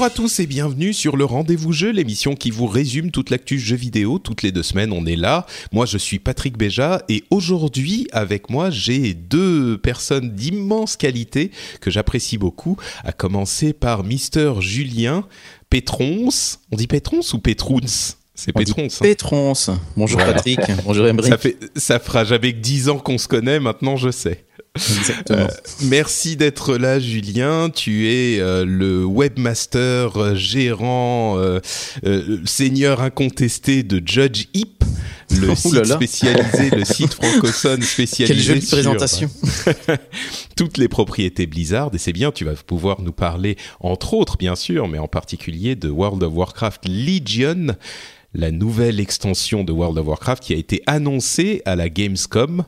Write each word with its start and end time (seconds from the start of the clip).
Bonjour 0.00 0.12
à 0.12 0.16
tous 0.16 0.40
et 0.40 0.46
bienvenue 0.46 0.94
sur 0.94 1.18
le 1.18 1.26
Rendez-vous 1.26 1.72
Jeu, 1.72 1.90
l'émission 1.90 2.34
qui 2.34 2.50
vous 2.50 2.66
résume 2.66 3.10
toute 3.10 3.28
l'actu 3.28 3.58
jeu 3.58 3.76
vidéo. 3.76 4.18
Toutes 4.18 4.40
les 4.40 4.50
deux 4.50 4.62
semaines, 4.62 4.94
on 4.94 5.04
est 5.04 5.14
là. 5.14 5.44
Moi, 5.72 5.84
je 5.84 5.98
suis 5.98 6.18
Patrick 6.18 6.56
Béja 6.56 7.02
et 7.10 7.24
aujourd'hui, 7.28 8.08
avec 8.10 8.48
moi, 8.48 8.70
j'ai 8.70 9.12
deux 9.12 9.76
personnes 9.76 10.30
d'immense 10.30 10.96
qualité 10.96 11.50
que 11.82 11.90
j'apprécie 11.90 12.38
beaucoup, 12.38 12.78
à 13.04 13.12
commencer 13.12 13.74
par 13.74 14.02
Mister 14.02 14.54
Julien 14.60 15.26
Pétrons. 15.68 16.30
On 16.72 16.76
dit 16.76 16.86
Pétrons 16.86 17.20
ou 17.34 17.38
Pétrons 17.38 18.14
c'est 18.34 18.54
Pétrons. 18.54 18.84
Hein. 18.86 19.02
Pétrons. 19.02 19.52
Bonjour 19.98 20.18
Patrick. 20.18 20.60
Bonjour 20.86 21.06
Emery. 21.06 21.28
Ça, 21.28 21.36
fait, 21.36 21.58
ça 21.76 21.98
fera 21.98 22.24
jamais 22.24 22.54
que 22.54 22.60
10 22.60 22.88
ans 22.88 22.98
qu'on 22.98 23.18
se 23.18 23.28
connaît, 23.28 23.60
maintenant 23.60 23.96
je 23.96 24.10
sais. 24.10 24.46
Exactement. 24.76 25.38
Euh, 25.40 25.48
merci 25.82 26.36
d'être 26.36 26.76
là, 26.76 27.00
Julien. 27.00 27.70
Tu 27.70 28.08
es 28.08 28.40
euh, 28.40 28.64
le 28.64 29.04
webmaster, 29.04 30.16
euh, 30.16 30.34
gérant, 30.36 31.38
seigneur 32.44 33.00
incontesté 33.00 33.82
de 33.82 34.00
Judge 34.04 34.46
Hip, 34.54 34.84
le 35.30 35.54
site 35.56 35.84
spécialisé, 35.84 36.70
le 36.70 36.84
site 36.84 37.14
francophone 37.14 37.82
spécialisé. 37.82 38.34
Quelle 38.34 38.42
jolie 38.42 38.66
présentation. 38.66 39.30
toutes 40.56 40.78
les 40.78 40.88
propriétés 40.88 41.46
Blizzard. 41.46 41.90
Et 41.92 41.98
c'est 41.98 42.12
bien, 42.12 42.30
tu 42.30 42.44
vas 42.44 42.54
pouvoir 42.54 43.02
nous 43.02 43.12
parler, 43.12 43.56
entre 43.80 44.14
autres, 44.14 44.36
bien 44.36 44.54
sûr, 44.54 44.86
mais 44.86 44.98
en 44.98 45.08
particulier 45.08 45.74
de 45.74 45.88
World 45.88 46.22
of 46.22 46.32
Warcraft 46.34 46.86
Legion 46.86 47.74
la 48.32 48.52
nouvelle 48.52 49.00
extension 49.00 49.64
de 49.64 49.72
World 49.72 49.98
of 49.98 50.06
Warcraft 50.06 50.44
qui 50.44 50.54
a 50.54 50.56
été 50.56 50.82
annoncée 50.86 51.62
à 51.64 51.74
la 51.74 51.88
Gamescom. 51.88 52.64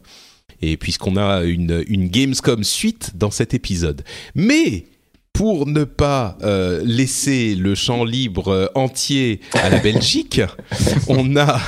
Et 0.62 0.76
puisqu'on 0.76 1.16
a 1.16 1.42
une, 1.42 1.84
une 1.88 2.08
Gamescom 2.08 2.64
suite 2.64 3.12
dans 3.16 3.30
cet 3.30 3.54
épisode. 3.54 4.02
Mais 4.34 4.86
pour 5.32 5.66
ne 5.66 5.84
pas 5.84 6.36
euh, 6.42 6.82
laisser 6.84 7.54
le 7.54 7.74
champ 7.74 8.04
libre 8.04 8.48
euh, 8.48 8.66
entier 8.74 9.40
à 9.54 9.70
la 9.70 9.78
Belgique, 9.78 10.40
on 11.08 11.36
a 11.36 11.58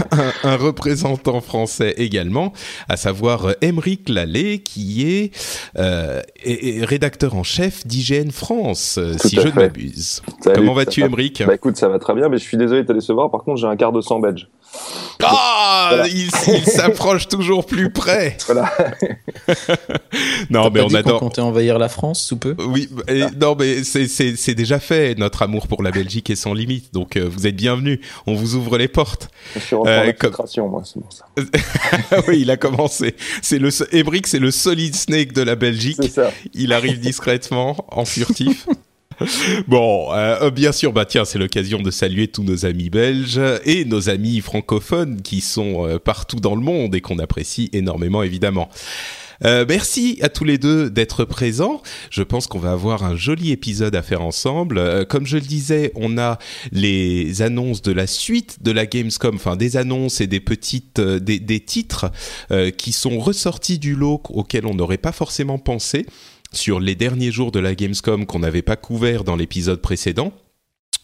un, 0.42 0.56
représentant 0.56 1.40
français 1.40 1.94
également, 1.96 2.52
à 2.88 2.96
savoir 2.96 3.54
Émeric 3.62 4.08
Lallet, 4.08 4.58
qui 4.58 5.08
est, 5.08 5.70
euh, 5.78 6.20
rédacteur 6.82 7.34
en 7.34 7.42
chef 7.42 7.86
d'IGN 7.86 8.30
France, 8.30 8.98
si 9.18 9.36
je 9.36 9.48
ne 9.48 9.52
m'abuse. 9.52 10.22
Comment 10.54 10.74
vas-tu, 10.74 11.02
Émeric? 11.02 11.42
Bah, 11.46 11.54
Écoute, 11.54 11.76
ça 11.76 11.88
va 11.88 11.98
très 11.98 12.14
bien, 12.14 12.28
mais 12.28 12.38
je 12.38 12.44
suis 12.44 12.56
désolé 12.56 12.82
de 12.82 12.86
te 12.86 12.92
décevoir. 12.92 13.30
Par 13.30 13.42
contre, 13.42 13.60
j'ai 13.60 13.66
un 13.66 13.76
quart 13.76 13.92
de 13.92 14.00
sang 14.00 14.20
belge. 14.20 14.48
Ah, 15.22 16.04
il, 16.06 16.30
s'approche 16.30 17.28
toujours 17.28 17.66
plus 17.66 17.90
près. 17.90 18.36
Voilà. 18.46 18.72
non, 20.50 20.70
mais 20.70 20.80
on 20.80 20.92
adore. 20.94 21.16
On 21.16 21.18
comptait 21.18 21.40
envahir 21.40 21.78
la 21.78 21.88
France 21.88 22.22
sous 22.22 22.36
peu? 22.36 22.54
Oui, 22.58 22.88
non, 23.40 23.56
mais 23.58 23.84
c'est 23.84 24.54
déjà 24.54 24.78
fait. 24.78 25.18
Notre 25.18 25.42
amour 25.42 25.66
pour 25.66 25.82
la 25.82 25.90
Belgique 25.90 26.30
est 26.30 26.36
sans 26.36 26.52
limite. 26.52 26.92
Donc, 26.92 27.16
euh, 27.16 27.28
vous 27.28 27.46
êtes 27.46 27.56
bienvenus. 27.56 28.00
On 28.26 28.34
vous 28.34 28.54
ouvre 28.54 28.76
les 28.78 28.88
portes. 28.88 29.28
Je 29.54 29.60
suis 29.60 29.76
euh, 29.76 30.12
comme... 30.12 30.34
moi, 30.68 30.82
c'est 30.84 31.00
pour 31.00 31.12
ça. 31.12 31.24
oui, 32.28 32.40
il 32.40 32.50
a 32.50 32.56
commencé. 32.56 33.14
C'est 33.42 33.58
le 33.58 33.70
Ebrick, 33.94 34.26
c'est 34.26 34.38
le 34.38 34.50
solid 34.50 34.94
snake 34.94 35.32
de 35.32 35.42
la 35.42 35.56
Belgique. 35.56 36.10
Ça. 36.10 36.32
Il 36.52 36.72
arrive 36.72 37.00
discrètement, 37.00 37.76
en 37.90 38.04
furtif. 38.04 38.66
bon, 39.68 40.12
euh, 40.12 40.50
bien 40.50 40.72
sûr, 40.72 40.92
bah 40.92 41.04
tiens, 41.04 41.24
c'est 41.24 41.38
l'occasion 41.38 41.80
de 41.80 41.90
saluer 41.90 42.28
tous 42.28 42.42
nos 42.42 42.66
amis 42.66 42.90
belges 42.90 43.40
et 43.64 43.84
nos 43.84 44.08
amis 44.08 44.40
francophones 44.40 45.22
qui 45.22 45.40
sont 45.40 45.86
euh, 45.86 45.98
partout 45.98 46.40
dans 46.40 46.54
le 46.54 46.62
monde 46.62 46.94
et 46.94 47.00
qu'on 47.00 47.18
apprécie 47.18 47.70
énormément, 47.72 48.22
évidemment. 48.22 48.68
Euh, 49.44 49.64
merci 49.68 50.18
à 50.22 50.28
tous 50.28 50.44
les 50.44 50.58
deux 50.58 50.90
d'être 50.90 51.24
présents. 51.24 51.82
Je 52.10 52.22
pense 52.22 52.46
qu'on 52.46 52.60
va 52.60 52.72
avoir 52.72 53.04
un 53.04 53.16
joli 53.16 53.50
épisode 53.50 53.94
à 53.96 54.02
faire 54.02 54.22
ensemble. 54.22 55.06
Comme 55.06 55.26
je 55.26 55.36
le 55.36 55.42
disais, 55.42 55.92
on 55.96 56.18
a 56.18 56.38
les 56.70 57.42
annonces 57.42 57.82
de 57.82 57.92
la 57.92 58.06
suite 58.06 58.62
de 58.62 58.70
la 58.70 58.86
Gamescom, 58.86 59.34
enfin 59.34 59.56
des 59.56 59.76
annonces 59.76 60.20
et 60.20 60.28
des 60.28 60.38
petites, 60.38 61.00
des, 61.00 61.40
des, 61.40 61.60
titres 61.60 62.12
qui 62.78 62.92
sont 62.92 63.18
ressortis 63.18 63.80
du 63.80 63.96
lot 63.96 64.22
auxquels 64.30 64.66
on 64.66 64.74
n'aurait 64.74 64.98
pas 64.98 65.12
forcément 65.12 65.58
pensé 65.58 66.06
sur 66.56 66.80
les 66.80 66.94
derniers 66.94 67.32
jours 67.32 67.52
de 67.52 67.60
la 67.60 67.74
Gamescom 67.74 68.26
qu'on 68.26 68.38
n'avait 68.38 68.62
pas 68.62 68.76
couvert 68.76 69.24
dans 69.24 69.36
l'épisode 69.36 69.80
précédent 69.80 70.32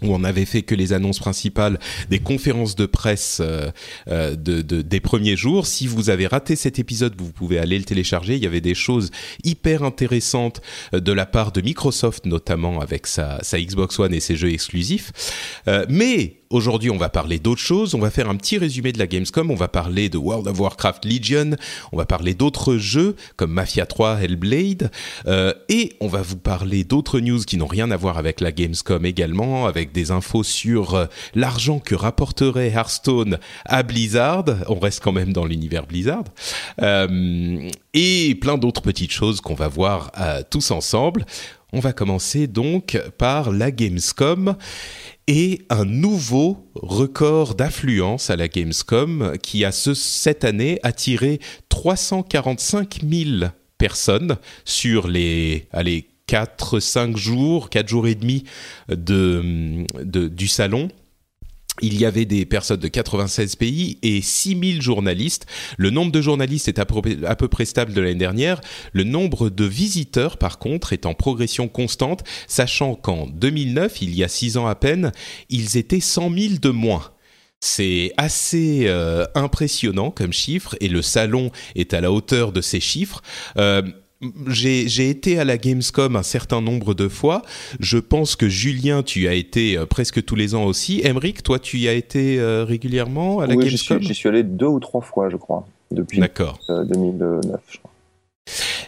où 0.03 0.15
on 0.15 0.25
avait 0.25 0.45
fait 0.45 0.63
que 0.63 0.75
les 0.75 0.93
annonces 0.93 1.19
principales 1.19 1.79
des 2.09 2.19
conférences 2.19 2.75
de 2.75 2.87
presse 2.87 3.41
euh, 3.41 3.71
euh, 4.09 4.35
de, 4.35 4.63
des 4.63 5.01
premiers 5.01 5.37
jours. 5.37 5.67
Si 5.67 5.87
vous 5.87 6.11
avez 6.11 6.27
raté 6.27 6.57
cet 6.57 6.79
épisode, 6.79 7.15
vous 7.19 7.33
pouvez 7.33 7.59
aller 7.59 7.79
le 7.79 7.85
télécharger. 7.85 8.37
Il 8.37 8.43
y 8.43 8.47
avait 8.47 8.61
des 8.61 8.75
choses 8.75 9.11
hyper 9.45 9.83
intéressantes 9.83 10.61
euh, 10.95 11.01
de 11.01 11.13
la 11.13 11.27
part 11.27 11.53
de 11.53 11.61
Microsoft, 11.61 12.27
notamment 12.27 12.81
avec 12.81 13.07
sa 13.07 13.41
Xbox 13.53 13.99
One 13.99 14.15
et 14.15 14.21
ses 14.21 14.37
jeux 14.37 14.53
exclusifs. 14.53 15.13
mais 15.89 16.40
Aujourd'hui, 16.53 16.91
on 16.91 16.97
va 16.97 17.09
parler 17.09 17.39
d'autres 17.39 17.61
choses. 17.61 17.95
On 17.95 18.01
va 18.01 18.11
faire 18.11 18.29
un 18.29 18.35
petit 18.35 18.59
résumé 18.59 18.91
de 18.91 18.99
la 18.99 19.07
Gamescom. 19.07 19.53
On 19.53 19.55
va 19.55 19.69
parler 19.69 20.09
de 20.09 20.19
World 20.19 20.49
of 20.49 20.59
Warcraft 20.59 21.05
Legion. 21.05 21.53
On 21.93 21.97
va 21.97 22.07
parler 22.07 22.35
d'autres 22.35 22.77
jeux 22.77 23.15
comme 23.37 23.53
Mafia 23.53 23.87
3, 23.87 24.23
Hellblade. 24.23 24.91
Euh, 25.29 25.55
et 25.69 25.93
on 26.01 26.09
va 26.09 26.23
vous 26.23 26.39
parler 26.39 26.83
d'autres 26.83 27.21
news 27.21 27.39
qui 27.39 27.57
n'ont 27.57 27.69
rien 27.69 27.93
à 27.93 27.97
voir 27.97 28.19
avec 28.19 28.41
la 28.41 28.51
Gamescom 28.51 29.07
également, 29.07 29.67
avec 29.67 29.93
des 29.93 30.11
infos 30.11 30.43
sur 30.43 30.97
euh, 30.97 31.07
l'argent 31.37 31.79
que 31.79 31.95
rapporterait 31.95 32.71
Hearthstone 32.71 33.39
à 33.65 33.85
Blizzard. 33.85 34.47
On 34.67 34.81
reste 34.81 35.05
quand 35.05 35.13
même 35.13 35.33
dans 35.33 35.45
l'univers 35.45 35.87
Blizzard. 35.87 36.25
Euh, 36.83 37.71
et 37.95 38.35
plein 38.41 38.59
d'autres 38.59 38.83
petites 38.83 39.13
choses 39.13 39.41
qu'on 39.41 39.55
va 39.55 39.69
voir 39.69 40.11
tous 40.51 40.73
ensemble. 40.73 41.27
On 41.73 41.79
va 41.79 41.93
commencer 41.93 42.49
donc 42.49 43.01
par 43.19 43.53
la 43.53 43.71
Gamescom 43.71 44.57
et 45.33 45.63
un 45.71 45.85
nouveau 45.85 46.69
record 46.75 47.55
d'affluence 47.55 48.31
à 48.31 48.37
la 48.37 48.49
Gamescom 48.49 49.35
qui 49.41 49.65
a 49.65 49.71
ce, 49.71 49.95
cette 49.95 50.45
année 50.45 50.81
attiré 50.83 51.39
345 51.69 52.99
000 53.09 53.53
personnes 53.79 54.39
sur 54.65 55.07
les 55.07 55.69
allez, 55.71 56.09
4-5 56.27 57.17
jours, 57.17 57.71
4 57.71 57.87
jours 57.87 58.09
et 58.09 58.17
demi 58.17 58.43
de, 58.89 59.85
de, 60.03 60.27
du 60.27 60.49
salon 60.49 60.89
il 61.83 61.99
y 61.99 62.05
avait 62.05 62.25
des 62.25 62.45
personnes 62.47 62.81
de 62.81 62.89
96 62.89 63.57
pays 63.57 63.99
et 64.03 64.21
6000 64.23 64.83
journalistes. 64.83 65.47
Le 65.77 65.91
nombre 65.91 66.13
de 66.13 66.21
journalistes 66.21 66.69
est 66.69 66.79
à 66.79 66.87
peu 67.37 67.49
près 67.49 67.65
stable 67.65 67.93
de 67.93 68.01
l'année 68.01 68.15
dernière. 68.15 68.61
Le 68.93 69.05
nombre 69.05 69.51
de 69.51 69.65
visiteurs, 69.65 70.37
par 70.37 70.59
contre, 70.59 70.93
est 70.93 71.07
en 71.07 71.15
progression 71.15 71.69
constante, 71.69 72.25
sachant 72.47 72.95
qu'en 72.95 73.27
2009, 73.27 74.03
il 74.03 74.15
y 74.15 74.25
a 74.25 74.29
6 74.29 74.57
ans 74.57 74.67
à 74.67 74.75
peine, 74.75 75.13
ils 75.49 75.77
étaient 75.77 76.01
100 76.01 76.31
000 76.31 76.55
de 76.61 76.71
moins. 76.71 77.13
C'est 77.61 78.13
assez 78.17 78.85
euh, 78.87 79.27
impressionnant 79.35 80.11
comme 80.11 80.33
chiffre 80.33 80.77
et 80.81 80.89
le 80.89 81.03
salon 81.03 81.51
est 81.75 81.93
à 81.93 82.01
la 82.01 82.11
hauteur 82.11 82.53
de 82.53 82.63
ces 82.63 82.81
chiffres. 82.81 83.21
Euh, 83.59 83.83
j'ai 84.49 85.09
été 85.09 85.39
à 85.39 85.45
la 85.45 85.57
Gamescom 85.57 86.17
un 86.17 86.23
certain 86.23 86.61
nombre 86.61 86.95
de 86.95 87.09
fois. 87.09 87.43
Je 87.79 87.99
pense 87.99 88.37
que 88.37 88.49
Julien, 88.49 89.03
tu 89.03 89.29
as 89.29 89.35
été 89.35 89.79
euh, 89.79 89.87
presque 89.87 90.25
tous 90.25 90.35
les 90.35 90.55
ans 90.55 90.65
aussi. 90.65 91.01
Emeric, 91.05 91.43
toi, 91.43 91.59
tu 91.59 91.79
y 91.79 91.89
as 91.89 91.95
été 91.95 92.39
euh, 92.39 92.65
régulièrement 92.65 93.41
à 93.41 93.47
la 93.47 93.57
Gamescom 93.57 94.01
J'y 94.01 94.15
suis, 94.15 94.29
allé 94.29 94.43
deux 94.43 94.67
ou 94.67 94.81
trois 94.81 95.01
fois, 95.01 95.31
je 95.31 95.37
crois, 95.37 95.67
depuis 95.91 96.21
2009, 96.21 96.69
euh, 96.69 97.41
je 97.71 97.79
crois. 97.79 97.90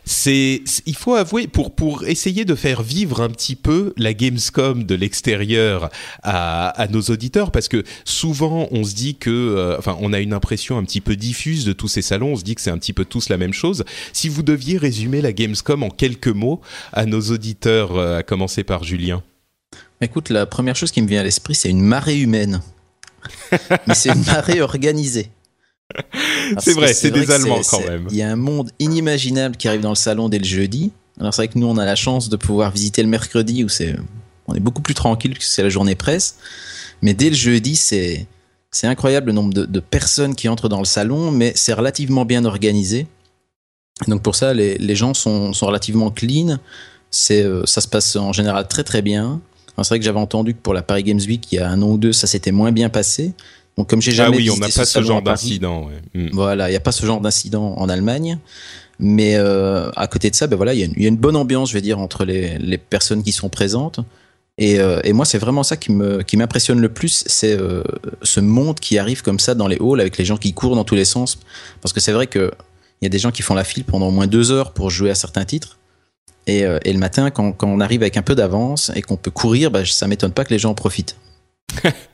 C'est, 0.05 0.63
il 0.87 0.97
faut 0.97 1.15
avouer, 1.15 1.47
pour, 1.47 1.75
pour 1.75 2.05
essayer 2.05 2.45
de 2.45 2.55
faire 2.55 2.83
vivre 2.83 3.21
un 3.21 3.29
petit 3.29 3.57
peu 3.57 3.93
la 3.97 4.15
Gamescom 4.15 4.85
de 4.85 4.95
l'extérieur 4.95 5.91
à, 6.23 6.87
nos 6.91 7.03
auditeurs, 7.03 7.51
parce 7.51 7.69
que 7.69 7.83
souvent 8.05 8.69
on 8.71 8.85
se 8.85 8.95
dit 8.95 9.17
que, 9.17 9.31
euh, 9.31 9.79
enfin, 9.79 9.97
on 10.01 10.13
a 10.13 10.21
une 10.21 10.33
impression 10.33 10.79
un 10.79 10.85
petit 10.85 11.01
peu 11.01 11.17
diffuse 11.17 11.65
de 11.65 11.73
tous 11.73 11.89
ces 11.89 12.03
salons, 12.03 12.33
on 12.33 12.37
se 12.37 12.45
dit 12.45 12.55
que 12.55 12.61
c'est 12.61 12.71
un 12.71 12.79
petit 12.79 12.93
peu 12.93 13.05
tous 13.05 13.29
la 13.29 13.37
même 13.37 13.53
chose. 13.53 13.85
Si 14.13 14.29
vous 14.29 14.43
deviez 14.43 14.79
résumer 14.79 15.21
la 15.21 15.33
Gamescom 15.33 15.83
en 15.83 15.91
quelques 15.91 16.29
mots 16.29 16.61
à 16.93 17.07
nos 17.07 17.21
auditeurs, 17.21 17.97
euh, 17.97 18.19
à 18.19 18.23
commencer 18.23 18.65
par 18.65 18.85
Julien. 18.85 19.23
Écoute, 20.01 20.31
la 20.31 20.47
première 20.47 20.77
chose 20.77 20.91
qui 20.91 21.01
me 21.01 21.09
vient 21.09 21.21
à 21.21 21.25
l'esprit, 21.25 21.55
c'est 21.55 21.71
une 21.71 21.81
marée 21.83 22.19
humaine. 22.19 22.61
Mais 23.87 23.95
c'est 23.95 24.11
une 24.11 24.25
marée 24.25 24.61
organisée. 24.61 25.31
C'est 26.59 26.75
vrai, 26.75 26.94
c'est 26.94 27.11
des 27.11 27.31
Allemands 27.31 27.61
quand 27.69 27.85
même. 27.87 28.06
Il 28.11 28.17
y 28.17 28.23
a 28.23 28.31
un 28.31 28.37
monde 28.37 28.71
inimaginable 28.79 29.56
qui 29.56 29.69
arrive 29.69 29.81
dans 29.81 29.91
le 29.91 29.94
salon 29.94 30.29
dès 30.29 30.39
le 30.39 30.44
jeudi. 30.44 30.93
Alors 31.21 31.33
c'est 31.35 31.43
vrai 31.43 31.49
que 31.49 31.59
nous, 31.59 31.67
on 31.67 31.77
a 31.79 31.85
la 31.85 31.94
chance 31.94 32.29
de 32.29 32.37
pouvoir 32.37 32.71
visiter 32.71 33.03
le 33.03 33.09
mercredi 33.09 33.65
où 33.65 33.69
c'est, 33.69 33.97
on 34.49 34.55
est 34.55 34.61
beaucoup 34.61 34.83
plus 34.83 34.94
tranquille 34.94 35.37
que 35.37 35.44
c'est 35.44 35.62
la 35.62 35.69
journée 35.69 35.94
presse. 35.94 36.37
Mais 37.03 37.15
dès 37.15 37.29
le 37.29 37.37
jeudi, 37.37 37.77
c'est, 37.77 38.27
c'est 38.71 38.87
incroyable 38.87 39.29
le 39.29 39.33
nombre 39.33 39.53
de, 39.53 39.81
personnes 39.81 40.35
qui 40.35 40.49
entrent 40.49 40.69
dans 40.69 40.79
le 40.79 40.85
salon, 40.85 41.31
mais 41.31 41.53
c'est 41.55 41.73
relativement 41.73 42.25
bien 42.25 42.44
organisé. 42.44 43.06
Donc 44.09 44.23
pour 44.23 44.35
ça, 44.35 44.55
les, 44.55 44.79
les 44.79 44.97
gens 44.97 45.15
sont, 45.15 45.53
sont 45.53 45.67
relativement 45.67 46.11
clean. 46.11 46.59
C'est, 47.11 47.43
euh, 47.43 47.62
ça 47.67 47.81
se 47.81 47.89
passe 47.89 48.17
en 48.17 48.33
général 48.33 48.67
très 48.69 48.85
très 48.85 49.03
bien. 49.03 49.41
C'est 49.79 49.89
vrai 49.89 49.99
que 49.99 50.05
j'avais 50.05 50.21
entendu 50.21 50.55
que 50.55 50.61
pour 50.61 50.75
la 50.75 50.83
Paris 50.83 51.03
Games 51.03 51.21
Week, 51.27 51.50
il 51.50 51.56
y 51.56 51.59
a 51.59 51.69
un 51.69 51.81
an 51.83 51.89
ou 51.89 51.99
deux, 51.99 52.12
ça 52.12 52.27
s'était 52.27 52.53
moins 52.53 52.73
bien 52.73 52.89
passé. 52.89 53.33
Donc 53.82 53.90
comme 53.90 54.00
j'ai 54.00 54.12
jamais 54.12 54.37
ah 54.37 54.38
oui, 54.38 54.49
on 54.49 54.58
n'a 54.58 54.69
pas 54.69 54.84
ce, 54.84 55.02
genre 55.02 55.23
d'incident. 55.23 55.88
Hmm. 56.14 56.29
Voilà, 56.31 56.69
il 56.69 56.70
n'y 56.70 56.76
a 56.76 56.81
pas 56.81 56.93
ce 56.93 57.05
genre 57.05 57.20
d'incident 57.20 57.75
en 57.76 57.88
Allemagne. 57.88 58.38
Mais 59.00 59.34
euh, 59.34 59.90
à 59.96 60.06
côté 60.06 60.31
de 60.31 60.37
ça, 60.37 60.46
ben 60.46 60.55
voilà, 60.55 60.73
il 60.73 60.79
y, 60.79 61.05
a 61.05 61.08
une 61.08 61.17
bonne 61.17 61.34
ambiance, 61.34 61.70
je 61.70 61.75
vais 61.75 61.81
dire, 61.81 61.99
entre 61.99 62.25
les, 62.25 62.58
les 62.58 62.79
personnes 62.79 63.25
qui 63.25 63.32
sont 63.32 63.49
présentes. 63.49 63.99
Et, 64.56 64.79
euh, 64.79 65.00
et 65.02 65.12
moi, 65.12 65.25
c'est 65.25 65.38
vraiment 65.38 65.64
ça 65.64 65.76
qui 65.76 65.90
me 65.90 66.23
qui 66.23 66.37
m'impressionne 66.37 66.79
le 66.79 66.90
plus, 66.90 67.25
c'est 67.26 67.58
euh, 67.58 67.82
ce 68.23 68.38
monde 68.38 68.79
qui 68.79 68.99
arrive 68.99 69.23
comme 69.23 69.40
ça 69.40 69.56
dans 69.56 69.67
les 69.67 69.79
halls 69.81 70.00
avec 70.00 70.17
les 70.17 70.25
gens 70.25 70.37
qui 70.37 70.55
courent 70.55 70.76
dans 70.76 70.84
tous 70.84 70.94
les 70.94 71.05
sens. 71.05 71.40
Parce 71.81 71.93
que 71.93 71.99
c'est 71.99 72.12
vrai 72.12 72.29
que 72.29 72.52
il 73.00 73.05
y 73.05 73.06
a 73.06 73.11
des 73.11 73.19
gens 73.19 73.32
qui 73.32 73.43
font 73.43 73.55
la 73.55 73.64
file 73.64 73.82
pendant 73.82 74.06
au 74.06 74.12
moins 74.12 74.29
deux 74.29 74.52
heures 74.52 74.75
pour 74.75 74.90
jouer 74.90 75.11
à 75.11 75.17
certains 75.17 75.44
titres. 75.44 75.81
Et, 76.46 76.61
et 76.61 76.93
le 76.93 76.99
matin, 77.00 77.31
quand, 77.32 77.50
quand, 77.50 77.67
on 77.67 77.81
arrive 77.81 78.02
avec 78.02 78.17
un 78.17 78.23
peu 78.23 78.37
d'avance 78.37 78.93
et 78.94 79.02
qu'on 79.02 79.17
peut 79.17 79.32
courir, 79.32 79.73
bah, 79.73 79.84
ça 79.84 80.06
m'étonne 80.06 80.32
pas 80.32 80.44
que 80.44 80.50
les 80.50 80.61
gens 80.61 80.70
en 80.70 80.75
profitent. 80.75 81.17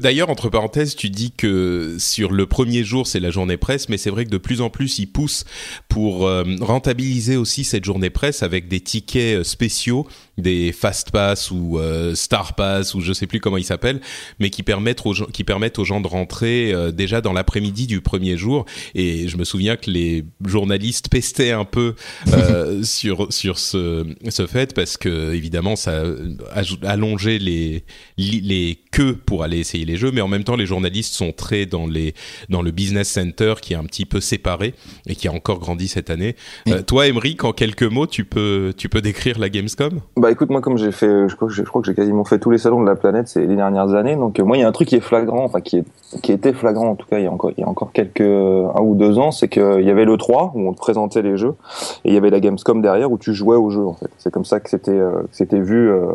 D'ailleurs, 0.00 0.30
entre 0.30 0.48
parenthèses, 0.48 0.94
tu 0.94 1.10
dis 1.10 1.32
que 1.32 1.96
sur 1.98 2.30
le 2.30 2.46
premier 2.46 2.84
jour, 2.84 3.06
c'est 3.06 3.20
la 3.20 3.30
journée 3.30 3.56
presse, 3.56 3.88
mais 3.88 3.98
c'est 3.98 4.10
vrai 4.10 4.24
que 4.24 4.30
de 4.30 4.38
plus 4.38 4.60
en 4.60 4.70
plus, 4.70 4.98
ils 4.98 5.06
poussent 5.06 5.44
pour 5.88 6.26
euh, 6.26 6.44
rentabiliser 6.60 7.36
aussi 7.36 7.64
cette 7.64 7.84
journée 7.84 8.10
presse 8.10 8.42
avec 8.42 8.68
des 8.68 8.80
tickets 8.80 9.40
euh, 9.40 9.44
spéciaux, 9.44 10.06
des 10.38 10.72
Fast 10.72 11.10
Pass 11.10 11.50
ou 11.50 11.78
euh, 11.78 12.14
Star 12.14 12.54
Pass 12.54 12.94
ou 12.94 13.00
je 13.00 13.12
sais 13.12 13.26
plus 13.26 13.40
comment 13.40 13.56
ils 13.56 13.64
s'appellent, 13.64 14.00
mais 14.38 14.50
qui 14.50 14.62
permettent 14.62 15.04
aux 15.04 15.12
gens, 15.12 15.26
qui 15.26 15.44
permettent 15.44 15.78
aux 15.78 15.84
gens 15.84 16.00
de 16.00 16.08
rentrer 16.08 16.74
déjà 16.92 17.20
dans 17.20 17.32
l'après-midi 17.32 17.86
du 17.86 18.00
premier 18.00 18.36
jour. 18.36 18.64
Et 18.94 19.28
je 19.28 19.36
me 19.36 19.44
souviens 19.44 19.76
que 19.76 19.90
les 19.90 20.24
journalistes 20.44 21.08
pestaient 21.08 21.52
un 21.52 21.64
peu 21.64 21.94
sur 22.82 23.32
sur 23.32 23.58
ce 23.58 24.06
ce 24.28 24.46
fait 24.46 24.74
parce 24.74 24.96
que 24.96 25.34
évidemment 25.34 25.76
ça 25.76 26.02
allongeait 26.82 27.38
les 27.38 27.84
les 28.16 28.78
queues 28.90 29.16
pour 29.16 29.42
aller 29.42 29.58
essayer 29.58 29.84
les 29.84 29.96
jeux, 29.96 30.10
mais 30.10 30.20
en 30.20 30.28
même 30.28 30.44
temps, 30.44 30.56
les 30.56 30.66
journalistes 30.66 31.14
sont 31.14 31.32
très 31.32 31.66
dans, 31.66 31.86
les, 31.86 32.14
dans 32.48 32.62
le 32.62 32.70
business 32.70 33.08
center 33.08 33.54
qui 33.60 33.72
est 33.72 33.76
un 33.76 33.84
petit 33.84 34.06
peu 34.06 34.20
séparé 34.20 34.74
et 35.06 35.14
qui 35.14 35.28
a 35.28 35.32
encore 35.32 35.58
grandi 35.58 35.88
cette 35.88 36.10
année. 36.10 36.36
Euh, 36.68 36.82
toi, 36.82 37.06
Emeric, 37.06 37.44
en 37.44 37.52
quelques 37.52 37.82
mots, 37.82 38.06
tu 38.06 38.24
peux, 38.24 38.72
tu 38.76 38.88
peux 38.88 39.00
décrire 39.00 39.38
la 39.38 39.48
Gamescom? 39.48 40.00
Bah 40.16 40.27
écoute, 40.30 40.50
moi, 40.50 40.60
comme 40.60 40.78
j'ai 40.78 40.92
fait, 40.92 41.28
je 41.28 41.36
crois, 41.36 41.48
je 41.48 41.62
crois 41.62 41.80
que 41.80 41.86
j'ai 41.86 41.94
quasiment 41.94 42.24
fait 42.24 42.38
tous 42.38 42.50
les 42.50 42.58
salons 42.58 42.80
de 42.80 42.86
la 42.86 42.96
planète 42.96 43.28
ces 43.28 43.46
dernières 43.46 43.94
années, 43.94 44.16
donc 44.16 44.38
euh, 44.38 44.44
moi, 44.44 44.56
il 44.56 44.60
y 44.60 44.62
a 44.62 44.68
un 44.68 44.72
truc 44.72 44.88
qui 44.88 44.96
est 44.96 45.00
flagrant, 45.00 45.44
enfin 45.44 45.60
qui, 45.60 45.84
était 46.28 46.52
flagrant 46.52 46.88
en 46.88 46.94
tout 46.94 47.06
cas 47.06 47.18
il 47.18 47.24
y 47.24 47.26
a 47.26 47.32
encore, 47.32 47.92
quelques, 47.92 48.20
un 48.20 48.80
ou 48.80 48.94
deux 48.94 49.18
ans, 49.18 49.30
c'est 49.30 49.48
qu'il 49.48 49.82
y 49.82 49.90
avait 49.90 50.04
le 50.04 50.16
3 50.16 50.52
où 50.54 50.68
on 50.68 50.72
te 50.72 50.78
présentait 50.78 51.22
les 51.22 51.36
jeux 51.36 51.54
et 52.04 52.10
il 52.10 52.14
y 52.14 52.16
avait 52.16 52.30
la 52.30 52.40
Gamescom 52.40 52.80
derrière 52.80 53.10
où 53.10 53.18
tu 53.18 53.34
jouais 53.34 53.56
aux 53.56 53.70
jeux. 53.70 53.86
C'est 54.18 54.32
comme 54.32 54.44
ça 54.44 54.60
que 54.60 54.70
c'était, 54.70 54.90
euh, 54.90 55.22
vu. 55.52 55.90
Euh, 55.90 56.12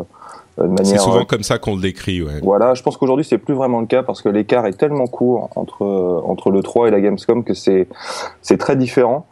c'est 0.84 0.98
souvent 0.98 1.22
euh, 1.22 1.24
comme 1.24 1.42
ça 1.42 1.58
qu'on 1.58 1.74
le 1.74 1.82
décrit, 1.82 2.22
ouais. 2.22 2.40
Voilà, 2.42 2.74
je 2.74 2.82
pense 2.82 2.96
qu'aujourd'hui 2.96 3.24
c'est 3.24 3.38
plus 3.38 3.54
vraiment 3.54 3.80
le 3.80 3.86
cas 3.86 4.02
parce 4.02 4.22
que 4.22 4.28
l'écart 4.28 4.66
est 4.66 4.78
tellement 4.78 5.06
court 5.06 5.50
entre 5.56 5.84
euh, 5.84 6.20
entre 6.24 6.50
le 6.50 6.62
3 6.62 6.88
et 6.88 6.90
la 6.90 7.00
Gamescom 7.00 7.44
que 7.44 7.54
c'est 7.54 7.88
c'est 8.42 8.58
très 8.58 8.76
différent. 8.76 9.26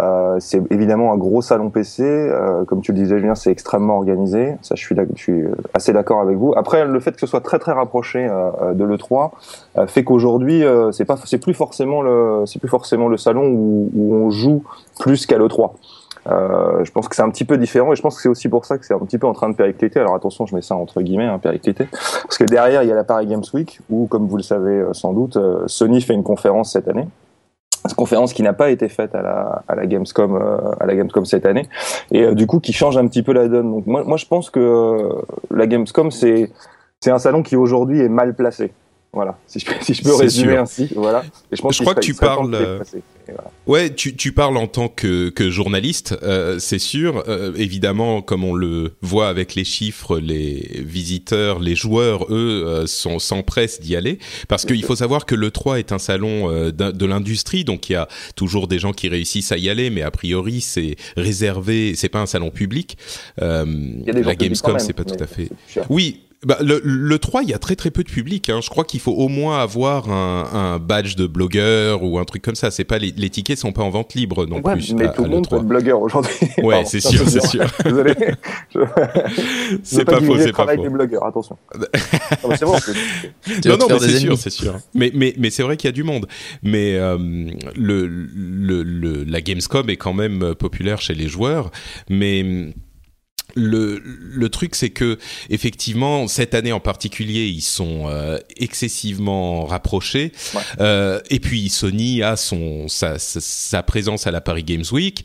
Euh, 0.00 0.36
c'est 0.38 0.62
évidemment 0.70 1.12
un 1.12 1.16
gros 1.16 1.42
salon 1.42 1.70
PC, 1.70 2.04
euh, 2.04 2.64
comme 2.64 2.82
tu 2.82 2.92
le 2.92 2.98
disais 2.98 3.18
Julien, 3.18 3.34
c'est 3.34 3.50
extrêmement 3.50 3.96
organisé. 3.96 4.54
Ça, 4.62 4.74
je 4.76 4.84
suis, 4.84 4.94
je 5.16 5.20
suis 5.20 5.42
assez 5.74 5.92
d'accord 5.92 6.20
avec 6.20 6.36
vous. 6.36 6.54
Après, 6.56 6.84
le 6.84 7.00
fait 7.00 7.12
que 7.12 7.20
ce 7.20 7.26
soit 7.26 7.40
très 7.40 7.58
très 7.58 7.72
rapproché 7.72 8.28
euh, 8.30 8.74
de 8.74 8.84
le 8.84 8.96
3 8.96 9.32
fait 9.86 10.04
qu'aujourd'hui, 10.04 10.64
c'est 10.92 11.04
pas, 11.04 11.16
c'est 11.24 11.38
plus 11.38 11.54
forcément 11.54 12.02
le, 12.02 12.44
c'est 12.46 12.58
plus 12.58 12.68
forcément 12.68 13.08
le 13.08 13.16
salon 13.16 13.46
où, 13.46 13.90
où 13.94 14.14
on 14.14 14.30
joue 14.30 14.62
plus 15.00 15.26
qu'à 15.26 15.38
le 15.38 15.48
3. 15.48 15.74
Euh, 16.28 16.84
je 16.84 16.90
pense 16.90 17.08
que 17.08 17.16
c'est 17.16 17.22
un 17.22 17.30
petit 17.30 17.44
peu 17.44 17.56
différent 17.56 17.92
et 17.92 17.96
je 17.96 18.02
pense 18.02 18.16
que 18.16 18.22
c'est 18.22 18.28
aussi 18.28 18.48
pour 18.48 18.64
ça 18.64 18.78
que 18.78 18.84
c'est 18.84 18.94
un 18.94 18.98
petit 18.98 19.18
peu 19.18 19.26
en 19.26 19.32
train 19.32 19.48
de 19.48 19.54
péricliter. 19.54 20.00
Alors 20.00 20.14
attention, 20.14 20.46
je 20.46 20.54
mets 20.54 20.62
ça 20.62 20.74
entre 20.74 21.00
guillemets, 21.00 21.26
hein, 21.26 21.38
péricliter, 21.38 21.88
parce 22.22 22.38
que 22.38 22.44
derrière 22.44 22.82
il 22.82 22.88
y 22.88 22.92
a 22.92 22.94
la 22.94 23.04
Paris 23.04 23.26
Games 23.26 23.44
Week 23.54 23.80
où, 23.90 24.06
comme 24.06 24.26
vous 24.26 24.36
le 24.36 24.42
savez 24.42 24.72
euh, 24.72 24.92
sans 24.92 25.12
doute, 25.12 25.36
euh, 25.36 25.64
Sony 25.66 26.00
fait 26.00 26.14
une 26.14 26.22
conférence 26.22 26.72
cette 26.72 26.88
année. 26.88 27.06
Une 27.88 27.94
conférence 27.94 28.32
qui 28.32 28.42
n'a 28.42 28.52
pas 28.52 28.70
été 28.70 28.88
faite 28.88 29.14
à 29.14 29.22
la, 29.22 29.86
Gamescom 29.86 30.36
à 30.80 30.84
la 30.84 30.96
Gamescom 30.96 31.24
cette 31.24 31.46
année 31.46 31.68
et 32.10 32.34
du 32.34 32.46
coup 32.46 32.58
qui 32.58 32.72
change 32.72 32.98
un 32.98 33.06
petit 33.06 33.22
peu 33.22 33.32
la 33.32 33.46
donne. 33.48 33.70
Donc 33.70 33.86
moi, 33.86 34.16
je 34.16 34.26
pense 34.26 34.50
que 34.50 35.08
la 35.50 35.66
Gamescom 35.66 36.10
c'est 36.10 36.50
un 37.06 37.18
salon 37.18 37.42
qui 37.42 37.54
aujourd'hui 37.54 38.00
est 38.00 38.08
mal 38.08 38.34
placé. 38.34 38.72
Voilà, 39.12 39.38
si 39.46 39.58
je, 39.60 39.66
si 39.80 39.94
je 39.94 40.02
peux 40.02 40.14
résumer 40.14 40.56
ainsi. 40.56 40.88
Voilà. 40.94 41.24
Et 41.50 41.56
je, 41.56 41.62
pense 41.62 41.76
je 41.76 41.82
crois 41.82 41.94
que 41.94 42.00
tu 42.00 42.14
parles. 42.14 42.54
Euh, 42.54 42.80
ouais, 43.66 43.94
tu, 43.94 44.14
tu 44.14 44.32
parles 44.32 44.56
en 44.58 44.66
tant 44.66 44.88
que, 44.88 45.30
que 45.30 45.48
journaliste, 45.48 46.14
euh, 46.22 46.58
c'est 46.58 46.78
sûr. 46.78 47.24
Euh, 47.26 47.52
évidemment, 47.56 48.20
comme 48.20 48.44
on 48.44 48.54
le 48.54 48.94
voit 49.00 49.28
avec 49.28 49.54
les 49.54 49.64
chiffres, 49.64 50.18
les 50.18 50.82
visiteurs, 50.84 51.58
les 51.58 51.74
joueurs, 51.74 52.24
eux, 52.30 52.64
euh, 52.66 52.86
sont 52.86 53.18
s'empressent 53.18 53.80
d'y 53.80 53.96
aller 53.96 54.18
parce 54.46 54.64
qu'il 54.64 54.84
faut 54.84 54.96
savoir 54.96 55.24
que 55.26 55.34
le 55.34 55.50
3 55.50 55.78
est 55.78 55.92
un 55.92 55.98
salon 55.98 56.50
euh, 56.50 56.70
de 56.70 57.06
l'industrie, 57.06 57.64
donc 57.64 57.88
il 57.88 57.94
y 57.94 57.96
a 57.96 58.08
toujours 58.36 58.68
des 58.68 58.78
gens 58.78 58.92
qui 58.92 59.08
réussissent 59.08 59.52
à 59.52 59.58
y 59.58 59.70
aller, 59.70 59.88
mais 59.90 60.02
a 60.02 60.10
priori 60.10 60.60
c'est 60.60 60.96
réservé, 61.16 61.94
c'est 61.94 62.08
pas 62.08 62.20
un 62.20 62.26
salon 62.26 62.50
public. 62.50 62.98
la 63.38 63.64
Gamescom, 64.34 64.78
c'est 64.78 64.92
pas 64.92 65.04
tout 65.04 65.22
à 65.22 65.26
fait. 65.26 65.48
Oui, 65.88 66.27
bah, 66.46 66.58
le, 66.60 66.80
le 66.84 67.18
3, 67.18 67.42
il 67.42 67.48
y 67.48 67.54
a 67.54 67.58
très 67.58 67.74
très 67.74 67.90
peu 67.90 68.04
de 68.04 68.08
public. 68.08 68.48
Hein. 68.48 68.60
Je 68.62 68.70
crois 68.70 68.84
qu'il 68.84 69.00
faut 69.00 69.12
au 69.12 69.26
moins 69.26 69.58
avoir 69.58 70.08
un, 70.08 70.48
un, 70.52 70.78
badge 70.78 71.16
de 71.16 71.26
blogueur 71.26 72.04
ou 72.04 72.16
un 72.20 72.24
truc 72.24 72.42
comme 72.42 72.54
ça. 72.54 72.70
C'est 72.70 72.84
pas 72.84 72.98
les, 72.98 73.10
les, 73.10 73.28
tickets 73.28 73.58
sont 73.58 73.72
pas 73.72 73.82
en 73.82 73.90
vente 73.90 74.14
libre 74.14 74.46
non 74.46 74.60
ouais, 74.60 74.74
plus. 74.74 74.94
Mais 74.94 75.12
tout 75.12 75.24
le 75.24 75.30
monde 75.30 75.48
peut 75.48 75.56
être 75.56 75.64
blogueur 75.64 76.00
aujourd'hui. 76.00 76.32
Ouais, 76.62 76.84
c'est 76.84 77.00
sûr, 77.00 77.28
c'est 77.28 77.44
sûr. 77.44 77.66
Désolé. 77.84 78.14
c'est 79.82 80.04
pas, 80.04 80.20
faux, 80.20 80.38
c'est 80.38 80.52
pas 80.52 80.76
faux. 80.76 80.82
des 80.82 80.88
blogueurs, 80.88 81.24
attention. 81.24 81.56
non, 81.74 82.50
c'est 82.56 82.64
bon, 82.64 82.72
non, 83.66 83.76
non, 83.76 83.86
mais 83.90 83.98
c'est 83.98 84.18
sûr, 84.18 84.38
c'est 84.38 84.50
sûr. 84.50 84.78
Mais 84.94 85.10
mais 85.14 85.34
mais 85.38 85.50
c'est 85.50 85.64
vrai 85.64 85.76
qu'il 85.76 85.88
y 85.88 85.92
a 85.92 85.92
du 85.92 86.04
monde. 86.04 86.28
Mais 86.62 86.94
euh, 86.96 87.18
le, 87.74 88.06
le, 88.06 88.84
le 88.84 89.24
la 89.24 89.40
Gamescom 89.40 89.90
est 89.90 89.96
quand 89.96 90.14
même 90.14 90.54
populaire 90.54 91.00
chez 91.00 91.14
les 91.14 91.26
joueurs, 91.26 91.72
mais 92.08 92.74
le, 93.54 94.00
le 94.04 94.48
truc, 94.48 94.74
c'est 94.74 94.90
que 94.90 95.18
effectivement, 95.50 96.28
cette 96.28 96.54
année 96.54 96.72
en 96.72 96.80
particulier, 96.80 97.46
ils 97.46 97.62
sont 97.62 98.08
euh, 98.08 98.38
excessivement 98.56 99.64
rapprochés. 99.64 100.32
Euh, 100.80 101.20
et 101.30 101.40
puis 101.40 101.68
Sony 101.68 102.22
a 102.22 102.36
son 102.36 102.88
sa, 102.88 103.18
sa, 103.18 103.82
présence 103.82 104.26
à 104.26 104.30
la 104.30 104.40
Paris 104.40 104.64
Games 104.64 104.84
Week 104.92 105.24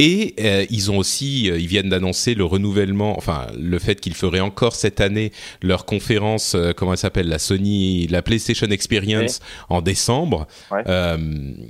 et 0.00 0.34
euh, 0.40 0.64
ils 0.70 0.90
ont 0.90 0.96
aussi, 0.96 1.50
euh, 1.50 1.58
ils 1.58 1.66
viennent 1.66 1.90
d'annoncer 1.90 2.34
le 2.34 2.44
renouvellement, 2.44 3.18
enfin 3.18 3.48
le 3.60 3.78
fait 3.78 4.00
qu'ils 4.00 4.14
feraient 4.14 4.40
encore 4.40 4.74
cette 4.74 4.98
année 4.98 5.30
leur 5.60 5.84
conférence, 5.84 6.54
euh, 6.54 6.72
comment 6.74 6.92
elle 6.92 6.98
s'appelle, 6.98 7.28
la 7.28 7.38
Sony, 7.38 8.06
la 8.06 8.22
PlayStation 8.22 8.66
Experience 8.68 9.40
en 9.68 9.82
décembre. 9.82 10.46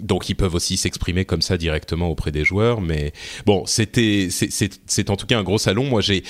donc 0.01 0.29
ils 0.29 0.37
peuvent 0.37 0.55
aussi 0.55 0.77
s'exprimer 0.77 1.25
comme 1.25 1.43
ça 1.43 1.57
directement 1.57 2.09
auprès 2.09 2.31
des 2.31 2.45
joueurs. 2.45 2.81
Mais 2.81 3.13
bon, 3.47 3.67
c'était, 3.67 4.29
c'est 4.31 5.11
en 5.11 5.17
tout 5.17 5.27
cas 5.27 5.37
un 5.37 5.43
gros 5.43 5.59
salon. 5.59 5.85
Moi 5.85 6.01
j'ai 6.01 6.23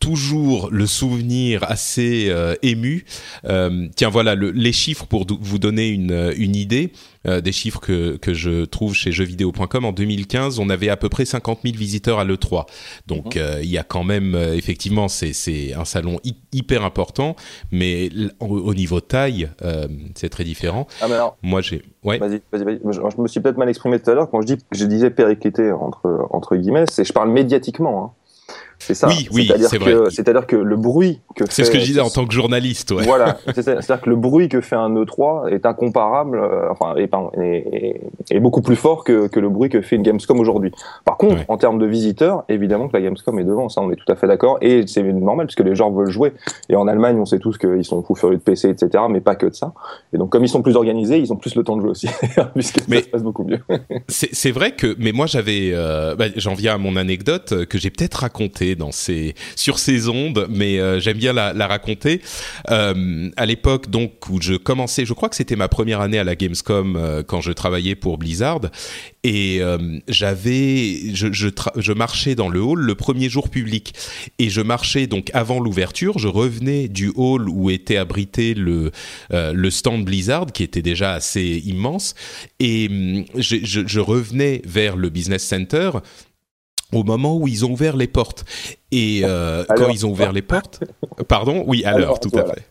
toujours 0.00 0.70
le 0.72 0.86
souvenir 0.86 1.62
assez 1.70 2.28
euh, 2.30 2.54
ému. 2.62 3.04
Euh, 3.44 3.86
tiens, 3.94 4.08
voilà 4.08 4.34
le, 4.34 4.50
les 4.50 4.72
chiffres 4.72 5.06
pour 5.06 5.26
vous 5.40 5.58
donner 5.58 5.88
une, 5.88 6.32
une 6.36 6.56
idée. 6.56 6.92
Euh, 7.26 7.42
des 7.42 7.52
chiffres 7.52 7.80
que, 7.80 8.16
que 8.16 8.32
je 8.32 8.64
trouve 8.64 8.94
chez 8.94 9.12
jeuxvideo.com. 9.12 9.84
En 9.84 9.92
2015, 9.92 10.58
on 10.58 10.70
avait 10.70 10.88
à 10.88 10.96
peu 10.96 11.10
près 11.10 11.26
50 11.26 11.58
000 11.64 11.76
visiteurs 11.76 12.18
à 12.18 12.24
l'E3. 12.24 12.64
Donc 13.06 13.36
mhm. 13.36 13.42
il 13.62 13.68
y 13.68 13.76
a 13.76 13.82
quand 13.82 14.04
même, 14.04 14.34
effectivement, 14.34 15.06
c'est 15.08 15.74
un 15.74 15.84
salon 15.84 16.18
hyper 16.52 16.82
important, 16.82 17.36
mais 17.70 18.08
au, 18.40 18.72
niveau 18.72 19.00
taille, 19.00 19.50
c'est 20.14 20.30
très 20.30 20.44
différent. 20.44 20.86
Ah, 21.02 21.08
mais 21.08 21.14
alors, 21.16 21.36
Moi, 21.42 21.60
j'ai... 21.60 21.82
Ouais. 22.02 22.16
Vas-y, 22.16 22.40
vas-y, 22.50 22.64
vas-y. 22.64 22.80
Je, 22.86 22.92
je, 22.92 23.20
me 23.20 23.28
suis 23.28 23.40
peut-être 23.40 23.58
mal 23.58 23.68
exprimé 23.68 24.00
tout 24.00 24.10
à 24.10 24.14
l'heure 24.14 24.30
quand 24.30 24.40
je 24.40 24.46
dis, 24.46 24.58
je 24.72 24.86
disais 24.86 25.10
périclité 25.10 25.70
entre 25.72 26.26
entre 26.30 26.56
guillemets, 26.56 26.86
c'est 26.90 27.04
je 27.04 27.12
parle 27.12 27.30
médiatiquement. 27.30 28.04
Hein. 28.04 28.19
C'est 28.90 28.94
ça. 28.94 29.08
Oui, 29.08 29.28
oui, 29.32 29.52
c'est 29.68 29.78
vrai. 29.78 29.94
C'est-à-dire 30.10 30.46
que 30.46 30.56
le 30.56 30.76
bruit 30.76 31.20
que 31.36 31.44
c'est 31.48 31.64
ce 31.64 31.70
que 31.70 31.78
je 31.78 31.84
disais 31.84 32.00
en 32.00 32.10
tant 32.10 32.26
que 32.26 32.34
journaliste. 32.34 32.90
Ouais. 32.90 33.04
Voilà, 33.04 33.38
c'est-à-dire 33.54 34.00
que 34.00 34.10
le 34.10 34.16
bruit 34.16 34.48
que 34.48 34.60
fait 34.60 34.76
un 34.76 34.90
E3 34.90 35.48
est 35.48 35.64
incomparable, 35.64 36.38
euh, 36.38 36.70
enfin, 36.70 36.94
est, 36.96 38.00
est, 38.30 38.40
beaucoup 38.40 38.62
plus 38.62 38.76
fort 38.76 39.04
que, 39.04 39.28
que, 39.28 39.38
le 39.38 39.48
bruit 39.48 39.68
que 39.68 39.80
fait 39.80 39.96
une 39.96 40.02
Gamescom 40.02 40.40
aujourd'hui. 40.40 40.72
Par 41.04 41.16
contre, 41.16 41.42
en 41.48 41.56
termes 41.56 41.78
de 41.78 41.86
visiteurs, 41.86 42.44
évidemment 42.48 42.88
que 42.88 42.96
la 42.96 43.02
Gamescom 43.02 43.38
est 43.38 43.44
devant, 43.44 43.68
ça, 43.68 43.80
on 43.80 43.90
est 43.92 43.96
tout 43.96 44.10
à 44.10 44.16
fait 44.16 44.26
d'accord, 44.26 44.58
et 44.60 44.86
c'est 44.86 45.02
normal 45.02 45.46
puisque 45.46 45.60
les 45.60 45.76
gens 45.76 45.90
veulent 45.92 46.10
jouer. 46.10 46.32
Et 46.68 46.74
en 46.74 46.88
Allemagne, 46.88 47.16
on 47.20 47.26
sait 47.26 47.38
tous 47.38 47.58
qu'ils 47.58 47.84
sont 47.84 48.02
fous 48.02 48.16
furieux 48.16 48.38
de 48.38 48.42
PC, 48.42 48.70
etc., 48.70 49.04
mais 49.08 49.20
pas 49.20 49.36
que 49.36 49.46
de 49.46 49.54
ça. 49.54 49.72
Et 50.12 50.18
donc, 50.18 50.30
comme 50.30 50.44
ils 50.44 50.48
sont 50.48 50.62
plus 50.62 50.76
organisés, 50.76 51.18
ils 51.18 51.32
ont 51.32 51.36
plus 51.36 51.54
le 51.54 51.62
temps 51.62 51.76
de 51.76 51.82
jouer 51.82 51.90
aussi, 51.90 52.08
puisque 52.54 52.88
mais 52.88 52.98
ça 52.98 53.04
se 53.04 53.08
passe 53.10 53.22
beaucoup 53.22 53.44
mieux. 53.44 53.60
c'est 54.08 54.50
vrai 54.50 54.72
que, 54.72 54.96
mais 54.98 55.12
moi, 55.12 55.26
j'avais, 55.26 55.70
euh, 55.72 56.16
bah, 56.16 56.26
j'en 56.36 56.54
viens 56.54 56.74
à 56.74 56.78
mon 56.78 56.96
anecdote 56.96 57.66
que 57.66 57.78
j'ai 57.78 57.90
peut-être 57.90 58.14
racontée 58.14 58.74
sur 59.56 59.78
ces 59.78 60.08
ondes, 60.08 60.46
mais 60.50 60.78
euh, 60.78 61.00
j'aime 61.00 61.18
bien 61.18 61.32
la, 61.32 61.66
raconter. 61.66 62.20
Euh, 62.70 63.30
à 63.36 63.46
l'époque 63.46 63.90
donc 63.90 64.28
où 64.28 64.40
je 64.40 64.54
commençais, 64.54 65.04
je 65.04 65.12
crois 65.12 65.28
que 65.28 65.36
c'était 65.36 65.56
ma 65.56 65.68
première 65.68 66.00
année 66.00 66.18
à 66.18 66.24
la 66.24 66.34
Gamescom 66.34 66.96
euh, 66.96 67.22
quand 67.22 67.40
je 67.40 67.52
travaillais 67.52 67.94
pour 67.94 68.18
Blizzard, 68.18 68.60
et 69.22 69.60
j'avais, 70.08 71.14
je, 71.14 71.92
marchais 71.92 72.34
dans 72.34 72.48
le 72.48 72.62
hall 72.62 72.80
le 72.80 72.94
premier 72.94 73.28
jour 73.28 73.50
public, 73.50 73.92
et 74.38 74.48
je 74.48 74.62
marchais 74.62 75.06
donc 75.06 75.30
avant 75.34 75.60
l'ouverture, 75.60 76.18
je 76.18 76.26
revenais 76.26 76.88
du 76.88 77.12
hall 77.14 77.48
où 77.50 77.68
était 77.68 77.98
abrité 77.98 78.54
le 78.54 78.90
stand 79.70 80.06
Blizzard 80.06 80.46
qui 80.52 80.62
était 80.62 80.80
déjà 80.80 81.12
assez 81.12 81.62
immense, 81.66 82.14
et 82.60 82.88
je, 83.36 83.56
je 83.62 84.00
revenais 84.00 84.62
vers 84.64 84.96
le 84.96 85.10
business 85.10 85.42
center 85.42 85.90
au 86.92 87.04
moment 87.04 87.36
où 87.36 87.48
ils 87.48 87.64
ont 87.64 87.72
ouvert 87.72 87.96
les 87.96 88.06
portes. 88.06 88.44
Et 88.92 89.20
euh, 89.24 89.64
quand 89.76 89.88
ils 89.88 90.06
ont 90.06 90.10
ouvert 90.10 90.32
les 90.32 90.42
portes, 90.42 90.80
pardon, 91.28 91.64
oui, 91.66 91.84
à 91.84 91.98
l'heure, 91.98 92.20
tout 92.20 92.36
à 92.36 92.44
fait. 92.44 92.66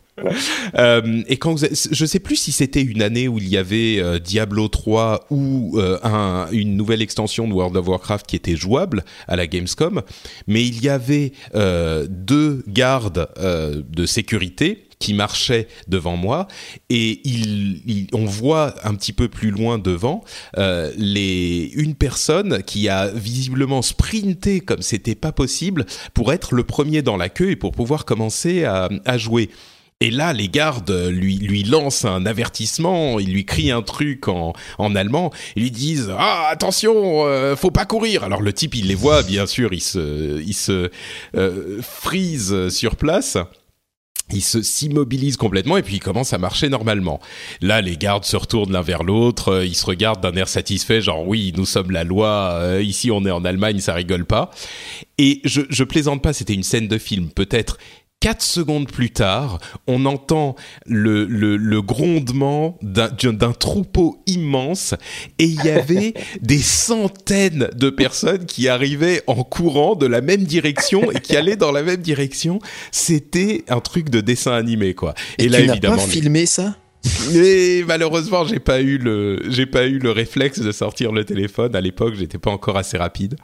Euh, 0.77 1.21
et 1.27 1.37
quand 1.37 1.53
vous, 1.53 1.65
je 1.91 2.05
sais 2.05 2.19
plus 2.19 2.35
si 2.35 2.51
c'était 2.51 2.81
une 2.81 3.01
année 3.01 3.27
où 3.27 3.37
il 3.37 3.47
y 3.47 3.57
avait 3.57 3.99
euh, 3.99 4.19
Diablo 4.19 4.67
3 4.67 5.27
ou 5.29 5.77
euh, 5.77 5.97
un, 6.03 6.47
une 6.51 6.75
nouvelle 6.75 7.01
extension 7.01 7.47
de 7.47 7.53
World 7.53 7.77
of 7.77 7.87
Warcraft 7.87 8.27
qui 8.27 8.35
était 8.35 8.55
jouable 8.55 9.03
à 9.27 9.35
la 9.35 9.47
Gamescom, 9.47 10.01
mais 10.47 10.65
il 10.65 10.83
y 10.83 10.89
avait 10.89 11.33
euh, 11.55 12.05
deux 12.09 12.63
gardes 12.67 13.29
de 13.39 14.05
sécurité 14.05 14.88
qui 14.99 15.13
marchait 15.13 15.67
devant 15.87 16.17
moi 16.17 16.47
et 16.89 17.21
il, 17.23 18.07
on 18.13 18.25
voit 18.25 18.75
un 18.83 18.95
petit 18.95 19.13
peu 19.13 19.29
plus 19.29 19.49
loin 19.49 19.77
devant 19.77 20.23
euh, 20.57 20.91
les 20.97 21.71
une 21.75 21.95
personne 21.95 22.63
qui 22.63 22.89
a 22.89 23.07
visiblement 23.07 23.81
sprinté 23.81 24.59
comme 24.59 24.81
c'était 24.81 25.15
pas 25.15 25.31
possible 25.31 25.85
pour 26.13 26.33
être 26.33 26.53
le 26.53 26.65
premier 26.65 27.01
dans 27.01 27.15
la 27.15 27.29
queue 27.29 27.51
et 27.51 27.55
pour 27.55 27.71
pouvoir 27.71 28.03
commencer 28.03 28.65
à, 28.65 28.89
à 29.05 29.17
jouer. 29.17 29.49
Et 30.01 30.11
là, 30.11 30.31
les 30.31 30.47
gardes 30.47 30.91
lui, 31.09 31.37
lui 31.37 31.63
lancent 31.63 32.05
un 32.05 32.25
avertissement, 32.25 33.19
ils 33.19 33.33
lui 33.33 33.43
crient 33.43 33.71
un 33.71 33.81
truc 33.81 34.29
en, 34.29 34.53
en 34.77 34.95
allemand, 34.95 35.31
ils 35.57 35.63
lui 35.63 35.71
disent 35.71 36.09
ah 36.17 36.47
attention, 36.49 37.25
euh, 37.25 37.57
faut 37.57 37.71
pas 37.71 37.85
courir. 37.85 38.23
Alors 38.23 38.41
le 38.41 38.53
type, 38.53 38.75
il 38.75 38.87
les 38.87 38.95
voit, 38.95 39.23
bien 39.23 39.45
sûr, 39.45 39.73
il 39.73 39.81
se, 39.81 40.41
il 40.41 40.53
se 40.53 40.89
euh, 41.35 41.81
frise 41.81 42.69
sur 42.69 42.95
place 42.95 43.37
il 44.31 44.41
se 44.41 44.61
s'immobilise 44.61 45.37
complètement 45.37 45.77
et 45.77 45.83
puis 45.83 45.95
il 45.95 45.99
commence 45.99 46.33
à 46.33 46.37
marcher 46.37 46.69
normalement. 46.69 47.19
Là, 47.61 47.81
les 47.81 47.97
gardes 47.97 48.25
se 48.25 48.35
retournent 48.35 48.71
l'un 48.71 48.81
vers 48.81 49.03
l'autre, 49.03 49.49
euh, 49.49 49.65
ils 49.65 49.75
se 49.75 49.85
regardent 49.85 50.21
d'un 50.21 50.35
air 50.35 50.47
satisfait, 50.47 51.01
genre 51.01 51.27
oui, 51.27 51.53
nous 51.55 51.65
sommes 51.65 51.91
la 51.91 52.03
loi, 52.03 52.51
euh, 52.53 52.81
ici 52.81 53.11
on 53.11 53.25
est 53.25 53.31
en 53.31 53.45
Allemagne, 53.45 53.79
ça 53.79 53.93
rigole 53.93 54.25
pas. 54.25 54.51
Et 55.17 55.41
je, 55.43 55.61
je 55.69 55.83
plaisante 55.83 56.21
pas, 56.21 56.33
c'était 56.33 56.53
une 56.53 56.63
scène 56.63 56.87
de 56.87 56.97
film, 56.97 57.29
peut-être 57.29 57.77
Quatre 58.21 58.41
secondes 58.41 58.91
plus 58.91 59.11
tard, 59.11 59.59
on 59.87 60.05
entend 60.05 60.57
le, 60.85 61.23
le, 61.23 61.55
le 61.55 61.81
grondement 61.81 62.77
d'un 62.81 63.53
troupeau 63.53 64.21
immense 64.25 64.93
et 65.37 65.45
il 65.45 65.63
y 65.63 65.69
avait 65.69 66.13
des 66.41 66.59
centaines 66.59 67.69
de 67.73 67.89
personnes 67.89 68.45
qui 68.45 68.67
arrivaient 68.67 69.21
en 69.27 69.43
courant 69.43 69.95
de 69.95 70.05
la 70.05 70.19
même 70.19 70.43
direction 70.43 71.09
et 71.11 71.21
qui 71.21 71.37
allaient 71.37 71.55
dans 71.55 71.71
la 71.71 71.81
même 71.81 72.01
direction. 72.01 72.59
C'était 72.91 73.63
un 73.69 73.79
truc 73.79 74.09
de 74.09 74.19
dessin 74.19 74.51
animé, 74.51 74.93
quoi. 74.95 75.13
Et, 75.37 75.47
là, 75.47 75.61
tu 75.61 75.69
évidemment, 75.69 75.95
pas 75.95 76.01
filmé 76.01 76.45
ça? 76.45 76.75
Mais 77.33 77.83
malheureusement, 77.87 78.45
j'ai 78.45 78.59
pas 78.59 78.81
eu 78.81 78.97
le, 78.97 79.39
j'ai 79.49 79.65
pas 79.65 79.85
eu 79.87 79.99
le 79.99 80.11
réflexe 80.11 80.59
de 80.59 80.71
sortir 80.71 81.11
le 81.11 81.23
téléphone. 81.23 81.75
À 81.75 81.81
l'époque, 81.81 82.15
j'étais 82.15 82.37
pas 82.37 82.51
encore 82.51 82.77
assez 82.77 82.97
rapide, 82.97 83.35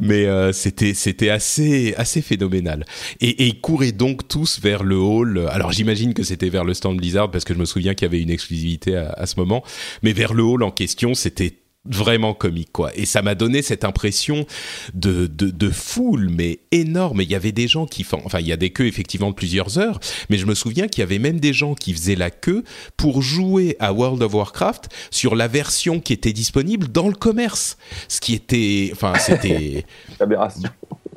mais 0.00 0.26
euh, 0.26 0.52
c'était, 0.52 0.94
c'était 0.94 1.30
assez, 1.30 1.94
assez 1.96 2.22
phénoménal. 2.22 2.84
Et, 3.20 3.28
et, 3.28 3.46
ils 3.46 3.60
couraient 3.60 3.92
donc 3.92 4.28
tous 4.28 4.60
vers 4.60 4.84
le 4.84 4.96
hall. 4.96 5.48
Alors 5.50 5.72
j'imagine 5.72 6.14
que 6.14 6.22
c'était 6.22 6.48
vers 6.48 6.64
le 6.64 6.74
stand 6.74 6.96
Blizzard 6.98 7.30
parce 7.30 7.44
que 7.44 7.54
je 7.54 7.58
me 7.58 7.64
souviens 7.64 7.94
qu'il 7.94 8.06
y 8.06 8.08
avait 8.08 8.22
une 8.22 8.30
exclusivité 8.30 8.96
à, 8.96 9.10
à 9.10 9.26
ce 9.26 9.40
moment. 9.40 9.64
Mais 10.02 10.12
vers 10.12 10.34
le 10.34 10.42
hall 10.42 10.62
en 10.62 10.70
question, 10.70 11.14
c'était 11.14 11.54
vraiment 11.86 12.32
comique 12.34 12.72
quoi. 12.72 12.90
Et 12.94 13.04
ça 13.04 13.22
m'a 13.22 13.34
donné 13.34 13.62
cette 13.62 13.84
impression 13.84 14.46
de, 14.94 15.26
de, 15.26 15.50
de 15.50 15.70
foule 15.70 16.28
mais 16.30 16.60
énorme. 16.70 17.20
Il 17.20 17.30
y 17.30 17.34
avait 17.34 17.52
des 17.52 17.68
gens 17.68 17.86
qui 17.86 18.04
font 18.04 18.20
enfin 18.24 18.40
il 18.40 18.46
y 18.46 18.52
a 18.52 18.56
des 18.56 18.70
queues 18.70 18.86
effectivement 18.86 19.30
de 19.30 19.34
plusieurs 19.34 19.78
heures 19.78 20.00
mais 20.30 20.38
je 20.38 20.46
me 20.46 20.54
souviens 20.54 20.88
qu'il 20.88 21.00
y 21.00 21.02
avait 21.02 21.18
même 21.18 21.40
des 21.40 21.52
gens 21.52 21.74
qui 21.74 21.92
faisaient 21.92 22.16
la 22.16 22.30
queue 22.30 22.64
pour 22.96 23.22
jouer 23.22 23.76
à 23.80 23.92
World 23.92 24.22
of 24.22 24.34
Warcraft 24.34 24.88
sur 25.10 25.34
la 25.34 25.48
version 25.48 26.00
qui 26.00 26.12
était 26.12 26.32
disponible 26.32 26.88
dans 26.88 27.08
le 27.08 27.14
commerce. 27.14 27.76
Ce 28.08 28.20
qui 28.20 28.34
était 28.34 28.90
enfin 28.92 29.14
c'était 29.18 29.84
aberration 30.20 30.70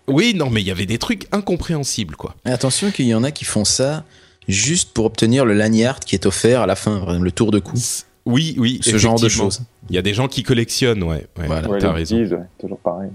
oui 0.07 0.33
non 0.35 0.49
mais 0.49 0.61
il 0.61 0.67
y 0.67 0.71
avait 0.71 0.85
des 0.85 0.97
trucs 0.97 1.27
incompréhensibles 1.31 2.15
quoi. 2.15 2.35
Et 2.45 2.49
attention 2.49 2.91
qu'il 2.91 3.07
y 3.07 3.15
en 3.15 3.23
a 3.23 3.31
qui 3.31 3.45
font 3.45 3.65
ça 3.65 4.03
juste 4.49 4.93
pour 4.93 5.05
obtenir 5.05 5.45
le 5.45 5.53
lanyard 5.53 5.99
qui 5.99 6.15
est 6.15 6.25
offert 6.25 6.61
à 6.61 6.65
la 6.65 6.75
fin 6.75 7.19
le 7.19 7.31
tour 7.31 7.51
de 7.51 7.59
cou 7.59 7.77
oui, 8.27 8.55
oui, 8.57 8.79
ce 8.83 8.97
genre 8.97 9.19
de 9.19 9.29
choses. 9.29 9.61
Il 9.89 9.95
y 9.95 9.99
a 9.99 10.01
des 10.01 10.13
gens 10.13 10.27
qui 10.27 10.43
collectionnent, 10.43 11.03
ouais. 11.03 11.25
ouais 11.37 11.47
voilà, 11.47 11.67
t'as 11.79 11.91
raison. 11.91 12.17
toujours 12.59 12.79
pareil. 12.79 13.09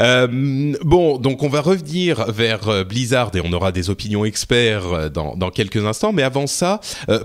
Euh, 0.00 0.74
bon, 0.82 1.18
donc 1.18 1.42
on 1.42 1.48
va 1.48 1.60
revenir 1.60 2.30
vers 2.30 2.68
euh, 2.68 2.84
Blizzard 2.84 3.30
et 3.34 3.40
on 3.44 3.52
aura 3.52 3.72
des 3.72 3.90
opinions 3.90 4.24
experts 4.24 4.92
euh, 4.92 5.08
dans, 5.08 5.36
dans 5.36 5.50
quelques 5.50 5.84
instants. 5.84 6.12
Mais 6.12 6.22
avant 6.22 6.46
ça, 6.46 6.80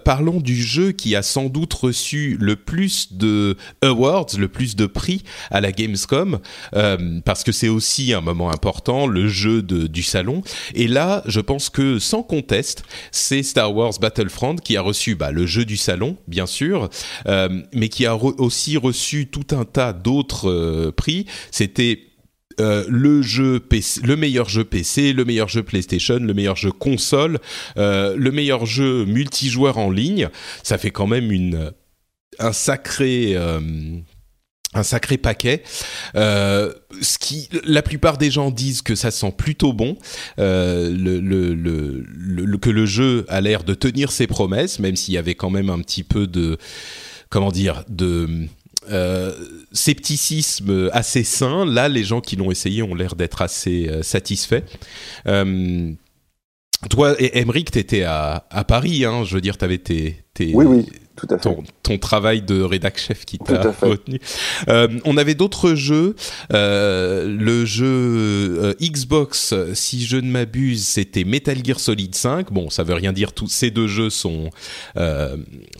parlons 0.05 0.39
du 0.39 0.55
jeu 0.55 0.91
qui 0.91 1.15
a 1.15 1.21
sans 1.21 1.45
doute 1.45 1.73
reçu 1.73 2.37
le 2.39 2.55
plus 2.55 3.13
de 3.13 3.57
awards, 3.81 4.27
le 4.37 4.47
plus 4.47 4.75
de 4.75 4.85
prix 4.85 5.23
à 5.51 5.61
la 5.61 5.71
Gamescom, 5.71 6.39
euh, 6.75 7.19
parce 7.25 7.43
que 7.43 7.51
c'est 7.51 7.69
aussi 7.69 8.13
un 8.13 8.21
moment 8.21 8.51
important, 8.51 9.07
le 9.07 9.27
jeu 9.27 9.61
de, 9.61 9.87
du 9.87 10.03
salon. 10.03 10.41
Et 10.73 10.87
là, 10.87 11.23
je 11.25 11.39
pense 11.39 11.69
que 11.69 11.99
sans 11.99 12.23
conteste, 12.23 12.83
c'est 13.11 13.43
Star 13.43 13.75
Wars 13.75 13.93
Battlefront 13.99 14.55
qui 14.55 14.77
a 14.77 14.81
reçu 14.81 15.15
bah, 15.15 15.31
le 15.31 15.45
jeu 15.45 15.65
du 15.65 15.77
salon, 15.77 16.17
bien 16.27 16.45
sûr, 16.45 16.89
mais 17.73 17.89
qui 17.89 18.05
a 18.05 18.15
aussi 18.15 18.77
reçu 18.77 19.27
tout 19.27 19.55
un 19.55 19.65
tas 19.65 19.93
d'autres 19.93 20.91
prix. 20.95 21.25
C'était 21.51 22.12
euh, 22.59 22.85
le 22.87 23.21
jeu 23.21 23.59
PC, 23.59 24.01
le 24.03 24.15
meilleur 24.15 24.49
jeu 24.49 24.63
PC, 24.63 25.13
le 25.13 25.25
meilleur 25.25 25.47
jeu 25.47 25.63
PlayStation, 25.63 26.17
le 26.19 26.33
meilleur 26.33 26.55
jeu 26.55 26.71
console, 26.71 27.39
euh, 27.77 28.15
le 28.17 28.31
meilleur 28.31 28.65
jeu 28.65 29.05
multijoueur 29.05 29.77
en 29.77 29.89
ligne, 29.89 30.29
ça 30.63 30.77
fait 30.77 30.91
quand 30.91 31.07
même 31.07 31.71
un 32.39 32.53
sacré 32.53 33.33
euh, 33.35 33.59
un 34.75 34.83
sacré 34.83 35.17
paquet. 35.17 35.61
Ce 36.15 37.17
qui, 37.19 37.47
la 37.63 37.83
plupart 37.83 38.17
des 38.17 38.31
gens 38.31 38.49
disent 38.49 38.81
que 38.81 38.95
ça 38.95 39.11
sent 39.11 39.33
plutôt 39.37 39.71
bon, 39.71 39.97
que 40.37 40.89
le 42.69 42.85
jeu 42.85 43.25
a 43.29 43.39
l'air 43.41 43.63
de 43.63 43.75
tenir 43.75 44.11
ses 44.11 44.25
promesses, 44.25 44.79
même 44.79 44.95
s'il 44.95 45.13
y 45.13 45.17
avait 45.17 45.35
quand 45.35 45.51
même 45.51 45.69
un 45.69 45.79
petit 45.79 46.03
peu 46.03 46.25
de, 46.25 46.57
comment 47.29 47.51
dire, 47.51 47.83
de 47.87 48.47
euh, 48.89 49.33
scepticisme 49.71 50.89
assez 50.93 51.23
sain. 51.23 51.65
Là, 51.65 51.89
les 51.89 52.03
gens 52.03 52.21
qui 52.21 52.35
l'ont 52.35 52.51
essayé 52.51 52.81
ont 52.83 52.95
l'air 52.95 53.15
d'être 53.15 53.41
assez 53.41 53.87
euh, 53.89 54.03
satisfaits. 54.03 54.63
Euh, 55.27 55.91
toi, 56.89 57.15
Emmerich, 57.19 57.71
t'étais 57.71 58.03
à, 58.03 58.45
à 58.49 58.63
Paris, 58.63 59.05
hein, 59.05 59.23
je 59.23 59.35
veux 59.35 59.41
dire, 59.41 59.57
t'avais 59.57 59.77
tes, 59.77 60.17
tes, 60.33 60.53
oui, 60.53 60.65
oui. 60.65 60.85
Tout 61.15 61.27
à 61.29 61.37
fait. 61.37 61.43
Ton, 61.43 61.63
ton 61.83 61.97
travail 61.97 62.41
de 62.41 62.61
rédac 62.61 62.97
chef 62.97 63.25
qui 63.25 63.37
t'a 63.37 63.71
retenu. 63.81 64.19
Euh, 64.67 64.87
on 65.05 65.17
avait 65.17 65.35
d'autres 65.35 65.75
jeux. 65.75 66.15
Euh, 66.51 67.27
le 67.27 67.65
jeu 67.65 67.85
euh, 67.85 68.73
Xbox, 68.81 69.53
si 69.73 70.05
je 70.05 70.17
ne 70.17 70.29
m'abuse, 70.29 70.85
c'était 70.85 71.23
Metal 71.23 71.63
Gear 71.63 71.79
Solid 71.79 72.15
5. 72.15 72.51
Bon, 72.51 72.69
ça 72.69 72.83
veut 72.83 72.95
rien 72.95 73.13
dire. 73.13 73.33
Tous 73.33 73.47
ces 73.47 73.69
deux 73.69 73.87
jeux 73.87 74.09
sont, 74.09 74.49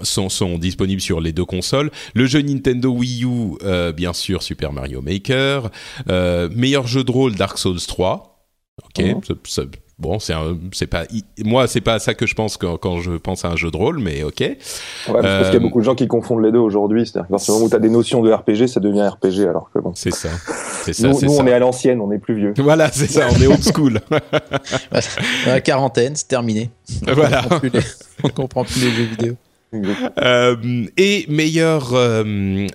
sont 0.01 0.29
sont 0.29 0.57
disponibles 0.57 1.01
sur 1.01 1.19
les 1.19 1.31
deux 1.31 1.45
consoles. 1.45 1.91
Le 2.13 2.25
jeu 2.25 2.41
Nintendo 2.41 2.89
Wii 2.89 3.25
U, 3.25 3.57
bien 3.95 4.13
sûr, 4.13 4.43
Super 4.43 4.71
Mario 4.71 5.01
Maker. 5.01 5.71
meilleur 6.55 6.87
jeu 6.87 7.03
de 7.03 7.11
rôle 7.11 7.35
Dark 7.35 7.57
Souls 7.57 7.81
3. 7.81 8.33
Ok, 8.83 9.05
mhm. 9.05 9.21
Bon, 9.99 10.17
c'est 10.17 10.33
c'est 10.71 10.87
pas 10.87 11.03
moi, 11.45 11.67
c'est 11.67 11.81
pas 11.81 11.99
ça 11.99 12.15
que 12.15 12.25
je 12.25 12.33
pense 12.33 12.57
quand, 12.57 12.77
quand, 12.77 12.99
je 12.99 13.11
pense 13.11 13.45
à 13.45 13.49
un 13.49 13.55
jeu 13.55 13.69
de 13.69 13.77
rôle, 13.77 13.99
mais 13.99 14.23
ok. 14.23 14.39
Ouais, 14.39 14.57
je 15.07 15.11
pense 15.11 15.21
qu'il 15.21 15.23
y 15.23 15.27
a 15.27 15.53
euh, 15.53 15.59
beaucoup 15.59 15.79
de 15.79 15.85
gens 15.85 15.93
qui 15.93 16.07
confondent 16.07 16.43
les 16.43 16.51
deux 16.51 16.59
aujourd'hui. 16.59 17.05
C'est-à-dire 17.05 17.27
que 17.27 17.51
moment 17.51 17.65
où 17.65 17.69
tu 17.69 17.75
as 17.75 17.79
des 17.79 17.89
notions 17.89 18.23
de 18.23 18.31
RPG, 18.31 18.67
ça 18.67 18.79
devient 18.79 19.07
RPG, 19.07 19.47
alors 19.47 19.69
que 19.71 19.79
bon. 19.79 19.91
C'est 19.95 20.13
ça. 20.13 20.29
C'est 20.83 20.93
ça. 20.93 21.07
Nous, 21.07 21.21
nous 21.21 21.35
on 21.35 21.45
est 21.45 21.53
à 21.53 21.59
l'ancienne, 21.59 22.01
on 22.01 22.11
est 22.11 22.17
plus 22.17 22.35
vieux. 22.35 22.53
Voilà, 22.63 22.91
c'est 22.91 23.07
ça, 23.07 23.27
on 23.29 23.41
est 23.41 23.45
old 23.45 23.61
school. 23.61 23.99
la 25.45 25.61
quarantaine, 25.61 26.15
c'est 26.15 26.27
terminé. 26.27 26.71
Voilà. 27.13 27.43
On 28.23 28.29
comprend 28.29 28.63
plus 28.63 28.83
les 28.85 28.91
jeux 28.91 29.03
vidéo. 29.03 29.35
Euh, 30.21 30.55
et 30.97 31.25
meilleur 31.29 31.93
euh, 31.93 32.23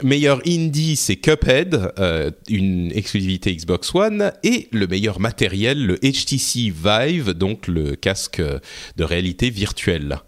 meilleur 0.03 0.41
indie, 0.47 0.97
c'est 0.97 1.17
Cuphead, 1.17 1.93
euh, 1.99 2.31
une 2.49 2.91
exclusivité 2.93 3.55
Xbox 3.55 3.95
One, 3.95 4.33
et 4.43 4.69
le 4.73 4.87
meilleur 4.87 5.21
matériel, 5.21 5.87
le 5.87 5.97
HTC 5.97 6.73
Vive, 6.73 7.33
donc 7.33 7.69
le 7.69 7.95
casque 7.95 8.43
de 8.97 9.05
réalité 9.05 9.51
virtuelle. 9.51 10.19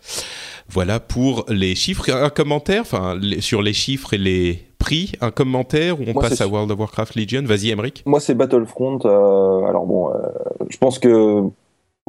Voilà 0.68 1.00
pour 1.00 1.46
les 1.48 1.74
chiffres. 1.74 2.10
Un 2.10 2.30
commentaire, 2.30 2.82
enfin 2.82 3.18
sur 3.40 3.60
les 3.62 3.72
chiffres 3.72 4.14
et 4.14 4.18
les 4.18 4.62
prix, 4.78 5.12
un 5.20 5.32
commentaire 5.32 6.00
ou 6.00 6.04
on 6.06 6.14
passe 6.14 6.40
à 6.40 6.46
World 6.46 6.70
of 6.70 6.78
Warcraft 6.78 7.16
Legion. 7.16 7.42
Vas-y, 7.44 7.70
Emric. 7.70 8.04
Moi, 8.06 8.20
c'est 8.20 8.34
Battlefront. 8.34 8.98
alors 8.98 9.86
bon, 9.86 10.10
je 10.68 10.78
pense 10.78 11.00
que 11.00 11.42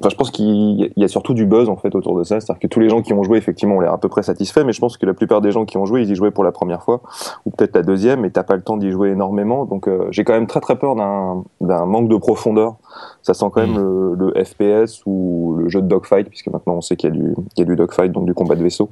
Enfin, 0.01 0.09
je 0.09 0.15
pense 0.15 0.31
qu'il 0.31 0.91
y 0.95 1.03
a 1.03 1.07
surtout 1.07 1.35
du 1.35 1.45
buzz 1.45 1.69
en 1.69 1.77
fait 1.77 1.93
autour 1.93 2.17
de 2.17 2.23
ça, 2.23 2.39
c'est-à-dire 2.39 2.59
que 2.59 2.65
tous 2.65 2.79
les 2.79 2.89
gens 2.89 3.03
qui 3.03 3.13
ont 3.13 3.21
joué 3.21 3.37
effectivement 3.37 3.75
ont 3.75 3.81
l'air 3.81 3.93
à 3.93 3.99
peu 3.99 4.09
près 4.09 4.23
satisfaits, 4.23 4.63
mais 4.65 4.73
je 4.73 4.79
pense 4.79 4.97
que 4.97 5.05
la 5.05 5.13
plupart 5.13 5.41
des 5.41 5.51
gens 5.51 5.63
qui 5.65 5.77
ont 5.77 5.85
joué, 5.85 6.01
ils 6.01 6.09
y 6.09 6.15
jouaient 6.15 6.31
pour 6.31 6.43
la 6.43 6.51
première 6.51 6.81
fois 6.81 7.03
ou 7.45 7.51
peut-être 7.51 7.75
la 7.75 7.83
deuxième, 7.83 8.25
et 8.25 8.31
t'as 8.31 8.41
pas 8.41 8.55
le 8.55 8.63
temps 8.63 8.77
d'y 8.77 8.89
jouer 8.89 9.09
énormément, 9.09 9.65
donc 9.65 9.87
euh, 9.87 10.07
j'ai 10.09 10.23
quand 10.23 10.33
même 10.33 10.47
très 10.47 10.59
très 10.59 10.79
peur 10.79 10.95
d'un 10.95 11.85
manque 11.85 12.09
de 12.09 12.17
profondeur. 12.17 12.77
Ça 13.21 13.35
sent 13.35 13.45
quand 13.53 13.61
même 13.61 13.79
mm. 13.79 14.13
le, 14.17 14.43
FPS 14.43 15.03
ou 15.05 15.55
le 15.59 15.69
jeu 15.69 15.81
de 15.81 15.87
dogfight, 15.87 16.27
puisque 16.29 16.47
maintenant 16.47 16.77
on 16.77 16.81
sait 16.81 16.95
qu'il 16.95 17.09
y 17.09 17.13
a 17.13 17.15
du 17.15 17.35
y 17.57 17.61
a 17.61 17.65
du 17.65 17.75
dogfight, 17.75 18.11
donc 18.11 18.25
du 18.25 18.33
combat 18.33 18.55
de 18.55 18.63
vaisseau. 18.63 18.89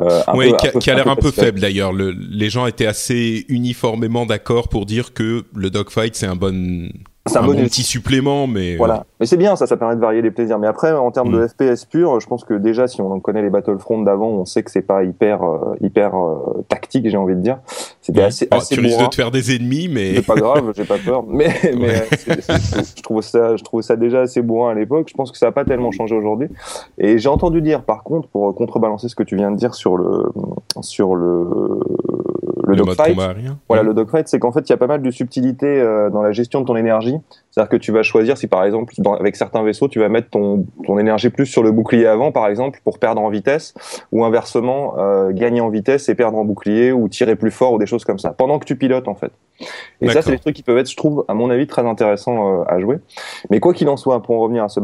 Euh, 0.00 0.08
oui, 0.34 0.52
qui 0.80 0.90
a, 0.90 0.94
l'air 0.96 1.06
un 1.06 1.14
peu, 1.14 1.30
faible 1.30 1.60
d'ailleurs. 1.60 1.92
Les 1.92 2.50
gens 2.50 2.66
étaient 2.66 2.86
assez 2.86 3.44
uniformément 3.48 4.26
d'accord 4.26 4.68
pour 4.68 4.86
dire 4.86 5.14
que 5.14 5.44
le 5.54 5.70
dogfight 5.70 6.16
c'est 6.16 6.26
un 6.26 6.36
bon 6.36 6.88
c'est 7.28 7.38
un, 7.38 7.42
bon 7.42 7.54
petit 7.54 7.82
supplément, 7.82 8.46
mais 8.46 8.76
voilà. 8.76 9.04
Mais 9.20 9.26
c'est 9.26 9.36
bien, 9.36 9.56
ça, 9.56 9.66
ça 9.66 9.76
permet 9.76 9.96
de 9.96 10.00
varier 10.00 10.22
les 10.22 10.30
plaisirs. 10.30 10.58
Mais 10.58 10.66
après, 10.66 10.92
en 10.92 11.10
termes 11.10 11.32
de 11.32 11.38
mm. 11.38 11.48
FPS 11.48 11.84
pur, 11.84 12.20
je 12.20 12.26
pense 12.26 12.44
que 12.44 12.54
déjà, 12.54 12.86
si 12.86 13.00
on 13.00 13.20
connaît 13.20 13.42
les 13.42 13.50
Battlefront 13.50 14.02
d'avant, 14.02 14.28
on 14.28 14.44
sait 14.44 14.62
que 14.62 14.70
c'est 14.70 14.82
pas 14.82 15.04
hyper, 15.04 15.42
euh, 15.42 15.76
hyper 15.80 16.14
euh, 16.14 16.64
tactique, 16.68 17.08
j'ai 17.08 17.16
envie 17.16 17.34
de 17.34 17.40
dire. 17.40 17.58
C'était 18.00 18.22
assez, 18.22 18.48
assez. 18.50 18.74
Tu 18.74 18.80
risques 18.80 19.00
de 19.00 19.06
te 19.06 19.14
faire 19.14 19.30
des 19.30 19.54
ennemis, 19.54 19.88
mais 19.88 20.14
c'est 20.16 20.26
pas 20.26 20.36
grave, 20.36 20.72
j'ai 20.76 20.84
pas 20.84 20.98
peur. 20.98 21.24
Mais, 21.26 21.48
mais 21.78 22.06
je 22.96 23.02
trouve 23.02 23.22
ça, 23.22 23.56
je 23.56 23.64
trouve 23.64 23.82
ça 23.82 23.96
déjà 23.96 24.22
assez 24.22 24.42
bourrin 24.42 24.70
à 24.70 24.74
l'époque. 24.74 25.08
Je 25.08 25.14
pense 25.14 25.30
que 25.30 25.38
ça 25.38 25.48
a 25.48 25.52
pas 25.52 25.64
tellement 25.64 25.90
changé 25.90 26.14
aujourd'hui. 26.14 26.48
Et 26.98 27.18
j'ai 27.18 27.28
entendu 27.28 27.60
dire, 27.60 27.82
par 27.82 28.02
contre, 28.02 28.28
pour 28.28 28.54
contrebalancer 28.54 29.08
ce 29.08 29.14
que 29.14 29.22
tu 29.22 29.36
viens 29.36 29.50
de 29.50 29.56
dire 29.56 29.74
sur 29.74 29.96
le, 29.96 30.24
sur 30.80 31.14
le 31.14 31.80
le, 32.78 32.84
dogfight. 32.84 33.16
Voilà, 33.68 33.82
le 33.82 33.94
dogfight, 33.94 34.28
c'est 34.28 34.38
qu'en 34.38 34.52
fait, 34.52 34.68
il 34.68 34.70
y 34.70 34.72
a 34.72 34.76
pas 34.76 34.86
mal 34.86 35.02
de 35.02 35.10
subtilités 35.10 35.80
euh, 35.80 36.10
dans 36.10 36.22
la 36.22 36.32
gestion 36.32 36.60
de 36.60 36.66
ton 36.66 36.76
énergie. 36.76 37.16
C'est-à-dire 37.50 37.70
que 37.70 37.76
tu 37.76 37.92
vas 37.92 38.02
choisir 38.02 38.36
si, 38.36 38.46
par 38.46 38.64
exemple, 38.64 38.94
avec 39.18 39.36
certains 39.36 39.62
vaisseaux, 39.62 39.88
tu 39.88 39.98
vas 40.00 40.08
mettre 40.08 40.30
ton, 40.30 40.66
ton 40.84 40.98
énergie 40.98 41.30
plus 41.30 41.46
sur 41.46 41.62
le 41.62 41.72
bouclier 41.72 42.06
avant, 42.06 42.30
par 42.30 42.46
exemple, 42.48 42.80
pour 42.84 42.98
perdre 42.98 43.20
en 43.20 43.30
vitesse, 43.30 43.74
ou 44.12 44.24
inversement, 44.24 44.94
euh, 44.98 45.30
gagner 45.32 45.60
en 45.60 45.68
vitesse 45.68 46.08
et 46.08 46.14
perdre 46.14 46.38
en 46.38 46.44
bouclier, 46.44 46.92
ou 46.92 47.08
tirer 47.08 47.36
plus 47.36 47.50
fort, 47.50 47.72
ou 47.72 47.78
des 47.78 47.86
choses 47.86 48.04
comme 48.04 48.18
ça, 48.18 48.30
pendant 48.30 48.58
que 48.58 48.64
tu 48.64 48.76
pilotes, 48.76 49.08
en 49.08 49.14
fait. 49.14 49.32
Et 50.00 50.08
ça, 50.08 50.22
c'est 50.22 50.30
des 50.30 50.38
trucs 50.38 50.54
qui 50.54 50.62
peuvent 50.62 50.78
être, 50.78 50.90
je 50.90 50.96
trouve, 50.96 51.24
à 51.26 51.34
mon 51.34 51.50
avis, 51.50 51.66
très 51.66 51.84
intéressants 51.86 52.60
euh, 52.60 52.64
à 52.68 52.78
jouer. 52.78 52.98
Mais 53.50 53.60
quoi 53.60 53.72
qu'il 53.72 53.88
en 53.88 53.96
soit, 53.96 54.22
pour 54.22 54.36
en 54.36 54.40
revenir 54.40 54.64
à 54.64 54.68
ce 54.68 54.78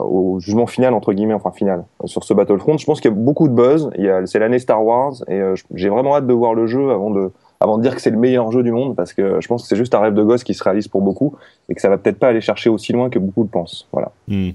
au 0.00 0.40
jugement 0.40 0.66
final, 0.66 0.94
entre 0.94 1.12
guillemets, 1.12 1.34
enfin 1.34 1.50
final, 1.50 1.84
sur 2.06 2.24
ce 2.24 2.32
Battlefront, 2.32 2.78
je 2.78 2.86
pense 2.86 3.00
qu'il 3.00 3.10
y 3.10 3.14
a 3.14 3.16
beaucoup 3.16 3.48
de 3.48 3.54
buzz. 3.54 3.90
C'est 4.24 4.38
l'année 4.38 4.58
Star 4.58 4.84
Wars, 4.84 5.14
et 5.28 5.42
j'ai 5.74 5.88
vraiment 5.88 6.16
hâte 6.16 6.26
de 6.26 6.32
voir 6.32 6.54
le 6.54 6.66
jeu 6.66 6.90
avant 6.90 7.10
de 7.10 7.30
avant 7.64 7.78
de 7.78 7.82
dire 7.82 7.94
que 7.94 8.02
c'est 8.02 8.10
le 8.10 8.18
meilleur 8.18 8.52
jeu 8.52 8.62
du 8.62 8.72
monde, 8.72 8.94
parce 8.94 9.14
que 9.14 9.40
je 9.40 9.48
pense 9.48 9.62
que 9.62 9.68
c'est 9.68 9.76
juste 9.76 9.94
un 9.94 10.00
rêve 10.00 10.12
de 10.12 10.22
gosse 10.22 10.44
qui 10.44 10.52
se 10.52 10.62
réalise 10.62 10.86
pour 10.86 11.00
beaucoup 11.00 11.34
et 11.68 11.74
que 11.74 11.80
ça 11.80 11.88
va 11.88 11.96
peut-être 11.96 12.18
pas 12.18 12.28
aller 12.28 12.42
chercher 12.42 12.68
aussi 12.68 12.92
loin 12.92 13.08
que 13.08 13.18
beaucoup 13.18 13.42
le 13.42 13.48
pensent. 13.48 13.88
Voilà. 13.90 14.12
Hmm. 14.28 14.50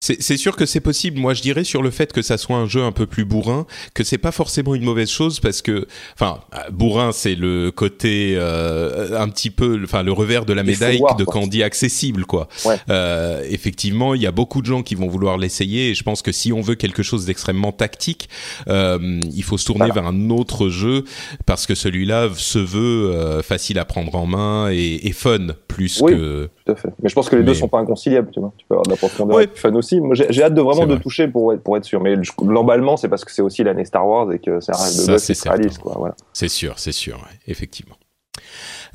C'est 0.00 0.36
sûr 0.36 0.56
que 0.56 0.66
c'est 0.66 0.80
possible. 0.80 1.18
Moi, 1.18 1.34
je 1.34 1.42
dirais 1.42 1.64
sur 1.64 1.82
le 1.82 1.90
fait 1.90 2.12
que 2.12 2.22
ça 2.22 2.36
soit 2.36 2.56
un 2.56 2.66
jeu 2.66 2.82
un 2.82 2.92
peu 2.92 3.06
plus 3.06 3.24
bourrin, 3.24 3.66
que 3.94 4.04
c'est 4.04 4.18
pas 4.18 4.30
forcément 4.30 4.74
une 4.74 4.84
mauvaise 4.84 5.10
chose 5.10 5.40
parce 5.40 5.62
que, 5.62 5.86
enfin, 6.14 6.40
bourrin, 6.70 7.12
c'est 7.12 7.34
le 7.34 7.70
côté 7.70 8.34
euh, 8.36 9.18
un 9.18 9.28
petit 9.30 9.50
peu, 9.50 9.80
enfin, 9.82 10.02
le 10.02 10.12
revers 10.12 10.44
de 10.44 10.52
la 10.52 10.62
médaille 10.62 11.00
de 11.18 11.24
quand 11.24 11.40
on 11.40 11.46
dit 11.46 11.62
accessible, 11.62 12.24
quoi. 12.24 12.48
Euh, 12.90 13.42
effectivement, 13.48 14.14
il 14.14 14.22
y 14.22 14.26
a 14.26 14.32
beaucoup 14.32 14.60
de 14.60 14.66
gens 14.66 14.82
qui 14.82 14.94
vont 14.94 15.08
vouloir 15.08 15.38
l'essayer 15.38 15.90
et 15.90 15.94
je 15.94 16.02
pense 16.04 16.22
que 16.22 16.30
si 16.30 16.52
on 16.52 16.60
veut 16.60 16.74
quelque 16.74 17.02
chose 17.02 17.24
d'extrêmement 17.24 17.72
tactique, 17.72 18.28
euh, 18.68 19.20
il 19.34 19.42
faut 19.42 19.58
se 19.58 19.64
tourner 19.64 19.90
vers 19.90 20.06
un 20.06 20.30
autre 20.30 20.68
jeu 20.68 21.04
parce 21.46 21.66
que 21.66 21.74
celui-là 21.74 22.28
se 22.36 22.58
veut 22.58 23.12
euh, 23.12 23.42
facile 23.42 23.78
à 23.78 23.84
prendre 23.84 24.14
en 24.14 24.26
main 24.26 24.70
et, 24.70 25.08
et 25.08 25.12
fun 25.12 25.48
plus 25.68 26.00
que. 26.00 26.48
Tout 26.64 26.72
à 26.72 26.76
fait. 26.76 26.88
Mais 27.02 27.08
je 27.08 27.14
pense 27.14 27.28
que 27.28 27.36
les 27.36 27.42
deux 27.42 27.54
sont 27.54 27.68
pas 27.68 27.78
inconciliables, 27.78 28.30
tu 28.32 28.40
vois. 28.40 28.52
Tu 28.56 28.66
peux 28.68 28.74
avoir 28.74 28.84
de 28.84 28.90
la 28.90 28.96
profondeur 28.96 29.40
et 29.40 29.48
fun 29.54 29.74
aussi 29.74 29.85
j'ai 30.12 30.42
hâte 30.42 30.54
de 30.54 30.60
vraiment 30.60 30.86
de 30.86 30.96
toucher 30.96 31.28
pour 31.28 31.52
être, 31.52 31.62
pour 31.62 31.76
être 31.76 31.84
sûr. 31.84 32.00
Mais 32.00 32.16
l'emballement, 32.42 32.96
c'est 32.96 33.08
parce 33.08 33.24
que 33.24 33.32
c'est 33.32 33.42
aussi 33.42 33.64
l'année 33.64 33.84
Star 33.84 34.06
Wars 34.06 34.32
et 34.32 34.38
que 34.38 34.60
c'est 34.60 34.72
un 34.72 34.78
rêve 34.78 35.06
de 35.06 35.18
qui 35.18 35.48
réalise, 35.48 35.78
quoi. 35.78 35.94
Voilà. 35.96 36.14
C'est 36.32 36.48
sûr, 36.48 36.78
c'est 36.78 36.92
sûr, 36.92 37.18
effectivement. 37.46 37.96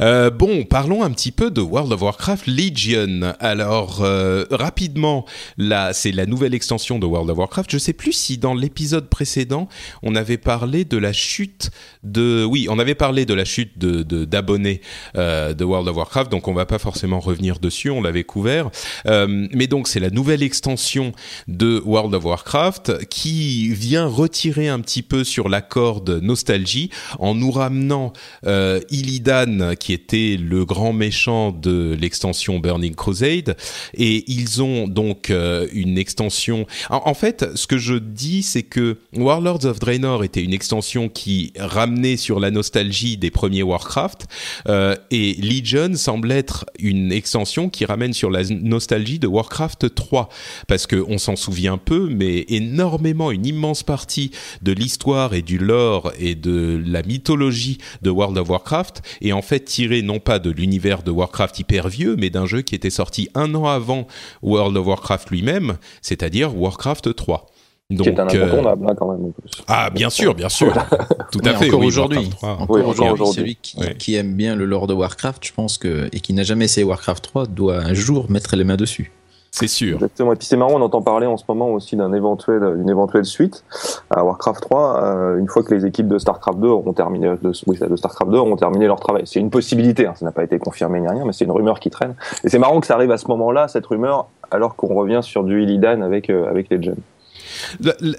Euh, 0.01 0.31
bon, 0.31 0.63
parlons 0.63 1.03
un 1.03 1.11
petit 1.11 1.31
peu 1.31 1.51
de 1.51 1.61
World 1.61 1.93
of 1.93 2.01
Warcraft 2.01 2.47
Legion. 2.47 3.33
Alors, 3.39 3.99
euh, 4.01 4.45
rapidement, 4.49 5.25
là, 5.57 5.93
c'est 5.93 6.11
la 6.11 6.25
nouvelle 6.25 6.55
extension 6.55 6.97
de 6.97 7.05
World 7.05 7.29
of 7.29 7.37
Warcraft. 7.37 7.71
Je 7.71 7.77
sais 7.77 7.93
plus 7.93 8.13
si 8.13 8.37
dans 8.39 8.55
l'épisode 8.55 9.09
précédent, 9.09 9.67
on 10.01 10.15
avait 10.15 10.37
parlé 10.37 10.85
de 10.85 10.97
la 10.97 11.13
chute 11.13 11.69
de... 12.03 12.43
Oui, 12.43 12.67
on 12.69 12.79
avait 12.79 12.95
parlé 12.95 13.25
de 13.25 13.33
la 13.33 13.45
chute 13.45 13.77
de 13.77 14.01
d'abonnés 14.25 14.81
euh, 15.15 15.53
de 15.53 15.63
World 15.63 15.87
of 15.87 15.95
Warcraft, 15.95 16.31
donc 16.31 16.47
on 16.47 16.53
va 16.53 16.65
pas 16.65 16.79
forcément 16.79 17.19
revenir 17.19 17.59
dessus, 17.59 17.89
on 17.89 18.01
l'avait 18.01 18.23
couvert. 18.23 18.69
Euh, 19.05 19.47
mais 19.53 19.67
donc, 19.67 19.87
c'est 19.87 19.99
la 19.99 20.09
nouvelle 20.09 20.43
extension 20.43 21.11
de 21.47 21.81
World 21.85 22.13
of 22.15 22.25
Warcraft 22.25 23.05
qui 23.07 23.69
vient 23.73 24.07
retirer 24.07 24.67
un 24.67 24.79
petit 24.79 25.03
peu 25.03 25.23
sur 25.23 25.49
la 25.49 25.61
corde 25.61 26.21
nostalgie 26.21 26.89
en 27.19 27.35
nous 27.35 27.51
ramenant 27.51 28.13
euh, 28.47 28.79
Illidan 28.89 29.75
qui 29.79 29.90
était 29.93 30.37
le 30.37 30.65
grand 30.65 30.93
méchant 30.93 31.51
de 31.51 31.97
l'extension 31.99 32.59
Burning 32.59 32.95
Crusade. 32.95 33.55
Et 33.93 34.23
ils 34.31 34.61
ont 34.61 34.87
donc 34.87 35.29
euh, 35.29 35.67
une 35.73 35.97
extension. 35.97 36.65
En, 36.89 37.13
fait, 37.13 37.45
ce 37.55 37.67
que 37.67 37.77
je 37.77 37.95
dis, 37.95 38.43
c'est 38.43 38.63
que 38.63 38.97
Warlords 39.13 39.65
of 39.65 39.79
Draenor 39.79 40.23
était 40.23 40.43
une 40.43 40.53
extension 40.53 41.09
qui 41.09 41.53
ramenait 41.57 42.17
sur 42.17 42.39
la 42.39 42.51
nostalgie 42.51 43.17
des 43.17 43.31
premiers 43.31 43.63
Warcraft, 43.63 44.27
euh, 44.67 44.95
et 45.09 45.33
Legion 45.41 45.95
semble 45.95 46.31
être 46.31 46.65
une 46.79 47.11
extension 47.11 47.69
qui 47.69 47.85
ramène 47.85 48.13
sur 48.13 48.29
la 48.29 48.43
nostalgie 48.43 49.19
de 49.19 49.27
Warcraft 49.27 49.93
3, 49.93 50.29
parce 50.67 50.87
que 50.87 51.03
on 51.07 51.17
s'en 51.17 51.35
souvient 51.35 51.77
peu, 51.77 52.07
mais 52.09 52.45
énormément, 52.49 53.31
une 53.31 53.45
immense 53.45 53.83
partie 53.83 54.31
de 54.61 54.71
l'histoire 54.71 55.33
et 55.33 55.41
du 55.41 55.57
lore 55.57 56.11
et 56.19 56.35
de 56.35 56.81
la 56.85 57.03
mythologie 57.03 57.77
de 58.01 58.09
World 58.09 58.37
of 58.37 58.49
Warcraft 58.49 59.01
est 59.21 59.31
en 59.31 59.41
fait 59.41 59.70
tiré 59.71 60.01
non 60.01 60.19
pas 60.19 60.37
de 60.37 60.51
l'univers 60.51 61.01
de 61.01 61.11
Warcraft 61.11 61.59
hyper 61.59 61.87
vieux, 61.87 62.17
mais 62.17 62.29
d'un 62.29 62.45
jeu 62.45 62.61
qui 62.61 62.75
était 62.75 62.89
sorti 62.89 63.29
un 63.35 63.55
an 63.55 63.65
avant 63.65 64.05
World 64.41 64.75
of 64.75 64.85
Warcraft 64.85 65.29
lui-même, 65.29 65.77
c'est-à-dire 66.01 66.57
Warcraft 66.57 67.15
3. 67.15 67.47
Donc, 67.89 68.03
qui 68.03 68.09
est 68.09 68.19
un 68.19 68.27
incontournable 68.27 68.87
hein, 68.89 68.95
quand 68.97 69.11
même. 69.11 69.25
En 69.25 69.31
plus. 69.31 69.51
Ah 69.67 69.89
bien 69.89 70.09
sûr, 70.09 70.35
bien 70.35 70.49
sûr, 70.49 70.73
tout 71.31 71.39
à 71.43 71.53
fait. 71.55 71.67
Encore 71.67 71.83
aujourd'hui, 71.83 72.29
encore 72.41 72.87
aujourd'hui, 72.87 73.27
celui 73.27 73.55
qui, 73.55 73.77
qui, 73.97 74.15
aime 74.15 74.35
bien 74.35 74.55
le 74.55 74.65
lore 74.65 74.87
de 74.87 74.93
Warcraft, 74.93 75.45
je 75.45 75.53
pense 75.53 75.77
que 75.77 76.09
et 76.11 76.19
qui 76.19 76.33
n'a 76.33 76.43
jamais 76.43 76.65
essayé 76.65 76.85
Warcraft 76.85 77.23
3 77.23 77.45
doit 77.47 77.77
un 77.77 77.93
jour 77.93 78.29
mettre 78.29 78.55
les 78.55 78.63
mains 78.63 78.77
dessus. 78.77 79.11
C'est 79.53 79.67
sûr. 79.67 79.95
Exactement. 79.95 80.31
Et 80.31 80.37
puis 80.37 80.47
c'est 80.47 80.55
marrant, 80.55 80.73
on 80.75 80.81
entend 80.81 81.01
parler 81.01 81.27
en 81.27 81.35
ce 81.35 81.43
moment 81.47 81.69
aussi 81.71 81.97
d'un 81.97 82.13
éventuel, 82.13 82.63
une 82.79 82.89
éventuelle 82.89 83.25
suite 83.25 83.65
à 84.09 84.23
Warcraft 84.23 84.61
3, 84.61 85.03
euh, 85.03 85.37
une 85.37 85.47
fois 85.49 85.61
que 85.61 85.73
les 85.73 85.85
équipes 85.85 86.07
de 86.07 86.17
Starcraft 86.17 86.59
2 86.59 86.67
auront 86.69 86.93
terminé, 86.93 87.27
de, 87.27 87.51
oui, 87.67 87.77
de 87.77 87.95
Starcraft 87.97 88.31
2 88.31 88.37
auront 88.37 88.55
terminé 88.55 88.87
leur 88.87 89.01
travail. 89.01 89.23
C'est 89.25 89.41
une 89.41 89.49
possibilité, 89.49 90.07
hein, 90.07 90.13
ça 90.15 90.23
n'a 90.23 90.31
pas 90.31 90.43
été 90.43 90.57
confirmé 90.57 91.01
ni 91.01 91.07
rien, 91.09 91.25
mais 91.25 91.33
c'est 91.33 91.43
une 91.43 91.51
rumeur 91.51 91.81
qui 91.81 91.89
traîne. 91.89 92.15
Et 92.45 92.49
c'est 92.49 92.59
marrant 92.59 92.79
que 92.79 92.87
ça 92.87 92.95
arrive 92.95 93.11
à 93.11 93.17
ce 93.17 93.27
moment-là, 93.27 93.67
cette 93.67 93.85
rumeur, 93.85 94.27
alors 94.51 94.77
qu'on 94.77 94.95
revient 94.95 95.19
sur 95.21 95.43
du 95.43 95.61
Illidan 95.61 96.01
avec, 96.01 96.29
euh, 96.29 96.49
avec 96.49 96.69
les 96.69 96.81
jeunes. 96.81 96.95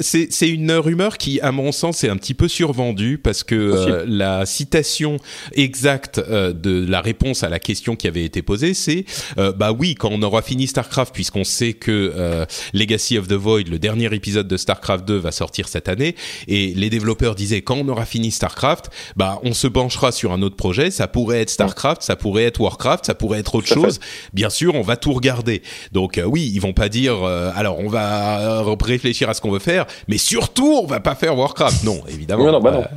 C'est 0.01 0.49
une 0.49 0.73
rumeur 0.73 1.19
qui, 1.19 1.41
à 1.41 1.53
mon 1.53 1.73
sens, 1.73 2.05
est 2.05 2.09
un 2.09 2.17
petit 2.17 2.35
peu 2.35 2.49
survendue 2.49 3.19
parce 3.19 3.43
que 3.43 3.55
euh, 3.55 4.05
la 4.07 4.47
citation 4.47 5.17
exacte 5.53 6.19
euh, 6.19 6.53
de 6.53 6.87
la 6.89 7.01
réponse 7.01 7.43
à 7.43 7.49
la 7.49 7.59
question 7.59 7.97
qui 7.97 8.07
avait 8.07 8.25
été 8.25 8.43
posée, 8.43 8.75
c'est 8.75 9.05
euh, 9.39 9.53
bah 9.53 9.73
oui, 9.73 9.95
quand 9.95 10.11
on 10.13 10.23
aura 10.23 10.43
fini 10.43 10.67
Starcraft, 10.67 11.15
puisqu'on 11.15 11.45
sait 11.45 11.73
que 11.73 12.47
Legacy 12.73 13.19
of 13.19 13.29
the 13.29 13.33
Void, 13.33 13.65
le 13.69 13.79
dernier 13.79 14.13
épisode 14.15 14.49
de 14.49 14.57
Starcraft 14.57 15.07
2, 15.07 15.17
va 15.17 15.33
sortir 15.33 15.69
cette 15.69 15.89
année, 15.89 16.15
et 16.49 16.75
les 16.75 16.91
développeurs 16.91 17.35
disaient 17.35 17.63
quand 17.63 17.77
on 17.77 17.89
aura 17.89 18.05
fini 18.05 18.31
Starcraft, 18.31 18.91
bah 19.17 19.41
on 19.43 19.55
se 19.55 19.67
penchera 19.67 20.13
sur 20.13 20.33
un 20.33 20.43
autre 20.43 20.57
projet. 20.57 20.91
Ça 20.91 21.09
pourrait 21.09 21.41
être 21.41 21.51
Starcraft, 21.51 22.03
ça 22.03 22.17
pourrait 22.17 22.45
être 22.45 22.61
Warcraft, 22.61 23.07
ça 23.07 23.15
pourrait 23.15 23.41
être 23.41 23.55
autre 23.55 23.69
chose. 23.69 24.01
Bien 24.33 24.51
sûr, 24.51 24.75
on 24.75 24.83
va 24.83 24.97
tout 24.97 25.13
regarder. 25.13 25.63
Donc 25.93 26.21
oui, 26.25 26.51
ils 26.55 26.61
vont 26.61 26.73
pas 26.73 26.89
dire 26.89 27.25
alors 27.25 27.79
on 27.79 27.89
va 27.89 28.63
réfléchir 28.83 29.29
à 29.29 29.32
ce 29.35 29.41
qu'on 29.41 29.51
veut 29.51 29.59
faire, 29.59 29.87
mais 30.09 30.19
surtout 30.19 30.81
on 30.83 30.87
va 30.87 31.01
pas 31.01 31.15
faire 31.15 31.37
Warcraft. 31.37 31.85
Non, 31.85 32.01
évidemment. 32.09 32.53
non, 32.53 32.61
bah 32.61 32.91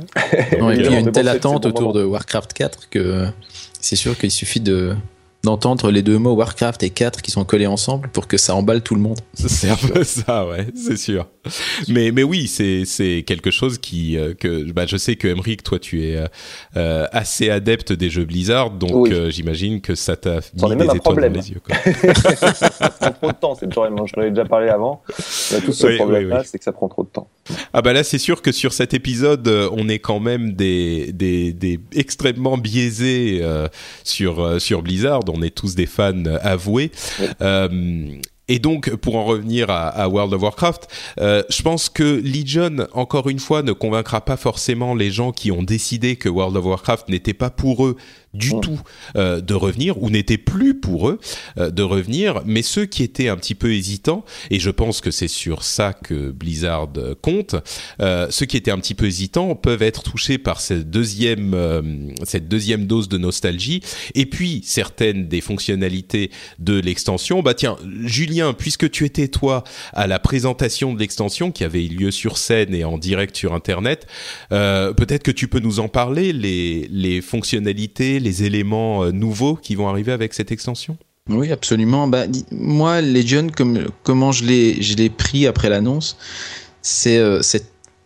non. 0.58 0.70
il 0.70 0.82
y 0.82 0.94
a 0.94 0.98
une 0.98 1.12
telle 1.12 1.28
attente 1.28 1.66
autour 1.66 1.92
de 1.92 2.04
Warcraft 2.04 2.52
4 2.52 2.88
que 2.90 3.26
c'est 3.80 3.96
sûr 3.96 4.16
qu'il 4.16 4.30
suffit 4.30 4.60
de 4.60 4.96
d'entendre 5.46 5.90
les 5.90 6.02
deux 6.02 6.18
mots 6.18 6.34
Warcraft 6.34 6.82
et 6.82 6.90
4 6.90 7.22
qui 7.22 7.30
sont 7.30 7.44
collés 7.44 7.66
ensemble 7.66 8.08
pour 8.08 8.26
que 8.26 8.36
ça 8.36 8.54
emballe 8.54 8.82
tout 8.82 8.94
le 8.94 9.00
monde. 9.00 9.18
C'est 9.34 9.68
un 9.70 9.76
peu 9.76 10.04
ça, 10.04 10.46
ouais, 10.46 10.66
c'est 10.74 10.98
sûr. 10.98 11.26
Mais 11.88 12.10
mais 12.10 12.22
oui, 12.22 12.48
c'est 12.48 12.84
c'est 12.84 13.24
quelque 13.26 13.50
chose 13.50 13.78
qui 13.78 14.18
euh, 14.18 14.34
que 14.34 14.70
bah 14.72 14.84
je 14.86 14.96
sais 14.96 15.16
que 15.16 15.28
Emric, 15.28 15.62
toi 15.62 15.78
tu 15.78 16.04
es 16.04 16.16
euh, 16.16 16.26
euh, 16.76 17.06
assez 17.12 17.48
adepte 17.48 17.92
des 17.92 18.10
jeux 18.10 18.24
Blizzard, 18.24 18.72
donc 18.72 19.08
j'imagine 19.30 19.80
que 19.80 19.94
ça 19.94 20.16
t'a 20.16 20.40
mis 20.54 20.76
des 20.76 20.96
étoiles 20.96 21.16
dans 21.16 21.40
les 21.40 21.50
yeux. 21.50 21.60
Quoi. 21.64 21.76
ça 22.54 22.90
prend 22.90 23.10
trop 23.12 23.28
de 23.28 23.36
temps, 23.36 23.54
c'est 23.54 23.68
toujours 23.68 24.06
je 24.06 24.16
l'avais 24.16 24.30
déjà 24.30 24.44
parlé 24.44 24.68
avant. 24.68 25.02
On 25.52 25.56
a 25.56 25.60
tous 25.60 25.72
ce 25.72 25.96
problème 25.96 26.28
là, 26.28 26.42
c'est 26.44 26.58
que 26.58 26.64
ça 26.64 26.72
prend 26.72 26.88
trop 26.88 27.04
de 27.04 27.08
temps. 27.08 27.28
Ah 27.72 27.82
bah 27.82 27.92
là 27.92 28.04
c'est 28.04 28.18
sûr 28.18 28.42
que 28.42 28.52
sur 28.52 28.72
cet 28.72 28.94
épisode, 28.94 29.48
on 29.72 29.88
est 29.88 29.98
quand 29.98 30.20
même 30.20 30.52
des 30.52 31.12
des, 31.12 31.52
des 31.52 31.80
extrêmement 31.92 32.58
biaisés 32.58 33.42
sur 34.04 34.60
sur 34.60 34.82
Blizzard 34.82 35.20
on 35.36 35.42
est 35.42 35.54
tous 35.54 35.74
des 35.74 35.86
fans 35.86 36.24
avoués. 36.42 36.90
Euh, 37.42 38.18
et 38.48 38.60
donc, 38.60 38.94
pour 38.96 39.16
en 39.16 39.24
revenir 39.24 39.70
à, 39.70 40.08
World 40.08 40.32
of 40.32 40.42
Warcraft, 40.42 40.86
euh, 41.18 41.42
je 41.50 41.62
pense 41.62 41.88
que 41.88 42.22
Legion, 42.24 42.86
encore 42.92 43.28
une 43.28 43.40
fois, 43.40 43.62
ne 43.62 43.72
convaincra 43.72 44.20
pas 44.20 44.36
forcément 44.36 44.94
les 44.94 45.10
gens 45.10 45.32
qui 45.32 45.50
ont 45.50 45.64
décidé 45.64 46.14
que 46.14 46.28
World 46.28 46.56
of 46.56 46.64
Warcraft 46.64 47.08
n'était 47.08 47.34
pas 47.34 47.50
pour 47.50 47.84
eux 47.86 47.96
du 48.36 48.50
tout 48.60 48.80
euh, 49.16 49.40
de 49.40 49.54
revenir 49.54 50.02
ou 50.02 50.10
n'était 50.10 50.38
plus 50.38 50.78
pour 50.78 51.08
eux 51.08 51.18
euh, 51.58 51.70
de 51.70 51.82
revenir, 51.82 52.42
mais 52.44 52.62
ceux 52.62 52.86
qui 52.86 53.02
étaient 53.02 53.28
un 53.28 53.36
petit 53.36 53.54
peu 53.54 53.72
hésitants, 53.72 54.24
et 54.50 54.60
je 54.60 54.70
pense 54.70 55.00
que 55.00 55.10
c'est 55.10 55.28
sur 55.28 55.62
ça 55.62 55.92
que 55.92 56.30
Blizzard 56.30 56.88
compte, 57.22 57.56
euh, 58.00 58.26
ceux 58.30 58.46
qui 58.46 58.56
étaient 58.56 58.70
un 58.70 58.78
petit 58.78 58.94
peu 58.94 59.06
hésitants 59.06 59.54
peuvent 59.54 59.82
être 59.82 60.02
touchés 60.02 60.38
par 60.38 60.60
cette 60.60 60.90
deuxième, 60.90 62.14
cette 62.24 62.48
deuxième 62.48 62.86
dose 62.86 63.08
de 63.08 63.18
nostalgie, 63.18 63.80
et 64.14 64.26
puis 64.26 64.62
certaines 64.64 65.28
des 65.28 65.40
fonctionnalités 65.40 66.30
de 66.58 66.78
l'extension. 66.78 67.42
Bah 67.42 67.54
tiens, 67.54 67.76
Julien, 68.04 68.52
puisque 68.52 68.90
tu 68.90 69.04
étais 69.04 69.28
toi 69.28 69.64
à 69.92 70.06
la 70.06 70.18
présentation 70.18 70.94
de 70.94 70.98
l'extension 70.98 71.50
qui 71.50 71.64
avait 71.64 71.84
eu 71.84 71.88
lieu 71.88 72.10
sur 72.10 72.38
scène 72.38 72.74
et 72.74 72.84
en 72.84 72.98
direct 72.98 73.36
sur 73.36 73.54
Internet, 73.54 74.06
peut-être 74.50 75.22
que 75.22 75.30
tu 75.30 75.48
peux 75.48 75.60
nous 75.60 75.80
en 75.80 75.88
parler, 75.88 76.32
les, 76.32 76.88
les 76.90 77.20
fonctionnalités, 77.20 78.20
les 78.26 78.44
éléments 78.44 79.04
euh, 79.04 79.12
nouveaux 79.12 79.54
qui 79.54 79.74
vont 79.74 79.88
arriver 79.88 80.12
avec 80.12 80.34
cette 80.34 80.50
extension? 80.50 80.96
Oui, 81.28 81.50
absolument. 81.52 82.06
Bah, 82.06 82.24
moi, 82.50 83.00
Legion, 83.00 83.48
comme, 83.48 83.86
comment 84.02 84.32
je 84.32 84.44
l'ai, 84.44 84.82
je 84.82 84.96
l'ai 84.96 85.10
pris 85.10 85.46
après 85.46 85.68
l'annonce, 85.68 86.16
c'est, 86.82 87.18
euh, 87.18 87.40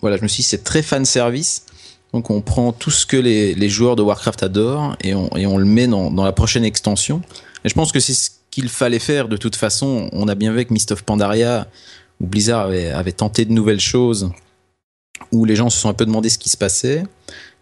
voilà, 0.01 0.17
je 0.17 0.23
me 0.23 0.29
suis 0.29 0.43
dit, 0.43 0.49
c'est 0.49 0.65
très 0.65 0.83
fan 0.83 1.05
service. 1.05 1.67
Donc, 2.13 2.31
on 2.31 2.41
prend 2.41 2.73
tout 2.73 2.91
ce 2.91 3.07
que 3.07 3.17
les, 3.17 3.69
joueurs 3.69 3.97
de 3.97 4.03
Warcraft 4.03 4.43
adorent 4.43 4.97
et 5.03 5.15
on, 5.15 5.59
le 5.59 5.65
met 5.65 5.87
dans, 5.87 6.25
la 6.25 6.33
prochaine 6.33 6.65
extension. 6.65 7.23
Et 7.65 7.69
je 7.69 7.75
pense 7.75 7.93
que 7.93 8.01
c'est 8.01 8.15
ce 8.15 8.31
qu'il 8.51 8.69
fallait 8.69 8.99
faire 8.99 9.29
de 9.29 9.37
toute 9.37 9.55
façon. 9.55 10.09
On 10.13 10.27
a 10.27 10.35
bien 10.35 10.51
vu 10.51 10.57
avec 10.57 10.71
Mist 10.71 10.91
of 10.91 11.03
Pandaria, 11.03 11.69
où 12.21 12.27
Blizzard 12.27 12.67
avait, 12.67 13.13
tenté 13.13 13.45
de 13.45 13.53
nouvelles 13.53 13.81
choses, 13.81 14.31
où 15.31 15.45
les 15.45 15.55
gens 15.55 15.71
se 15.71 15.79
sont 15.79 15.89
un 15.89 15.95
peu 15.95 16.07
demandé 16.07 16.31
ce 16.31 16.39
qui 16.39 16.49
se 16.49 16.57
passait. 16.57 17.05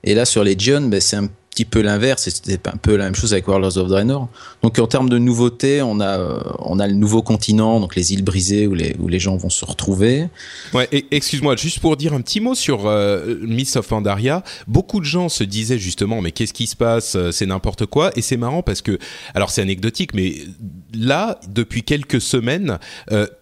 Et 0.03 0.15
là, 0.15 0.25
sur 0.25 0.45
Legion, 0.45 0.83
ben, 0.83 1.01
c'est 1.01 1.17
un 1.17 1.29
petit 1.51 1.65
peu 1.65 1.81
l'inverse, 1.81 2.29
c'était 2.29 2.69
un 2.69 2.77
peu 2.77 2.97
la 2.97 3.05
même 3.05 3.15
chose 3.15 3.33
avec 3.33 3.49
Warlords 3.49 3.77
of 3.79 3.89
Draenor. 3.89 4.29
Donc 4.63 4.79
en 4.79 4.87
termes 4.87 5.09
de 5.09 5.19
nouveautés, 5.19 5.83
on 5.83 6.01
a 6.01 6.19
euh, 6.19 6.41
on 6.61 6.79
a 6.79 6.87
le 6.87 6.95
nouveau 6.95 7.23
continent, 7.23 7.81
donc 7.81 7.97
les 7.97 8.13
îles 8.13 8.23
brisées 8.23 8.67
où 8.67 8.75
les 8.75 8.95
où 8.99 9.09
les 9.09 9.19
gens 9.19 9.37
vont 9.37 9.51
se 9.51 9.65
retrouver. 9.65 10.29
Ouais, 10.73 10.89
excuse-moi, 11.11 11.57
juste 11.57 11.81
pour 11.81 11.97
dire 11.97 12.13
un 12.15 12.21
petit 12.21 12.41
mot 12.41 12.55
sur 12.55 12.87
euh, 12.87 13.37
Miss 13.43 13.77
of 13.77 13.89
Pandaria, 13.89 14.45
beaucoup 14.67 15.01
de 15.01 15.05
gens 15.05 15.29
se 15.29 15.45
disaient 15.45 15.79
justement 15.79 16.21
mais 16.21 16.33
qu'est-ce 16.33 16.53
qui 16.53 16.67
se 16.67 16.77
passe, 16.77 17.17
euh, 17.17 17.33
c'est 17.33 17.47
n'importe 17.47 17.87
quoi 17.87 18.13
et 18.17 18.23
c'est 18.23 18.37
marrant 18.37 18.63
parce 18.63 18.83
que 18.83 18.99
alors 19.35 19.51
c'est 19.51 19.63
anecdotique 19.63 20.15
mais 20.15 20.37
là 20.95 21.41
depuis 21.49 21.83
quelques 21.83 22.21
semaines, 22.21 22.79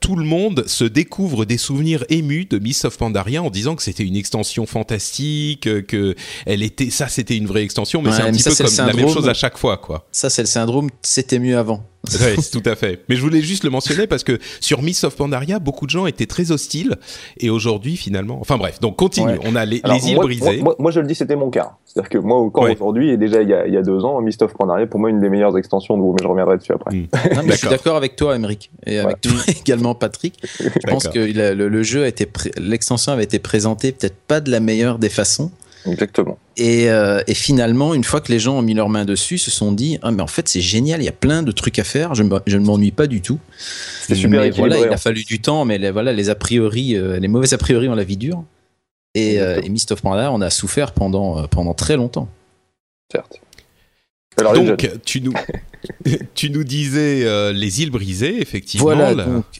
tout 0.00 0.16
le 0.16 0.24
monde 0.24 0.64
se 0.66 0.84
découvre 0.84 1.44
des 1.44 1.58
souvenirs 1.58 2.04
émus 2.08 2.46
de 2.46 2.58
Miss 2.58 2.84
of 2.84 2.96
Pandaria 2.98 3.42
en 3.42 3.50
disant 3.50 3.76
que 3.76 3.82
c'était 3.82 4.04
une 4.04 4.16
extension 4.16 4.66
fantastique, 4.66 5.62
que 5.86 6.14
elle 6.44 6.62
était 6.62 6.90
ça 6.90 7.08
c'était 7.08 7.36
une 7.36 7.46
vraie 7.46 7.62
extension 7.62 8.02
mais 8.02 8.12
c'est 8.12 8.22
un 8.22 8.32
petit 8.32 8.42
peu 8.42 8.54
comme 8.54 8.86
la 8.86 8.92
même 8.92 9.08
chose 9.08 9.28
à 9.28 9.34
chaque 9.34 9.58
fois, 9.58 9.76
quoi. 9.76 10.06
Ça, 10.12 10.30
c'est 10.30 10.42
le 10.42 10.46
syndrome, 10.46 10.90
c'était 11.02 11.38
mieux 11.38 11.58
avant. 11.58 11.84
Oui, 12.36 12.42
tout 12.52 12.68
à 12.68 12.74
fait. 12.74 13.00
Mais 13.08 13.16
je 13.16 13.22
voulais 13.22 13.40
juste 13.40 13.64
le 13.64 13.70
mentionner 13.70 14.06
parce 14.06 14.24
que 14.24 14.38
sur 14.60 14.82
Miss 14.82 15.04
of 15.04 15.16
Pandaria, 15.16 15.58
beaucoup 15.58 15.86
de 15.86 15.90
gens 15.90 16.06
étaient 16.06 16.26
très 16.26 16.50
hostiles 16.50 16.96
et 17.38 17.50
aujourd'hui, 17.50 17.96
finalement, 17.96 18.38
enfin 18.40 18.56
bref, 18.58 18.80
donc 18.80 18.96
continue. 18.96 19.38
On 19.44 19.54
a 19.56 19.64
les, 19.64 19.80
îles 20.04 20.16
brisées. 20.16 20.62
Moi, 20.78 20.90
je 20.90 21.00
le 21.00 21.06
dis, 21.06 21.14
c'était 21.14 21.36
mon 21.36 21.50
cas. 21.50 21.72
C'est-à-dire 21.84 22.10
que 22.10 22.18
moi, 22.18 22.50
quand 22.52 22.70
aujourd'hui 22.70 23.10
et 23.10 23.16
déjà 23.16 23.42
il 23.42 23.48
y, 23.48 23.54
a, 23.54 23.66
il 23.66 23.72
y, 23.72 23.76
a, 23.76 23.82
deux 23.82 24.04
ans, 24.04 24.20
Mist 24.20 24.42
of 24.42 24.52
Pandaria, 24.54 24.86
pour 24.86 25.00
moi, 25.00 25.10
une 25.10 25.20
des 25.20 25.28
meilleures 25.28 25.56
extensions 25.56 25.96
de 25.96 26.02
vous, 26.02 26.12
mais 26.12 26.22
je 26.22 26.28
reviendrai 26.28 26.58
dessus 26.58 26.72
après. 26.72 26.94
Hmm. 26.94 27.06
je 27.48 27.52
suis 27.52 27.68
d'accord 27.68 27.96
avec 27.96 28.16
toi, 28.16 28.36
Emeric, 28.36 28.70
et 28.84 28.98
avec 28.98 29.20
toi 29.20 29.32
également, 29.48 29.94
Patrick. 29.94 30.34
Je 30.60 30.90
pense 30.90 31.08
que 31.08 31.18
le, 31.18 31.68
le, 31.68 31.82
jeu 31.82 32.04
a 32.04 32.08
été, 32.08 32.28
l'extension 32.58 33.12
avait 33.12 33.24
été 33.24 33.38
présentée 33.38 33.92
peut-être 33.92 34.16
pas 34.26 34.40
de 34.40 34.50
la 34.50 34.60
meilleure 34.60 34.98
des 34.98 35.08
façons. 35.08 35.50
Exactement. 35.86 36.38
Et, 36.56 36.90
euh, 36.90 37.22
et, 37.26 37.34
finalement, 37.34 37.94
une 37.94 38.04
fois 38.04 38.20
que 38.20 38.32
les 38.32 38.38
gens 38.38 38.58
ont 38.58 38.62
mis 38.62 38.74
leurs 38.74 38.88
mains 38.88 39.04
dessus, 39.04 39.38
se 39.38 39.50
sont 39.50 39.72
dit 39.72 39.98
ah 40.02 40.10
mais 40.10 40.22
en 40.22 40.26
fait 40.26 40.48
c'est 40.48 40.60
génial, 40.60 41.00
il 41.00 41.04
y 41.04 41.08
a 41.08 41.12
plein 41.12 41.42
de 41.42 41.52
trucs 41.52 41.78
à 41.78 41.84
faire, 41.84 42.14
je, 42.14 42.24
je 42.46 42.56
ne 42.56 42.64
m'ennuie 42.64 42.90
pas 42.90 43.06
du 43.06 43.20
tout. 43.20 43.38
C'est 44.06 44.14
super 44.14 44.40
mais 44.40 44.50
voilà, 44.50 44.78
il 44.78 44.88
a 44.88 44.96
fallu 44.96 45.24
du 45.24 45.40
temps, 45.40 45.64
mais 45.64 45.78
les, 45.78 45.90
voilà 45.90 46.12
les 46.12 46.30
a 46.30 46.34
priori, 46.34 46.96
euh, 46.96 47.18
les 47.18 47.28
mauvais 47.28 47.52
a 47.52 47.58
priori 47.58 47.88
ont 47.88 47.94
la 47.94 48.04
vie 48.04 48.16
dure. 48.16 48.44
Et, 49.16 49.40
euh, 49.40 49.62
et 49.62 49.70
Mist 49.70 49.92
of 49.92 50.02
Pandaria, 50.02 50.30
on 50.30 50.42
a 50.42 50.50
souffert 50.50 50.92
pendant 50.92 51.38
euh, 51.38 51.46
pendant 51.46 51.72
très 51.72 51.96
longtemps. 51.96 52.28
Certes. 53.10 53.40
Alors, 54.36 54.52
donc, 54.52 54.90
tu 55.06 55.22
nous, 55.22 55.32
tu 56.34 56.50
nous 56.50 56.64
disais 56.64 57.24
euh, 57.24 57.50
les 57.54 57.80
îles 57.80 57.90
brisées, 57.90 58.42
effectivement, 58.42 58.84
voilà, 58.84 59.08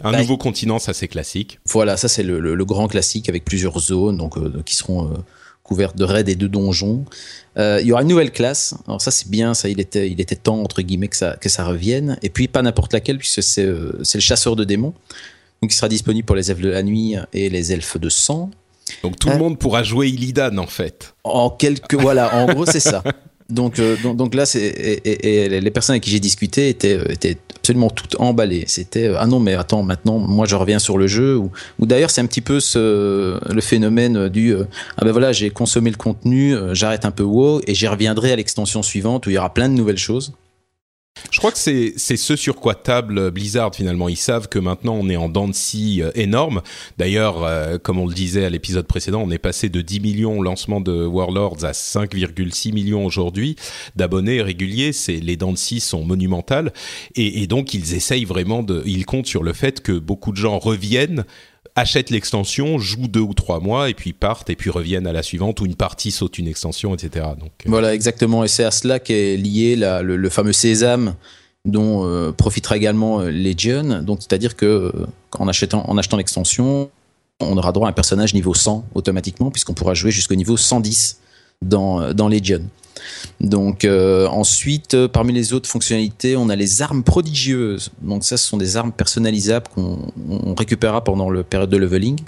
un 0.03 0.13
bah, 0.13 0.19
nouveau 0.19 0.37
continent, 0.37 0.79
ça 0.79 0.93
c'est 0.93 1.09
classique. 1.09 1.59
Voilà, 1.65 1.97
ça 1.97 2.09
c'est 2.09 2.23
le, 2.23 2.39
le, 2.39 2.55
le, 2.55 2.65
grand 2.67 2.87
classique 2.87 3.31
avec 3.31 3.47
plusieurs 3.47 3.79
zones, 3.79 4.19
donc 4.19 4.37
qui 4.65 4.75
seront 4.75 5.15
couverte 5.67 5.97
de 5.97 6.05
raids 6.05 6.25
et 6.29 6.37
de 6.37 6.47
donjons. 6.47 7.05
Euh, 7.59 7.79
il 7.81 7.87
y 7.87 7.93
aura 7.93 8.03
une 8.03 8.09
nouvelle 8.09 8.31
classe. 8.31 8.75
Alors 8.87 9.01
ça 9.01 9.11
c'est 9.11 9.29
bien, 9.29 9.55
ça 9.55 9.69
il 9.69 9.81
était 9.81 10.09
il 10.11 10.21
était 10.21 10.37
temps 10.37 10.61
entre 10.63 10.83
guillemets 10.83 11.09
que 11.09 11.17
ça 11.17 11.37
que 11.41 11.49
ça 11.49 11.65
revienne. 11.65 12.19
Et 12.23 12.31
puis 12.31 12.49
pas 12.49 12.63
n'importe 12.63 12.93
laquelle 12.93 13.19
puisque 13.19 13.43
c'est 13.43 13.65
euh, 13.65 13.99
c'est 14.03 14.19
le 14.19 14.23
chasseur 14.23 14.57
de 14.57 14.65
démons. 14.65 14.95
Donc 15.63 15.73
il 15.73 15.77
sera 15.77 15.89
disponible 15.89 16.25
pour 16.27 16.37
les 16.37 16.51
elfes 16.51 16.61
de 16.61 16.69
la 16.69 16.83
nuit 16.83 17.17
et 17.33 17.49
les 17.51 17.73
elfes 17.73 17.99
de 17.99 18.09
sang. 18.09 18.51
Donc 19.03 19.19
tout 19.19 19.29
le 19.29 19.35
euh, 19.35 19.39
monde 19.39 19.59
pourra 19.59 19.83
jouer 19.83 20.09
Illidan 20.09 20.57
en 20.59 20.67
fait. 20.67 21.15
En 21.25 21.51
quelques 21.51 21.95
voilà, 22.01 22.35
en 22.37 22.47
gros 22.47 22.67
c'est 22.67 22.81
ça. 22.81 23.03
Donc, 23.49 23.81
donc, 24.03 24.17
donc, 24.17 24.35
là, 24.35 24.45
c'est 24.45 24.59
et, 25.05 25.61
les 25.61 25.71
personnes 25.71 25.95
avec 25.95 26.03
qui 26.03 26.11
j'ai 26.11 26.19
discuté 26.19 26.69
étaient, 26.69 26.99
étaient 27.13 27.39
absolument 27.67 27.91
toutes 27.91 28.15
emballées. 28.21 28.63
C'était 28.69 29.11
ah 29.19 29.27
non 29.27 29.41
mais 29.41 29.55
attends 29.55 29.83
maintenant 29.83 30.19
moi 30.21 30.47
je 30.47 30.55
reviens 30.55 30.79
sur 30.79 30.99
le 30.99 31.09
jeu 31.09 31.37
ou, 31.37 31.51
d'ailleurs 31.81 32.11
c'est 32.11 32.21
un 32.21 32.27
petit 32.27 32.41
peu 32.41 32.61
ce, 32.61 33.41
le 33.53 33.61
phénomène 33.61 34.29
du 34.29 34.55
ah 34.97 35.05
ben 35.05 35.11
voilà 35.11 35.33
j'ai 35.33 35.51
consommé 35.51 35.91
le 35.91 35.97
contenu 35.97 36.55
j'arrête 36.73 37.05
un 37.05 37.11
peu 37.11 37.25
WoW 37.25 37.63
et 37.67 37.75
j'y 37.75 37.89
reviendrai 37.89 38.31
à 38.31 38.37
l'extension 38.37 38.85
suivante 38.85 39.27
où 39.27 39.31
il 39.31 39.33
y 39.33 39.39
aura 39.39 39.53
plein 39.53 39.69
de 39.69 39.75
nouvelles 39.75 39.99
choses. 39.99 40.33
Je 41.31 41.39
crois 41.39 41.51
que 41.51 41.59
c'est 41.59 41.97
ce 41.97 42.37
sur 42.37 42.57
quoi 42.57 42.75
table 42.75 43.31
Blizzard 43.31 43.75
finalement. 43.75 44.09
Ils 44.09 44.17
savent 44.17 44.49
que 44.49 44.59
maintenant 44.59 44.95
on 44.95 45.09
est 45.09 45.17
en 45.17 45.29
dents 45.29 45.49
de 45.49 45.55
scie 45.55 46.03
euh, 46.03 46.11
énorme. 46.15 46.63
D'ailleurs, 46.99 47.43
euh, 47.43 47.79
comme 47.79 47.99
on 47.99 48.07
le 48.07 48.15
disait 48.15 48.45
à 48.45 48.51
l'épisode 48.51 48.87
précédent, 48.87 49.23
on 49.25 49.31
est 49.31 49.39
passé 49.39 49.69
de 49.69 49.81
10 49.81 50.01
millions 50.01 50.39
au 50.39 50.43
lancement 50.43 50.81
de 50.81 51.05
Warlords 51.05 51.65
à 51.65 51.73
5,6 51.73 52.73
millions 52.73 53.05
aujourd'hui 53.05 53.57
d'abonnés 53.97 54.43
réguliers. 54.43 54.93
Les 55.09 55.37
dents 55.37 55.53
de 55.53 55.59
scie 55.59 55.81
sont 55.81 56.05
monumentales 56.05 56.73
et, 57.15 57.43
et 57.43 57.47
donc 57.47 57.75
ils 57.75 57.95
essayent 57.95 58.25
vraiment 58.25 58.63
de. 58.63 58.83
Ils 58.87 59.07
comptent 59.07 59.27
sur 59.27 59.43
le 59.43 59.53
fait 59.53 59.81
que 59.81 59.93
beaucoup 59.93 60.33
de 60.33 60.37
gens 60.37 60.59
reviennent 60.59 61.25
achètent 61.77 62.11
l'extension, 62.11 62.79
jouent 62.79 63.07
deux 63.07 63.21
ou 63.21 63.35
trois 63.35 63.61
mois 63.61 63.91
et 63.91 63.95
puis 63.95 64.15
partent 64.15 64.51
et 64.51 64.57
puis 64.57 64.71
reviennent 64.71 65.07
à 65.07 65.13
la 65.13 65.23
suivante 65.23 65.61
ou 65.61 65.67
une 65.67 65.77
partie 65.77 66.11
saute 66.11 66.39
une 66.39 66.49
extension, 66.49 66.95
etc. 66.95 67.27
Euh, 67.27 67.47
voilà 67.67 67.95
exactement 67.95 68.43
et 68.43 68.49
c'est 68.49 68.65
à 68.65 68.71
cela 68.71 68.99
qu'est 68.99 69.37
lié 69.37 69.77
le, 69.77 70.29
fameux 70.31 70.55
sésame 70.55 71.15
dont 71.67 72.07
euh, 72.07 72.33
profitera 72.33 72.77
également 72.77 73.21
euh, 73.21 73.31
Legion. 73.31 74.03
Donc 74.03 74.21
c'est-à-dire 74.21 74.57
que 74.57 74.93
en 75.39 75.47
achetant 75.49 75.89
en 75.89 75.99
achetant 75.99 76.17
l'extension, 76.17 76.91
on 77.41 77.57
aura 77.59 77.73
droit 77.73 77.87
à 77.87 77.91
un 77.91 77.95
personnage 77.95 78.33
niveau 78.33 78.55
100 78.55 78.87
automatiquement, 78.95 79.51
puisqu'on 79.51 79.75
pourra 79.75 79.93
jouer 79.93 80.11
jusqu'au 80.11 80.35
niveau 80.35 80.57
110 80.57 81.21
dans, 81.61 82.15
dans 82.15 82.29
Legion. 82.29 82.63
Donc 83.41 83.85
euh, 83.85 84.27
ensuite, 84.29 84.95
euh, 84.95 85.09
parmi 85.09 85.33
les 85.33 85.53
autres 85.53 85.69
fonctionnalités, 85.69 86.37
on 86.37 86.49
a 86.49 86.57
les 86.57 86.83
armes 86.83 87.03
prodigieuses. 87.03 87.91
Donc 88.01 88.25
ça, 88.25 88.37
ce 88.37 88.47
sont 88.47 88.57
des 88.57 88.77
armes 88.77 88.93
personnalisables 88.93 89.67
qu'on 89.75 89.99
on 90.29 90.55
récupérera 90.55 91.05
pendant 91.05 91.29
le 91.29 91.43
période 91.43 91.71
de 91.71 91.77
leveling 91.77 92.19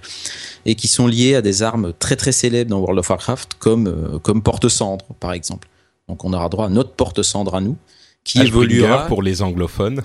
et 0.67 0.75
qui 0.75 0.89
sont 0.89 1.07
liées 1.07 1.35
à 1.35 1.43
des 1.43 1.63
armes 1.63 1.93
très 1.99 2.17
très 2.17 2.33
célèbres 2.33 2.71
dans 2.71 2.79
World 2.79 2.99
of 2.99 3.09
Warcraft, 3.09 3.55
comme 3.59 3.87
euh, 3.87 4.19
comme 4.19 4.43
porte-cendre 4.43 5.05
par 5.21 5.33
exemple. 5.33 5.69
Donc 6.09 6.25
on 6.25 6.33
aura 6.33 6.49
droit 6.49 6.67
à 6.67 6.71
notre 6.71 6.93
porte-cendre 6.93 7.55
à 7.55 7.61
nous, 7.61 7.77
qui 8.25 8.41
Ashbringer 8.41 8.77
évoluera 8.77 9.07
pour 9.07 9.23
les 9.23 9.43
anglophones. 9.43 10.03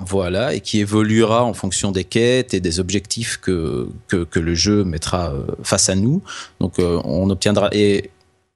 voilà, 0.00 0.54
et 0.54 0.60
qui 0.60 0.80
évoluera 0.80 1.44
en 1.44 1.52
fonction 1.52 1.92
des 1.92 2.04
quêtes 2.04 2.54
et 2.54 2.60
des 2.60 2.80
objectifs 2.80 3.36
que, 3.36 3.88
que, 4.08 4.24
que 4.24 4.40
le 4.40 4.54
jeu 4.54 4.84
mettra 4.84 5.34
face 5.62 5.88
à 5.88 5.94
nous. 5.94 6.22
Donc 6.60 6.78
euh, 6.78 7.00
on 7.04 7.28
obtiendra 7.30 7.68
et 7.72 8.10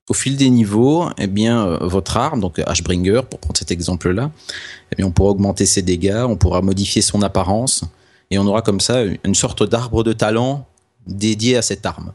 au 0.08 0.14
fil 0.14 0.36
des 0.36 0.50
niveaux, 0.50 1.06
eh 1.18 1.26
bien 1.26 1.66
euh, 1.66 1.78
votre 1.80 2.16
arme, 2.16 2.40
donc 2.40 2.60
Ashbringer 2.64 3.22
pour 3.28 3.40
prendre 3.40 3.56
cet 3.58 3.70
exemple-là, 3.70 4.30
eh 4.92 4.96
bien 4.96 5.06
on 5.06 5.10
pourra 5.10 5.30
augmenter 5.30 5.66
ses 5.66 5.82
dégâts, 5.82 6.24
on 6.28 6.36
pourra 6.36 6.62
modifier 6.62 7.02
son 7.02 7.22
apparence 7.22 7.84
et 8.30 8.38
on 8.38 8.46
aura 8.46 8.62
comme 8.62 8.80
ça 8.80 9.02
une 9.02 9.34
sorte 9.34 9.68
d'arbre 9.68 10.04
de 10.04 10.12
talent 10.12 10.66
dédié 11.06 11.56
à 11.56 11.62
cette 11.62 11.86
arme. 11.86 12.12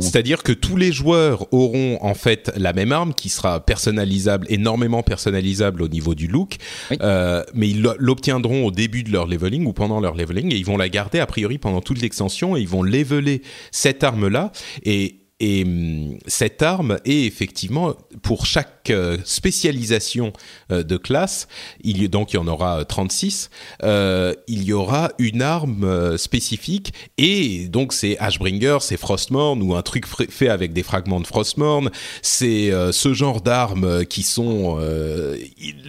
C'est-à-dire 0.00 0.44
que 0.44 0.52
tous 0.52 0.76
les 0.76 0.92
joueurs 0.92 1.52
auront 1.52 1.98
en 2.00 2.14
fait 2.14 2.52
la 2.56 2.72
même 2.72 2.92
arme 2.92 3.12
qui 3.12 3.28
sera 3.28 3.58
personnalisable, 3.58 4.46
énormément 4.48 5.02
personnalisable 5.02 5.82
au 5.82 5.88
niveau 5.88 6.14
du 6.14 6.28
look, 6.28 6.56
Oui. 6.90 6.98
euh, 7.02 7.42
mais 7.52 7.68
ils 7.70 7.82
l'obtiendront 7.98 8.64
au 8.64 8.70
début 8.70 9.02
de 9.02 9.10
leur 9.10 9.26
leveling 9.26 9.66
ou 9.66 9.72
pendant 9.72 10.00
leur 10.00 10.14
leveling 10.14 10.52
et 10.52 10.56
ils 10.56 10.64
vont 10.64 10.76
la 10.76 10.88
garder 10.88 11.18
a 11.18 11.26
priori 11.26 11.58
pendant 11.58 11.80
toute 11.80 12.00
l'extension 12.00 12.56
et 12.56 12.60
ils 12.60 12.68
vont 12.68 12.82
leveler 12.84 13.42
cette 13.72 14.04
arme-là 14.04 14.52
et 14.84 15.16
et 15.40 15.64
hum, 15.64 16.18
cette 16.26 16.62
arme 16.62 16.98
est 17.04 17.24
effectivement 17.26 17.94
pour 18.22 18.46
chaque 18.46 18.90
euh, 18.90 19.18
spécialisation 19.24 20.32
euh, 20.72 20.82
de 20.82 20.96
classe, 20.96 21.46
il 21.82 22.02
y, 22.02 22.08
donc 22.08 22.32
il 22.32 22.36
y 22.36 22.38
en 22.38 22.46
aura 22.48 22.80
euh, 22.80 22.84
36, 22.84 23.50
euh, 23.82 24.32
il 24.48 24.64
y 24.64 24.72
aura 24.72 25.10
une 25.18 25.42
arme 25.42 25.84
euh, 25.84 26.16
spécifique 26.16 26.92
et 27.18 27.68
donc 27.68 27.92
c'est 27.92 28.16
Ashbringer, 28.18 28.78
c'est 28.80 28.96
Frostmourne 28.96 29.62
ou 29.62 29.74
un 29.74 29.82
truc 29.82 30.06
fait 30.06 30.48
avec 30.48 30.72
des 30.72 30.82
fragments 30.82 31.20
de 31.20 31.26
Frostmourne, 31.26 31.90
c'est 32.22 32.72
euh, 32.72 32.92
ce 32.92 33.12
genre 33.12 33.40
d'armes 33.42 34.06
qui 34.06 34.22
sont 34.22 34.78
euh, 34.80 35.36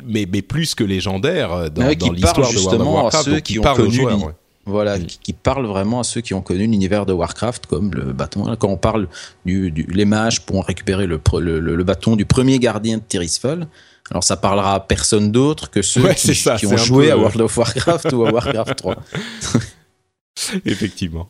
mais, 0.06 0.28
mais 0.32 0.42
plus 0.42 0.76
que 0.76 0.84
légendaires 0.84 1.54
euh, 1.54 1.70
dans, 1.70 1.94
dans 1.94 2.12
l'histoire 2.12 2.52
de 2.52 2.58
World 2.58 2.82
of 2.82 2.88
à 2.88 2.92
Warcraft, 2.92 3.26
ceux 3.26 3.32
donc 3.32 3.44
qui 3.44 3.54
qui 3.54 3.60
ont 3.60 3.64
parlent 3.64 3.82
aux 3.82 3.90
joueurs. 3.90 4.24
ouais. 4.26 4.34
Voilà, 4.68 5.00
qui, 5.00 5.18
qui 5.20 5.34
parle 5.34 5.66
vraiment 5.66 6.02
à 6.02 6.04
ceux 6.04 6.20
qui 6.22 6.34
ont 6.34 6.42
connu 6.42 6.60
l'univers 6.68 7.06
de 7.06 7.14
Warcraft, 7.14 7.66
comme 7.68 7.92
le 7.94 8.12
bâton. 8.14 8.56
Quand 8.58 8.68
on 8.68 8.78
parle 8.78 9.08
du, 9.46 9.72
du 9.72 9.84
les 9.84 10.04
mages 10.06 10.42
pourront 10.46 10.62
récupérer 10.62 11.08
le, 11.08 11.20
le, 11.40 11.60
le- 11.60 11.76
le 11.76 11.84
bâton 11.84 12.16
du 12.18 12.26
premier 12.26 12.60
gardien 12.60 12.98
de 12.98 13.04
Tirisfal. 13.08 13.68
Alors 14.12 14.24
ça 14.24 14.36
parlera 14.38 14.76
à 14.76 14.80
personne 14.82 15.32
d'autre 15.32 15.70
que 15.70 15.82
ceux 15.82 16.02
Ouais, 16.04 16.16
qui, 16.16 16.36
ça, 16.36 16.58
ont 16.68 16.78
joué 16.78 17.06
peu, 17.08 17.12
à 17.12 17.16
euh, 17.16 17.20
World 17.20 17.42
of 17.42 17.58
Warcraft 17.58 18.12
ou 18.14 18.26
à 18.26 18.32
Warcraft 18.32 18.76
3. 18.76 18.96
Effectivement. 20.66 21.30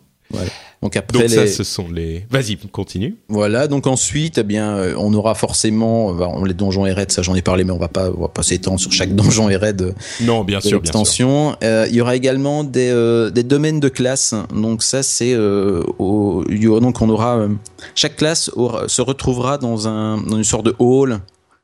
Donc 0.84 0.96
après 0.96 1.18
Donc 1.20 1.30
ça, 1.30 1.44
les, 1.46 1.48
ce 1.52 1.64
sont 1.64 1.88
les. 1.90 2.26
Vas-y, 2.30 2.56
continue. 2.58 3.16
voilà. 3.30 3.68
Donc 3.68 3.88
ensuite, 3.88 4.38
eh 4.38 4.44
bien, 4.44 4.76
euh, 4.78 4.94
on 4.98 5.12
aura 5.16 5.34
forcément 5.34 6.12
euh, 6.12 6.14
bah, 6.14 6.32
les 6.46 6.54
donjons 6.54 6.86
et 6.86 6.92
raids. 6.94 7.08
Ça, 7.10 7.24
j'en 7.24 7.34
ai 7.34 7.42
parlé, 7.42 7.64
mais 7.64 7.72
on 7.72 7.80
va 7.80 7.88
pas, 7.88 8.12
on 8.16 8.22
va 8.22 8.28
pas 8.28 8.44
s'étendre 8.44 8.80
sur 8.80 8.92
chaque 8.92 9.16
donjon 9.16 9.50
et 9.50 9.56
raid. 9.56 9.82
euh, 9.82 9.94
Non, 10.22 10.44
bien 10.44 10.60
sûr, 10.62 10.80
bien 10.82 10.92
sûr. 11.06 11.58
Euh, 11.64 11.88
il 11.90 11.96
y 11.96 12.02
aura 12.02 12.16
également 12.16 12.64
des, 12.64 12.90
euh, 12.92 13.32
des 13.32 13.42
domaines 13.44 13.80
de 13.80 13.90
classe. 13.90 14.36
Donc 14.54 14.84
ça, 14.84 15.02
c'est 15.02 15.34
euh, 15.34 15.82
au- 15.98 16.44
donc 16.80 17.02
on 17.02 17.10
aura 17.10 17.48
chaque 17.96 18.16
classe 18.18 18.52
aura- 18.56 18.88
se 18.88 19.02
retrouvera 19.02 19.58
dans 19.58 19.88
un 19.88 20.18
dans 20.22 20.38
une 20.38 20.44
sorte 20.44 20.66
de 20.68 20.76
hall 20.78 21.20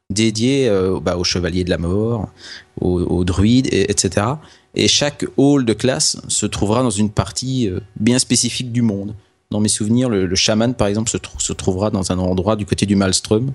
dédié 0.10 0.72
bah, 1.02 1.18
aux 1.18 1.24
chevaliers 1.24 1.64
de 1.64 1.70
la 1.70 1.78
mort, 1.78 2.30
aux, 2.82 3.00
aux 3.02 3.24
druides, 3.24 3.68
et, 3.72 3.90
etc. 3.92 4.26
Et 4.76 4.88
chaque 4.88 5.26
hall 5.38 5.66
de 5.66 5.74
classe 5.74 6.18
se 6.28 6.46
trouvera 6.46 6.82
dans 6.84 6.90
une 6.90 7.10
partie 7.12 7.68
euh, 7.70 7.80
bien 8.00 8.18
spécifique 8.20 8.72
du 8.72 8.82
monde. 8.82 9.14
Dans 9.52 9.60
mes 9.60 9.70
souvenirs, 9.70 10.10
le, 10.10 10.26
le 10.26 10.36
chaman, 10.36 10.74
par 10.74 10.88
exemple, 10.88 11.10
se, 11.12 11.18
trou- 11.18 11.40
se 11.40 11.54
trouvera 11.54 11.92
dans 11.92 12.12
un 12.12 12.18
endroit 12.18 12.56
du 12.56 12.66
côté 12.66 12.86
du 12.88 12.96
Maelstrom. 12.96 13.46
Donc, 13.46 13.54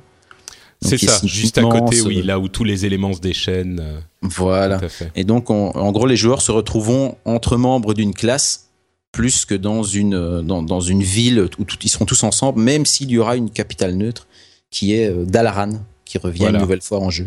C'est 0.81 0.99
ça, 0.99 1.21
juste 1.27 1.59
à 1.59 1.63
côté, 1.63 2.01
oui, 2.03 2.21
euh, 2.21 2.25
là 2.25 2.39
où 2.39 2.47
tous 2.47 2.63
les 2.63 2.87
éléments 2.87 3.13
se 3.13 3.19
déchaînent. 3.21 3.81
euh, 3.83 3.99
Voilà. 4.23 4.81
Et 5.17 5.25
donc, 5.25 5.51
on- 5.51 5.71
en 5.71 5.91
gros, 5.91 6.07
les 6.07 6.17
joueurs 6.17 6.41
se 6.41 6.53
retrouveront 6.53 7.17
entre 7.25 7.57
membres 7.57 7.95
d'une 7.95 8.15
classe 8.15 8.69
plus 9.11 9.45
que 9.45 9.55
dans 9.57 9.83
une, 9.83 10.43
dans, 10.43 10.63
dans 10.63 10.81
une 10.81 11.03
ville 11.03 11.49
où 11.59 11.65
tout- 11.65 11.79
ils 11.83 11.89
seront 11.89 12.05
tous 12.05 12.23
ensemble, 12.23 12.61
même 12.63 12.87
s'il 12.87 13.11
y 13.11 13.19
aura 13.19 13.35
une 13.35 13.51
capitale 13.51 13.95
neutre 13.97 14.29
qui 14.71 14.93
est 14.93 15.13
Dalaran, 15.27 15.73
qui 16.05 16.19
revient 16.19 16.41
Voilà. 16.41 16.59
une 16.59 16.63
nouvelle 16.63 16.83
fois 16.83 17.01
en 17.01 17.11
jeu. 17.11 17.27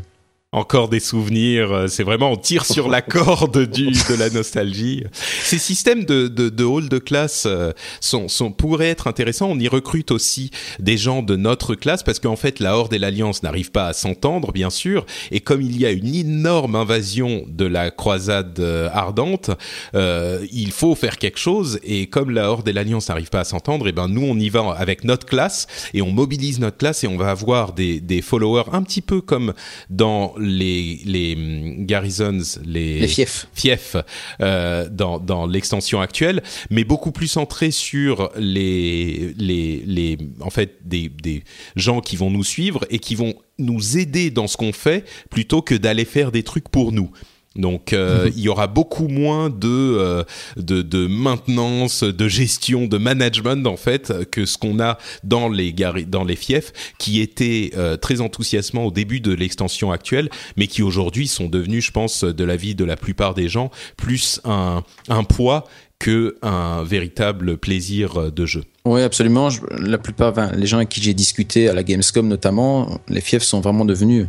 Encore 0.54 0.90
des 0.90 1.00
souvenirs, 1.00 1.72
euh, 1.72 1.88
c'est 1.88 2.04
vraiment 2.04 2.30
on 2.34 2.36
tire 2.36 2.66
sur 2.66 2.90
la 2.90 3.02
corde 3.02 3.58
du, 3.72 3.86
de 3.86 4.20
la 4.20 4.30
nostalgie. 4.30 5.06
Ces 5.14 5.58
systèmes 5.58 6.04
de, 6.04 6.28
de, 6.28 6.50
de 6.50 6.64
hall 6.66 6.90
de 6.90 6.98
classe 6.98 7.46
euh, 7.46 7.72
sont, 8.02 8.28
sont, 8.28 8.52
pourraient 8.52 8.90
être 8.90 9.08
intéressants. 9.08 9.48
On 9.50 9.58
y 9.58 9.70
recrute 9.70 10.12
aussi 10.12 10.52
des 10.78 10.98
gens 10.98 11.24
de 11.24 11.38
notre 11.38 11.74
classe 11.74 12.04
parce 12.04 12.20
qu'en 12.20 12.36
fait 12.36 12.60
la 12.60 12.76
Horde 12.76 12.94
et 12.94 13.00
l'Alliance 13.00 13.44
n'arrivent 13.44 13.72
pas 13.72 13.88
à 13.88 13.94
s'entendre, 13.94 14.52
bien 14.52 14.70
sûr. 14.70 15.06
Et 15.32 15.40
comme 15.40 15.62
il 15.62 15.80
y 15.80 15.86
a 15.86 15.92
une 15.92 16.14
énorme 16.14 16.76
invasion 16.76 17.46
de 17.48 17.66
la 17.66 17.90
croisade 17.90 18.60
euh, 18.60 18.90
ardente, 18.92 19.52
euh, 19.96 20.46
il 20.52 20.74
faut 20.74 20.96
faire 20.96 21.18
quelque 21.18 21.40
chose. 21.40 21.80
Et 21.86 22.08
comme 22.08 22.30
la 22.30 22.52
Horde 22.52 22.68
et 22.68 22.74
l'Alliance 22.74 23.08
n'arrivent 23.08 23.30
pas 23.30 23.40
à 23.40 23.46
s'entendre, 23.46 23.88
et 23.88 23.94
ben 23.94 24.10
nous 24.10 24.24
on 24.26 24.38
y 24.38 24.50
va 24.50 24.76
avec 24.78 25.06
notre 25.06 25.26
classe 25.26 25.68
et 25.94 26.02
on 26.02 26.12
mobilise 26.12 26.60
notre 26.60 26.76
classe 26.76 27.06
et 27.06 27.08
on 27.08 27.16
va 27.16 27.30
avoir 27.30 27.72
des, 27.72 28.02
des 28.02 28.22
followers 28.22 28.66
un 28.74 28.84
petit 28.84 29.02
peu 29.02 29.22
comme 29.22 29.54
dans 29.90 30.34
les, 30.42 31.00
les 31.06 31.36
hum, 31.36 31.86
garrisons, 31.86 32.40
les, 32.66 33.00
Les 33.00 33.08
fiefs. 33.08 33.48
fiefs 33.54 33.96
euh, 34.42 34.90
dans, 34.90 35.20
dans 35.20 35.46
l'extension 35.46 36.02
actuelle, 36.02 36.42
mais 36.70 36.84
beaucoup 36.84 37.12
plus 37.12 37.28
centré 37.28 37.72
sur 37.72 38.32
les, 38.38 39.34
les, 39.38 39.84
les 39.86 40.18
en 40.40 40.50
fait 40.50 40.78
des, 40.86 41.10
des 41.10 41.44
gens 41.76 42.02
qui 42.02 42.16
vont 42.16 42.30
nous 42.30 42.44
suivre 42.44 42.86
et 42.90 43.00
qui 43.00 43.16
vont 43.16 43.36
nous 43.58 43.98
aider 43.98 44.32
dans 44.32 44.48
ce 44.48 44.58
qu'on 44.58 44.74
fait 44.74 45.06
plutôt 45.30 45.62
que 45.62 45.76
d'aller 45.76 46.06
faire 46.06 46.32
des 46.32 46.44
trucs 46.44 46.70
pour 46.70 46.92
nous. 46.92 47.12
Donc 47.56 47.94
euh, 47.94 48.30
il 48.36 48.42
y 48.42 48.50
aura 48.50 48.68
beaucoup 48.68 49.08
moins 49.08 49.50
de, 49.50 49.68
euh, 49.68 50.24
de 50.58 50.82
de 50.82 51.08
maintenance, 51.08 52.04
de 52.04 52.28
gestion, 52.28 52.88
de 52.88 52.98
management 52.98 53.68
en 53.68 53.78
fait 53.78 54.30
que 54.32 54.46
ce 54.46 54.58
qu'on 54.58 54.80
a 54.80 54.98
dans 55.24 55.50
les 55.50 55.74
dans 56.08 56.24
les 56.24 56.36
fiefs 56.36 56.72
qui 56.98 57.20
étaient 57.20 57.72
euh, 57.76 57.98
très 57.98 58.22
enthousiasmants 58.22 58.86
au 58.86 58.92
début 58.92 59.20
de 59.20 59.34
l'extension 59.34 59.92
actuelle, 59.92 60.30
mais 60.56 60.68
qui 60.68 60.82
aujourd'hui 60.82 61.28
sont 61.28 61.48
devenus, 61.48 61.86
je 61.86 61.92
pense, 61.92 62.24
de 62.24 62.44
la 62.44 62.56
vie 62.56 62.76
de 62.76 62.86
la 62.86 62.96
plupart 62.96 63.34
des 63.34 63.50
gens, 63.50 63.70
plus 63.98 64.40
un 64.46 64.84
un 65.10 65.24
poids 65.24 65.66
que 66.00 66.38
un 66.42 66.84
véritable 66.84 67.58
plaisir 67.58 68.32
de 68.32 68.46
jeu. 68.48 68.64
Oui, 68.86 69.04
absolument. 69.04 69.50
La 69.78 70.00
plupart, 70.00 70.34
les 70.56 70.66
gens 70.66 70.78
avec 70.78 70.90
qui 70.90 71.00
j'ai 71.00 71.14
discuté 71.14 71.70
à 71.70 71.74
la 71.74 71.84
Gamescom 71.84 72.28
notamment, 72.28 73.00
les 73.08 73.22
fiefs 73.22 73.44
sont 73.44 73.62
vraiment 73.62 73.86
devenus 73.86 74.26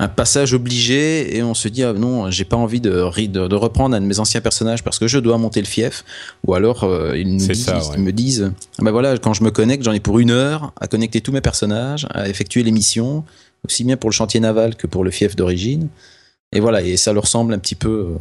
un 0.00 0.08
passage 0.08 0.54
obligé 0.54 1.36
et 1.36 1.42
on 1.42 1.54
se 1.54 1.66
dit 1.68 1.82
ah 1.82 1.92
non 1.92 2.30
j'ai 2.30 2.44
pas 2.44 2.56
envie 2.56 2.80
de, 2.80 3.00
ri- 3.00 3.28
de, 3.28 3.48
de 3.48 3.54
reprendre 3.56 3.96
un 3.96 4.00
de 4.00 4.06
mes 4.06 4.20
anciens 4.20 4.40
personnages 4.40 4.84
parce 4.84 4.98
que 4.98 5.08
je 5.08 5.18
dois 5.18 5.38
monter 5.38 5.60
le 5.60 5.66
fief 5.66 6.04
ou 6.46 6.54
alors 6.54 6.84
euh, 6.84 7.16
ils, 7.18 7.28
nous 7.28 7.38
disent, 7.38 7.64
ça, 7.64 7.80
ils 7.84 7.90
ouais. 7.92 7.98
me 7.98 8.12
disent 8.12 8.52
ah 8.78 8.82
ben 8.84 8.90
voilà 8.92 9.18
quand 9.18 9.34
je 9.34 9.42
me 9.42 9.50
connecte 9.50 9.82
j'en 9.84 9.92
ai 9.92 10.00
pour 10.00 10.18
une 10.20 10.30
heure 10.30 10.72
à 10.80 10.86
connecter 10.86 11.20
tous 11.20 11.32
mes 11.32 11.40
personnages 11.40 12.06
à 12.10 12.28
effectuer 12.28 12.62
les 12.62 12.70
missions 12.70 13.24
aussi 13.66 13.82
bien 13.82 13.96
pour 13.96 14.08
le 14.10 14.14
chantier 14.14 14.38
naval 14.40 14.76
que 14.76 14.86
pour 14.86 15.02
le 15.02 15.10
fief 15.10 15.34
d'origine 15.34 15.88
et 16.52 16.60
voilà 16.60 16.80
et 16.82 16.96
ça 16.96 17.12
leur 17.12 17.26
semble 17.26 17.52
un 17.54 17.58
petit 17.58 17.74
peu 17.74 18.14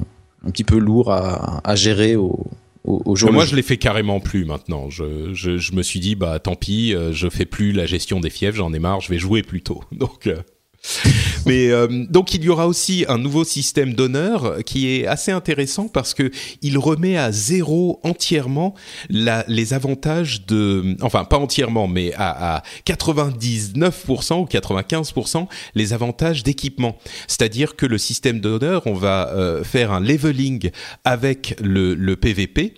un 0.45 0.49
petit 0.51 0.63
peu 0.63 0.77
lourd 0.79 1.11
à, 1.11 1.61
à 1.63 1.75
gérer 1.75 2.15
au, 2.15 2.47
au, 2.85 3.01
au 3.05 3.15
jour 3.15 3.31
moi, 3.31 3.45
je 3.45 3.55
les 3.55 3.61
fais 3.63 3.77
carrément 3.77 4.19
plus 4.19 4.45
maintenant. 4.45 4.89
Je, 4.89 5.33
je, 5.33 5.57
je 5.57 5.73
me 5.73 5.81
suis 5.83 5.99
dit, 5.99 6.15
bah 6.15 6.39
tant 6.39 6.55
pis, 6.55 6.93
euh, 6.93 7.11
je 7.11 7.27
fais 7.27 7.45
plus 7.45 7.71
la 7.73 7.85
gestion 7.85 8.19
des 8.21 8.29
fiefs, 8.29 8.55
j'en 8.55 8.71
ai 8.71 8.79
marre, 8.79 9.01
je 9.01 9.09
vais 9.09 9.17
jouer 9.19 9.41
plutôt. 9.43 9.83
Donc, 9.91 10.27
euh, 10.27 10.37
mais 11.45 11.69
euh, 11.69 12.05
donc 12.09 12.33
il 12.33 12.43
y 12.43 12.49
aura 12.49 12.67
aussi 12.67 13.05
un 13.07 13.17
nouveau 13.17 13.43
système 13.43 13.93
d'honneur 13.93 14.63
qui 14.65 14.89
est 14.89 15.07
assez 15.07 15.31
intéressant 15.31 15.87
parce 15.87 16.13
que 16.13 16.31
il 16.61 16.77
remet 16.77 17.17
à 17.17 17.31
zéro 17.31 17.99
entièrement 18.03 18.73
les 19.09 19.73
avantages 19.73 20.45
de, 20.45 20.95
enfin 21.01 21.25
pas 21.25 21.37
entièrement, 21.37 21.87
mais 21.87 22.13
à, 22.15 22.57
à 22.57 22.63
99% 22.85 24.41
ou 24.41 24.45
95% 24.45 25.47
les 25.75 25.93
avantages 25.93 26.43
d'équipement. 26.43 26.97
C'est-à-dire 27.27 27.75
que 27.75 27.85
le 27.85 27.97
système 27.97 28.39
d'honneur, 28.39 28.83
on 28.85 28.93
va 28.93 29.29
euh, 29.29 29.63
faire 29.63 29.91
un 29.91 29.99
leveling 29.99 30.71
avec 31.03 31.55
le, 31.61 31.95
le 31.95 32.15
PVP 32.15 32.73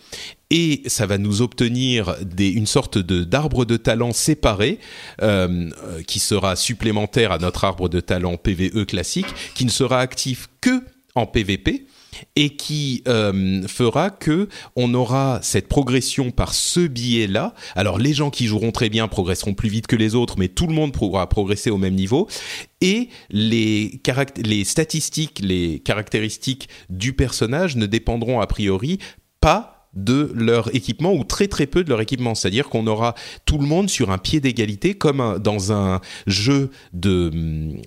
et 0.51 0.81
ça 0.87 1.05
va 1.05 1.17
nous 1.17 1.41
obtenir 1.41 2.15
une 2.39 2.65
sorte 2.65 2.97
de 2.97 3.23
d'arbre 3.23 3.65
de 3.65 3.77
talent 3.77 4.13
séparé 4.13 4.79
euh, 5.21 5.69
euh, 5.83 6.01
qui 6.03 6.19
sera 6.19 6.55
supplémentaire 6.55 7.31
à 7.31 7.37
notre 7.37 7.63
arbre 7.63 7.89
de 7.89 7.99
talent 7.99 8.37
PVE 8.37 8.85
classique, 8.85 9.27
qui 9.53 9.65
ne 9.65 9.69
sera 9.69 9.99
actif 9.99 10.49
que 10.61 10.83
en 11.15 11.25
PVP 11.25 11.85
et 12.35 12.55
qui 12.55 13.03
euh, 13.07 13.67
fera 13.67 14.09
que 14.09 14.49
on 14.75 14.93
aura 14.93 15.39
cette 15.43 15.67
progression 15.67 16.31
par 16.31 16.53
ce 16.53 16.81
biais-là. 16.81 17.53
Alors 17.75 17.99
les 17.99 18.13
gens 18.13 18.31
qui 18.31 18.47
joueront 18.47 18.71
très 18.71 18.89
bien 18.89 19.07
progresseront 19.07 19.53
plus 19.53 19.69
vite 19.69 19.87
que 19.87 19.95
les 19.95 20.15
autres, 20.15 20.35
mais 20.37 20.47
tout 20.47 20.67
le 20.67 20.73
monde 20.73 20.91
pourra 20.91 21.29
progresser 21.29 21.69
au 21.69 21.77
même 21.77 21.95
niveau. 21.95 22.27
Et 22.81 23.09
les 23.29 24.01
statistiques, 24.63 25.39
les 25.43 25.79
caractéristiques 25.79 26.69
du 26.89 27.13
personnage 27.13 27.75
ne 27.75 27.85
dépendront 27.85 28.41
a 28.41 28.47
priori 28.47 28.97
pas 29.41 29.78
de 29.93 30.31
leur 30.35 30.73
équipement 30.75 31.13
ou 31.13 31.23
très 31.23 31.47
très 31.47 31.65
peu 31.65 31.83
de 31.83 31.89
leur 31.89 32.01
équipement. 32.01 32.35
C'est-à-dire 32.35 32.69
qu'on 32.69 32.85
aura 32.87 33.15
tout 33.45 33.57
le 33.57 33.65
monde 33.65 33.89
sur 33.89 34.11
un 34.11 34.17
pied 34.17 34.39
d'égalité 34.39 34.93
comme 34.93 35.39
dans 35.39 35.73
un 35.73 35.99
jeu 36.27 36.69
de, 36.93 37.31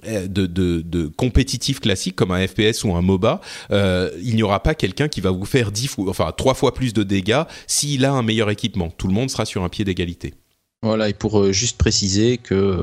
euh, 0.07 0.27
de, 0.27 0.47
de, 0.47 1.07
compétitif 1.17 1.81
classique 1.81 2.17
comme 2.17 2.33
un 2.33 2.47
FPS 2.47 2.85
ou 2.85 2.95
un 2.95 3.03
MOBA. 3.03 3.41
Euh, 3.71 4.11
il 4.23 4.35
n'y 4.35 4.43
aura 4.43 4.63
pas 4.63 4.75
quelqu'un 4.75 5.09
qui 5.09 5.21
va 5.21 5.31
vous 5.31 5.45
faire 5.45 5.71
dix 5.71 5.87
fois, 5.87 6.09
enfin 6.09 6.33
trois 6.37 6.55
fois 6.55 6.75
plus 6.75 6.93
de 6.93 7.03
dégâts 7.03 7.43
s'il 7.67 8.05
a 8.05 8.13
un 8.13 8.23
meilleur 8.23 8.51
équipement. 8.51 8.91
Tout 8.97 9.07
le 9.07 9.15
monde 9.15 9.31
sera 9.31 9.45
sur 9.45 9.63
un 9.63 9.69
pied 9.69 9.85
d'égalité. 9.85 10.35
Voilà, 10.83 11.09
et 11.09 11.15
pour 11.15 11.39
euh, 11.39 11.53
juste 11.53 11.79
préciser 11.79 12.39
que 12.39 12.83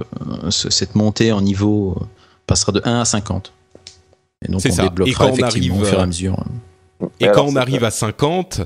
cette 0.50 0.96
montée 0.96 1.34
en 1.34 1.42
niveau 1.42 1.98
passera 2.48 2.72
de 2.72 2.82
1 2.86 3.02
à 3.02 3.06
50. 3.06 3.52
Et 4.46 4.52
donc 4.52 4.62
on 4.66 4.72
ça. 4.72 4.84
débloquera 4.84 5.12
et 5.12 5.14
quand 5.14 5.38
on 5.38 5.44
arrive, 5.44 5.82
au 5.82 5.84
fur 5.84 6.00
et 6.00 6.02
à 6.02 6.06
mesure. 6.06 6.44
Et, 7.20 7.28
quand 7.28 7.46
on 7.46 7.58
arrive 7.58 7.84
à 7.84 7.92
50, 7.92 8.62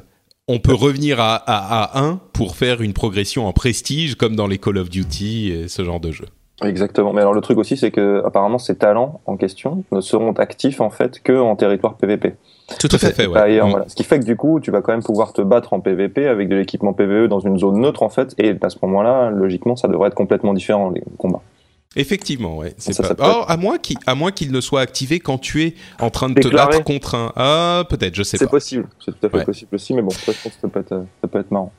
on 0.47 0.59
peut 0.59 0.73
revenir 0.73 1.19
à, 1.19 1.35
à, 1.35 1.99
1 1.99 2.19
pour 2.33 2.55
faire 2.55 2.81
une 2.81 2.93
progression 2.93 3.47
en 3.47 3.53
prestige 3.53 4.15
comme 4.15 4.35
dans 4.35 4.47
les 4.47 4.57
Call 4.57 4.77
of 4.77 4.89
Duty 4.89 5.51
et 5.51 5.67
ce 5.67 5.83
genre 5.83 5.99
de 5.99 6.11
jeu. 6.11 6.25
Exactement. 6.61 7.13
Mais 7.13 7.21
alors 7.21 7.33
le 7.33 7.41
truc 7.41 7.57
aussi, 7.57 7.77
c'est 7.77 7.91
que 7.91 8.21
apparemment 8.25 8.59
ces 8.59 8.75
talents 8.75 9.21
en 9.25 9.37
question 9.37 9.83
ne 9.91 10.01
seront 10.01 10.33
actifs 10.33 10.81
en 10.81 10.89
fait 10.89 11.21
que 11.21 11.33
en 11.33 11.55
territoire 11.55 11.95
PVP. 11.95 12.35
Tout 12.79 12.87
à 12.91 12.97
fait, 12.97 13.27
ouais. 13.27 13.61
Mm. 13.61 13.83
Ce 13.87 13.95
qui 13.95 14.03
fait 14.03 14.19
que 14.19 14.25
du 14.25 14.35
coup, 14.35 14.59
tu 14.59 14.71
vas 14.71 14.81
quand 14.81 14.93
même 14.93 15.03
pouvoir 15.03 15.33
te 15.33 15.41
battre 15.41 15.73
en 15.73 15.79
PVP 15.79 16.27
avec 16.27 16.47
de 16.49 16.55
l'équipement 16.55 16.93
PVE 16.93 17.27
dans 17.27 17.39
une 17.39 17.57
zone 17.57 17.79
neutre 17.81 18.03
en 18.03 18.09
fait, 18.09 18.33
et 18.37 18.55
à 18.61 18.69
ce 18.69 18.77
moment-là, 18.83 19.29
logiquement, 19.31 19.75
ça 19.75 19.87
devrait 19.87 20.07
être 20.07 20.15
complètement 20.15 20.53
différent 20.53 20.89
les 20.89 21.03
combats. 21.17 21.41
Effectivement, 21.95 22.57
ouais. 22.57 22.73
C'est 22.77 22.97
pas... 23.15 23.41
oh, 23.41 23.45
à 23.47 23.57
moins 23.57 23.77
qu'il 23.77 23.97
à 24.05 24.15
moins 24.15 24.31
qu'il 24.31 24.51
ne 24.51 24.61
soit 24.61 24.81
activé 24.81 25.19
quand 25.19 25.37
tu 25.37 25.63
es 25.63 25.75
en 25.99 26.09
train 26.09 26.29
de 26.29 26.39
te 26.41 26.47
battre 26.47 26.83
contre 26.83 27.15
un. 27.15 27.31
Ah, 27.35 27.83
peut-être, 27.89 28.15
je 28.15 28.23
sais 28.23 28.37
pas. 28.37 28.45
C'est 28.45 28.49
possible, 28.49 28.87
c'est 29.03 29.19
tout 29.19 29.27
à 29.27 29.29
fait 29.29 29.45
possible 29.45 29.75
aussi, 29.75 29.93
mais 29.93 30.01
bon, 30.01 30.09
je 30.09 30.25
pense 30.25 30.37
que 30.37 30.49
ça 30.61 30.67
peut 30.67 30.79
être, 30.79 31.05
ça 31.21 31.27
peut 31.27 31.39
être 31.39 31.51
marrant. 31.51 31.71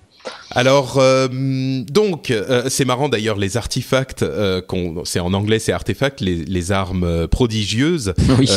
Alors, 0.51 0.99
euh, 0.99 1.29
donc, 1.29 2.31
euh, 2.31 2.65
c'est 2.69 2.85
marrant 2.85 3.09
d'ailleurs, 3.09 3.37
les 3.37 3.57
artefacts, 3.57 4.23
euh, 4.23 4.63
c'est 5.05 5.21
en 5.21 5.35
anglais, 5.35 5.59
c'est 5.59 5.73
artefacts, 5.73 6.21
les, 6.21 6.45
les, 6.45 6.73
armes 6.73 7.27
prodigieuses. 7.29 8.15
Oui. 8.39 8.49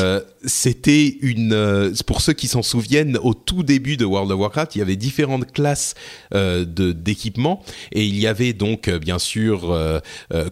C'était 0.46 1.18
une, 1.22 1.92
pour 2.06 2.22
ceux 2.22 2.34
qui 2.34 2.48
s'en 2.48 2.62
souviennent, 2.62 3.18
au 3.22 3.34
tout 3.34 3.64
début 3.64 3.98
de 3.98 4.06
World 4.06 4.32
of 4.32 4.40
Warcraft, 4.40 4.76
il 4.76 4.80
y 4.80 4.82
avait 4.82 4.96
différentes 4.96 5.52
classes 5.52 5.94
de 6.34 6.92
d'équipements 6.94 7.64
et 7.92 8.06
il 8.06 8.18
y 8.18 8.28
avait 8.28 8.54
donc 8.54 8.90
bien 8.90 9.20
sûr 9.20 9.76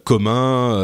commun, 0.03 0.75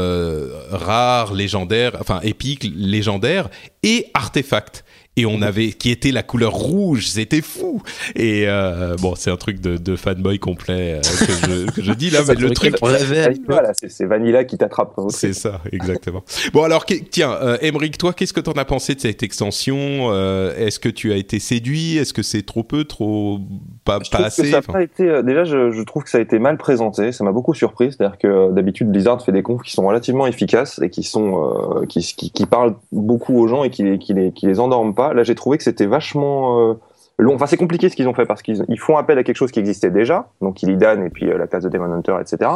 rare, 0.69 1.33
légendaire, 1.33 1.97
enfin 1.99 2.21
épique, 2.23 2.71
légendaire 2.73 3.49
et 3.83 4.07
artefacts 4.13 4.85
et 5.17 5.25
on 5.25 5.41
avait 5.41 5.69
qui 5.73 5.91
était 5.91 6.11
la 6.11 6.23
couleur 6.23 6.53
rouge, 6.53 7.07
c'était 7.07 7.41
fou. 7.41 7.81
Et 8.15 8.45
euh, 8.47 8.95
bon, 9.01 9.15
c'est 9.15 9.29
un 9.29 9.35
truc 9.35 9.59
de, 9.59 9.75
de 9.75 9.97
fanboy 9.97 10.39
complet 10.39 10.93
euh, 10.93 11.01
que, 11.01 11.33
je, 11.33 11.71
que, 11.71 11.81
je, 11.81 11.91
dis 11.91 12.09
là, 12.09 12.19
mais 12.25 12.35
le 12.35 12.51
truc, 12.51 12.77
voilà, 12.79 13.73
c'est 13.73 14.05
Vanilla 14.05 14.45
qui 14.45 14.57
t'attrape. 14.57 14.97
C'est 15.09 15.33
ça, 15.33 15.59
exactement. 15.73 16.23
bon 16.53 16.63
alors, 16.63 16.85
tiens, 16.85 17.33
euh, 17.41 17.57
toi, 17.99 18.13
qu'est-ce 18.13 18.31
que 18.31 18.39
t'en 18.39 18.53
as 18.53 18.63
pensé 18.63 18.95
de 18.95 19.01
cette 19.01 19.21
extension 19.21 19.75
euh, 19.77 20.55
Est-ce 20.55 20.79
que 20.79 20.87
tu 20.87 21.11
as 21.11 21.17
été 21.17 21.39
séduit? 21.39 21.97
Est-ce 21.97 22.13
que 22.13 22.23
c'est 22.23 22.43
trop 22.43 22.63
peu, 22.63 22.85
trop 22.85 23.39
pas, 23.83 23.99
pas 23.99 24.19
assez? 24.19 24.49
ça 24.49 24.59
a 24.59 24.61
pas 24.61 24.81
été, 24.81 25.23
Déjà, 25.23 25.43
je, 25.43 25.71
je, 25.71 25.81
trouve 25.81 26.05
que 26.05 26.09
ça 26.09 26.19
a 26.19 26.21
été 26.21 26.39
mal 26.39 26.57
présenté. 26.57 27.11
Ça 27.11 27.25
m'a 27.25 27.33
beaucoup 27.33 27.53
surpris. 27.53 27.91
C'est-à-dire 27.91 28.17
que 28.17 28.51
d'habitude, 28.53 28.89
Blizzard 28.89 29.21
fait 29.21 29.33
des 29.33 29.43
confs 29.43 29.63
qui 29.63 29.71
sont 29.73 29.85
relativement 29.85 30.25
efficaces 30.25 30.79
et 30.81 30.89
qui 30.89 31.03
sont 31.03 31.83
qui, 31.89 31.99
qui, 31.99 32.31
qui, 32.31 32.45
parlent 32.45 32.75
beaucoup 32.93 33.37
aux 33.37 33.47
gens 33.47 33.65
et 33.65 33.69
qui 33.69 33.83
les, 33.83 33.99
qui 33.99 34.13
les, 34.13 34.31
qui 34.31 34.47
les 34.47 34.59
endorment 34.61 34.95
pas 34.95 35.00
Là, 35.09 35.23
j'ai 35.23 35.35
trouvé 35.35 35.57
que 35.57 35.63
c'était 35.63 35.85
vachement 35.85 36.69
euh, 36.69 36.73
long. 37.17 37.35
Enfin, 37.35 37.45
c'est 37.45 37.57
compliqué 37.57 37.89
ce 37.89 37.95
qu'ils 37.95 38.07
ont 38.07 38.13
fait 38.13 38.25
parce 38.25 38.41
qu'ils 38.41 38.79
font 38.79 38.97
appel 38.97 39.17
à 39.17 39.23
quelque 39.23 39.35
chose 39.35 39.51
qui 39.51 39.59
existait 39.59 39.89
déjà, 39.89 40.29
donc 40.41 40.61
Illidan 40.63 41.01
et 41.03 41.09
puis 41.09 41.29
euh, 41.29 41.37
la 41.37 41.47
classe 41.47 41.63
de 41.63 41.69
Demon 41.69 41.91
Hunter, 41.93 42.15
etc. 42.21 42.51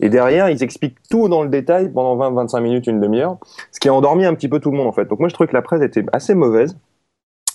Et 0.00 0.08
derrière, 0.08 0.48
ils 0.48 0.62
expliquent 0.62 0.96
tout 1.10 1.28
dans 1.28 1.42
le 1.42 1.48
détail 1.48 1.90
pendant 1.92 2.16
20-25 2.16 2.60
minutes, 2.60 2.86
une 2.86 3.00
demi-heure, 3.00 3.38
ce 3.72 3.80
qui 3.80 3.88
a 3.88 3.94
endormi 3.94 4.24
un 4.24 4.34
petit 4.34 4.48
peu 4.48 4.60
tout 4.60 4.70
le 4.70 4.76
monde 4.76 4.88
en 4.88 4.92
fait. 4.92 5.06
Donc 5.06 5.20
moi, 5.20 5.28
je 5.28 5.34
trouvais 5.34 5.48
que 5.48 5.54
la 5.54 5.62
presse 5.62 5.82
était 5.82 6.04
assez 6.12 6.34
mauvaise. 6.34 6.76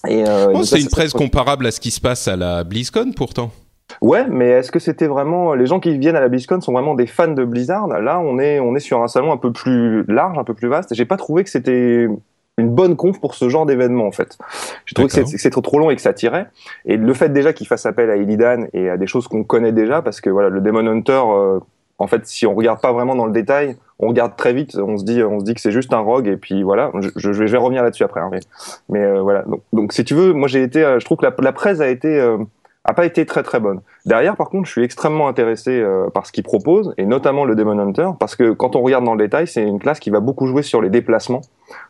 Et 0.08 0.28
euh, 0.28 0.64
c'est 0.64 0.80
une 0.80 0.88
presse 0.88 1.12
comparable 1.12 1.66
à 1.68 1.72
ce 1.72 1.80
qui 1.80 1.92
se 1.92 2.00
passe 2.00 2.28
à 2.28 2.36
la 2.36 2.64
BlizzCon 2.64 3.12
pourtant. 3.16 3.52
Ouais, 4.02 4.28
mais 4.30 4.50
est-ce 4.50 4.72
que 4.72 4.80
c'était 4.80 5.08
vraiment 5.08 5.56
les 5.56 5.66
gens 5.66 5.80
qui 5.80 5.98
viennent 5.98 6.16
à 6.16 6.22
la 6.22 6.30
BlizzCon 6.30 6.62
sont 6.62 6.72
vraiment 6.72 6.94
des 6.94 7.08
fans 7.08 7.34
de 7.34 7.44
Blizzard? 7.44 7.88
Là, 7.88 8.20
on 8.20 8.38
est 8.40 8.60
on 8.60 8.76
est 8.76 8.80
sur 8.80 9.02
un 9.02 9.08
salon 9.08 9.32
un 9.32 9.38
peu 9.38 9.52
plus 9.52 10.06
large, 10.08 10.38
un 10.38 10.44
peu 10.44 10.54
plus 10.54 10.70
vaste. 10.70 10.94
J'ai 10.94 11.06
pas 11.06 11.18
trouvé 11.18 11.44
que 11.44 11.50
c'était 11.50 12.08
une 12.60 12.70
bonne 12.70 12.96
conf 12.96 13.20
pour 13.20 13.36
ce 13.36 13.50
genre 13.50 13.66
d'événement 13.66 14.06
en 14.06 14.12
fait. 14.12 14.38
J'ai 14.86 14.94
trouvé 14.94 15.10
que 15.10 15.38
c'est 15.38 15.50
trop, 15.50 15.62
trop 15.62 15.80
long 15.80 15.90
et 15.90 15.96
que 15.96 16.02
ça 16.02 16.14
tirait. 16.14 16.48
Et 16.86 16.98
le 16.98 17.14
fait 17.14 17.30
déjà 17.30 17.54
qu'il 17.54 17.68
fasse 17.68 17.86
appel 17.86 18.10
à 18.10 18.18
Illidan 18.18 18.66
et 18.74 18.90
à 18.90 18.98
des 18.98 19.08
choses 19.08 19.28
qu'on 19.28 19.44
connaît 19.44 19.72
déjà, 19.72 20.02
parce 20.02 20.22
que 20.22 20.30
voilà, 20.30 20.50
le 20.50 20.62
Demon 20.62 20.86
Hunter, 20.88 21.22
euh, 21.26 21.60
en 21.98 22.08
fait, 22.08 22.26
si 22.26 22.46
on 22.46 22.56
regarde 22.56 22.82
pas 22.82 22.94
vraiment 22.94 23.16
dans 23.16 23.26
le 23.26 23.32
détail, 23.32 23.76
on 24.00 24.08
regarde 24.08 24.36
très 24.38 24.54
vite, 24.54 24.76
on 24.78 24.98
se 24.98 25.04
dit, 25.04 25.22
on 25.24 25.40
se 25.40 25.46
dit 25.46 25.54
que 25.54 25.62
c'est 25.62 25.72
juste 25.72 25.94
un 25.94 26.00
rogue 26.00 26.28
et 26.28 26.38
puis 26.38 26.64
voilà. 26.64 26.92
Je, 27.16 27.34
je, 27.34 27.44
vais 27.44 27.58
revenir 27.58 27.84
là-dessus 27.84 28.04
après, 28.04 28.22
hein, 28.22 28.30
mais, 28.32 28.40
mais 28.88 29.04
euh, 29.04 29.22
voilà. 29.22 29.44
Donc, 29.44 29.62
donc, 29.74 29.94
si 29.94 30.04
tu 30.06 30.14
veux, 30.14 30.34
moi 30.34 30.48
j'ai 30.48 30.64
été, 30.64 30.84
euh, 30.84 31.00
je 31.00 31.06
trouve 31.06 31.18
que 31.18 31.26
la, 31.26 31.34
la 31.40 31.52
presse 31.52 31.82
a 31.82 31.90
été 31.90 32.20
a 32.86 32.94
pas 32.94 33.06
été 33.06 33.26
très 33.26 33.44
très 33.44 33.60
bonne. 33.60 33.82
Derrière, 34.06 34.38
par 34.38 34.50
contre, 34.50 34.66
je 34.66 34.72
suis 34.72 34.84
extrêmement 34.84 35.28
intéressé 35.28 35.80
euh, 35.80 36.10
par 36.10 36.26
ce 36.26 36.32
qu'il 36.32 36.44
propose, 36.44 36.94
et 36.98 37.06
notamment 37.06 37.44
le 37.44 37.56
Demon 37.56 37.78
Hunter, 37.78 38.12
parce 38.20 38.36
que 38.36 38.52
quand 38.52 38.76
on 38.76 38.82
regarde 38.82 39.04
dans 39.04 39.16
le 39.16 39.24
détail, 39.24 39.48
c'est 39.48 39.64
une 39.64 39.80
classe 39.80 40.00
qui 40.00 40.10
va 40.10 40.22
beaucoup 40.22 40.48
jouer 40.48 40.64
sur 40.64 40.82
les 40.82 40.90
déplacements, 40.90 41.42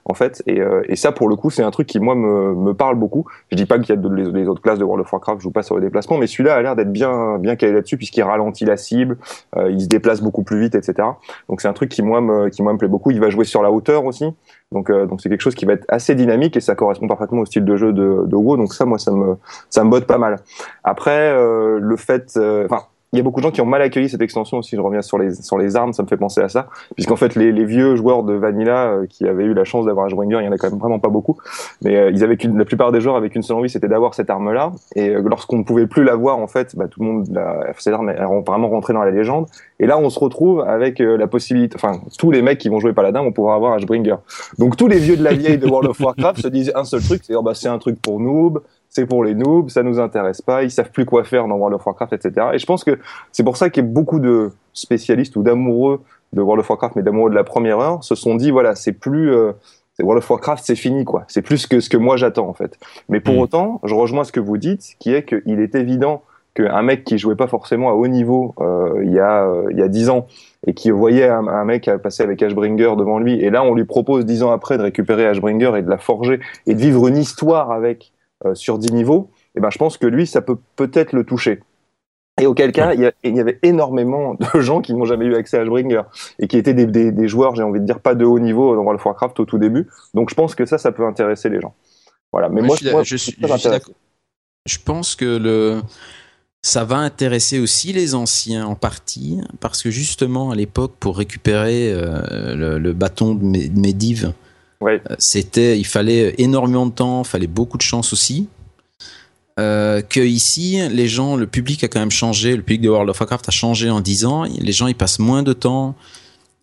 en 0.05 0.15
fait, 0.15 0.41
et, 0.47 0.59
euh, 0.59 0.81
et 0.89 0.95
ça, 0.95 1.11
pour 1.11 1.29
le 1.29 1.35
coup, 1.35 1.51
c'est 1.51 1.61
un 1.61 1.69
truc 1.69 1.87
qui, 1.87 1.99
moi, 1.99 2.15
me, 2.15 2.55
me 2.55 2.73
parle 2.73 2.95
beaucoup. 2.95 3.25
Je 3.51 3.55
dis 3.55 3.67
pas 3.67 3.77
qu'il 3.77 3.89
y 3.89 3.97
a 3.97 4.01
de, 4.01 4.09
les, 4.09 4.47
autres 4.47 4.61
classes 4.61 4.79
de 4.79 4.83
World 4.83 5.05
of 5.05 5.13
Warcraft 5.13 5.41
jouent 5.41 5.51
pas 5.51 5.61
sur 5.61 5.75
les 5.75 5.81
déplacements, 5.81 6.17
mais 6.17 6.27
celui-là 6.27 6.55
a 6.55 6.61
l'air 6.61 6.75
d'être 6.75 6.91
bien 6.91 7.37
bien 7.37 7.55
calé 7.55 7.71
là-dessus, 7.71 7.97
puisqu'il 7.97 8.23
ralentit 8.23 8.65
la 8.65 8.75
cible, 8.75 9.17
euh, 9.57 9.71
il 9.71 9.81
se 9.81 9.87
déplace 9.87 10.21
beaucoup 10.21 10.43
plus 10.43 10.59
vite, 10.59 10.75
etc. 10.75 11.07
Donc 11.47 11.61
c'est 11.61 11.67
un 11.67 11.73
truc 11.73 11.89
qui, 11.89 12.01
moi, 12.01 12.19
me, 12.19 12.49
qui, 12.49 12.63
moi, 12.63 12.73
me 12.73 12.79
plaît 12.79 12.87
beaucoup. 12.87 13.11
Il 13.11 13.19
va 13.19 13.29
jouer 13.29 13.45
sur 13.45 13.61
la 13.61 13.71
hauteur 13.71 14.05
aussi, 14.05 14.25
donc 14.71 14.91
donc 14.91 15.21
c'est 15.21 15.29
quelque 15.29 15.41
chose 15.41 15.55
qui 15.55 15.65
va 15.65 15.73
être 15.73 15.85
assez 15.87 16.15
dynamique, 16.15 16.57
et 16.57 16.61
ça 16.61 16.75
correspond 16.75 17.07
parfaitement 17.07 17.41
au 17.41 17.45
style 17.45 17.65
de 17.65 17.75
jeu 17.75 17.93
de, 17.93 18.23
de 18.25 18.35
WoW, 18.35 18.57
donc 18.57 18.73
ça, 18.73 18.85
moi, 18.85 18.97
ça 18.97 19.11
me, 19.11 19.35
ça 19.69 19.83
me 19.83 19.89
botte 19.89 20.05
pas 20.05 20.17
mal. 20.17 20.39
Après, 20.83 21.33
le 21.33 21.95
fait... 21.97 22.37
Enfin, 22.37 22.83
il 23.11 23.17
y 23.17 23.19
a 23.19 23.23
beaucoup 23.23 23.39
de 23.39 23.45
gens 23.45 23.51
qui 23.51 23.61
ont 23.61 23.65
mal 23.65 23.81
accueilli 23.81 24.07
cette 24.07 24.21
extension 24.21 24.57
aussi. 24.57 24.75
Je 24.75 24.81
reviens 24.81 25.01
sur 25.01 25.17
les 25.17 25.33
sur 25.33 25.57
les 25.57 25.75
armes, 25.75 25.93
ça 25.93 26.03
me 26.03 26.07
fait 26.07 26.17
penser 26.17 26.41
à 26.41 26.49
ça, 26.49 26.67
puisqu'en 26.95 27.15
fait 27.15 27.35
les, 27.35 27.51
les, 27.51 27.65
vieux 27.65 27.95
joueurs 27.95 28.23
de 28.23 28.33
Vanilla 28.33 28.91
euh, 28.91 29.05
qui 29.07 29.27
avaient 29.27 29.45
eu 29.45 29.53
la 29.53 29.63
chance 29.63 29.85
d'avoir 29.85 30.05
Ashbringer, 30.05 30.37
il 30.41 30.45
y 30.45 30.47
en 30.47 30.51
a 30.51 30.57
quand 30.57 30.69
même 30.69 30.79
vraiment 30.79 30.99
pas 30.99 31.09
beaucoup, 31.09 31.37
mais 31.81 31.95
euh, 31.95 32.11
ils 32.11 32.23
avaient 32.23 32.37
qu'une, 32.37 32.57
la 32.57 32.65
plupart 32.65 32.91
des 32.91 33.01
joueurs 33.01 33.15
avec 33.15 33.35
une 33.35 33.41
seule 33.41 33.57
envie, 33.57 33.69
c'était 33.69 33.87
d'avoir 33.87 34.13
cette 34.13 34.29
arme-là. 34.29 34.71
Et 34.95 35.09
euh, 35.09 35.23
lorsqu'on 35.25 35.57
ne 35.57 35.63
pouvait 35.63 35.87
plus 35.87 36.03
l'avoir, 36.03 36.37
en 36.37 36.47
fait, 36.47 36.75
bah, 36.75 36.87
tout 36.87 36.99
le 36.99 37.07
monde, 37.07 37.27
la, 37.31 37.73
cette 37.77 37.93
arme 37.93 38.09
est 38.09 38.23
vraiment 38.45 38.69
rentrée 38.69 38.93
dans 38.93 39.03
la 39.03 39.11
légende. 39.11 39.47
Et 39.79 39.87
là, 39.87 39.97
on 39.97 40.09
se 40.09 40.19
retrouve 40.19 40.61
avec 40.61 40.99
la 40.99 41.27
possibilité, 41.27 41.75
enfin, 41.75 42.01
tous 42.17 42.31
les 42.31 42.41
mecs 42.41 42.57
qui 42.57 42.69
vont 42.69 42.79
jouer 42.79 42.93
Paladin 42.93 43.23
vont 43.23 43.31
pouvoir 43.31 43.55
avoir 43.55 43.73
Ashbringer. 43.73 44.15
Donc 44.57 44.75
tous 44.75 44.87
les 44.87 44.99
vieux 44.99 45.15
de 45.15 45.23
la 45.23 45.33
vieille 45.33 45.57
de 45.57 45.67
World 45.67 45.89
of 45.89 45.99
Warcraft 45.99 46.41
se 46.41 46.47
disent 46.47 46.71
un 46.75 46.83
seul 46.83 47.01
truc, 47.01 47.21
c'est 47.23 47.35
oh, 47.35 47.41
bah 47.41 47.53
c'est 47.53 47.69
un 47.69 47.77
truc 47.77 48.01
pour 48.01 48.19
noob, 48.19 48.61
c'est 48.89 49.05
pour 49.05 49.23
les 49.23 49.35
noobs, 49.35 49.69
ça 49.69 49.83
nous 49.83 49.99
intéresse 49.99 50.41
pas, 50.41 50.63
ils 50.63 50.71
savent 50.71 50.91
plus 50.91 51.05
quoi 51.05 51.23
faire 51.23 51.47
dans 51.47 51.55
World 51.55 51.75
of 51.75 51.85
Warcraft, 51.85 52.13
etc. 52.13 52.47
Et 52.53 52.59
je 52.59 52.65
pense 52.65 52.83
que 52.83 52.99
c'est 53.31 53.43
pour 53.43 53.55
ça 53.55 53.69
qu'il 53.69 53.83
y 53.83 53.87
a 53.87 53.89
beaucoup 53.89 54.19
de 54.19 54.51
spécialistes 54.73 55.35
ou 55.35 55.43
d'amoureux 55.43 56.01
de 56.33 56.41
World 56.41 56.61
of 56.61 56.69
Warcraft, 56.69 56.95
mais 56.95 57.03
d'amoureux 57.03 57.29
de 57.29 57.35
la 57.35 57.43
première 57.43 57.79
heure, 57.79 58.03
se 58.03 58.15
sont 58.15 58.35
dit 58.35 58.49
voilà, 58.49 58.75
c'est 58.75 58.93
plus 58.93 59.31
euh, 59.31 59.51
World 59.99 60.23
of 60.23 60.29
Warcraft, 60.29 60.63
c'est 60.65 60.75
fini 60.75 61.05
quoi. 61.05 61.23
C'est 61.27 61.43
plus 61.43 61.67
que 61.67 61.79
ce 61.79 61.89
que 61.89 61.97
moi 61.97 62.17
j'attends 62.17 62.47
en 62.47 62.53
fait. 62.53 62.79
Mais 63.09 63.19
pour 63.19 63.35
mm. 63.35 63.39
autant, 63.39 63.79
je 63.83 63.93
rejoins 63.93 64.23
ce 64.23 64.31
que 64.31 64.39
vous 64.39 64.57
dites, 64.57 64.95
qui 64.99 65.13
est 65.13 65.23
qu'il 65.23 65.59
est 65.59 65.75
évident 65.75 66.23
qu'un 66.55 66.81
mec 66.81 67.03
qui 67.03 67.19
jouait 67.19 67.35
pas 67.35 67.47
forcément 67.47 67.89
à 67.89 67.93
haut 67.93 68.07
niveau 68.07 68.55
euh, 68.59 69.01
il 69.03 69.13
y 69.13 69.19
a 69.19 69.43
euh, 69.43 69.67
il 69.69 69.77
y 69.77 69.83
a 69.83 69.87
dix 69.87 70.09
ans 70.09 70.25
et 70.65 70.73
qui 70.73 70.89
voyait 70.89 71.29
un, 71.29 71.47
un, 71.47 71.63
mec 71.63 71.89
passer 72.01 72.23
avec 72.23 72.41
Ashbringer 72.41 72.95
devant 72.97 73.19
lui, 73.19 73.39
et 73.39 73.51
là 73.51 73.63
on 73.63 73.75
lui 73.75 73.85
propose 73.85 74.25
dix 74.25 74.41
ans 74.41 74.51
après 74.51 74.79
de 74.79 74.83
récupérer 74.83 75.27
Ashbringer 75.27 75.73
et 75.77 75.83
de 75.83 75.89
la 75.89 75.99
forger 75.99 76.39
et 76.65 76.73
de 76.73 76.79
vivre 76.79 77.07
une 77.07 77.17
histoire 77.17 77.71
avec 77.71 78.11
sur 78.53 78.77
10 78.77 78.93
niveaux, 78.93 79.29
et 79.55 79.57
eh 79.57 79.59
ben, 79.61 79.69
je 79.69 79.77
pense 79.77 79.97
que 79.97 80.07
lui, 80.07 80.27
ça 80.27 80.41
peut 80.41 80.57
peut-être 80.75 81.13
le 81.13 81.23
toucher. 81.23 81.61
Et 82.41 82.45
auquel 82.45 82.71
cas, 82.71 82.93
il 82.93 83.35
y, 83.35 83.39
avait 83.39 83.59
énormément 83.63 84.35
de 84.53 84.59
gens 84.59 84.81
qui 84.81 84.93
n'ont 84.93 85.05
jamais 85.05 85.25
eu 85.25 85.35
accès 85.35 85.57
à 85.57 85.61
Ashbringer 85.61 86.03
et 86.39 86.47
qui 86.47 86.57
étaient 86.57 86.73
des, 86.73 87.11
des, 87.11 87.27
joueurs, 87.27 87.55
j'ai 87.55 87.63
envie 87.63 87.79
de 87.79 87.85
dire, 87.85 87.99
pas 87.99 88.15
de 88.15 88.25
haut 88.25 88.39
niveau 88.39 88.75
dans 88.75 88.81
World 88.81 88.99
of 88.99 89.05
Warcraft 89.05 89.39
au 89.39 89.45
tout 89.45 89.57
début. 89.57 89.87
Donc 90.13 90.29
je 90.29 90.35
pense 90.35 90.55
que 90.55 90.65
ça, 90.65 90.77
ça 90.77 90.91
peut 90.91 91.05
intéresser 91.05 91.49
les 91.49 91.59
gens. 91.59 91.73
Voilà. 92.31 92.49
Mais 92.49 92.61
moi, 92.61 92.75
je, 92.79 92.89
je, 93.03 93.15
suis, 93.17 93.35
je 94.65 94.77
pense 94.77 95.15
que 95.15 95.37
le, 95.37 95.81
ça 96.61 96.83
va 96.83 96.97
intéresser 96.97 97.59
aussi 97.59 97.93
les 97.93 98.15
anciens 98.15 98.65
en 98.65 98.75
partie, 98.75 99.39
parce 99.59 99.81
que 99.81 99.89
justement, 99.89 100.51
à 100.51 100.55
l'époque, 100.55 100.93
pour 100.99 101.17
récupérer 101.17 101.91
euh, 101.91 102.79
le, 102.79 102.93
bâton 102.93 103.35
de 103.35 103.43
Medivh, 103.43 104.31
Ouais. 104.81 105.01
Euh, 105.09 105.15
C'était, 105.19 105.77
il 105.79 105.85
fallait 105.85 106.35
énormément 106.37 106.85
de 106.85 106.91
temps, 106.91 107.23
il 107.23 107.27
fallait 107.27 107.47
beaucoup 107.47 107.77
de 107.77 107.81
chance 107.83 108.13
aussi. 108.13 108.47
Euh, 109.59 110.01
que 110.01 110.21
ici, 110.21 110.79
les 110.89 111.07
gens, 111.09 111.35
le 111.35 111.45
public 111.45 111.83
a 111.83 111.89
quand 111.89 111.99
même 111.99 112.11
changé. 112.11 112.55
Le 112.55 112.61
public 112.61 112.81
de 112.81 112.89
World 112.89 113.09
of 113.09 113.19
Warcraft 113.19 113.49
a 113.49 113.51
changé 113.51 113.89
en 113.89 113.99
10 113.99 114.25
ans. 114.25 114.43
Les 114.57 114.71
gens, 114.71 114.87
ils 114.87 114.95
passent 114.95 115.19
moins 115.19 115.43
de 115.43 115.51
temps. 115.51 115.95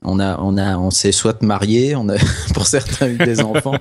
On 0.03 0.19
a, 0.21 0.39
on 0.41 0.57
a, 0.57 0.79
on 0.79 0.91
s'est 0.91 1.13
soit 1.13 1.43
marié, 1.43 1.95
on 1.97 2.09
a, 2.09 2.17
pour 2.55 2.67
certains, 2.67 3.09
eu 3.09 3.19
des 3.19 3.41
enfants. 3.45 3.75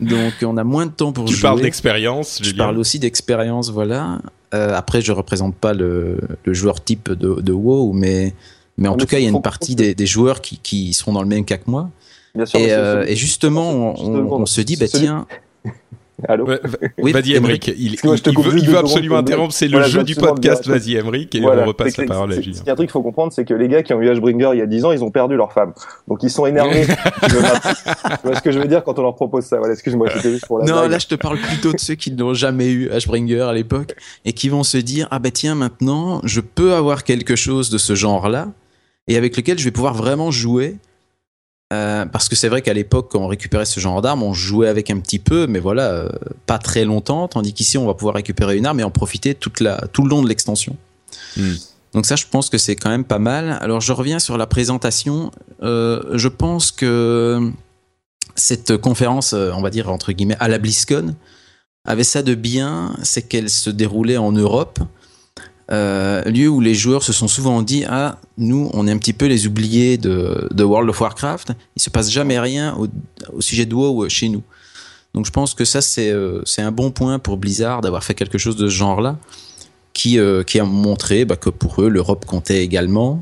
Donc, 0.00 0.34
on 0.42 0.56
a 0.58 0.64
moins 0.64 0.86
de 0.86 0.90
temps 0.90 1.12
pour 1.12 1.24
Tu 1.26 1.34
jouer. 1.34 1.42
parles 1.42 1.60
d'expérience, 1.62 2.40
Je 2.42 2.52
parle 2.52 2.78
aussi 2.78 2.98
d'expérience, 2.98 3.70
voilà. 3.70 4.18
Euh, 4.52 4.74
après, 4.74 5.00
je 5.00 5.12
représente 5.12 5.54
pas 5.54 5.72
le, 5.72 6.18
le 6.44 6.54
joueur 6.54 6.82
type 6.84 7.10
de, 7.12 7.40
de 7.40 7.52
WoW, 7.52 7.92
mais, 7.92 8.34
mais 8.76 8.88
en 8.88 8.92
Mais 8.92 8.98
tout 8.98 9.06
cas, 9.06 9.18
il 9.18 9.22
y 9.24 9.26
a 9.26 9.30
une 9.30 9.42
partie 9.42 9.74
des, 9.74 9.94
des 9.94 10.06
joueurs 10.06 10.40
qui, 10.40 10.58
qui 10.58 10.92
seront 10.92 11.12
dans 11.12 11.22
le 11.22 11.28
même 11.28 11.44
cas 11.44 11.56
que 11.58 11.70
moi. 11.70 11.88
Bien 12.34 12.46
sûr. 12.46 12.60
Et, 12.60 12.72
euh, 12.72 13.04
et 13.06 13.16
justement, 13.16 13.94
on, 13.98 14.46
se 14.46 14.60
dit, 14.60 14.76
bah 14.76 14.86
tiens, 14.88 15.26
Allô 16.28 16.46
Ouais, 16.46 16.60
va- 16.62 16.78
Oui, 16.98 17.12
Vas-y. 17.12 17.34
Emric. 17.34 17.66
Il, 17.76 17.94
Excuse-moi, 17.94 18.16
je 18.16 18.22
te 18.22 18.30
il 18.30 18.38
veut, 18.38 18.58
il 18.58 18.76
absolument 18.76 19.16
interrompre. 19.16 19.52
C'est 19.52 19.66
le 19.66 19.72
Voilà, 19.72 19.88
jeu 19.88 20.04
du 20.04 20.14
podcast. 20.14 20.66
Vas-y, 20.66 20.96
Emric, 20.96 21.34
et 21.34 21.40
Voilà, 21.40 21.62
on 21.62 21.66
repasse 21.66 21.96
la 21.96 22.06
parole 22.06 22.32
à 22.32 22.40
Julien. 22.40 22.60
Il 22.62 22.66
y 22.66 22.70
a 22.70 22.72
un 22.72 22.76
truc 22.76 22.88
qu'il 22.88 22.92
faut 22.92 23.02
comprendre, 23.02 23.32
c'est 23.32 23.44
que 23.44 23.52
les 23.52 23.68
gars 23.68 23.82
qui 23.82 23.92
ont 23.94 24.00
eu 24.00 24.08
Ashbringer 24.08 24.50
il 24.54 24.58
y 24.58 24.62
a 24.62 24.66
10 24.66 24.84
ans, 24.84 24.92
ils 24.92 25.02
ont 25.02 25.10
perdu 25.10 25.36
leur 25.36 25.52
femme. 25.52 25.72
Donc 26.08 26.22
ils 26.22 26.30
sont 26.30 26.46
énervés. 26.46 26.86
Tu 27.24 27.34
vois 28.24 28.36
ce 28.36 28.42
que 28.42 28.52
je 28.52 28.58
veux 28.58 28.68
dire 28.68 28.84
quand 28.84 28.98
on 28.98 29.02
leur 29.02 29.14
propose 29.14 29.44
ça? 29.44 29.58
Voilà, 29.58 29.74
excuse-moi, 29.74 30.08
c'était 30.14 30.30
juste 30.30 30.46
pour 30.46 30.58
la 30.60 30.66
non, 30.66 30.78
blague. 30.80 30.90
là, 30.92 30.98
je 30.98 31.06
te 31.06 31.14
parle 31.14 31.38
plutôt 31.38 31.72
de 31.72 31.78
ceux 31.80 31.94
qui 31.94 32.12
n'ont 32.12 32.34
jamais 32.34 32.70
eu 32.70 32.90
Ashbringer 32.90 33.40
à 33.42 33.52
l'époque 33.52 33.94
et 34.24 34.32
qui 34.32 34.48
vont 34.48 34.62
se 34.62 34.78
dire, 34.78 35.08
ah 35.10 35.18
bah 35.18 35.30
tiens, 35.30 35.54
maintenant, 35.54 36.20
je 36.24 36.40
peux 36.40 36.74
avoir 36.74 37.04
quelque 37.04 37.34
chose 37.36 37.70
de 37.70 37.78
ce 37.78 37.94
genre-là 37.94 38.48
et 39.08 39.16
avec 39.16 39.36
lequel 39.36 39.58
je 39.58 39.64
vais 39.64 39.70
pouvoir 39.72 39.94
vraiment 39.94 40.30
jouer. 40.30 40.76
Euh, 41.74 42.06
parce 42.06 42.28
que 42.28 42.36
c'est 42.36 42.48
vrai 42.48 42.62
qu'à 42.62 42.72
l'époque, 42.72 43.08
quand 43.10 43.20
on 43.20 43.26
récupérait 43.26 43.64
ce 43.64 43.80
genre 43.80 44.00
d'arme, 44.02 44.22
on 44.22 44.32
jouait 44.32 44.68
avec 44.68 44.90
un 44.90 44.98
petit 44.98 45.18
peu, 45.18 45.46
mais 45.46 45.58
voilà, 45.58 45.90
euh, 45.90 46.08
pas 46.46 46.58
très 46.58 46.84
longtemps. 46.84 47.28
Tandis 47.28 47.52
qu'ici, 47.52 47.78
on 47.78 47.86
va 47.86 47.94
pouvoir 47.94 48.14
récupérer 48.14 48.56
une 48.56 48.66
arme 48.66 48.80
et 48.80 48.84
en 48.84 48.90
profiter 48.90 49.34
toute 49.34 49.60
la, 49.60 49.86
tout 49.92 50.02
le 50.02 50.08
long 50.08 50.22
de 50.22 50.28
l'extension. 50.28 50.76
Hmm. 51.36 51.54
Donc 51.92 52.06
ça, 52.06 52.16
je 52.16 52.24
pense 52.30 52.48
que 52.50 52.58
c'est 52.58 52.76
quand 52.76 52.90
même 52.90 53.04
pas 53.04 53.18
mal. 53.18 53.58
Alors, 53.60 53.80
je 53.80 53.92
reviens 53.92 54.18
sur 54.18 54.36
la 54.36 54.46
présentation. 54.46 55.30
Euh, 55.62 56.02
je 56.12 56.28
pense 56.28 56.72
que 56.72 57.50
cette 58.34 58.76
conférence, 58.76 59.32
on 59.32 59.62
va 59.62 59.70
dire 59.70 59.90
entre 59.90 60.12
guillemets, 60.12 60.36
à 60.40 60.48
la 60.48 60.58
BlizzCon, 60.58 61.14
avait 61.86 62.04
ça 62.04 62.22
de 62.22 62.34
bien, 62.34 62.96
c'est 63.02 63.22
qu'elle 63.22 63.50
se 63.50 63.70
déroulait 63.70 64.16
en 64.16 64.32
Europe, 64.32 64.80
euh, 65.70 66.22
lieu 66.24 66.48
où 66.48 66.60
les 66.60 66.74
joueurs 66.74 67.02
se 67.02 67.12
sont 67.12 67.28
souvent 67.28 67.62
dit 67.62 67.84
ah 67.88 68.18
nous 68.36 68.70
on 68.74 68.86
est 68.86 68.90
un 68.92 68.98
petit 68.98 69.12
peu 69.14 69.26
les 69.26 69.46
oubliés 69.46 69.96
de, 69.96 70.48
de 70.52 70.64
World 70.64 70.90
of 70.90 71.00
Warcraft, 71.00 71.52
il 71.76 71.80
se 71.82 71.88
passe 71.90 72.10
jamais 72.10 72.38
rien 72.38 72.74
au, 72.78 72.86
au 73.32 73.40
sujet 73.40 73.64
de 73.66 73.74
WoW 73.74 74.08
chez 74.08 74.28
nous. 74.28 74.42
Donc 75.14 75.24
je 75.26 75.30
pense 75.30 75.54
que 75.54 75.64
ça 75.64 75.80
c'est 75.80 76.10
euh, 76.10 76.42
c'est 76.44 76.60
un 76.62 76.72
bon 76.72 76.90
point 76.90 77.18
pour 77.18 77.36
Blizzard 77.38 77.80
d'avoir 77.80 78.04
fait 78.04 78.14
quelque 78.14 78.36
chose 78.36 78.56
de 78.56 78.68
ce 78.68 78.74
genre-là, 78.74 79.16
qui 79.94 80.18
euh, 80.18 80.42
qui 80.42 80.58
a 80.60 80.64
montré 80.64 81.24
bah, 81.24 81.36
que 81.36 81.50
pour 81.50 81.80
eux 81.82 81.88
l'Europe 81.88 82.24
comptait 82.26 82.62
également. 82.62 83.20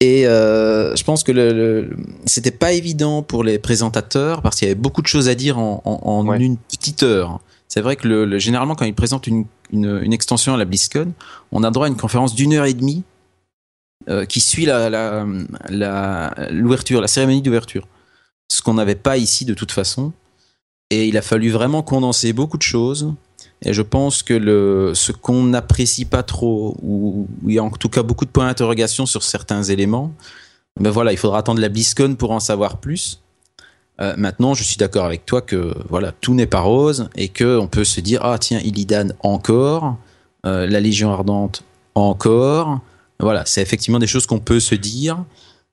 Et 0.00 0.26
euh, 0.26 0.94
je 0.96 1.04
pense 1.04 1.22
que 1.22 1.30
le, 1.32 1.52
le- 1.52 1.96
c'était 2.26 2.50
pas 2.50 2.72
évident 2.72 3.22
pour 3.22 3.44
les 3.44 3.58
présentateurs 3.60 4.42
parce 4.42 4.56
qu'il 4.58 4.66
y 4.66 4.70
avait 4.70 4.80
beaucoup 4.80 5.00
de 5.00 5.06
choses 5.06 5.28
à 5.28 5.34
dire 5.36 5.58
en, 5.58 5.80
en, 5.84 6.00
en 6.04 6.26
Ouais. 6.26 6.38
une 6.40 6.56
petite 6.58 7.02
heure. 7.04 7.40
C'est 7.68 7.80
vrai 7.80 7.94
que 7.96 8.06
le, 8.08 8.24
le- 8.24 8.38
généralement 8.40 8.74
quand 8.74 8.84
ils 8.84 8.94
présentent 8.94 9.26
une, 9.28 9.44
une, 9.72 10.12
extension 10.12 10.54
à 10.54 10.56
la 10.56 10.64
BlizzCon, 10.64 11.12
on 11.50 11.64
a 11.64 11.70
droit 11.70 11.86
à 11.86 11.88
une 11.88 11.96
conférence 11.96 12.34
d'une 12.34 12.52
heure 12.52 12.66
et 12.66 12.74
demie 12.74 13.02
euh, 14.08 14.24
qui 14.26 14.40
suit 14.40 14.66
la, 14.66 14.90
la, 14.90 15.26
la- 15.68 16.34
l'ouverture, 16.50 17.00
la 17.00 17.08
cérémonie 17.08 17.42
d'ouverture. 17.42 17.86
Ce 18.50 18.60
qu'on 18.62 18.74
n'avait 18.74 18.94
pas 18.94 19.16
ici 19.16 19.44
de 19.44 19.54
toute 19.54 19.72
façon. 19.72 20.12
Et 20.90 21.08
il 21.08 21.16
a 21.16 21.22
fallu 21.22 21.50
vraiment 21.50 21.82
condenser 21.82 22.32
beaucoup 22.34 22.58
de 22.58 22.62
choses. 22.62 23.14
Et 23.64 23.72
je 23.72 23.82
pense 23.82 24.22
que 24.22 24.34
le, 24.34 24.92
ce 24.94 25.12
qu'on 25.12 25.44
n'apprécie 25.44 26.04
pas 26.04 26.22
trop, 26.22 26.76
ou 26.82 27.28
où 27.42 27.48
il 27.48 27.54
y 27.54 27.58
a 27.58 27.64
en 27.64 27.70
tout 27.70 27.88
cas 27.88 28.02
beaucoup 28.02 28.24
de 28.26 28.30
points 28.30 28.46
d'interrogation 28.46 29.06
sur 29.06 29.22
certains 29.22 29.62
éléments, 29.62 30.12
ben 30.78 30.90
voilà, 30.90 31.12
il 31.12 31.18
faudra 31.18 31.38
attendre 31.38 31.60
la 31.60 31.68
BlizzCon 31.68 32.14
pour 32.16 32.32
en 32.32 32.40
savoir 32.40 32.78
plus. 32.78 33.21
Euh, 34.02 34.14
maintenant, 34.16 34.54
je 34.54 34.64
suis 34.64 34.76
d'accord 34.76 35.04
avec 35.04 35.24
toi 35.24 35.40
que 35.40 35.74
voilà, 35.88 36.12
tout 36.20 36.34
n'est 36.34 36.46
pas 36.46 36.60
rose 36.60 37.08
et 37.14 37.28
que 37.28 37.58
on 37.58 37.68
peut 37.68 37.84
se 37.84 38.00
dire 38.00 38.20
ah 38.24 38.36
tiens 38.38 38.58
Illidan 38.58 39.08
encore, 39.20 39.96
euh, 40.44 40.66
la 40.66 40.80
Légion 40.80 41.12
ardente 41.12 41.62
encore. 41.94 42.80
Voilà, 43.20 43.44
c'est 43.46 43.62
effectivement 43.62 44.00
des 44.00 44.08
choses 44.08 44.26
qu'on 44.26 44.40
peut 44.40 44.58
se 44.58 44.74
dire, 44.74 45.24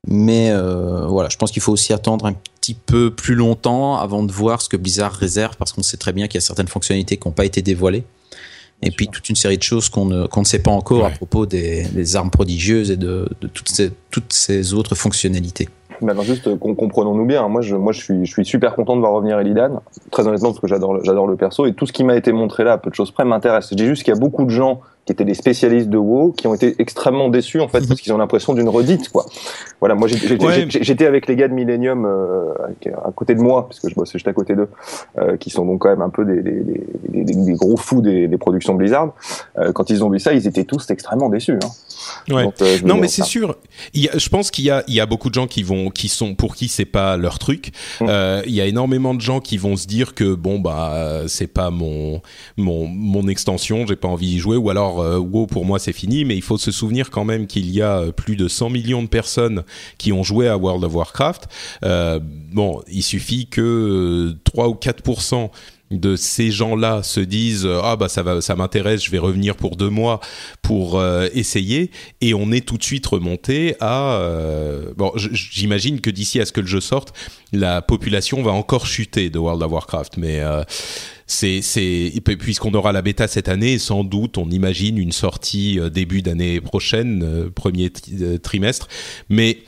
mais 0.08 0.52
euh, 0.52 1.08
voilà, 1.08 1.30
je 1.30 1.38
pense 1.38 1.52
qu'il 1.52 1.64
faut 1.64 1.72
aussi 1.72 1.92
attendre 1.94 2.28
un 2.28 2.34
petit 2.34 2.76
peu 2.76 3.10
plus 3.10 3.34
longtemps 3.34 3.98
avant 3.98 4.22
de 4.22 4.32
voir 4.32 4.62
ce 4.62 4.70
que 4.70 4.78
Blizzard 4.78 5.14
réserve 5.14 5.58
parce 5.58 5.74
qu'on 5.74 5.82
sait 5.82 5.98
très 5.98 6.14
bien 6.14 6.28
qu'il 6.28 6.36
y 6.36 6.44
a 6.44 6.46
certaines 6.46 6.68
fonctionnalités 6.68 7.18
qui 7.18 7.28
n'ont 7.28 7.34
pas 7.34 7.46
été 7.46 7.64
dévoilées. 7.64 8.04
Et 8.84 8.92
puis 8.92 9.08
toute 9.08 9.28
une 9.28 9.36
série 9.36 9.58
de 9.58 9.64
choses 9.64 9.90
qu'on 9.90 10.06
ne, 10.06 10.44
sait 10.46 10.60
pas 10.60 10.72
encore 10.72 11.06
à 11.06 11.10
propos 11.10 11.46
des, 11.46 11.84
des 11.86 12.16
armes 12.16 12.30
prodigieuses 12.30 12.92
et 12.92 12.98
de, 12.98 13.28
de 13.42 13.48
toutes, 13.48 13.70
ces, 13.70 13.92
toutes 14.12 14.32
ces 14.32 14.74
autres 14.74 14.96
fonctionnalités. 14.96 15.68
Maintenant, 16.02 16.24
juste 16.24 16.48
euh, 16.48 16.58
comprenons-nous 16.58 17.26
bien. 17.26 17.48
Moi, 17.48 17.62
je, 17.62 17.76
moi, 17.76 17.92
je 17.92 18.02
suis, 18.02 18.26
je 18.26 18.32
suis 18.32 18.46
super 18.46 18.76
content 18.76 18.96
de 18.96 19.02
voir 19.02 19.14
revenir 19.14 19.40
Elidan. 19.40 19.82
Très 20.12 20.28
honnêtement, 20.28 20.50
parce 20.50 20.60
que 20.60 20.68
j'adore, 20.68 21.04
j'adore 21.04 21.28
le 21.28 21.36
perso 21.36 21.66
et 21.66 21.74
tout 21.74 21.86
ce 21.86 21.94
qui 21.94 22.04
m'a 22.04 22.16
été 22.16 22.32
montré 22.32 22.64
là, 22.64 22.74
à 22.74 22.78
peu 22.78 22.90
de 22.90 22.96
choses 22.96 23.12
près, 23.12 23.26
m'intéresse. 23.26 23.70
Je 23.72 23.76
dis 23.76 23.86
juste 23.86 24.04
qu'il 24.04 24.14
y 24.14 24.18
a 24.18 24.20
beaucoup 24.20 24.46
de 24.46 24.50
gens 24.50 24.82
qui 25.06 25.14
étaient 25.14 25.26
des 25.26 25.34
spécialistes 25.34 25.90
de 25.90 25.98
WoW 25.98 26.34
qui 26.34 26.48
ont 26.48 26.54
été 26.54 26.76
extrêmement 26.80 27.30
déçus 27.30 27.60
en 27.60 27.68
fait 27.68 27.82
parce 27.88 28.00
qu'ils 28.02 28.14
ont 28.14 28.18
l'impression 28.18 28.54
d'une 28.54 28.70
redite 28.70 29.10
quoi. 29.10 29.26
Voilà, 29.80 29.96
moi 29.96 30.08
j'étais 30.08 30.38
Ouais. 30.44 31.06
avec 31.06 31.28
les 31.28 31.36
gars 31.36 31.48
de 31.48 31.54
Millennium 31.54 32.06
euh, 32.06 32.54
à 33.06 33.12
côté 33.12 33.36
de 33.36 33.42
moi 33.42 33.68
parce 33.68 33.80
que 33.80 33.90
je 33.90 33.96
bosse 33.96 34.12
juste 34.12 34.28
à 34.28 34.34
côté 34.34 34.56
d'eux, 34.56 34.70
euh, 35.18 35.38
qui 35.38 35.50
sont 35.50 35.66
donc 35.66 35.82
quand 35.82 35.90
même 35.90 36.02
un 36.02 36.10
peu 36.10 36.26
des, 36.26 36.42
des, 36.42 37.24
des, 37.24 37.54
gros 37.54 37.78
fous 37.78 38.02
des, 38.02 38.28
des 38.28 38.38
productions 38.38 38.76
Blizzard. 38.76 39.14
Euh, 39.58 39.72
quand 39.72 39.90
ils 39.90 40.04
ont 40.04 40.10
vu 40.10 40.20
ça, 40.20 40.34
ils 40.34 40.48
étaient 40.48 40.64
tous 40.64 40.90
extrêmement 40.90 41.30
déçus. 41.30 41.54
Hein. 41.64 42.34
Ouais. 42.34 42.44
Donc, 42.44 42.56
euh, 42.62 42.78
Non, 42.84 42.98
mais 42.98 43.08
c'est 43.08 43.24
sûr. 43.24 43.56
Il 43.94 44.04
y 44.04 44.10
a, 44.10 44.18
je 44.18 44.30
pense 44.30 44.52
qu'il 44.52 44.66
y 44.66 44.70
a, 44.70 44.84
il 44.88 44.94
y 44.94 45.00
a 45.00 45.06
beaucoup 45.06 45.30
de 45.30 45.34
gens 45.34 45.48
qui 45.48 45.64
vont, 45.64 45.90
qui 45.90 46.08
sont, 46.08 46.36
pour 46.36 46.56
qui 46.56 46.68
c'est 46.68 46.86
pas 46.86 47.18
leur 47.18 47.40
truc. 47.40 47.72
Mm. 48.02 48.06
Euh, 48.10 48.42
il 48.46 48.54
y 48.54 48.62
a 48.62 48.66
énormément 48.66 49.14
de 49.14 49.22
gens 49.22 49.40
qui 49.40 49.58
vont 49.58 49.76
se 49.76 49.88
dire 49.88 50.14
que 50.14 50.34
bon 50.36 50.60
bah 50.60 51.24
c'est 51.28 51.48
pas 51.48 51.70
mon, 51.72 52.22
mon, 52.58 52.88
mon 52.88 53.28
extension, 53.28 53.86
j'ai 53.88 53.96
pas 53.96 54.08
envie 54.08 54.28
d'y 54.28 54.40
jouer, 54.40 54.58
ou 54.58 54.70
alors 54.70 54.99
euh, 55.02 55.18
WoW 55.18 55.48
pour 55.48 55.66
moi 55.66 55.80
c'est 55.80 55.94
fini. 55.94 56.26
Mais 56.26 56.36
il 56.36 56.42
faut 56.42 56.58
se 56.58 56.72
souvenir 56.72 57.10
quand 57.10 57.26
même 57.26 57.48
qu'il 57.48 57.70
y 57.70 57.82
a 57.82 58.00
euh, 58.00 58.12
plus 58.12 58.36
de 58.36 58.48
100 58.48 58.70
millions 58.70 59.04
de 59.04 59.08
personnes 59.08 59.64
qui 59.98 60.12
ont 60.12 60.24
joué 60.24 60.48
à 60.48 60.58
World 60.58 60.84
of 60.84 60.94
Warcraft. 60.94 61.48
Euh, 61.84 62.20
bon, 62.22 62.82
il 62.88 63.04
suffit 63.04 63.48
que 63.48 64.32
euh, 64.32 64.40
3 64.44 64.70
ou 64.70 64.74
4 64.74 65.04
de 65.92 66.16
ces 66.16 66.52
gens-là 66.52 67.02
se 67.02 67.20
disent 67.20 67.66
euh, 67.66 67.82
ah 67.84 67.96
bah 67.96 68.10
ça 68.10 68.22
va 68.22 68.42
ça 68.42 68.56
m'intéresse 68.56 69.04
je 69.04 69.10
vais 69.10 69.18
revenir 69.18 69.56
pour 69.56 69.76
deux 69.76 69.90
mois 69.90 70.20
pour 70.62 71.00
euh, 71.00 71.28
essayer. 71.34 71.90
Et 72.22 72.34
on 72.34 72.52
est 72.52 72.66
tout 72.66 72.78
de 72.78 72.84
suite 72.84 73.06
remonté 73.08 73.76
à 73.80 74.14
euh, 74.20 74.94
bon 74.96 75.12
j'imagine 75.16 76.00
que 76.00 76.10
d'ici 76.10 76.40
à 76.40 76.46
ce 76.46 76.52
que 76.52 76.62
le 76.62 76.68
jeu 76.68 76.82
sorte 76.82 77.14
la 77.52 77.82
population 77.82 78.44
va 78.44 78.52
encore 78.52 78.86
chuter 78.86 79.30
de 79.30 79.40
World 79.40 79.64
of 79.64 79.72
Warcraft. 79.72 80.18
Mais 80.18 80.42
euh, 80.42 80.64
c'est 81.26 81.62
c'est 81.62 82.14
puisqu'on 82.24 82.74
aura 82.74 82.92
la 82.92 83.02
bêta 83.02 83.28
cette 83.28 83.50
année 83.50 83.80
sans 83.80 84.04
doute 84.04 84.38
on 84.38 84.50
imagine 84.50 84.98
une 84.98 85.12
sortie 85.12 85.80
début 85.92 86.22
d'année 86.22 86.62
prochaine 86.62 87.50
premier 87.56 87.90
tri- 87.90 88.40
trimestre. 88.40 88.88
Mais 89.30 89.60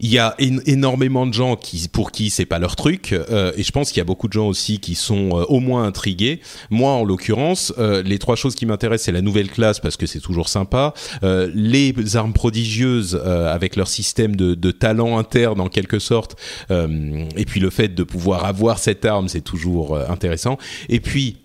il 0.00 0.10
y 0.10 0.18
a 0.18 0.34
én- 0.38 0.60
énormément 0.66 1.26
de 1.26 1.34
gens 1.34 1.56
qui, 1.56 1.88
pour 1.88 2.12
qui 2.12 2.30
c'est 2.30 2.46
pas 2.46 2.58
leur 2.58 2.76
truc, 2.76 3.12
euh, 3.12 3.52
et 3.56 3.62
je 3.64 3.72
pense 3.72 3.88
qu'il 3.90 3.98
y 3.98 4.00
a 4.00 4.04
beaucoup 4.04 4.28
de 4.28 4.32
gens 4.32 4.46
aussi 4.46 4.78
qui 4.78 4.94
sont 4.94 5.30
euh, 5.30 5.44
au 5.48 5.58
moins 5.60 5.84
intrigués. 5.84 6.40
Moi, 6.70 6.92
en 6.92 7.04
l'occurrence, 7.04 7.72
euh, 7.78 8.02
les 8.02 8.18
trois 8.18 8.36
choses 8.36 8.54
qui 8.54 8.64
m'intéressent, 8.64 9.06
c'est 9.06 9.12
la 9.12 9.22
nouvelle 9.22 9.50
classe 9.50 9.80
parce 9.80 9.96
que 9.96 10.06
c'est 10.06 10.20
toujours 10.20 10.48
sympa, 10.48 10.94
euh, 11.24 11.50
les 11.54 11.94
armes 12.14 12.32
prodigieuses 12.32 13.20
euh, 13.24 13.52
avec 13.52 13.74
leur 13.74 13.88
système 13.88 14.36
de, 14.36 14.54
de 14.54 14.70
talent 14.70 15.18
interne 15.18 15.60
en 15.60 15.68
quelque 15.68 15.98
sorte, 15.98 16.36
euh, 16.70 17.24
et 17.36 17.44
puis 17.44 17.58
le 17.58 17.70
fait 17.70 17.88
de 17.88 18.04
pouvoir 18.04 18.44
avoir 18.44 18.78
cette 18.78 19.04
arme, 19.04 19.28
c'est 19.28 19.40
toujours 19.40 19.98
intéressant. 19.98 20.58
Et 20.88 21.00
puis 21.00 21.36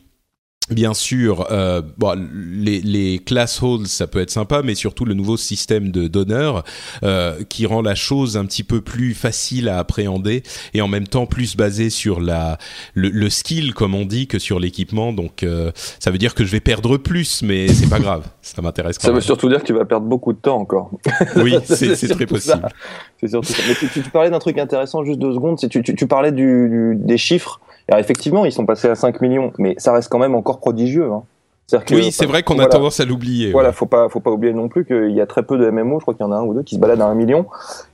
Bien 0.70 0.93
sûr, 0.93 1.45
euh, 1.51 1.82
les, 2.55 3.20
class 3.20 3.61
holds, 3.61 3.86
ça 3.86 4.07
peut 4.07 4.22
être 4.22 4.30
sympa, 4.30 4.61
mais 4.64 4.76
surtout 4.76 5.03
le 5.03 5.14
nouveau 5.14 5.36
système 5.36 5.91
de 5.91 6.07
d'honneur 6.07 6.64
euh, 7.03 7.43
qui 7.49 7.66
rend 7.66 7.82
la 7.82 7.95
chose 7.95 8.38
un 8.38 8.45
petit 8.45 8.64
peu 8.64 8.80
plus 8.80 9.14
facile 9.14 9.68
à 9.68 9.78
appréhender 9.78 10.41
et 10.74 10.82
en 10.82 10.88
même 10.88 11.07
temps 11.07 11.26
plus 11.26 11.57
basé 11.57 11.89
sur 11.89 12.22
la 12.22 12.57
le, 12.93 13.09
le 13.09 13.30
skill, 13.30 13.74
comme 13.74 13.93
on 13.93 14.05
dit, 14.05 14.28
que 14.28 14.39
sur 14.39 14.57
l'équipement. 14.57 15.11
Donc, 15.11 15.43
euh, 15.43 15.72
ça 15.99 16.11
veut 16.11 16.18
dire 16.18 16.34
que 16.34 16.45
je 16.45 16.51
vais 16.51 16.61
perdre 16.61 16.95
plus, 16.95 17.41
mais 17.41 17.68
c'est 17.68 17.89
pas 17.89 17.99
grave. 17.99 18.24
Ça 18.44 18.62
m'intéresse 18.62 18.98
Ça 19.00 19.12
veut 19.12 19.22
surtout 19.22 19.48
dire 19.48 19.62
que 19.62 19.66
tu 19.66 19.74
vas 19.74 19.86
perdre 19.86 20.06
beaucoup 20.06 20.34
de 20.34 20.38
temps 20.38 20.58
encore. 20.58 20.91
Oui, 21.38 21.56
c'est 21.64 21.96
très 22.10 22.26
possible. 22.26 22.68
C'est 23.20 23.30
surtout 23.30 23.54
ça. 23.54 23.64
Mais 23.68 23.74
tu, 23.74 24.02
parlais 24.10 24.30
d'un 24.30 24.39
truc 24.39 24.58
intéressant, 24.58 25.04
juste 25.06 25.18
deux 25.20 25.34
secondes. 25.34 25.58
c'est 25.60 25.70
Tu, 25.70 25.82
tu, 25.82 25.96
tu 25.96 26.08
parlais 26.08 26.34
du, 26.34 26.68
du- 26.70 26.96
des 26.98 27.18
chiffres. 27.18 27.62
Alors 27.88 28.00
effectivement, 28.02 28.44
ils 28.46 28.52
sont 28.52 28.66
passés 28.66 28.89
à 28.89 28.96
5 28.96 29.22
millions, 29.22 29.54
mais 29.58 29.76
ça 29.78 29.94
reste 29.94 30.10
quand 30.10 30.20
même 30.20 30.36
encore 30.36 30.60
prodigieux. 30.60 31.10
Hein. 31.12 31.24
Oui, 31.91 32.11
c'est 32.11 32.26
vrai 32.26 32.43
qu'on 32.43 32.59
a 32.59 32.68
tendance 32.68 32.99
à 32.99 33.05
l'oublier. 33.05 33.51
Voilà, 33.51 33.72
faut 33.72 33.86
pas, 33.86 34.09
faut 34.09 34.20
pas 34.20 34.32
oublier 34.32 34.53
non 34.53 34.68
plus 34.68 34.86
qu'il 34.86 35.11
y 35.11 35.22
a 35.22 35.26
très 35.26 35.43
peu 35.43 35.57
de 35.57 35.70
MMO. 35.70 35.99
Je 35.99 36.03
crois 36.03 36.14
qu'il 36.14 36.26
y 36.26 36.28
en 36.28 36.32
a 36.32 36.38
un 36.38 36.43
ou 36.43 36.53
deux 36.53 36.64
qui 36.64 36.76
se 36.76 36.80
baladent 36.80 37.01
à 37.01 37.07
un 37.07 37.16
million, 37.16 37.45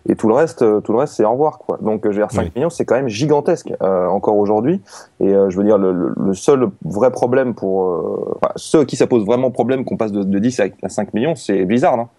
et 0.08 0.16
tout 0.16 0.28
le 0.28 0.34
reste, 0.34 0.64
euh, 0.64 0.82
tout 0.82 0.92
le 0.92 1.00
reste, 1.00 1.14
c'est 1.14 1.24
au 1.24 1.32
revoir, 1.32 1.60
quoi. 1.60 1.78
Donc, 1.82 2.02
je 2.04 2.10
veux 2.10 2.16
dire, 2.16 2.32
5 2.32 2.56
millions, 2.56 2.70
c'est 2.70 2.86
quand 2.86 2.96
même 2.96 3.08
gigantesque 3.08 3.72
euh, 3.82 4.08
encore 4.08 4.38
aujourd'hui. 4.38 4.82
Et 5.20 5.28
euh, 5.28 5.50
je 5.50 5.58
veux 5.58 5.64
dire, 5.64 5.78
le, 5.78 6.14
le, 6.16 6.34
seul 6.34 6.70
vrai 6.84 7.12
problème 7.12 7.54
pour 7.54 7.90
euh, 7.90 8.38
enfin, 8.42 8.54
ceux 8.56 8.86
qui 8.86 8.96
ça 8.96 9.08
pose 9.08 9.26
vraiment 9.26 9.52
problème 9.52 9.86
qu'on 9.86 9.98
passe 9.98 10.12
de, 10.12 10.24
de 10.24 10.40
10 10.40 10.62
à 10.84 10.90
5 10.90 11.14
millions, 11.14 11.36
c'est 11.36 11.66
Blizzard. 11.66 11.94
Hein. 11.94 12.10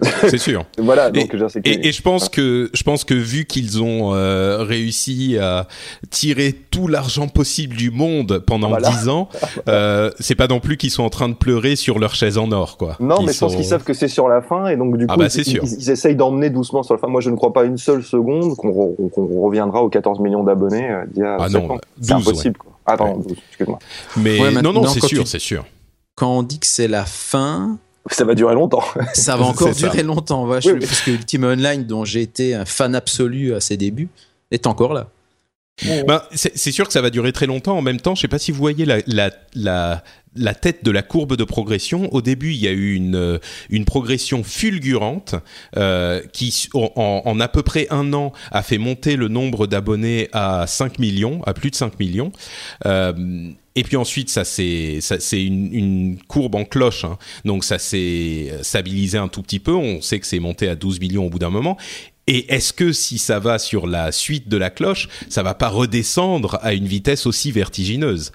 C'est 0.28 0.38
sûr. 0.38 0.64
voilà. 0.78 1.10
Donc, 1.10 1.34
et, 1.64 1.70
et, 1.70 1.88
et, 1.88 1.92
je 1.92 2.02
pense 2.02 2.28
que 2.28 2.70
je 2.74 2.82
pense 2.82 3.04
que 3.04 3.14
vu 3.14 3.46
qu'ils 3.46 3.82
ont 3.82 4.14
euh, 4.14 4.62
réussi 4.62 5.38
à 5.38 5.66
tirer 6.10 6.52
tout 6.52 6.86
l'argent 6.86 7.28
possible 7.28 7.76
du 7.76 7.90
monde 7.90 8.42
pendant 8.46 8.76
dix 8.76 9.04
10 9.04 9.08
ans, 9.08 9.28
euh, 9.68 10.10
c'est 10.20 10.34
pas 10.34 10.48
non 10.48 10.60
plus 10.60 10.76
qu'ils 10.76 10.90
sont 10.90 11.02
en 11.02 11.10
train 11.10 11.28
de 11.28 11.34
pleurer 11.34 11.76
sur 11.76 11.98
leur 11.98 12.14
chaise 12.14 12.36
en 12.36 12.52
or, 12.52 12.76
quoi. 12.76 12.96
Non, 13.00 13.22
mais 13.22 13.32
je 13.32 13.38
pense 13.38 13.56
qu'ils 13.56 13.64
savent 13.64 13.84
que 13.84 13.94
c'est 13.94 14.08
sur 14.08 14.28
la 14.28 14.42
fin 14.42 14.66
et 14.68 14.76
donc 14.76 14.96
du 14.98 15.06
ah 15.08 15.14
coup, 15.14 15.20
bah, 15.20 15.26
ils, 15.34 15.44
sûr. 15.44 15.64
Ils, 15.64 15.90
essayent 15.90 16.16
d'emmener 16.16 16.50
doucement 16.50 16.82
sur 16.82 16.94
la 16.94 17.00
fin. 17.00 17.08
Moi, 17.08 17.20
je 17.20 17.30
ne 17.30 17.36
crois 17.36 17.52
pas 17.52 17.64
une 17.64 17.78
seule 17.78 18.02
seconde 18.02 18.54
qu'on 18.56 19.42
reviendra 19.42 19.82
aux 19.82 19.88
14 19.88 20.20
millions 20.20 20.44
d'abonnés 20.44 20.90
euh, 20.90 21.04
d'il 21.06 21.22
y 21.22 21.26
a 21.26 21.36
ah 21.40 21.48
non, 21.48 21.78
C'est 22.00 22.12
impossible. 22.12 22.58
Quoi. 22.58 22.72
Ah, 22.84 22.96
pardon, 22.96 23.18
12, 23.18 23.36
excuse-moi. 23.48 23.78
Mais 24.16 24.62
non, 24.62 24.72
non, 24.72 24.86
c'est 24.86 25.04
sûr, 25.04 25.26
c'est 25.26 25.38
sûr. 25.38 25.64
Quand 26.14 26.38
on 26.38 26.42
dit 26.42 26.58
que 26.58 26.66
c'est 26.66 26.88
la 26.88 27.04
fin, 27.04 27.78
ça 28.10 28.24
va 28.24 28.34
durer 28.34 28.54
longtemps. 28.54 28.84
ça 29.14 29.36
va 29.36 29.44
encore 29.44 29.72
durer 29.72 30.02
longtemps, 30.02 30.46
ouais, 30.46 30.60
parce 30.60 31.00
que 31.00 31.10
Ultima 31.10 31.48
Online, 31.48 31.84
dont 31.84 32.04
j'ai 32.04 32.22
été 32.22 32.54
un 32.54 32.64
fan 32.64 32.94
absolu 32.94 33.54
à 33.54 33.60
ses 33.60 33.76
débuts, 33.76 34.08
est 34.50 34.66
encore 34.66 34.94
là. 34.94 35.08
Ben, 35.84 36.22
c'est 36.32 36.72
sûr 36.72 36.86
que 36.86 36.92
ça 36.92 37.02
va 37.02 37.10
durer 37.10 37.32
très 37.32 37.46
longtemps. 37.46 37.76
En 37.76 37.82
même 37.82 38.00
temps, 38.00 38.14
je 38.14 38.22
sais 38.22 38.28
pas 38.28 38.38
si 38.38 38.50
vous 38.50 38.58
voyez 38.58 38.86
la, 38.86 38.98
la, 39.06 40.02
la, 40.34 40.54
tête 40.54 40.82
de 40.84 40.90
la 40.90 41.02
courbe 41.02 41.36
de 41.36 41.44
progression. 41.44 42.12
Au 42.14 42.22
début, 42.22 42.52
il 42.52 42.60
y 42.60 42.66
a 42.66 42.72
eu 42.72 42.94
une, 42.94 43.38
une 43.68 43.84
progression 43.84 44.42
fulgurante 44.42 45.34
euh, 45.76 46.22
qui, 46.32 46.68
en, 46.72 47.40
à 47.40 47.48
peu 47.48 47.62
près 47.62 47.86
un 47.90 48.14
an, 48.14 48.32
a 48.52 48.62
fait 48.62 48.78
monter 48.78 49.16
le 49.16 49.28
nombre 49.28 49.66
d'abonnés 49.66 50.28
à 50.32 50.66
5 50.66 50.98
millions, 50.98 51.42
à 51.44 51.52
plus 51.52 51.70
de 51.70 51.76
5 51.76 52.00
millions. 52.00 52.32
Euh, 52.86 53.50
et 53.78 53.82
puis 53.82 53.98
ensuite, 53.98 54.30
ça 54.30 54.44
c'est 54.44 55.00
c'est 55.02 55.44
une, 55.44 55.74
une, 55.74 56.18
courbe 56.26 56.54
en 56.54 56.64
cloche, 56.64 57.04
hein. 57.04 57.18
donc 57.44 57.62
ça 57.62 57.78
s'est 57.78 58.50
stabilisé 58.62 59.18
un 59.18 59.28
tout 59.28 59.42
petit 59.42 59.58
peu. 59.58 59.74
On 59.74 60.00
sait 60.00 60.18
que 60.18 60.26
c'est 60.26 60.38
monté 60.38 60.66
à 60.66 60.74
12 60.74 60.98
millions 61.00 61.26
au 61.26 61.28
bout 61.28 61.38
d'un 61.38 61.50
moment. 61.50 61.76
Et 62.28 62.52
est-ce 62.52 62.72
que 62.72 62.92
si 62.92 63.18
ça 63.18 63.38
va 63.38 63.58
sur 63.58 63.86
la 63.86 64.10
suite 64.10 64.48
de 64.48 64.56
la 64.56 64.70
cloche, 64.70 65.08
ça 65.28 65.44
va 65.44 65.54
pas 65.54 65.68
redescendre 65.68 66.58
à 66.62 66.74
une 66.74 66.86
vitesse 66.86 67.24
aussi 67.24 67.52
vertigineuse? 67.52 68.32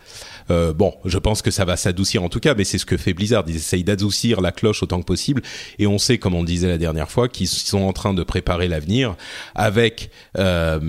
Euh, 0.50 0.74
bon, 0.74 0.94
je 1.04 1.18
pense 1.18 1.42
que 1.42 1.52
ça 1.52 1.66
va 1.66 1.76
s'adoucir 1.76 2.24
en 2.24 2.30
tout 2.30 2.40
cas, 2.40 2.56
mais 2.56 2.64
c'est 2.64 2.78
ce 2.78 2.86
que 2.86 2.96
fait 2.96 3.14
Blizzard. 3.14 3.44
Ils 3.48 3.58
essayent 3.58 3.84
d'adoucir 3.84 4.40
la 4.40 4.52
cloche 4.52 4.82
autant 4.82 5.00
que 5.02 5.06
possible. 5.06 5.42
Et 5.78 5.88
on 5.88 5.98
sait, 5.98 6.18
comme 6.18 6.36
on 6.36 6.44
disait 6.44 6.68
la 6.68 6.78
dernière 6.78 7.12
fois, 7.12 7.28
qu'ils 7.28 7.48
sont 7.48 7.82
en 7.82 7.92
train 7.92 8.14
de 8.14 8.24
préparer 8.24 8.70
l'avenir 8.70 9.16
avec 9.56 10.10
euh, 10.38 10.80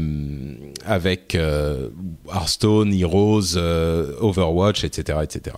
avec 0.86 1.34
euh, 1.34 1.88
Hearthstone, 2.32 2.94
Heroes, 2.94 3.56
euh, 3.56 4.14
Overwatch, 4.20 4.84
etc., 4.84 5.18
etc. 5.22 5.56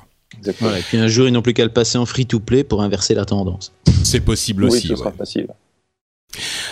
Voilà, 0.61 0.78
et 0.78 0.82
puis 0.82 0.99
un 0.99 1.09
jour, 1.09 1.28
ils 1.28 1.32
n'ont 1.32 1.42
plus 1.42 1.55
qu'à 1.55 1.64
le 1.64 1.70
passer 1.70 1.97
en 1.97 2.07
free-to-play 2.07 2.64
pour 2.64 2.82
inverser 2.82 3.14
la 3.14 3.24
tendance. 3.24 3.72
C'est 4.03 4.20
possible 4.20 4.64
aussi. 4.64 4.88
Oui, 4.88 4.88
ce 4.88 4.97
sera 4.97 5.12
facile. 5.12 5.47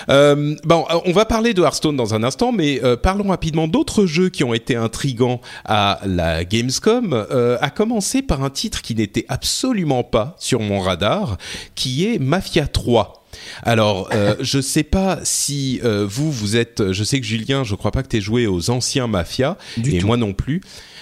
Euh, 0.08 0.56
bon, 0.64 0.84
euh, 0.90 0.98
on 1.04 1.12
va 1.12 1.24
parler 1.24 1.54
de 1.54 1.62
Hearthstone 1.62 1.96
dans 1.96 2.14
un 2.14 2.22
instant, 2.22 2.52
mais 2.52 2.82
euh, 2.82 2.96
parlons 2.96 3.28
rapidement 3.28 3.68
d'autres 3.68 4.06
jeux 4.06 4.28
qui 4.28 4.44
ont 4.44 4.54
été 4.54 4.76
intrigants 4.76 5.40
à 5.64 6.00
la 6.04 6.44
Gamescom. 6.44 7.12
Euh, 7.12 7.58
à 7.60 7.70
commencer 7.70 8.22
par 8.22 8.42
un 8.42 8.50
titre 8.50 8.82
qui 8.82 8.94
n'était 8.94 9.24
absolument 9.28 10.04
pas 10.04 10.36
sur 10.38 10.60
mon 10.60 10.80
radar, 10.80 11.38
qui 11.74 12.06
est 12.06 12.18
Mafia 12.18 12.66
3. 12.66 13.24
Alors, 13.62 14.10
euh, 14.12 14.34
je 14.40 14.60
sais 14.60 14.82
pas 14.82 15.20
si 15.22 15.80
vous, 15.82 16.30
vous 16.30 16.56
êtes. 16.56 16.92
Je 16.92 17.04
sais 17.04 17.20
que 17.20 17.26
Julien, 17.26 17.64
je 17.64 17.74
crois 17.74 17.90
pas 17.90 18.02
que 18.02 18.08
tu 18.08 18.20
joué 18.20 18.46
aux 18.46 18.70
anciens 18.70 19.06
Mafia, 19.06 19.56
et 19.84 20.00
moi 20.00 20.16
non 20.16 20.32
plus. 20.32 20.60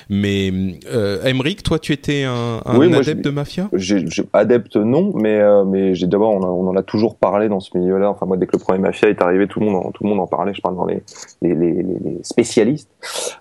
Mais 0.08 0.52
euh, 0.92 1.18
toi, 1.64 1.78
tu 1.78 1.92
étais 1.92 2.24
un, 2.24 2.60
un 2.64 2.92
adepte 2.92 3.24
de 3.24 3.30
Mafia? 3.30 3.68
j'ai, 3.72 4.06
Adepte, 4.32 4.76
non, 4.76 5.12
mais, 5.14 5.38
euh, 5.38 5.64
mais 5.64 5.94
j'ai 5.94 6.06
d'abord, 6.06 6.30
on, 6.30 6.42
on, 6.42 6.68
en 6.68 6.76
a 6.76 6.82
toujours 6.82 7.16
parlé 7.16 7.48
dans 7.48 7.60
ce 7.60 7.76
milieu-là. 7.76 8.10
Enfin, 8.10 8.26
moi, 8.26 8.36
dès 8.36 8.46
que 8.46 8.56
le 8.56 8.62
premier 8.62 8.78
Mafia 8.78 9.08
est 9.08 9.22
arrivé, 9.22 9.46
tout 9.46 9.60
le 9.60 9.66
monde 9.66 9.86
en, 9.86 9.90
tout 9.90 10.04
le 10.04 10.10
monde 10.10 10.20
en 10.20 10.26
parlait. 10.26 10.54
Je 10.54 10.60
parle 10.60 10.76
dans 10.76 10.86
les, 10.86 11.02
les, 11.42 11.54
les, 11.54 11.72
les 11.82 12.18
spécialistes. 12.22 12.90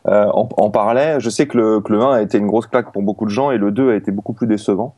Euh, 0.07 0.26
en, 0.34 0.49
en, 0.57 0.70
parlait. 0.70 1.20
Je 1.20 1.30
sais 1.30 1.47
que 1.47 1.57
le, 1.57 1.82
que 1.82 1.91
le 1.91 2.01
1 2.01 2.12
a 2.14 2.22
été 2.22 2.38
une 2.38 2.47
grosse 2.47 2.68
claque 2.68 2.91
pour 2.91 3.01
beaucoup 3.01 3.26
de 3.26 3.32
gens 3.32 3.51
et 3.51 3.57
le 3.57 3.72
2 3.72 3.91
a 3.91 3.95
été 3.95 4.12
beaucoup 4.12 4.34
plus 4.34 4.47
décevant. 4.47 4.95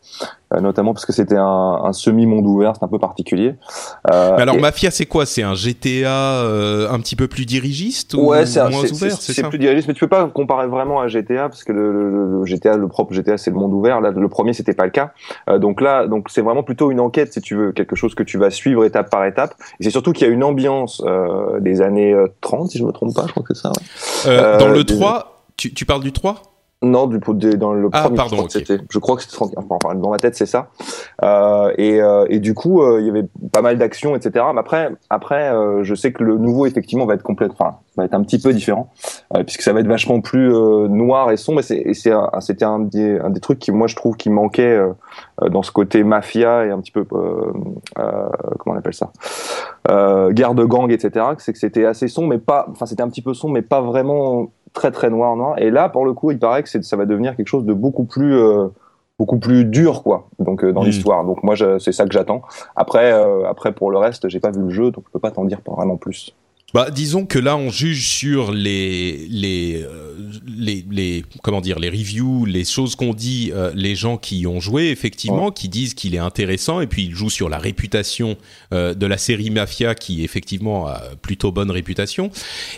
Euh, 0.53 0.59
notamment 0.59 0.93
parce 0.93 1.05
que 1.05 1.13
c'était 1.13 1.37
un, 1.37 1.79
un 1.83 1.93
semi-monde 1.93 2.45
ouvert, 2.45 2.73
c'est 2.75 2.83
un 2.83 2.89
peu 2.89 2.99
particulier. 2.99 3.55
Euh, 4.11 4.33
mais 4.35 4.41
alors 4.41 4.59
Mafia, 4.59 4.91
c'est 4.91 5.05
quoi? 5.05 5.25
C'est 5.25 5.43
un 5.43 5.53
GTA 5.53 6.43
euh, 6.43 6.91
un 6.91 6.99
petit 6.99 7.15
peu 7.15 7.29
plus 7.29 7.45
dirigiste 7.45 8.15
ou 8.15 8.29
ouais, 8.29 8.45
c'est 8.45 8.59
moins 8.69 8.83
ouvert 8.83 9.11
C'est 9.13 9.47
plus 9.47 9.59
dirigiste, 9.59 9.87
mais 9.87 9.93
tu 9.93 10.01
peux 10.01 10.09
pas 10.09 10.27
comparer 10.27 10.67
vraiment 10.67 10.99
à 10.99 11.07
GTA 11.07 11.45
parce 11.61 11.65
que 11.65 11.73
le, 11.73 11.91
le, 11.91 12.39
le 12.39 12.45
GTA, 12.45 12.77
le 12.77 12.87
propre 12.87 13.13
GTA, 13.13 13.37
c'est 13.37 13.51
le 13.51 13.57
monde 13.57 13.73
ouvert. 13.73 14.01
Là, 14.01 14.11
le 14.11 14.29
premier, 14.29 14.53
c'était 14.53 14.73
pas 14.73 14.85
le 14.85 14.91
cas. 14.91 15.13
Euh, 15.49 15.59
donc 15.59 15.81
là, 15.81 16.07
donc 16.07 16.27
c'est 16.29 16.41
vraiment 16.41 16.63
plutôt 16.63 16.91
une 16.91 16.99
enquête, 16.99 17.33
si 17.33 17.41
tu 17.41 17.55
veux, 17.55 17.71
quelque 17.71 17.95
chose 17.95 18.15
que 18.15 18.23
tu 18.23 18.37
vas 18.37 18.49
suivre 18.49 18.83
étape 18.85 19.09
par 19.09 19.25
étape. 19.25 19.53
Et 19.79 19.83
c'est 19.83 19.91
surtout 19.91 20.11
qu'il 20.11 20.27
y 20.27 20.29
a 20.29 20.33
une 20.33 20.43
ambiance 20.43 21.01
euh, 21.05 21.59
des 21.59 21.81
années 21.81 22.15
30, 22.41 22.71
si 22.71 22.77
je 22.77 22.83
me 22.83 22.91
trompe 22.91 23.15
pas, 23.15 23.25
je 23.27 23.31
crois 23.31 23.43
que 23.43 23.53
c'est 23.53 23.61
ça. 23.61 23.71
Ouais. 24.27 24.57
dans 24.57 24.69
le 24.69 24.83
3, 24.83 25.45
tu, 25.57 25.73
tu 25.73 25.85
parles 25.85 26.01
du 26.01 26.11
3 26.11 26.50
non, 26.83 27.05
du 27.05 27.19
dans 27.57 27.73
le 27.73 27.89
ah, 27.91 28.01
premier, 28.01 28.17
pardon, 28.17 28.47
je, 28.49 28.57
okay. 28.57 28.77
je 28.89 28.99
crois 28.99 29.15
que 29.15 29.21
c'était 29.21 29.37
enfin, 29.55 29.93
dans 29.93 30.09
ma 30.09 30.17
tête 30.17 30.35
c'est 30.35 30.47
ça. 30.47 30.69
Euh, 31.23 31.71
et, 31.77 32.01
euh, 32.01 32.25
et, 32.27 32.39
du 32.39 32.55
coup, 32.55 32.81
euh, 32.81 32.99
il 32.99 33.05
y 33.05 33.09
avait 33.09 33.27
pas 33.53 33.61
mal 33.61 33.77
d'actions, 33.77 34.15
etc. 34.15 34.45
Mais 34.51 34.59
après, 34.59 34.89
après, 35.11 35.51
euh, 35.51 35.83
je 35.83 35.93
sais 35.93 36.11
que 36.11 36.23
le 36.23 36.37
nouveau 36.37 36.65
effectivement 36.65 37.05
va 37.05 37.13
être 37.13 37.21
complètement, 37.21 37.55
enfin, 37.59 37.77
va 37.97 38.05
être 38.05 38.15
un 38.15 38.23
petit 38.23 38.39
peu 38.39 38.51
différent, 38.51 38.91
euh, 39.35 39.43
puisque 39.43 39.61
ça 39.61 39.73
va 39.73 39.81
être 39.81 39.87
vachement 39.87 40.21
plus 40.21 40.49
noir 40.49 41.29
et 41.29 41.37
sombre. 41.37 41.59
Et 41.59 41.93
c'est, 41.93 42.13
c'était 42.39 42.65
un, 42.65 42.79
des, 42.79 43.19
un 43.19 43.29
des 43.29 43.41
trucs 43.41 43.59
qui, 43.59 43.71
moi, 43.71 43.85
je 43.85 43.95
trouve, 43.95 44.17
qui 44.17 44.31
manquait 44.31 44.79
dans 45.51 45.61
ce 45.61 45.71
côté 45.71 46.03
mafia 46.03 46.65
et 46.65 46.71
un 46.71 46.79
petit 46.79 46.91
peu, 46.91 47.03
comment 47.05 47.75
on 48.65 48.75
appelle 48.75 48.95
ça, 48.95 49.11
guerre 50.31 50.55
de 50.55 50.63
gang, 50.63 50.89
etc. 50.91 51.25
C'est 51.37 51.53
que 51.53 51.59
c'était 51.59 51.85
assez 51.85 52.07
sombre, 52.07 52.29
mais 52.29 52.39
pas, 52.39 52.65
enfin, 52.71 52.87
c'était 52.87 53.03
un 53.03 53.09
petit 53.09 53.21
peu 53.21 53.35
sombre, 53.35 53.53
mais 53.53 53.61
pas 53.61 53.81
vraiment 53.81 54.49
très 54.73 54.91
très 54.91 55.09
noir 55.09 55.35
noir. 55.35 55.57
Et 55.59 55.69
là 55.69 55.89
pour 55.89 56.05
le 56.05 56.13
coup 56.13 56.31
il 56.31 56.39
paraît 56.39 56.63
que 56.63 56.69
ça 56.69 56.97
va 56.97 57.05
devenir 57.05 57.35
quelque 57.35 57.47
chose 57.47 57.65
de 57.65 57.73
beaucoup 57.73 58.05
plus 58.05 58.35
euh, 58.35 58.67
beaucoup 59.19 59.39
plus 59.39 59.65
dur 59.65 60.03
quoi 60.03 60.29
donc 60.39 60.63
euh, 60.63 60.71
dans 60.71 60.81
mmh. 60.81 60.85
l'histoire. 60.85 61.25
Donc 61.25 61.43
moi 61.43 61.55
c'est 61.79 61.91
ça 61.91 62.05
que 62.05 62.13
j'attends. 62.13 62.41
Après 62.75 63.11
euh, 63.11 63.47
après 63.47 63.71
pour 63.73 63.91
le 63.91 63.97
reste 63.97 64.29
j'ai 64.29 64.39
pas 64.39 64.51
vu 64.51 64.61
le 64.61 64.69
jeu 64.69 64.91
donc 64.91 65.03
je 65.07 65.11
peux 65.11 65.19
pas 65.19 65.31
t'en 65.31 65.45
dire 65.45 65.59
vraiment 65.65 65.97
plus 65.97 66.35
bah, 66.73 66.89
disons 66.89 67.25
que 67.25 67.39
là, 67.39 67.57
on 67.57 67.69
juge 67.69 68.07
sur 68.07 68.51
les 68.51 69.27
les 69.29 69.83
euh, 69.83 70.11
les, 70.45 70.85
les 70.89 71.25
comment 71.43 71.61
dire 71.61 71.79
les 71.79 71.89
reviews, 71.89 72.45
les 72.45 72.65
choses 72.65 72.95
qu'on 72.95 73.13
dit, 73.13 73.51
euh, 73.53 73.71
les 73.75 73.95
gens 73.95 74.17
qui 74.17 74.39
y 74.39 74.47
ont 74.47 74.59
joué 74.59 74.89
effectivement, 74.89 75.51
qui 75.51 75.69
disent 75.69 75.93
qu'il 75.93 76.15
est 76.15 76.19
intéressant 76.19 76.81
et 76.81 76.87
puis 76.87 77.05
il 77.05 77.15
joue 77.15 77.29
sur 77.29 77.49
la 77.49 77.57
réputation 77.57 78.37
euh, 78.73 78.93
de 78.93 79.05
la 79.05 79.17
série 79.17 79.49
Mafia 79.49 79.95
qui 79.95 80.23
effectivement 80.23 80.87
a 80.87 81.01
plutôt 81.21 81.51
bonne 81.51 81.71
réputation. 81.71 82.31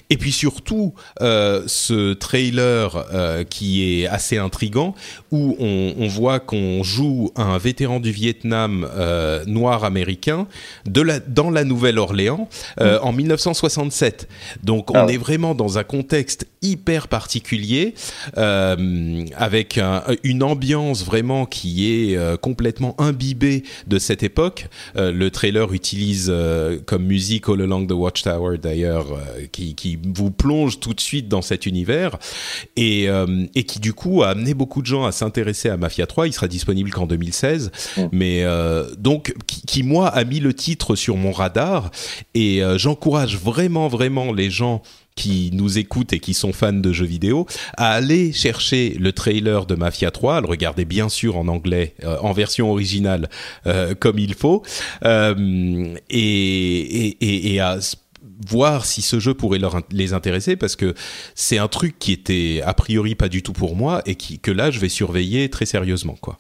Et 0.10 0.18
puis 0.18 0.32
surtout 0.32 0.94
euh, 1.22 1.64
ce 1.68 2.14
trailer 2.14 3.06
qui 3.50 4.02
est 4.02 4.08
assez 4.08 4.38
intrigant 4.38 4.96
où 5.32 5.56
on, 5.60 5.94
on 5.98 6.08
voit 6.08 6.40
qu'on 6.40 6.84
joue 6.84 7.32
un 7.36 7.58
vétéran 7.58 8.00
du 8.00 8.12
Vietnam 8.12 8.88
noir 9.48 9.84
américain 9.84 10.48
de 10.86 11.02
la 11.02 11.20
dans 11.20 11.50
la 11.50 11.64
Nouvelle-Orléans 11.64 12.50
mmh. 12.80 12.84
en 13.02 13.12
1960 13.12 13.83
67. 13.90 14.28
Donc 14.64 14.92
on 14.92 14.96
ah 14.96 15.06
ouais. 15.06 15.16
est 15.16 15.18
vraiment 15.18 15.56
dans 15.56 15.78
un 15.78 15.84
contexte 15.84 16.48
hyper 16.64 17.08
particulier, 17.10 17.94
euh, 18.38 19.26
avec 19.36 19.78
un, 19.78 20.04
une 20.24 20.42
ambiance 20.42 21.06
vraiment 21.06 21.46
qui 21.46 21.92
est 21.92 22.18
euh, 22.18 22.38
complètement 22.38 22.96
imbibée 23.00 23.64
de 23.86 24.00
cette 24.00 24.24
époque. 24.24 24.70
Euh, 24.96 25.12
le 25.12 25.30
trailer 25.30 25.74
utilise 25.74 26.34
comme 26.86 27.04
musique 27.04 27.50
All 27.50 27.62
Along 27.62 27.86
the 27.88 27.92
Watchtower 27.92 28.58
d'ailleurs, 28.58 29.20
qui, 29.52 29.76
qui, 29.76 30.00
vous 30.16 30.32
plonge 30.32 30.80
tout 30.80 30.94
de 30.94 31.02
suite 31.02 31.28
dans 31.28 31.42
cet 31.42 31.66
univers 31.66 32.18
et, 32.78 33.08
et 33.56 33.64
qui 33.64 33.80
du 33.80 33.94
coup 33.94 34.24
a 34.24 34.30
amené 34.30 34.54
beaucoup 34.54 34.82
de 34.82 34.88
gens 34.88 35.06
à 35.06 35.12
s'intéresser 35.12 35.70
à 35.70 35.78
Mafia 35.78 36.08
3. 36.08 36.28
Il 36.28 36.34
sera 36.34 36.48
disponible 36.48 36.92
qu'en 36.92 37.06
2016, 37.06 37.72
mmh. 37.98 38.02
mais 38.12 38.46
donc 38.98 39.34
qui, 39.46 39.62
qui, 39.62 39.84
moi 39.84 40.08
a 40.08 40.24
mis 40.24 40.40
le 40.40 40.54
titre 40.54 40.96
sur 40.96 41.18
mon 41.18 41.32
radar 41.32 41.92
et 42.34 42.62
j'encourage 42.78 43.38
vraiment 43.38 43.73
vraiment, 43.88 44.32
les 44.32 44.50
gens 44.50 44.82
qui 45.16 45.52
nous 45.54 45.78
écoutent 45.78 46.14
et 46.14 46.20
qui 46.20 46.34
sont 46.34 46.54
fans 46.54 46.74
de 46.74 46.92
jeux 46.92 47.06
vidéo 47.06 47.46
à 47.78 47.92
aller 47.92 48.32
chercher 48.32 48.96
le 49.00 49.12
trailer 49.12 49.66
de 49.66 49.76
Mafia 49.76 50.12
3, 50.12 50.38
à 50.38 50.42
le 50.42 50.48
regarder 50.48 50.86
bien 50.86 51.10
sûr 51.10 51.38
en 51.38 51.48
anglais, 51.48 51.96
euh, 52.04 52.18
en 52.22 52.34
version 52.34 52.72
originale 52.72 53.30
euh, 53.68 53.94
comme 53.96 54.20
il 54.20 54.34
faut, 54.34 54.64
euh, 55.06 55.96
et, 56.10 57.60
à 57.60 57.78
voir 58.48 58.86
si 58.86 59.02
ce 59.02 59.20
jeu 59.20 59.34
pourrait 59.34 59.60
les 59.92 60.14
intéresser 60.14 60.56
parce 60.56 60.76
que 60.76 60.96
c'est 61.36 61.60
un 61.60 61.68
truc 61.68 61.98
qui 62.00 62.12
était 62.12 62.62
a 62.66 62.74
priori 62.74 63.16
pas 63.16 63.30
du 63.30 63.44
tout 63.44 63.54
pour 63.54 63.76
moi 63.76 64.02
et 64.06 64.16
que 64.16 64.52
là 64.52 64.72
je 64.72 64.80
vais 64.80 64.90
surveiller 64.90 65.50
très 65.50 65.66
sérieusement 65.66 66.18
quoi. 66.20 66.40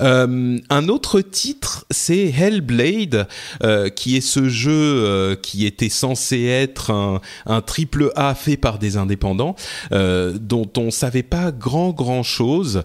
Euh, 0.00 0.58
un 0.68 0.88
autre 0.88 1.20
titre, 1.20 1.86
c'est 1.90 2.26
Hellblade, 2.26 3.28
euh, 3.62 3.88
qui 3.88 4.16
est 4.16 4.20
ce 4.20 4.48
jeu 4.48 4.70
euh, 4.72 5.36
qui 5.36 5.66
était 5.66 5.88
censé 5.88 6.44
être 6.44 6.90
un, 7.46 7.60
triple 7.60 8.12
A 8.16 8.34
fait 8.34 8.56
par 8.56 8.78
des 8.78 8.96
indépendants, 8.96 9.56
dont 9.90 10.70
on 10.76 10.90
savait 10.90 11.22
pas 11.22 11.50
grand 11.50 11.90
grand 11.90 12.22
chose, 12.22 12.82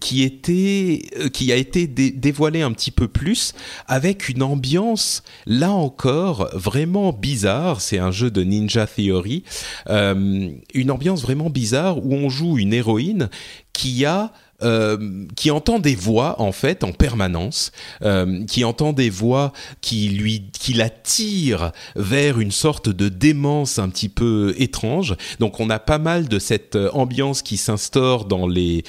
qui 0.00 0.22
était, 0.22 1.02
qui 1.32 1.52
a 1.52 1.56
été 1.56 1.86
dé 1.86 2.10
dévoilé 2.10 2.62
un 2.62 2.72
petit 2.72 2.90
peu 2.90 3.08
plus 3.08 3.52
avec 3.86 4.28
une 4.28 4.42
ambiance 4.42 5.22
là 5.46 5.70
encore 5.70 6.48
vraiment 6.54 7.12
bizarre. 7.12 7.80
C'est 7.80 7.98
un 7.98 8.10
jeu 8.10 8.30
de 8.30 8.42
Ninja 8.42 8.86
Theory, 8.86 9.44
une 9.88 10.90
ambiance 10.90 11.22
vraiment 11.22 11.50
bizarre 11.50 12.04
où 12.04 12.14
on 12.14 12.28
joue 12.28 12.58
une 12.58 12.72
héroïne 12.72 13.28
qui 13.72 14.04
a 14.06 14.32
euh, 14.62 15.26
qui 15.36 15.50
entend 15.50 15.78
des 15.78 15.94
voix 15.94 16.40
en 16.40 16.50
fait 16.50 16.82
en 16.82 16.92
permanence, 16.92 17.72
euh, 18.00 18.42
qui 18.46 18.64
entend 18.64 18.94
des 18.94 19.10
voix 19.10 19.52
qui 19.82 20.08
lui, 20.08 20.44
qui 20.58 20.72
l'attirent 20.72 21.72
vers 21.94 22.40
une 22.40 22.50
sorte 22.50 22.88
de 22.88 23.10
démence 23.10 23.78
un 23.78 23.90
petit 23.90 24.08
peu 24.08 24.54
étrange. 24.56 25.14
Donc 25.40 25.60
on 25.60 25.68
a 25.68 25.78
pas 25.78 25.98
mal 25.98 26.26
de 26.28 26.38
cette 26.38 26.74
euh, 26.74 26.88
ambiance 26.94 27.42
qui 27.42 27.58
s'instaure 27.58 28.24
dans 28.24 28.46
les 28.46 28.84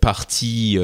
parties 0.00 0.78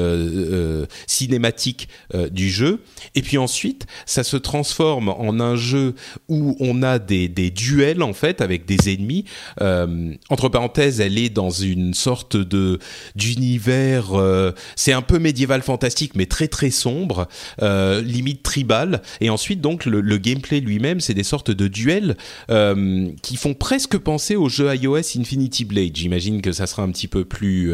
cinématiques 1.07 1.87
du 2.31 2.49
jeu. 2.49 2.81
Et 3.15 3.21
puis 3.21 3.37
ensuite, 3.37 3.85
ça 4.05 4.23
se 4.23 4.37
transforme 4.37 5.09
en 5.09 5.39
un 5.39 5.55
jeu 5.55 5.95
où 6.27 6.57
on 6.59 6.83
a 6.83 6.99
des, 6.99 7.27
des 7.27 7.49
duels 7.49 8.03
en 8.03 8.13
fait 8.13 8.41
avec 8.41 8.65
des 8.65 8.93
ennemis. 8.93 9.25
entre 9.59 10.49
parenthèses, 10.49 10.99
elle 10.99 11.17
est 11.17 11.29
dans 11.29 11.49
une 11.49 11.93
sorte 11.93 12.35
de 12.35 12.79
d'univers 13.15 14.00
euh, 14.13 14.51
c'est 14.75 14.93
un 14.93 15.01
peu 15.01 15.19
médiéval 15.19 15.61
fantastique, 15.61 16.13
mais 16.15 16.25
très 16.25 16.47
très 16.47 16.69
sombre, 16.69 17.27
euh, 17.61 18.01
limite 18.01 18.43
tribal. 18.43 19.01
Et 19.19 19.29
ensuite, 19.29 19.61
donc, 19.61 19.85
le, 19.85 20.17
gameplay 20.17 20.59
lui-même, 20.59 20.99
c'est 20.99 21.13
des 21.13 21.23
sortes 21.23 21.51
de 21.51 21.67
duels 21.67 22.15
euh, 22.49 23.09
qui 23.21 23.37
font 23.37 23.53
presque 23.53 23.97
penser 23.97 24.35
au 24.35 24.49
jeu 24.49 24.73
iOS 24.75 25.17
Infinity 25.17 25.65
Blade. 25.65 25.95
J'imagine 25.95 26.41
que 26.41 26.51
ça 26.51 26.67
sera 26.67 26.83
un 26.83 26.91
petit 26.91 27.07
peu 27.07 27.25
plus 27.25 27.73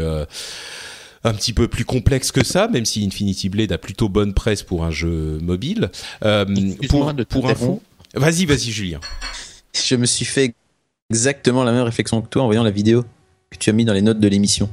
un 1.24 1.34
petit 1.34 1.52
peu 1.52 1.68
plus 1.68 1.84
complexe 1.84 2.32
que 2.32 2.44
ça, 2.44 2.68
même 2.68 2.86
si 2.86 3.06
Infinity 3.06 3.50
Blade 3.50 3.72
a 3.72 3.78
plutôt 3.78 4.08
bonne 4.08 4.34
presse 4.34 4.64
pour 4.64 4.86
un 4.86 4.92
jeu 4.92 5.40
mobile. 5.42 5.90
pour 6.90 7.14
pour 7.30 7.50
info, 7.50 7.82
vas-y, 8.14 8.46
vas-y, 8.46 8.72
Julien. 8.72 9.00
Je 9.74 9.96
me 9.96 10.06
suis 10.06 10.26
fait 10.26 10.54
exactement 11.10 11.64
la 11.64 11.72
même 11.72 11.84
réflexion 11.84 12.22
que 12.22 12.28
toi 12.28 12.44
en 12.44 12.46
voyant 12.46 12.64
la 12.64 12.72
vidéo 12.72 13.06
que 13.50 13.58
tu 13.58 13.70
as 13.70 13.74
mis 13.74 13.86
dans 13.86 13.94
les 13.94 14.02
notes 14.02 14.20
de 14.20 14.28
l'émission. 14.28 14.70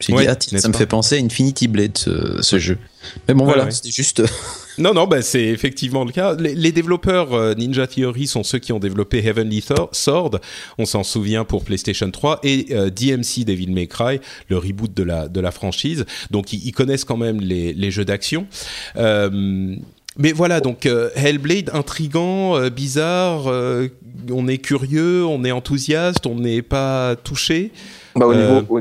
J'ai 0.00 0.14
dit, 0.14 0.26
ah, 0.26 0.58
ça 0.58 0.68
me 0.68 0.72
fait 0.72 0.86
penser 0.86 1.18
à 1.18 1.18
Infinity 1.22 1.68
Blade, 1.68 1.96
ce, 1.98 2.58
jeu. 2.58 2.78
Mais 3.28 3.34
bon, 3.34 3.44
voilà, 3.44 3.70
c'était 3.70 3.90
juste. 3.90 4.22
non, 4.78 4.94
non, 4.94 5.06
bah, 5.06 5.20
c'est 5.20 5.44
effectivement 5.44 6.04
le 6.04 6.12
cas. 6.12 6.34
Les, 6.34 6.72
développeurs 6.72 7.34
euh, 7.34 7.54
Ninja 7.54 7.86
Theory 7.86 8.26
sont 8.26 8.42
ceux 8.42 8.58
qui 8.58 8.72
ont 8.72 8.78
développé 8.78 9.18
Heavenly 9.18 9.62
Sword, 9.92 10.40
on 10.78 10.86
s'en 10.86 11.02
souvient 11.02 11.44
pour 11.44 11.64
PlayStation 11.64 12.10
3, 12.10 12.40
et 12.42 12.68
euh, 12.70 12.88
DMC 12.88 13.44
Devil 13.44 13.68
May 13.72 13.88
Cry, 13.88 14.20
le 14.48 14.56
reboot 14.56 14.94
de 14.94 15.02
la, 15.02 15.28
de 15.28 15.40
la 15.40 15.50
franchise. 15.50 16.06
Donc, 16.30 16.54
ils, 16.54 16.72
connaissent 16.72 17.04
quand 17.04 17.18
même 17.18 17.40
les, 17.40 17.74
les 17.74 17.90
jeux 17.90 18.06
d'action. 18.06 18.46
Euh, 18.96 19.76
mais 20.16 20.32
voilà, 20.32 20.60
donc 20.60 20.86
Hellblade, 21.14 21.70
intrigant, 21.72 22.68
bizarre, 22.68 23.46
on 24.30 24.48
est 24.48 24.58
curieux, 24.58 25.24
on 25.24 25.44
est 25.44 25.52
enthousiaste, 25.52 26.26
on 26.26 26.36
n'est 26.36 26.62
pas 26.62 27.16
touché. 27.22 27.70
Bah, 28.16 28.26
au 28.26 28.34
niveau, 28.34 28.80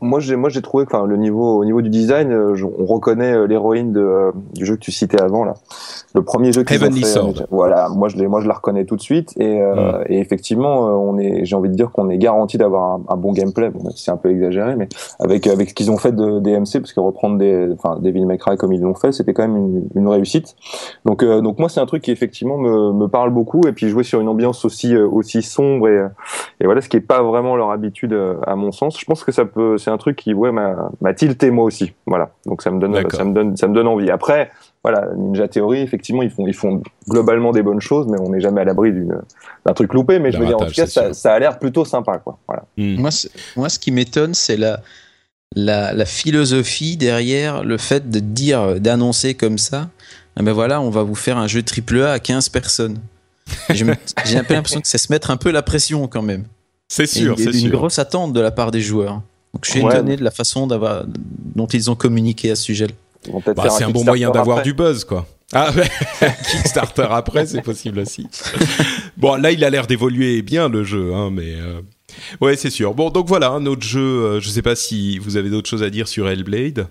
moi 0.00 0.20
j'ai 0.20 0.36
moi 0.36 0.50
j'ai 0.50 0.62
trouvé 0.62 0.86
que 0.86 0.96
le 0.96 1.16
niveau 1.16 1.58
au 1.58 1.64
niveau 1.64 1.80
du 1.80 1.88
design 1.88 2.32
euh, 2.32 2.54
on 2.78 2.84
reconnaît 2.84 3.32
euh, 3.32 3.46
l'héroïne 3.46 3.92
de 3.92 4.00
euh, 4.00 4.32
du 4.54 4.66
jeu 4.66 4.74
que 4.74 4.80
tu 4.80 4.92
citais 4.92 5.20
avant 5.20 5.44
là. 5.44 5.54
Le 6.14 6.22
premier 6.22 6.52
jeu 6.52 6.64
qu'ils 6.64 6.84
ont 6.84 6.90
fait 6.90 7.46
voilà 7.50 7.88
moi 7.88 8.08
je 8.08 8.22
moi 8.24 8.40
je 8.40 8.48
la 8.48 8.54
reconnais 8.54 8.84
tout 8.84 8.96
de 8.96 9.00
suite. 9.00 9.34
Et, 9.38 9.60
mm. 9.60 10.04
et 10.08 10.18
effectivement 10.18 10.80
on 10.80 11.18
est 11.18 11.44
j'ai 11.44 11.56
envie 11.56 11.70
de 11.70 11.74
dire 11.74 11.90
qu'on 11.90 12.10
est 12.10 12.18
garanti 12.18 12.58
d'avoir 12.58 13.00
un, 13.08 13.16
bon 13.16 13.32
gameplay. 13.32 13.70
Bon, 13.70 13.88
c'est 13.94 14.10
un 14.10 14.16
peu 14.16 14.30
exagéré 14.30 14.76
mais 14.76 14.88
avec 15.18 15.46
avec 15.46 15.70
ce 15.70 15.74
qu'ils 15.74 15.90
ont 15.90 15.96
fait 15.96 16.12
de 16.12 16.40
DMC 16.40 16.80
parce 16.80 16.92
que 16.92 17.00
reprendre 17.00 17.38
des 17.38 17.68
enfin 17.72 17.98
Devil 18.00 18.26
May 18.26 18.38
Cry 18.38 18.56
comme 18.56 18.72
ils 18.72 18.80
l'ont 18.80 18.94
fait 18.94 19.12
c'était 19.12 19.32
quand 19.32 19.46
même 19.48 19.56
une, 19.56 19.88
une 19.94 20.08
réussite. 20.08 20.56
Donc 21.04 21.24
donc 21.24 21.58
moi 21.58 21.68
c'est 21.68 21.80
un 21.80 21.86
truc 21.86 22.02
qui 22.02 22.10
effectivement 22.10 22.58
me, 22.58 22.92
me 22.92 23.08
parle 23.08 23.30
beaucoup. 23.30 23.62
Et 23.66 23.72
puis 23.72 23.88
jouer 23.88 24.04
sur 24.04 24.20
une 24.20 24.28
ambiance 24.28 24.64
aussi 24.64 24.96
aussi 24.96 25.42
sombre 25.42 25.88
et 25.88 26.06
et 26.60 26.64
voilà 26.64 26.80
ce 26.80 26.88
qui 26.88 26.96
est 26.96 27.00
pas 27.00 27.22
vraiment 27.22 27.56
leur 27.56 27.70
habitude 27.70 28.16
à 28.46 28.56
mon 28.56 28.72
sens. 28.72 28.98
Je 28.98 29.04
pense 29.04 29.24
que 29.24 29.32
ça 29.32 29.44
peut 29.44 29.77
c'est 29.78 29.90
un 29.90 29.96
truc 29.98 30.16
qui 30.16 30.34
ouais 30.34 30.52
m'a 30.52 31.14
tilté 31.14 31.50
moi 31.50 31.64
aussi. 31.64 31.92
Voilà. 32.06 32.30
Donc 32.46 32.62
ça 32.62 32.70
me 32.70 32.80
donne 32.80 32.94
ça 33.10 33.24
me 33.24 33.32
donne 33.32 33.56
ça 33.56 33.68
me 33.68 33.74
donne 33.74 33.86
envie. 33.86 34.10
Après 34.10 34.50
voilà, 34.84 35.08
Ninja 35.16 35.48
Theory, 35.48 35.80
effectivement, 35.80 36.22
ils 36.22 36.30
font, 36.30 36.46
ils 36.46 36.54
font 36.54 36.82
globalement 37.08 37.50
des 37.52 37.62
bonnes 37.62 37.80
choses, 37.80 38.06
mais 38.06 38.18
on 38.20 38.30
n'est 38.30 38.40
jamais 38.40 38.60
à 38.60 38.64
l'abri 38.64 38.92
d'un 38.92 39.74
truc 39.74 39.92
loupé. 39.92 40.18
Mais 40.18 40.30
je 40.30 40.38
veux 40.38 40.46
dire, 40.46 40.56
en 40.56 40.66
tout 40.66 40.72
cas, 40.72 40.86
ça, 40.86 41.12
ça, 41.12 41.34
a 41.34 41.38
l'air 41.38 41.58
plutôt 41.58 41.84
sympa, 41.84 42.18
quoi. 42.18 42.38
Voilà. 42.46 42.64
Hmm. 42.76 43.00
Moi, 43.00 43.10
moi, 43.56 43.68
ce 43.68 43.78
qui 43.78 43.90
m'étonne, 43.90 44.34
c'est 44.34 44.56
la, 44.56 44.80
la, 45.56 45.92
la, 45.92 46.04
philosophie 46.04 46.96
derrière 46.96 47.64
le 47.64 47.76
fait 47.76 48.08
de 48.08 48.20
dire, 48.20 48.80
d'annoncer 48.80 49.34
comme 49.34 49.58
ça, 49.58 49.88
ben 50.36 50.52
voilà, 50.52 50.80
on 50.80 50.90
va 50.90 51.02
vous 51.02 51.16
faire 51.16 51.38
un 51.38 51.48
jeu 51.48 51.62
triple 51.62 52.00
A 52.02 52.12
à 52.12 52.18
15 52.20 52.48
personnes. 52.48 52.98
J'ai 53.70 53.84
un 53.84 54.44
peu 54.44 54.54
l'impression 54.54 54.80
que 54.80 54.86
c'est 54.86 54.98
se 54.98 55.12
mettre 55.12 55.30
un 55.30 55.36
peu 55.36 55.50
la 55.50 55.62
pression 55.62 56.06
quand 56.06 56.22
même. 56.22 56.44
C'est 56.88 57.06
sûr, 57.06 57.36
c'est 57.36 57.50
une 57.50 57.70
grosse 57.70 57.98
attente 57.98 58.32
de 58.32 58.40
la 58.40 58.50
part 58.50 58.70
des 58.70 58.80
joueurs. 58.80 59.22
Donc 59.54 59.64
je 59.64 59.70
suis 59.70 59.80
étonné 59.80 60.16
de 60.16 60.24
la 60.24 60.30
façon 60.30 60.66
dont 60.66 61.66
ils 61.66 61.90
ont 61.90 61.94
communiqué 61.94 62.50
à 62.50 62.56
ce 62.56 62.64
sujet. 62.64 62.88
Bah, 63.56 63.68
c'est 63.70 63.84
un, 63.84 63.90
bon 63.90 64.04
moyen 64.04 64.30
d'avoir 64.30 64.62
du 64.62 64.74
buzz, 64.74 65.04
quoi. 65.04 65.26
Ah, 65.52 65.72
Kickstarter 66.50 67.06
après, 67.10 67.46
c'est 67.46 67.62
possible 67.62 68.00
aussi. 68.00 68.26
bon, 69.16 69.36
là, 69.36 69.50
il 69.50 69.64
a 69.64 69.70
l'air 69.70 69.86
d'évoluer 69.86 70.42
bien 70.42 70.68
le 70.68 70.84
jeu, 70.84 71.14
hein, 71.14 71.30
mais 71.32 71.54
euh... 71.54 71.80
ouais, 72.40 72.56
c'est 72.56 72.70
sûr. 72.70 72.94
Bon, 72.94 73.08
donc 73.10 73.28
voilà, 73.28 73.50
un 73.50 73.64
autre 73.64 73.82
jeu. 73.82 74.00
Euh, 74.00 74.40
je 74.40 74.48
sais 74.50 74.62
pas 74.62 74.76
si 74.76 75.18
vous 75.18 75.36
avez 75.36 75.48
d'autres 75.48 75.68
choses 75.68 75.82
à 75.82 75.90
dire 75.90 76.06
sur 76.06 76.28
Hellblade. 76.28 76.88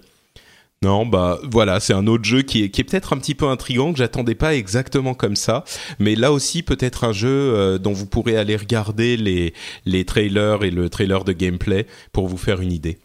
Non, 0.83 1.05
bah 1.07 1.39
voilà, 1.43 1.79
c'est 1.79 1.93
un 1.93 2.05
autre 2.05 2.23
jeu 2.23 2.43
qui 2.43 2.63
est, 2.63 2.69
qui 2.69 2.81
est 2.81 2.83
peut-être 2.83 3.13
un 3.13 3.17
petit 3.17 3.33
peu 3.33 3.47
intrigant, 3.47 3.91
que 3.91 3.97
j'attendais 3.97 4.35
pas 4.35 4.53
exactement 4.53 5.15
comme 5.15 5.35
ça, 5.35 5.63
mais 5.97 6.15
là 6.15 6.31
aussi 6.31 6.61
peut-être 6.61 7.03
un 7.03 7.13
jeu 7.13 7.29
euh, 7.29 7.77
dont 7.79 7.93
vous 7.93 8.05
pourrez 8.05 8.37
aller 8.37 8.55
regarder 8.55 9.17
les, 9.17 9.53
les 9.85 10.05
trailers 10.05 10.63
et 10.63 10.69
le 10.69 10.89
trailer 10.89 11.23
de 11.23 11.33
gameplay 11.33 11.87
pour 12.11 12.27
vous 12.27 12.37
faire 12.37 12.61
une 12.61 12.71
idée. 12.71 12.99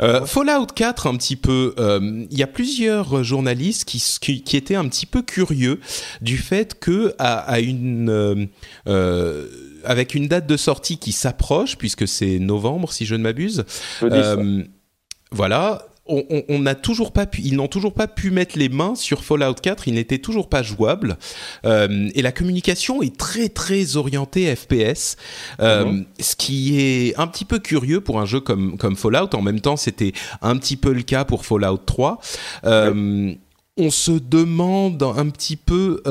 Euh, 0.00 0.26
Fallout 0.26 0.66
4, 0.66 1.06
un 1.06 1.16
petit 1.16 1.36
peu. 1.36 1.74
Euh, 1.78 2.26
il 2.30 2.38
y 2.38 2.42
a 2.42 2.46
plusieurs 2.46 3.22
journalistes 3.24 3.84
qui, 3.84 4.02
qui, 4.20 4.42
qui, 4.42 4.56
étaient 4.56 4.74
un 4.74 4.88
petit 4.88 5.06
peu 5.06 5.22
curieux 5.22 5.80
du 6.20 6.38
fait 6.38 6.78
que 6.78 7.14
à, 7.18 7.38
à 7.38 7.60
une 7.60 8.48
euh, 8.88 9.46
avec 9.84 10.14
une 10.14 10.28
date 10.28 10.46
de 10.46 10.56
sortie 10.56 10.98
qui 10.98 11.12
s'approche, 11.12 11.76
puisque 11.76 12.06
c'est 12.06 12.38
novembre 12.38 12.92
si 12.92 13.06
je 13.06 13.14
ne 13.14 13.22
m'abuse. 13.22 13.64
Voilà, 15.30 15.87
on 16.08 16.58
n'a 16.58 16.74
toujours 16.74 17.12
pas 17.12 17.26
pu, 17.26 17.42
ils 17.44 17.54
n'ont 17.56 17.68
toujours 17.68 17.92
pas 17.92 18.06
pu 18.06 18.30
mettre 18.30 18.58
les 18.58 18.68
mains 18.68 18.94
sur 18.94 19.24
Fallout 19.24 19.54
4. 19.54 19.88
Il 19.88 19.94
n'était 19.94 20.18
toujours 20.18 20.48
pas 20.48 20.62
jouable 20.62 21.18
euh, 21.64 22.08
et 22.14 22.22
la 22.22 22.32
communication 22.32 23.02
est 23.02 23.16
très 23.16 23.48
très 23.48 23.96
orientée 23.96 24.54
FPS, 24.54 25.16
euh, 25.60 25.84
mhm. 25.84 26.06
ce 26.18 26.36
qui 26.36 26.80
est 26.80 27.18
un 27.18 27.26
petit 27.26 27.44
peu 27.44 27.58
curieux 27.58 28.00
pour 28.00 28.20
un 28.20 28.26
jeu 28.26 28.40
comme 28.40 28.76
comme 28.78 28.96
Fallout. 28.96 29.34
En 29.34 29.42
même 29.42 29.60
temps, 29.60 29.76
c'était 29.76 30.12
un 30.42 30.56
petit 30.56 30.76
peu 30.76 30.92
le 30.92 31.02
cas 31.02 31.24
pour 31.24 31.44
Fallout 31.44 31.78
3. 31.78 32.20
Euh, 32.64 33.34
on 33.76 33.90
se 33.90 34.12
demande 34.12 35.02
un 35.02 35.28
petit 35.28 35.56
peu 35.56 36.02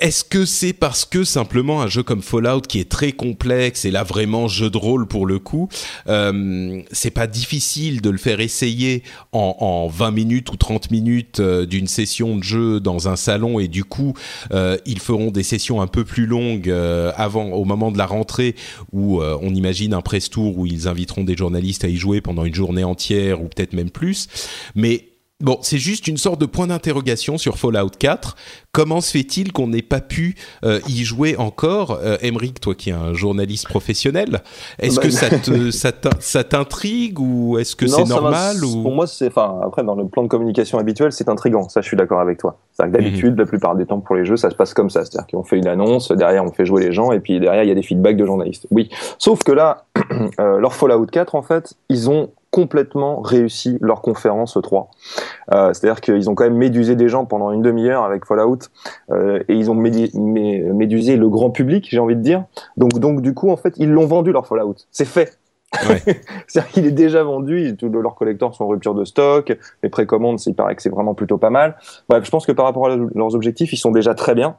est-ce 0.00 0.24
que 0.24 0.46
c'est 0.46 0.72
parce 0.72 1.04
que 1.04 1.22
simplement 1.24 1.82
un 1.82 1.86
jeu 1.86 2.02
comme 2.02 2.22
Fallout 2.22 2.62
qui 2.62 2.80
est 2.80 2.88
très 2.88 3.12
complexe 3.12 3.84
et 3.84 3.90
là 3.90 4.04
vraiment 4.04 4.48
jeu 4.48 4.70
de 4.70 4.78
rôle 4.78 5.06
pour 5.06 5.26
le 5.26 5.38
coup, 5.38 5.68
euh, 6.08 6.80
c'est 6.92 7.10
pas 7.10 7.26
difficile 7.26 8.00
de 8.00 8.10
le 8.10 8.16
faire 8.18 8.40
essayer 8.40 9.02
en, 9.32 9.56
en 9.60 9.88
20 9.88 10.10
minutes 10.12 10.50
ou 10.50 10.56
30 10.56 10.90
minutes 10.90 11.40
euh, 11.40 11.66
d'une 11.66 11.86
session 11.86 12.36
de 12.36 12.42
jeu 12.42 12.80
dans 12.80 13.08
un 13.08 13.16
salon 13.16 13.58
et 13.58 13.68
du 13.68 13.84
coup 13.84 14.14
euh, 14.52 14.78
ils 14.86 15.00
feront 15.00 15.30
des 15.30 15.42
sessions 15.42 15.82
un 15.82 15.86
peu 15.86 16.04
plus 16.04 16.26
longues 16.26 16.72
avant 17.16 17.50
au 17.50 17.64
moment 17.64 17.92
de 17.92 17.98
la 17.98 18.06
rentrée 18.06 18.54
où 18.92 19.22
on 19.22 19.54
imagine 19.54 19.94
un 19.94 20.00
press 20.00 20.30
tour 20.30 20.58
où 20.58 20.66
ils 20.66 20.88
inviteront 20.88 21.24
des 21.24 21.36
journalistes 21.36 21.84
à 21.84 21.88
y 21.88 21.96
jouer 21.96 22.20
pendant 22.20 22.44
une 22.44 22.54
journée 22.54 22.84
entière 22.84 23.42
ou 23.42 23.48
peut-être 23.48 23.72
même 23.72 23.90
plus, 23.90 24.28
mais 24.74 25.08
Bon, 25.42 25.58
c'est 25.60 25.76
juste 25.76 26.08
une 26.08 26.16
sorte 26.16 26.40
de 26.40 26.46
point 26.46 26.68
d'interrogation 26.68 27.36
sur 27.36 27.58
Fallout 27.58 27.90
4. 27.98 28.36
Comment 28.72 29.02
se 29.02 29.10
fait-il 29.10 29.52
qu'on 29.52 29.68
n'ait 29.68 29.82
pas 29.82 30.00
pu 30.00 30.34
euh, 30.64 30.80
y 30.88 31.04
jouer 31.04 31.36
encore 31.36 31.98
euh, 32.02 32.16
toi 32.58 32.74
qui 32.74 32.88
es 32.88 32.94
un 32.94 33.12
journaliste 33.12 33.68
professionnel, 33.68 34.40
est-ce 34.78 34.96
bah, 34.96 35.02
que 35.02 35.10
ça 35.10 35.28
te 35.28 35.70
ça 36.20 36.44
t'intrigue 36.44 37.20
ou 37.20 37.58
est-ce 37.58 37.76
que 37.76 37.86
c'est 37.86 38.04
normal 38.04 38.64
ou... 38.64 38.82
Pour 38.82 38.94
moi, 38.94 39.06
c'est 39.06 39.26
enfin 39.26 39.60
après 39.62 39.84
dans 39.84 39.94
le 39.94 40.08
plan 40.08 40.22
de 40.22 40.28
communication 40.28 40.78
habituel, 40.78 41.12
c'est 41.12 41.28
intrigant. 41.28 41.68
Ça, 41.68 41.82
je 41.82 41.86
suis 41.86 41.98
d'accord 41.98 42.20
avec 42.20 42.38
toi. 42.38 42.58
C'est 42.72 42.90
d'habitude, 42.90 43.32
mhm. 43.32 43.40
la 43.40 43.44
plupart 43.44 43.76
des 43.76 43.84
temps 43.84 44.00
pour 44.00 44.16
les 44.16 44.24
jeux, 44.24 44.38
ça 44.38 44.48
se 44.48 44.54
passe 44.54 44.72
comme 44.72 44.88
ça, 44.88 45.04
c'est-à-dire 45.04 45.26
qu'on 45.26 45.44
fait 45.44 45.58
une 45.58 45.68
annonce, 45.68 46.12
derrière 46.12 46.44
on 46.44 46.52
fait 46.52 46.64
jouer 46.64 46.82
les 46.82 46.92
gens 46.92 47.12
et 47.12 47.20
puis 47.20 47.40
derrière 47.40 47.62
il 47.62 47.68
y 47.68 47.72
a 47.72 47.74
des 47.74 47.82
feedbacks 47.82 48.16
de 48.16 48.24
journalistes. 48.24 48.66
Oui, 48.70 48.88
sauf 49.18 49.42
que 49.42 49.52
là, 49.52 49.84
euh, 50.40 50.58
leur 50.58 50.72
Fallout 50.72 51.04
4 51.04 51.34
en 51.34 51.42
fait, 51.42 51.74
ils 51.90 52.08
ont 52.08 52.30
complètement 52.56 53.20
réussi 53.20 53.76
leur 53.82 54.00
conférence 54.00 54.56
3. 54.62 54.88
Euh, 55.52 55.74
C'est-à-dire 55.74 56.00
qu'ils 56.00 56.30
ont 56.30 56.34
quand 56.34 56.44
même 56.44 56.56
médusé 56.56 56.96
des 56.96 57.06
gens 57.06 57.26
pendant 57.26 57.52
une 57.52 57.60
demi-heure 57.60 58.02
avec 58.02 58.24
Fallout 58.24 58.60
euh, 59.10 59.42
et 59.48 59.54
ils 59.54 59.70
ont 59.70 59.74
médusé 59.74 61.16
le 61.16 61.28
grand 61.28 61.50
public, 61.50 61.86
j'ai 61.90 61.98
envie 61.98 62.16
de 62.16 62.22
dire. 62.22 62.44
Donc, 62.78 62.98
donc 62.98 63.20
du 63.20 63.34
coup, 63.34 63.50
en 63.50 63.58
fait, 63.58 63.74
ils 63.76 63.90
l'ont 63.90 64.06
vendu 64.06 64.32
leur 64.32 64.46
Fallout. 64.46 64.76
C'est 64.90 65.04
fait. 65.04 65.38
Ouais. 65.86 66.00
C'est-à-dire 66.46 66.70
qu'il 66.72 66.86
est 66.86 66.92
déjà 66.92 67.22
vendu, 67.22 67.76
tous 67.76 67.90
leurs 67.90 68.14
collecteurs 68.14 68.54
sont 68.54 68.64
en 68.64 68.68
rupture 68.68 68.94
de 68.94 69.04
stock, 69.04 69.54
les 69.82 69.90
précommandes, 69.90 70.40
il 70.46 70.54
paraît 70.54 70.76
que 70.76 70.80
c'est 70.80 70.88
vraiment 70.88 71.12
plutôt 71.12 71.36
pas 71.36 71.50
mal. 71.50 71.76
Bref, 72.08 72.24
je 72.24 72.30
pense 72.30 72.46
que 72.46 72.52
par 72.52 72.64
rapport 72.64 72.86
à 72.86 72.96
leurs 72.96 73.34
objectifs, 73.34 73.74
ils 73.74 73.76
sont 73.76 73.90
déjà 73.90 74.14
très 74.14 74.34
bien. 74.34 74.56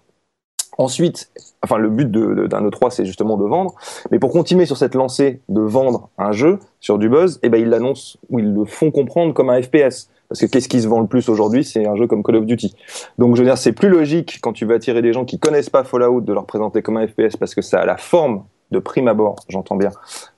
Ensuite, 0.78 1.32
enfin 1.63 1.78
le 1.78 1.89
but 1.89 2.11
d'un 2.11 2.69
E3 2.69 2.91
c'est 2.91 3.05
justement 3.05 3.38
de 3.38 3.45
vendre, 3.45 3.73
mais 4.11 4.19
pour 4.19 4.32
continuer 4.32 4.65
sur 4.65 4.78
cette 4.78 4.95
lancée 4.95 5.41
de 5.49 5.61
vendre 5.61 6.09
un 6.17 6.32
jeu 6.32 6.59
sur 6.80 6.97
du 6.97 7.09
buzz, 7.09 7.39
eh 7.43 7.49
ben 7.49 7.59
ils 7.59 7.69
l'annoncent 7.69 8.19
ou 8.30 8.39
ils 8.39 8.53
le 8.53 8.65
font 8.65 8.91
comprendre 8.91 9.34
comme 9.34 9.49
un 9.49 9.61
FPS. 9.61 10.09
Parce 10.30 10.41
que 10.41 10.45
qu'est-ce 10.45 10.67
qui 10.67 10.82
se 10.82 10.89
vend 10.89 10.99
le 10.99 11.07
plus 11.07 11.30
aujourd'hui 11.30 11.63
C'est 11.63 11.88
un 11.88 11.95
jeu 11.95 12.05
comme 12.05 12.21
Call 12.21 12.36
of 12.36 12.45
Duty. 12.45 12.75
Donc 13.17 13.36
je 13.36 13.41
veux 13.41 13.47
dire, 13.47 13.57
c'est 13.57 13.71
plus 13.71 13.89
logique 13.89 14.39
quand 14.41 14.51
tu 14.51 14.65
veux 14.65 14.75
attirer 14.75 15.01
des 15.01 15.13
gens 15.13 15.23
qui 15.23 15.39
connaissent 15.39 15.69
pas 15.69 15.84
Fallout 15.84 16.21
de 16.21 16.34
leur 16.34 16.45
présenter 16.45 16.82
comme 16.82 16.97
un 16.97 17.07
FPS 17.07 17.38
parce 17.38 17.55
que 17.55 17.61
ça 17.61 17.80
a 17.80 17.86
la 17.86 17.97
forme 17.97 18.43
de 18.71 18.80
prime 18.80 19.07
abord, 19.07 19.38
j'entends 19.47 19.75
bien, 19.75 19.91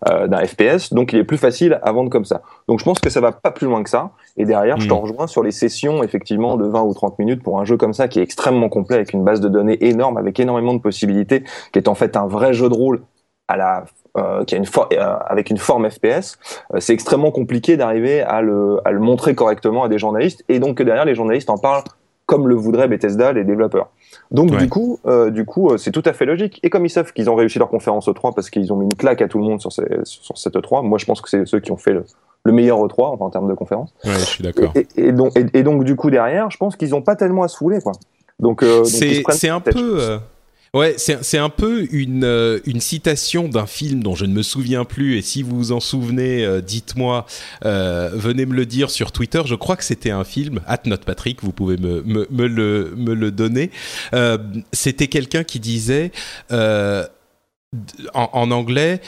euh, 0.07 0.27
d'un 0.27 0.45
FPS. 0.45 0.93
Donc, 0.93 1.13
il 1.13 1.19
est 1.19 1.23
plus 1.23 1.37
facile 1.37 1.79
à 1.81 1.91
vendre 1.91 2.09
comme 2.09 2.25
ça. 2.25 2.41
Donc, 2.67 2.79
je 2.79 2.85
pense 2.85 2.99
que 2.99 3.09
ça 3.09 3.21
va 3.21 3.31
pas 3.31 3.51
plus 3.51 3.65
loin 3.65 3.83
que 3.83 3.89
ça. 3.89 4.11
Et 4.39 4.45
derrière, 4.45 4.79
je 4.79 4.87
t'en 4.87 4.99
hmm. 4.99 5.03
rejoins 5.03 5.27
sur 5.27 5.43
les 5.43 5.51
sessions, 5.51 6.01
effectivement, 6.01 6.57
de 6.57 6.65
20 6.65 6.81
ou 6.81 6.93
30 6.93 7.19
minutes 7.19 7.43
pour 7.43 7.59
un 7.59 7.65
jeu 7.65 7.77
comme 7.77 7.93
ça 7.93 8.07
qui 8.07 8.19
est 8.19 8.23
extrêmement 8.23 8.69
complet 8.69 8.95
avec 8.95 9.13
une 9.13 9.23
base 9.23 9.41
de 9.41 9.49
données 9.49 9.85
énorme, 9.85 10.17
avec 10.17 10.39
énormément 10.39 10.73
de 10.73 10.79
possibilités, 10.79 11.43
qui 11.73 11.79
est 11.79 11.87
en 11.87 11.95
fait 11.95 12.15
un 12.15 12.25
vrai 12.25 12.53
jeu 12.53 12.69
de 12.69 12.73
rôle 12.73 13.01
à 13.49 13.57
la 13.57 13.85
euh, 14.17 14.43
qui 14.43 14.55
a 14.55 14.57
une 14.57 14.65
euh, 14.65 15.15
avec 15.27 15.51
une 15.51 15.57
forme 15.57 15.87
FPS, 15.87 16.39
euh, 16.73 16.79
c'est 16.79 16.93
extrêmement 16.93 17.29
compliqué 17.29 17.77
d'arriver 17.77 18.21
à 18.21 18.41
le, 18.41 18.79
à 18.83 18.91
le 18.91 18.99
montrer 18.99 19.35
correctement 19.35 19.83
à 19.83 19.87
des 19.87 19.99
journalistes 19.99 20.43
et 20.49 20.57
donc 20.57 20.77
que 20.77 20.83
derrière 20.83 21.05
les 21.05 21.13
journalistes 21.13 21.51
en 21.51 21.59
parlent 21.59 21.83
comme 22.25 22.47
le 22.47 22.55
voudraient 22.55 22.87
Bethesda, 22.87 23.33
les 23.33 23.43
développeurs. 23.43 23.89
Donc 24.31 24.55
du 24.55 24.69
coup, 24.69 24.99
euh, 25.07 25.31
du 25.31 25.45
coup, 25.45 25.69
euh, 25.69 25.77
c'est 25.77 25.91
tout 25.91 26.03
à 26.05 26.13
fait 26.13 26.25
logique. 26.25 26.59
Et 26.61 26.69
comme 26.69 26.85
ils 26.85 26.89
savent 26.89 27.11
qu'ils 27.13 27.29
ont 27.29 27.35
réussi 27.35 27.57
leur 27.57 27.69
conférence 27.69 28.07
E3 28.07 28.33
parce 28.35 28.49
qu'ils 28.49 28.71
ont 28.71 28.75
mis 28.75 28.85
une 28.85 28.93
claque 28.93 29.21
à 29.21 29.27
tout 29.27 29.39
le 29.39 29.43
monde 29.43 29.59
sur, 29.59 29.71
ces, 29.71 29.83
sur 30.03 30.37
cette 30.37 30.55
E3, 30.55 30.85
moi 30.85 30.97
je 30.99 31.05
pense 31.05 31.21
que 31.21 31.29
c'est 31.29 31.45
ceux 31.45 31.59
qui 31.59 31.71
ont 31.71 31.77
fait 31.77 31.93
le, 31.93 32.05
le 32.43 32.51
meilleur 32.51 32.77
E3 32.85 33.17
en 33.19 33.29
termes 33.29 33.49
de 33.49 33.55
conférence. 33.55 33.93
Ouais, 34.05 34.13
je 34.13 34.25
suis 34.25 34.43
d'accord. 34.43 34.71
Et, 34.75 34.87
et, 34.97 35.11
donc, 35.11 35.33
et, 35.35 35.63
donc 35.63 35.83
du 35.83 35.95
coup 35.95 36.11
derrière, 36.11 36.51
je 36.51 36.57
pense 36.57 36.75
qu'ils 36.75 36.91
n'ont 36.91 37.01
pas 37.01 37.15
tellement 37.15 37.43
à 37.43 37.47
se 37.47 37.57
fouler 37.57 37.81
quoi. 37.81 37.93
Donc 38.39 38.61
euh, 38.61 38.83
c'est 38.83 39.49
un 39.49 39.59
peu 39.59 40.19
Ouais, 40.75 40.95
c'est 40.97 41.39
un 41.39 41.49
peu 41.49 41.87
une, 41.91 42.23
euh, 42.23 42.59
une 42.65 42.79
citation 42.79 43.47
d'un 43.47 43.65
film 43.65 44.03
dont 44.03 44.13
je 44.13 44.25
ne 44.25 44.33
me 44.33 44.43
souviens 44.43 44.85
plus, 44.85 45.17
et 45.17 45.23
si 45.23 45.41
vous 45.41 45.57
vous 45.57 45.71
en 45.71 45.79
souvenez, 45.79 46.45
euh, 46.45 46.61
dites-moi, 46.61 47.25
euh, 47.65 48.11
venez 48.13 48.45
me 48.45 48.53
le 48.53 48.67
dire 48.67 48.91
sur 48.91 49.11
Twitter, 49.11 49.41
je 49.45 49.55
crois 49.55 49.75
que 49.75 49.83
c'était 49.83 50.11
un 50.11 50.23
film, 50.23 50.61
at 50.67 50.77
Patrick, 51.05 51.41
vous 51.41 51.51
pouvez 51.51 51.77
me, 51.77 52.03
me, 52.03 52.47
le, 52.47 52.93
me 52.95 53.15
le 53.15 53.31
donner, 53.31 53.71
c'était 54.71 55.07
quelqu'un 55.07 55.43
qui 55.43 55.59
disait, 55.59 56.11
en, 56.51 58.51
anglais, 58.51 59.01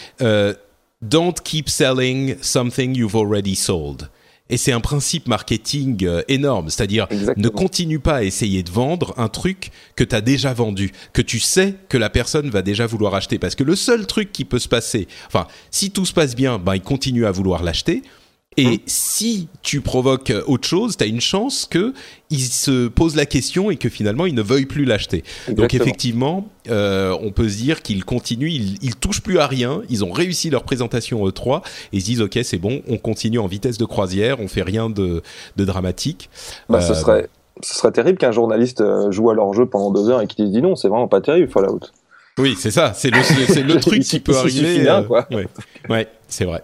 Don't 1.01 1.34
keep 1.43 1.68
selling 1.68 2.36
something 2.41 2.95
you've 2.95 3.16
already 3.16 3.55
sold. 3.55 4.09
Et 4.52 4.58
c'est 4.58 4.74
un 4.74 4.82
principe 4.82 5.28
marketing 5.28 6.06
euh, 6.06 6.22
énorme, 6.28 6.70
c'est-à-dire 6.70 7.08
ne 7.38 7.47
continue 7.47 7.99
pas 7.99 8.18
à 8.18 8.24
essayer 8.24 8.64
de 8.64 8.70
vendre 8.70 9.14
un 9.18 9.30
truc 9.30 9.72
que 9.95 10.04
tu 10.04 10.14
as 10.14 10.20
déjà 10.20 10.54
vendu, 10.54 10.91
que 11.14 11.22
tu 11.22 11.39
sais 11.39 11.76
que 11.88 11.97
la 11.97 12.10
personne 12.10 12.49
va 12.49 12.62
déjà 12.62 12.86
vouloir 12.86 13.16
acheter. 13.16 13.39
Parce 13.39 13.56
que 13.56 13.64
le 13.64 13.78
seul 13.78 14.06
truc 14.06 14.34
qui 14.34 14.43
peut 14.43 14.60
se 14.60 14.68
passer, 14.68 15.08
enfin, 15.28 15.47
si 15.72 15.91
tout 15.91 16.06
se 16.06 16.12
passe 16.14 16.36
bien, 16.36 16.60
bah, 16.60 16.76
il 16.76 16.82
continue 16.82 17.26
à 17.26 17.32
vouloir 17.32 17.64
l'acheter. 17.64 18.04
Et 18.58 18.66
hein 18.66 18.76
si 18.86 19.47
tu 19.62 19.80
provoques 19.80 20.34
autre 20.45 20.68
chose, 20.68 20.97
tu 20.97 21.04
as 21.06 21.08
une 21.08 21.22
chance 21.22 21.66
que 21.66 21.93
il 22.30 22.41
se 22.41 22.89
pose 22.89 23.16
la 23.16 23.26
question 23.26 23.72
et 23.72 23.78
que 23.78 23.88
finalement 23.88 24.26
il 24.26 24.36
ne 24.36 24.41
veuille 24.41 24.66
plus 24.66 24.84
l'acheter. 24.84 25.24
Donc 25.47 25.74
effectivement, 25.74 26.49
euh, 26.70 27.16
on 27.22 27.32
peut 27.32 27.47
se 27.47 27.58
dire 27.58 27.82
qu'ils 27.82 28.04
continuent, 28.04 28.52
ils, 28.52 28.78
ils 28.84 28.97
touchent 28.97 29.22
plus 29.22 29.39
à 29.39 29.47
rien, 29.47 29.82
ils 29.89 30.04
ont 30.04 30.12
réussi 30.12 30.49
leur 30.49 30.64
présentation 30.64 31.26
E3 31.26 31.62
et 31.62 31.62
ils 31.93 32.02
se 32.02 32.06
disent 32.06 32.22
ok 32.22 32.39
c'est 32.43 32.58
bon, 32.58 32.82
on 32.89 32.97
continue 32.97 33.39
en 33.39 33.47
vitesse 33.47 33.78
de 33.78 33.86
croisière, 33.86 34.41
on 34.41 34.49
fait 34.49 34.64
rien 34.64 34.89
de, 34.89 35.24
de 35.56 35.66
dramatique. 35.66 36.30
Bah, 36.68 36.82
ce 36.82 36.91
euh, 36.91 36.95
serait 36.95 37.30
ce 37.64 37.76
serait 37.76 37.91
terrible 37.91 38.18
qu'un 38.18 38.34
journaliste 38.34 38.82
euh, 38.82 39.12
joue 39.12 39.30
à 39.30 39.34
leur 39.34 39.54
jeu 39.54 39.66
pendant 39.66 39.91
deux 39.91 40.10
heures 40.10 40.22
et 40.22 40.28
qu'il 40.28 40.52
dise 40.52 40.62
non, 40.62 40.76
c'est 40.76 40.89
vraiment 40.89 41.08
pas 41.08 41.22
terrible 41.22 41.49
Fallout. 41.49 41.80
Oui, 42.38 42.56
c'est 42.58 42.72
ça, 42.72 42.91
c'est 42.93 43.12
le, 43.12 43.22
c'est 43.24 43.64
le 43.64 43.76
truc 43.80 44.04
qui 44.04 44.20
peut 44.20 44.36
arriver. 44.36 44.80
Bien, 44.80 45.04
quoi. 45.04 45.28
Ouais, 45.32 45.47
ouais 45.89 46.08
c'est 46.28 46.45
vrai. 46.45 46.64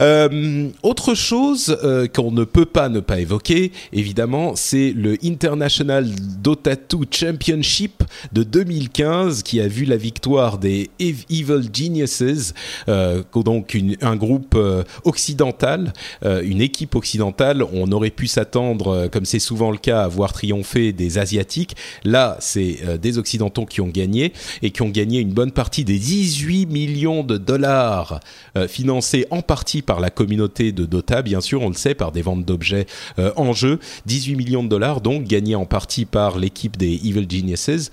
Euh, 0.00 0.68
autre 0.82 1.14
chose 1.14 1.76
euh, 1.82 2.06
qu'on 2.06 2.30
ne 2.30 2.44
peut 2.44 2.66
pas 2.66 2.88
ne 2.88 3.00
pas 3.00 3.20
évoquer, 3.20 3.72
évidemment, 3.92 4.54
c'est 4.56 4.92
le 4.92 5.16
International 5.24 6.06
Dota 6.42 6.76
2 6.76 6.98
Championship 7.10 8.02
de 8.32 8.42
2015 8.42 9.42
qui 9.42 9.60
a 9.60 9.68
vu 9.68 9.84
la 9.84 9.96
victoire 9.96 10.58
des 10.58 10.90
Evil 10.98 11.68
Geniuses, 11.72 12.54
euh, 12.88 13.22
donc 13.34 13.76
un 14.02 14.16
groupe 14.16 14.56
occidental, 15.04 15.92
une 16.22 16.60
équipe 16.60 16.94
occidentale. 16.94 17.64
On 17.72 17.90
aurait 17.92 18.10
pu 18.10 18.26
s'attendre, 18.26 19.08
comme 19.08 19.24
c'est 19.24 19.38
souvent 19.38 19.70
le 19.70 19.78
cas, 19.78 20.02
à 20.02 20.08
voir 20.08 20.32
triompher 20.32 20.92
des 20.92 21.18
Asiatiques. 21.18 21.76
Là, 22.04 22.36
c'est 22.40 22.98
des 23.00 23.18
Occidentaux 23.18 23.66
qui 23.66 23.80
ont 23.80 23.88
gagné 23.88 24.32
et 24.62 24.70
qui 24.70 24.82
ont 24.82 24.88
gagné 24.88 25.20
une 25.20 25.32
bonne 25.32 25.52
partie 25.52 25.84
des 25.84 25.98
18 25.98 26.66
millions 26.66 27.22
de 27.22 27.38
dollars 27.38 28.20
financés 28.68 29.26
en 29.30 29.39
partie 29.42 29.82
par 29.82 30.00
la 30.00 30.10
communauté 30.10 30.72
de 30.72 30.84
Dota, 30.84 31.22
bien 31.22 31.40
sûr, 31.40 31.62
on 31.62 31.68
le 31.68 31.74
sait, 31.74 31.94
par 31.94 32.12
des 32.12 32.22
ventes 32.22 32.44
d'objets 32.44 32.86
euh, 33.18 33.32
en 33.36 33.52
jeu. 33.52 33.78
18 34.06 34.36
millions 34.36 34.62
de 34.62 34.68
dollars, 34.68 35.00
donc 35.00 35.24
gagnés 35.24 35.54
en 35.54 35.66
partie 35.66 36.04
par 36.04 36.38
l'équipe 36.38 36.76
des 36.76 36.94
Evil 36.94 37.26
Geniuses. 37.28 37.90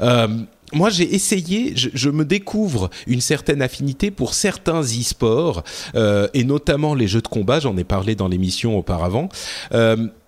Euh, 0.00 0.28
moi, 0.72 0.88
j'ai 0.88 1.14
essayé, 1.14 1.72
je, 1.74 2.10
me 2.10 2.24
découvre 2.24 2.90
une 3.08 3.20
certaine 3.20 3.60
affinité 3.60 4.12
pour 4.12 4.34
certains 4.34 4.82
e-sports, 4.82 5.64
euh, 5.96 6.28
et 6.32 6.44
notamment 6.44 6.94
les 6.94 7.08
jeux 7.08 7.22
de 7.22 7.28
combat, 7.28 7.58
j'en 7.58 7.76
ai 7.76 7.82
parlé 7.82 8.14
dans 8.14 8.28
l'émission 8.28 8.78
auparavant 8.78 9.28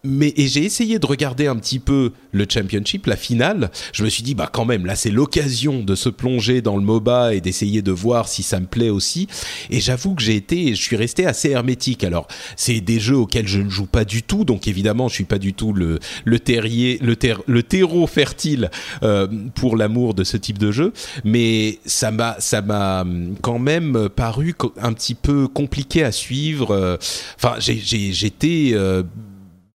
mais 0.05 0.33
et 0.37 0.49
j'ai 0.49 0.65
essayé 0.65 0.99
de 0.99 1.07
regarder 1.07 1.47
un 1.47 1.57
petit 1.57 1.79
peu 1.79 2.13
le 2.33 2.47
championship, 2.49 3.07
la 3.07 3.17
finale. 3.17 3.71
Je 3.93 4.03
me 4.03 4.09
suis 4.09 4.23
dit 4.23 4.35
bah 4.35 4.51
quand 4.53 4.65
même 4.65 4.85
là 4.85 4.97
c'est 4.97 5.11
l'occasion 5.11 5.81
de 5.81 5.95
se 5.95 6.09
plonger 6.09 6.61
dans 6.61 6.77
le 6.77 6.83
MOBA 6.83 7.35
et 7.35 7.41
d'essayer 7.41 7.83
de 7.83 7.93
voir 7.93 8.27
si 8.29 8.43
ça 8.43 8.59
me 8.59 8.67
plaît 8.67 8.89
aussi. 8.89 9.29
Et 9.71 9.81
j'avoue 9.81 10.15
que 10.15 10.23
j'ai 10.23 10.35
été, 10.35 10.75
je 10.75 10.83
suis 10.83 10.97
resté 10.97 11.25
assez 11.27 11.51
hermétique. 11.51 12.03
Alors 12.03 12.27
c'est 12.57 12.81
des 12.81 12.99
jeux 12.99 13.17
auxquels 13.17 13.47
je 13.47 13.61
ne 13.61 13.71
joue 13.71 13.87
pas 13.87 14.05
du 14.05 14.23
tout, 14.23 14.45
donc 14.45 14.67
évidemment 14.67 15.09
je 15.09 15.15
suis 15.15 15.25
pas 15.25 15.39
du 15.39 15.55
tout 15.55 15.73
le 15.73 16.01
le 16.25 16.39
terrier, 16.41 16.99
le, 17.01 17.17
le 17.47 17.63
terreau 17.63 18.07
fertile 18.09 18.71
euh, 19.05 19.29
pour 19.55 19.77
l'amour 19.77 20.15
de 20.15 20.25
ce 20.25 20.37
type 20.37 20.59
de 20.59 20.73
jeu. 20.73 20.93
Mais 21.25 21.79
ça 21.87 22.11
m'a 22.11 22.37
ça 22.41 22.61
m'a 22.61 23.05
quand 23.41 23.61
même 23.61 24.09
paru 24.09 24.55
un 24.81 24.93
petit 24.95 25.15
peu 25.15 25.47
compliqué 25.47 26.03
à 26.03 26.11
suivre. 26.11 26.99
Enfin 27.37 27.55
j'ai 27.61 28.13
j'étais 28.13 28.71
euh, 28.73 29.05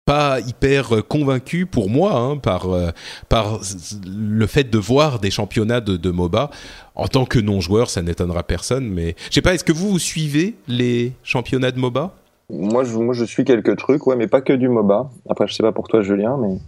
pas 0.05 0.39
hyper 0.39 1.03
convaincu 1.07 1.65
pour 1.65 1.89
moi 1.89 2.13
hein, 2.13 2.37
par 2.37 2.71
euh, 2.71 2.91
par 3.27 3.59
le 4.05 4.45
fait 4.47 4.69
de 4.69 4.77
voir 4.77 5.19
des 5.19 5.31
championnats 5.31 5.81
de, 5.81 5.97
de 5.97 6.11
MOBA 6.11 6.51
en 6.93 7.07
tant 7.07 7.25
que 7.25 7.39
non 7.39 7.59
joueur 7.59 7.89
ça 7.89 8.03
n'étonnera 8.03 8.43
personne 8.43 8.87
mais 8.87 9.15
je 9.29 9.33
sais 9.33 9.41
pas 9.41 9.55
est-ce 9.55 9.63
que 9.63 9.73
vous, 9.73 9.89
vous 9.89 9.99
suivez 9.99 10.55
les 10.67 11.13
championnats 11.23 11.71
de 11.71 11.79
MOBA 11.79 12.13
moi 12.51 12.83
je, 12.83 12.95
moi 12.95 13.15
je 13.15 13.25
suis 13.25 13.43
quelques 13.45 13.77
trucs 13.77 14.05
ouais 14.05 14.15
mais 14.15 14.27
pas 14.27 14.41
que 14.41 14.53
du 14.53 14.69
MOBA 14.69 15.09
après 15.27 15.47
je 15.47 15.55
sais 15.55 15.63
pas 15.63 15.71
pour 15.71 15.87
toi 15.87 16.01
Julien 16.01 16.37
mais 16.39 16.59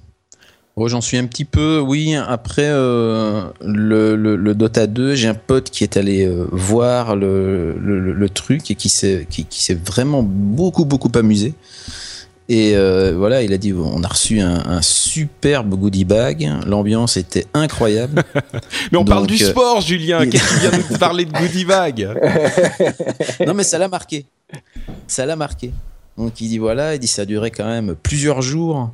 Oh, 0.80 0.88
j'en 0.88 1.02
suis 1.02 1.18
un 1.18 1.26
petit 1.26 1.44
peu, 1.44 1.80
oui. 1.80 2.14
Après 2.14 2.68
euh, 2.68 3.46
le, 3.62 4.16
le, 4.16 4.54
Dota 4.54 4.86
2, 4.86 5.16
j'ai 5.16 5.28
un 5.28 5.34
pote 5.34 5.72
qui 5.72 5.84
est 5.84 5.98
allé 5.98 6.24
euh, 6.24 6.46
voir 6.52 7.16
le, 7.16 7.76
le, 7.80 8.30
truc 8.30 8.70
et 8.70 8.76
qui 8.76 8.90
s'est 8.90 9.26
qui, 9.28 9.46
qui 9.46 9.64
s'est 9.64 9.74
vraiment 9.74 10.22
beaucoup 10.22 10.86
beaucoup 10.86 11.12
amusé. 11.16 11.56
Et 12.50 12.76
euh, 12.76 13.14
voilà, 13.18 13.44
il 13.44 13.52
a 13.52 13.58
dit 13.58 13.74
on 13.74 14.04
a 14.04 14.08
reçu 14.08 14.40
un, 14.40 14.66
un 14.66 14.82
superbe 14.82 15.76
goodie 15.76 16.06
bag, 16.06 16.50
l'ambiance 16.66 17.18
était 17.18 17.46
incroyable. 17.54 18.24
mais 18.92 18.98
on 18.98 19.04
parle 19.04 19.28
du 19.28 19.42
euh, 19.44 19.50
sport, 19.50 19.82
Julien. 19.82 20.26
Qu'est-ce 20.30 20.44
que 20.44 20.54
tu 20.54 20.70
viens 20.70 20.90
de 20.92 20.98
parler 20.98 21.26
de 21.26 21.32
goodie 21.34 21.66
bag 21.66 22.08
Non, 23.46 23.54
mais 23.54 23.64
ça 23.64 23.78
l'a 23.78 23.90
marqué. 23.90 24.26
Ça 25.08 25.26
l'a 25.26 25.36
marqué. 25.36 25.72
Donc 26.18 26.40
il 26.40 26.48
dit 26.48 26.58
voilà, 26.58 26.96
il 26.96 27.00
dit 27.00 27.08
ça 27.08 27.24
a 27.24 27.26
duré 27.26 27.52
quand 27.52 27.66
même 27.66 27.96
plusieurs 28.02 28.42
jours. 28.42 28.92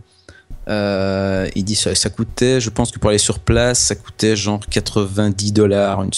Euh, 0.68 1.48
il 1.56 1.64
dit 1.64 1.76
ça, 1.76 1.94
ça, 1.94 2.10
coûtait, 2.10 2.60
je 2.60 2.70
pense 2.70 2.92
que 2.92 2.98
pour 2.98 3.10
aller 3.10 3.20
sur 3.20 3.40
place, 3.40 3.80
ça 3.80 3.96
coûtait 3.96 4.36
genre 4.36 4.62
90 4.68 5.52
dollars, 5.52 6.04
une, 6.04 6.12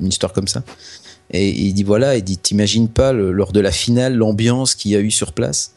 une, 0.00 0.08
histoire 0.08 0.32
comme 0.32 0.48
ça. 0.48 0.62
Et 1.30 1.50
il 1.50 1.72
dit 1.72 1.82
voilà, 1.84 2.16
il 2.16 2.24
dit 2.24 2.38
t'imagines 2.38 2.88
pas 2.88 3.12
le, 3.12 3.30
lors 3.30 3.52
de 3.52 3.60
la 3.60 3.70
finale 3.70 4.14
l'ambiance 4.14 4.74
qu'il 4.74 4.90
y 4.90 4.96
a 4.96 5.00
eu 5.00 5.10
sur 5.10 5.32
place? 5.32 5.72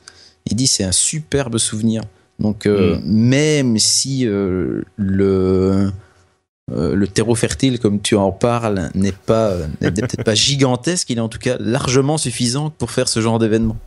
Il 0.50 0.56
dit 0.56 0.68
c'est 0.68 0.84
un 0.84 0.92
superbe 0.92 1.58
souvenir. 1.58 2.02
Donc 2.40 2.66
euh, 2.66 2.98
mm. 2.98 3.02
même 3.06 3.80
si 3.80 4.26
euh, 4.26 4.84
le 4.96 5.92
euh, 6.72 6.96
le 6.96 7.08
terreau 7.08 7.36
fertile, 7.36 7.80
comme 7.80 8.02
tu 8.02 8.16
en 8.16 8.32
parles, 8.32 8.90
n'est 8.94 9.12
pas 9.12 9.54
peut-être 9.80 10.24
pas 10.24 10.36
gigantesque, 10.36 11.10
il 11.10 11.18
est 11.18 11.22
en 11.22 11.30
tout 11.30 11.40
cas 11.40 11.58
largement 11.60 12.18
suffisant 12.18 12.70
pour 12.70 12.92
faire 12.92 13.08
ce 13.08 13.22
genre 13.22 13.40
d'événement. 13.40 13.78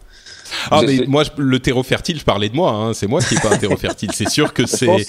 Ah, 0.70 0.80
mais 0.84 1.04
moi, 1.06 1.22
je- 1.22 1.40
le 1.40 1.61
terreau 1.61 1.82
fertile, 1.82 2.18
je 2.18 2.24
parlais 2.24 2.48
de 2.48 2.56
moi, 2.56 2.72
hein. 2.72 2.94
c'est 2.94 3.06
moi 3.06 3.22
qui 3.22 3.34
n'ai 3.34 3.40
pas 3.40 3.54
un 3.54 3.58
terreau 3.58 3.76
fertile. 3.76 4.11
C'est 4.12 4.28
sûr 4.28 4.52
que 4.52 4.66
c'est. 4.66 5.06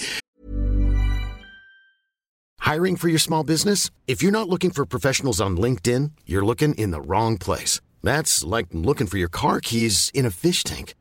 Hiring 2.64 2.96
for 2.96 3.08
your 3.08 3.18
small 3.18 3.42
business? 3.42 3.90
If 4.06 4.22
you're 4.22 4.30
not 4.30 4.48
looking 4.48 4.70
for 4.70 4.86
professionals 4.86 5.40
on 5.40 5.56
LinkedIn, 5.56 6.12
you're 6.26 6.44
looking 6.44 6.74
in 6.74 6.92
the 6.92 7.00
wrong 7.04 7.36
place. 7.38 7.80
That's 8.04 8.44
like 8.44 8.68
looking 8.72 9.08
for 9.08 9.18
your 9.18 9.30
car 9.30 9.60
keys 9.60 10.10
in 10.14 10.24
a 10.26 10.30
fish 10.30 10.62
tank. 10.62 10.94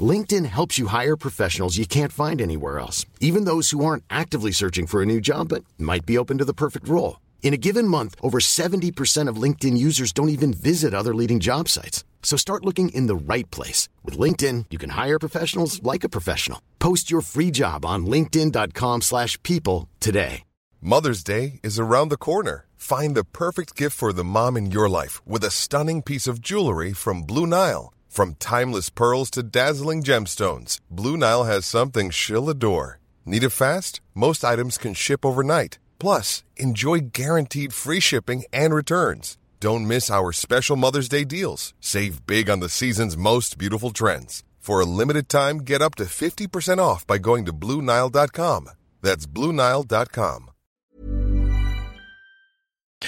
LinkedIn 0.00 0.46
helps 0.46 0.78
you 0.78 0.88
hire 0.88 1.16
professionals 1.16 1.78
you 1.78 1.86
can't 1.86 2.12
find 2.12 2.40
anywhere 2.40 2.78
else, 2.78 3.06
even 3.20 3.44
those 3.44 3.70
who 3.70 3.84
aren't 3.84 4.04
actively 4.10 4.52
searching 4.52 4.86
for 4.86 5.00
a 5.00 5.06
new 5.06 5.20
job 5.20 5.48
but 5.48 5.64
might 5.78 6.04
be 6.04 6.18
open 6.18 6.38
to 6.38 6.44
the 6.44 6.52
perfect 6.52 6.88
role. 6.88 7.20
In 7.42 7.54
a 7.54 7.56
given 7.68 7.86
month, 7.88 8.16
over 8.20 8.38
70% 8.38 9.28
of 9.28 9.40
LinkedIn 9.40 9.78
users 9.78 10.12
don't 10.12 10.28
even 10.30 10.52
visit 10.52 10.92
other 10.92 11.14
leading 11.14 11.40
job 11.40 11.68
sites. 11.68 12.04
So 12.22 12.36
start 12.36 12.64
looking 12.64 12.88
in 12.88 13.06
the 13.06 13.14
right 13.14 13.48
place. 13.52 13.88
With 14.04 14.18
LinkedIn, 14.18 14.66
you 14.70 14.78
can 14.78 14.90
hire 14.90 15.18
professionals 15.18 15.80
like 15.82 16.04
a 16.04 16.08
professional. 16.08 16.60
Post 16.80 17.08
your 17.08 17.22
free 17.22 17.52
job 17.52 17.86
on 17.86 18.06
linkedin.com/people 18.06 19.00
slash 19.00 19.40
people 19.44 19.88
today. 20.00 20.42
Mother's 20.82 21.24
Day 21.24 21.60
is 21.62 21.78
around 21.78 22.10
the 22.10 22.18
corner. 22.18 22.66
Find 22.76 23.14
the 23.16 23.24
perfect 23.24 23.76
gift 23.76 23.96
for 23.96 24.12
the 24.12 24.24
mom 24.24 24.56
in 24.56 24.70
your 24.70 24.88
life 24.88 25.20
with 25.26 25.44
a 25.44 25.50
stunning 25.50 26.02
piece 26.02 26.26
of 26.26 26.40
jewelry 26.40 26.92
from 26.92 27.22
Blue 27.22 27.46
Nile. 27.46 27.92
From 28.16 28.34
timeless 28.36 28.88
pearls 28.88 29.28
to 29.32 29.42
dazzling 29.42 30.02
gemstones, 30.02 30.78
Blue 30.90 31.18
Nile 31.18 31.44
has 31.44 31.66
something 31.66 32.08
she'll 32.08 32.48
adore. 32.48 32.98
Need 33.26 33.44
it 33.44 33.50
fast? 33.50 34.00
Most 34.14 34.42
items 34.42 34.78
can 34.78 34.94
ship 34.94 35.26
overnight. 35.26 35.78
Plus, 35.98 36.42
enjoy 36.56 37.10
guaranteed 37.12 37.74
free 37.74 38.00
shipping 38.00 38.44
and 38.54 38.72
returns. 38.74 39.36
Don't 39.60 39.86
miss 39.86 40.10
our 40.10 40.32
special 40.32 40.76
Mother's 40.76 41.10
Day 41.10 41.24
deals. 41.24 41.74
Save 41.78 42.24
big 42.24 42.48
on 42.48 42.60
the 42.60 42.70
season's 42.70 43.18
most 43.18 43.58
beautiful 43.58 43.90
trends. 43.90 44.44
For 44.60 44.80
a 44.80 44.86
limited 44.86 45.28
time, 45.28 45.58
get 45.58 45.82
up 45.82 45.94
to 45.96 46.04
50% 46.04 46.78
off 46.78 47.06
by 47.06 47.18
going 47.18 47.44
to 47.44 47.52
BlueNile.com. 47.52 48.70
That's 49.02 49.26
BlueNile.com. 49.26 50.50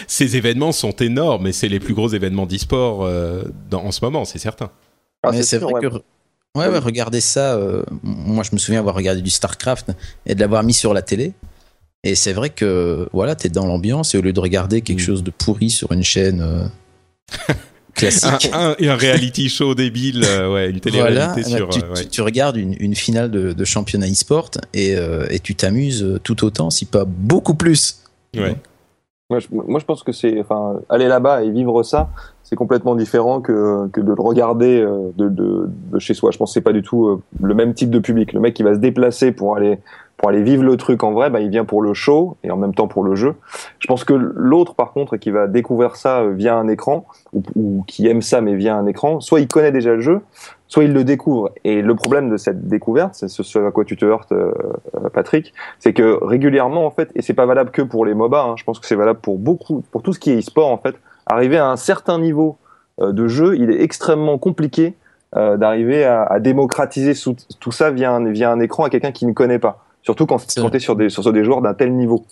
Ces 0.07 0.37
événements 0.37 0.73
sont 0.73 0.93
énormes 1.01 1.47
et 1.47 1.53
c'est 1.53 1.71
les 1.71 1.81
plus 1.81 1.95
gros 1.95 2.09
événements 2.09 2.45
d'e-sport 2.45 3.07
euh, 3.07 3.45
en 3.73 3.91
ce 3.91 4.05
moment, 4.05 4.27
c'est 4.27 4.39
certain. 4.39 4.71
Ah, 5.23 5.31
Mais 5.33 5.43
c'est 5.43 5.59
vrai 5.59 5.75
ouais. 5.75 5.81
que. 5.81 5.87
Ouais, 6.57 6.67
ouais, 6.69 6.79
regardez 6.79 7.21
ça. 7.21 7.55
euh, 7.55 7.83
moi, 8.03 8.43
je 8.43 8.51
me 8.53 8.59
souviens 8.59 8.81
avoir 8.81 8.95
regardé 8.95 9.21
du 9.23 9.31
StarCraft 9.31 9.91
et 10.27 10.35
de 10.35 10.41
l'avoir 10.41 10.63
mis 10.63 10.73
sur 10.75 10.95
la 10.95 11.03
télé. 11.03 11.33
Et 12.05 12.15
c'est 12.15 12.33
vrai 12.33 12.51
que, 12.51 13.09
voilà, 13.13 13.35
t'es 13.35 13.49
dans 13.49 13.67
l'ambiance 13.67 14.15
et 14.15 14.19
au 14.19 14.23
lieu 14.23 14.33
de 14.33 14.41
regarder 14.41 14.81
quelque 14.81 15.01
Mm. 15.01 15.05
chose 15.05 15.23
de 15.25 15.31
pourri 15.31 15.71
sur 15.71 15.93
une 15.93 16.03
chaîne 16.05 16.41
euh, 16.41 16.67
classique. 17.95 18.51
Un, 18.53 18.71
un- 18.71 18.77
et 18.79 18.89
un 18.89 18.97
reality 18.97 19.49
show 19.49 19.75
débile, 19.75 20.23
euh, 20.25 20.53
ouais, 20.53 20.71
une 20.71 20.81
télé-réalité 20.81 21.43
sur. 21.45 21.69
tu, 21.69 21.81
euh, 21.83 21.89
ouais. 21.93 22.03
tu- 22.05 22.09
tu 22.09 22.23
regardes 22.23 22.57
une, 22.57 22.75
une 22.81 22.95
finale 22.95 23.31
de, 23.31 23.53
de 23.53 23.65
championnat 23.65 24.07
e-sport 24.09 24.51
et, 24.75 24.97
euh, 24.97 25.27
et 25.31 25.41
tu 25.41 25.55
t'amuses 25.55 26.19
tout 26.23 26.45
autant, 26.45 26.71
si 26.71 26.85
pas 26.87 27.05
beaucoup 27.05 27.55
plus. 27.55 28.03
Ouais. 28.37 28.55
Moi 29.31 29.41
je, 29.41 29.47
moi, 29.51 29.79
je 29.79 29.85
pense 29.85 30.03
que 30.03 30.13
c'est, 30.13 30.41
enfin, 30.41 30.81
aller 30.89 31.07
là-bas 31.09 31.43
et 31.45 31.51
vivre 31.51 31.83
ça, 31.83 32.09
c'est 32.49 32.57
complètement 32.57 32.95
différent 32.95 33.43
que, 33.43 33.89
que 33.89 34.01
de 34.01 34.11
le 34.11 34.23
regarder 34.23 34.81
euh, 34.81 35.11
de, 35.19 35.29
de, 35.29 35.69
de 35.93 35.99
chez 35.99 36.15
soi. 36.15 36.31
Je 36.31 36.39
pense 36.39 36.49
que 36.51 36.55
c'est 36.55 36.63
pas 36.63 36.73
du 36.73 36.81
tout 36.81 37.07
euh, 37.07 37.21
le 37.43 37.55
même 37.55 37.75
type 37.75 37.91
de 37.91 37.99
public. 37.99 38.33
Le 38.33 38.41
mec 38.41 38.55
qui 38.55 38.63
va 38.63 38.73
se 38.73 38.79
déplacer 38.79 39.33
pour 39.33 39.55
aller 39.55 39.79
pour 40.17 40.31
aller 40.31 40.43
vivre 40.43 40.65
le 40.65 40.77
truc 40.77 41.05
en 41.05 41.13
vrai, 41.13 41.31
bah, 41.31 41.39
il 41.39 41.49
vient 41.49 41.65
pour 41.65 41.81
le 41.81 41.95
show 41.95 42.39
et 42.43 42.51
en 42.51 42.57
même 42.57 42.75
temps 42.75 42.89
pour 42.89 43.05
le 43.05 43.15
jeu. 43.15 43.35
Je 43.79 43.87
pense 43.87 44.03
que 44.03 44.15
l'autre, 44.15 44.75
par 44.75 44.93
contre, 44.93 45.17
qui 45.17 45.31
va 45.31 45.47
découvrir 45.47 45.95
ça 45.95 46.23
euh, 46.23 46.33
via 46.33 46.57
un 46.57 46.67
écran 46.67 47.07
ou, 47.33 47.43
ou 47.55 47.85
qui 47.87 48.09
aime 48.09 48.21
ça 48.23 48.41
mais 48.41 48.57
via 48.57 48.75
un 48.75 48.87
écran, 48.87 49.21
soit 49.21 49.39
il 49.41 49.47
connaît 49.47 49.71
déjà 49.71 49.95
le 49.95 50.01
jeu, 50.01 50.21
soit 50.67 50.85
il 50.85 50.93
le 50.93 51.05
découvre. 51.05 51.53
Et 51.65 51.83
le 51.83 51.95
problème 51.95 52.31
de 52.31 52.39
cette 52.39 52.67
découverte, 52.67 53.15
c'est 53.15 53.29
ce 53.29 53.59
à 53.59 53.71
quoi 53.71 53.85
tu 53.85 53.97
te 53.97 54.07
heurtes, 54.07 54.33
Patrick, 55.13 55.53
c'est 55.79 55.93
que 55.93 56.19
régulièrement 56.25 56.85
en 56.85 56.91
fait, 56.91 57.11
et 57.15 57.23
c'est 57.23 57.35
pas 57.35 57.47
valable 57.47 57.71
que 57.71 57.83
pour 57.83 58.05
les 58.05 58.15
MOBA, 58.15 58.43
hein, 58.43 58.55
je 58.57 58.65
pense 58.65 58.81
que 58.81 58.87
c'est 58.87 58.97
valable 58.97 59.21
pour 59.21 59.39
beaucoup, 59.39 59.85
pour 59.93 60.03
tout 60.03 60.13
ce 60.13 60.19
qui 60.19 60.31
est 60.31 60.39
e-sport 60.39 60.73
en 60.73 60.79
fait, 60.79 60.97
arriver 61.29 61.57
à 61.59 61.67
un 61.67 61.77
certain 61.77 62.19
niveau 62.19 62.57
euh, 63.01 63.13
de 63.13 63.29
jeu, 63.29 63.57
il 63.57 63.71
est 63.71 63.83
extrêmement 63.83 64.39
compliqué 64.39 64.95
euh, 65.37 65.57
d'arriver 65.57 66.05
à, 66.05 66.25
à 66.25 66.41
démocratiser 66.41 67.15
sous- 67.15 67.37
tout 67.61 67.73
ça 67.73 67.91
via 67.91 68.13
un, 68.13 68.31
via 68.33 68.51
un 68.51 68.61
écran 68.61 68.85
à 68.85 68.91
quelqu'un 68.91 69.13
qui 69.13 69.27
ne 69.27 69.33
connaît 69.33 69.59
pas. 69.59 69.85
Surtout 70.03 70.27
quand, 70.27 70.39
C'est 70.39 70.79
sur 70.79 70.97
des, 70.97 71.11
sur 71.11 71.33
des 71.33 71.45
joueurs 71.45 71.61
d'un 71.61 71.75
tel 71.75 71.95
niveau. 71.95 72.25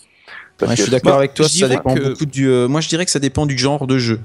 Parce 0.57 0.71
Ouais, 0.71 0.75
je 0.75 0.81
que- 0.81 0.87
suis 0.87 0.91
d'accord 0.91 1.17
avec 1.17 1.33
toi, 1.35 1.45
je 1.45 1.51
ça 1.51 1.55
dirais 1.67 1.75
dépend 1.75 1.93
que- 1.93 2.09
beaucoup 2.09 2.25
du. 2.25 2.49
euh, 2.49 2.67
moi, 2.67 2.81
je 2.81 2.89
dirais 2.89 3.05
que 3.05 3.11
ça 3.11 3.19
dépend 3.19 3.45
du 3.45 3.57
genre 3.57 3.85
de 3.85 3.97
jeu. 3.99 4.19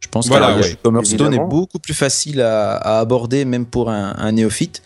Je 0.00 0.08
pense 0.08 0.28
Voilà, 0.28 0.48
qu'un 0.54 0.60
ouais. 0.60 1.34
est 1.34 1.38
beaucoup 1.48 1.78
plus 1.78 1.94
facile 1.94 2.40
à, 2.42 2.76
à 2.76 2.98
aborder, 3.00 3.44
même 3.44 3.64
pour 3.66 3.90
un, 3.90 4.14
un 4.16 4.32
néophyte, 4.32 4.82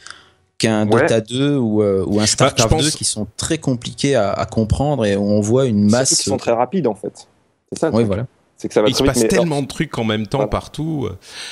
qu'un 0.59 0.89
Ouais. 0.89 1.03
Dota 1.03 1.21
2 1.21 1.57
ou, 1.57 1.83
euh, 1.83 2.05
ou 2.07 2.21
un 2.21 2.27
StarCraft 2.27 2.71
Bah, 2.71 2.77
pense- 2.77 2.85
2 2.85 2.91
qui 2.93 3.05
sont 3.05 3.27
très 3.37 3.59
compliqués 3.59 4.15
à, 4.15 4.31
à 4.33 4.47
comprendre 4.47 5.05
et 5.05 5.17
où 5.17 5.23
on 5.25 5.41
voit 5.41 5.67
une 5.67 5.91
masse. 5.91 6.15
qu'ils 6.15 6.31
sont 6.31 6.37
très 6.39 6.53
rapides 6.53 6.87
en 6.87 6.95
fait. 6.95 7.27
C'est 7.73 7.79
ça. 7.81 7.89
Oui, 7.89 7.95
truc. 7.97 8.07
voilà. 8.07 8.27
C'est 8.63 8.69
que 8.69 8.75
ça 8.75 8.81
va 8.83 8.89
Il 8.89 8.95
se 8.95 9.03
vite. 9.03 9.13
passe 9.13 9.23
mais- 9.23 9.29
tellement 9.29 9.61
de 9.61 9.67
trucs 9.67 9.99
en 9.99 10.05
même 10.05 10.29
temps 10.29 10.39
Voilà. 10.39 10.51
partout. 10.51 11.09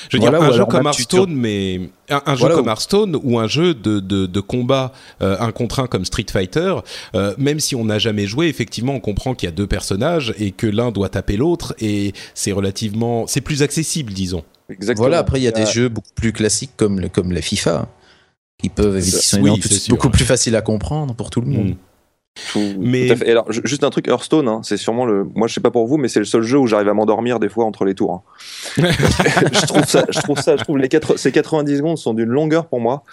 Je 0.09 0.15
veux 0.15 0.21
Voilà, 0.21 0.39
dire, 0.39 0.47
un 0.47 0.51
jeu 0.53 0.63
comme 0.65 0.85
Hearthstone, 0.87 1.33
mais 1.35 1.89
un, 2.09 2.21
un 2.25 2.35
jeu 2.35 2.39
Voilà, 2.39 2.55
comme 2.55 2.67
ou- 2.67 2.69
Hearthstone 2.69 3.19
ou 3.21 3.37
un 3.37 3.47
jeu 3.49 3.73
de, 3.73 3.99
de, 3.99 4.25
de 4.27 4.39
combat 4.39 4.93
euh, 5.21 5.35
un 5.41 5.51
contre 5.51 5.81
un 5.81 5.87
comme 5.87 6.05
Street 6.05 6.25
Fighter, 6.31 6.75
euh, 7.15 7.33
même 7.37 7.59
si 7.59 7.75
on 7.75 7.83
n'a 7.83 7.99
jamais 7.99 8.27
joué, 8.27 8.47
effectivement, 8.47 8.93
on 8.93 9.01
comprend 9.01 9.35
qu'il 9.35 9.47
y 9.47 9.51
a 9.51 9.55
deux 9.55 9.67
personnages 9.67 10.33
et 10.39 10.51
que 10.51 10.67
l'un 10.67 10.91
doit 10.91 11.09
taper 11.09 11.35
l'autre 11.35 11.75
et 11.81 12.13
c'est 12.33 12.53
relativement, 12.53 13.27
c'est 13.27 13.41
plus 13.41 13.61
accessible, 13.61 14.13
disons. 14.13 14.45
Exactement. 14.69 15.03
Voilà, 15.03 15.17
après, 15.19 15.41
il 15.41 15.43
y 15.43 15.47
a 15.47 15.51
Euh, 15.51 15.65
des 15.65 15.69
jeux 15.69 15.89
beaucoup 15.89 16.13
plus 16.15 16.31
classiques 16.31 16.71
comme, 16.77 17.01
le, 17.01 17.09
comme 17.09 17.33
les 17.33 17.41
FIFA, 17.41 17.89
qui 18.57 18.69
peuvent, 18.69 19.01
qui 19.01 19.11
sont 19.11 19.41
Oui, 19.41 19.59
tout- 19.59 19.67
beaucoup 19.89 20.07
ouais. 20.07 20.11
plus 20.13 20.23
faciles 20.23 20.55
à 20.55 20.61
comprendre 20.61 21.13
pour 21.13 21.29
tout 21.29 21.41
le 21.41 21.47
monde. 21.47 21.69
Mm. 21.71 21.75
Tout, 22.53 22.59
Mais- 22.79 23.07
tout 23.07 23.13
à 23.13 23.15
fait. 23.17 23.27
Et 23.27 23.31
alors, 23.31 23.51
ju- 23.51 23.61
juste 23.65 23.83
un 23.83 23.89
truc, 23.89 24.07
Hearthstone, 24.07 24.47
hein, 24.47 24.61
c'est 24.63 24.77
sûrement 24.77 25.05
le. 25.05 25.25
Moi, 25.35 25.47
je 25.49 25.53
sais 25.53 25.59
pas 25.59 25.69
pour 25.69 25.85
vous, 25.85 25.97
mais 25.97 26.07
c'est 26.07 26.19
le 26.19 26.25
seul 26.25 26.43
jeu 26.43 26.57
où 26.57 26.65
j'arrive 26.65 26.87
à 26.87 26.93
m'endormir 26.93 27.39
des 27.39 27.49
fois 27.49 27.65
entre 27.65 27.83
les 27.83 27.93
tours. 27.93 28.13
hein. 28.13 28.21
je 28.77 29.65
trouve 29.65 29.83
ça, 29.85 30.05
je 30.09 30.19
trouve 30.21 30.39
ça, 30.39 30.55
je 30.55 30.63
trouve 30.63 30.77
les 30.77 30.87
quatre, 30.87 31.17
ces 31.17 31.31
90 31.33 31.77
secondes 31.77 31.97
sont 31.97 32.13
d'une 32.13 32.29
longueur 32.29 32.67
pour 32.67 32.79
moi. 32.79 33.03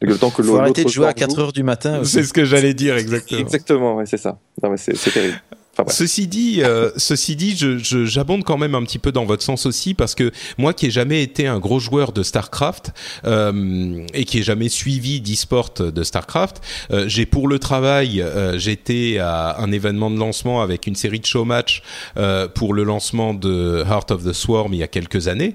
Le 0.00 0.16
temps 0.16 0.30
que 0.30 0.42
faut 0.44 0.50
l'autre 0.50 0.60
arrêter 0.62 0.84
de 0.84 0.88
jouer 0.88 1.06
à 1.06 1.08
joueur 1.08 1.14
4 1.16 1.34
joue. 1.34 1.40
heures 1.42 1.52
du 1.52 1.64
matin. 1.64 2.00
C'est 2.04 2.22
ce 2.22 2.32
que 2.32 2.44
j'allais 2.44 2.72
dire 2.74 2.96
exactement. 2.96 3.40
Exactement, 3.40 3.96
ouais, 3.96 4.06
c'est 4.06 4.16
ça. 4.16 4.38
Non, 4.62 4.70
mais 4.70 4.76
c'est 4.76 4.96
c'est 4.96 5.10
terrible. 5.10 5.40
Ceci 5.86 6.26
dit, 6.26 6.60
euh, 6.62 6.90
ceci 6.96 7.36
dit, 7.36 7.56
je, 7.56 8.04
j'abonde 8.04 8.42
quand 8.42 8.58
même 8.58 8.74
un 8.74 8.82
petit 8.82 8.98
peu 8.98 9.12
dans 9.12 9.24
votre 9.24 9.44
sens 9.44 9.64
aussi 9.64 9.94
parce 9.94 10.16
que 10.16 10.32
moi 10.58 10.74
qui 10.74 10.86
ai 10.86 10.90
jamais 10.90 11.22
été 11.22 11.46
un 11.46 11.60
gros 11.60 11.78
joueur 11.78 12.10
de 12.10 12.24
Starcraft 12.24 12.92
euh, 13.24 14.04
et 14.12 14.24
qui 14.24 14.38
ai 14.38 14.42
jamais 14.42 14.68
suivi 14.68 15.20
d'e-sport 15.20 15.70
de 15.78 16.02
Starcraft, 16.02 16.60
euh, 16.90 17.08
j'ai 17.08 17.26
pour 17.26 17.46
le 17.46 17.60
travail, 17.60 18.20
euh, 18.20 18.58
j'étais 18.58 19.18
à 19.18 19.60
un 19.60 19.70
événement 19.70 20.10
de 20.10 20.18
lancement 20.18 20.62
avec 20.62 20.88
une 20.88 20.96
série 20.96 21.20
de 21.20 21.26
show 21.26 21.44
match 21.44 21.82
euh, 22.16 22.48
pour 22.48 22.74
le 22.74 22.82
lancement 22.82 23.32
de 23.32 23.84
Heart 23.88 24.10
of 24.10 24.24
the 24.24 24.32
Swarm 24.32 24.74
il 24.74 24.80
y 24.80 24.82
a 24.82 24.88
quelques 24.88 25.28
années. 25.28 25.54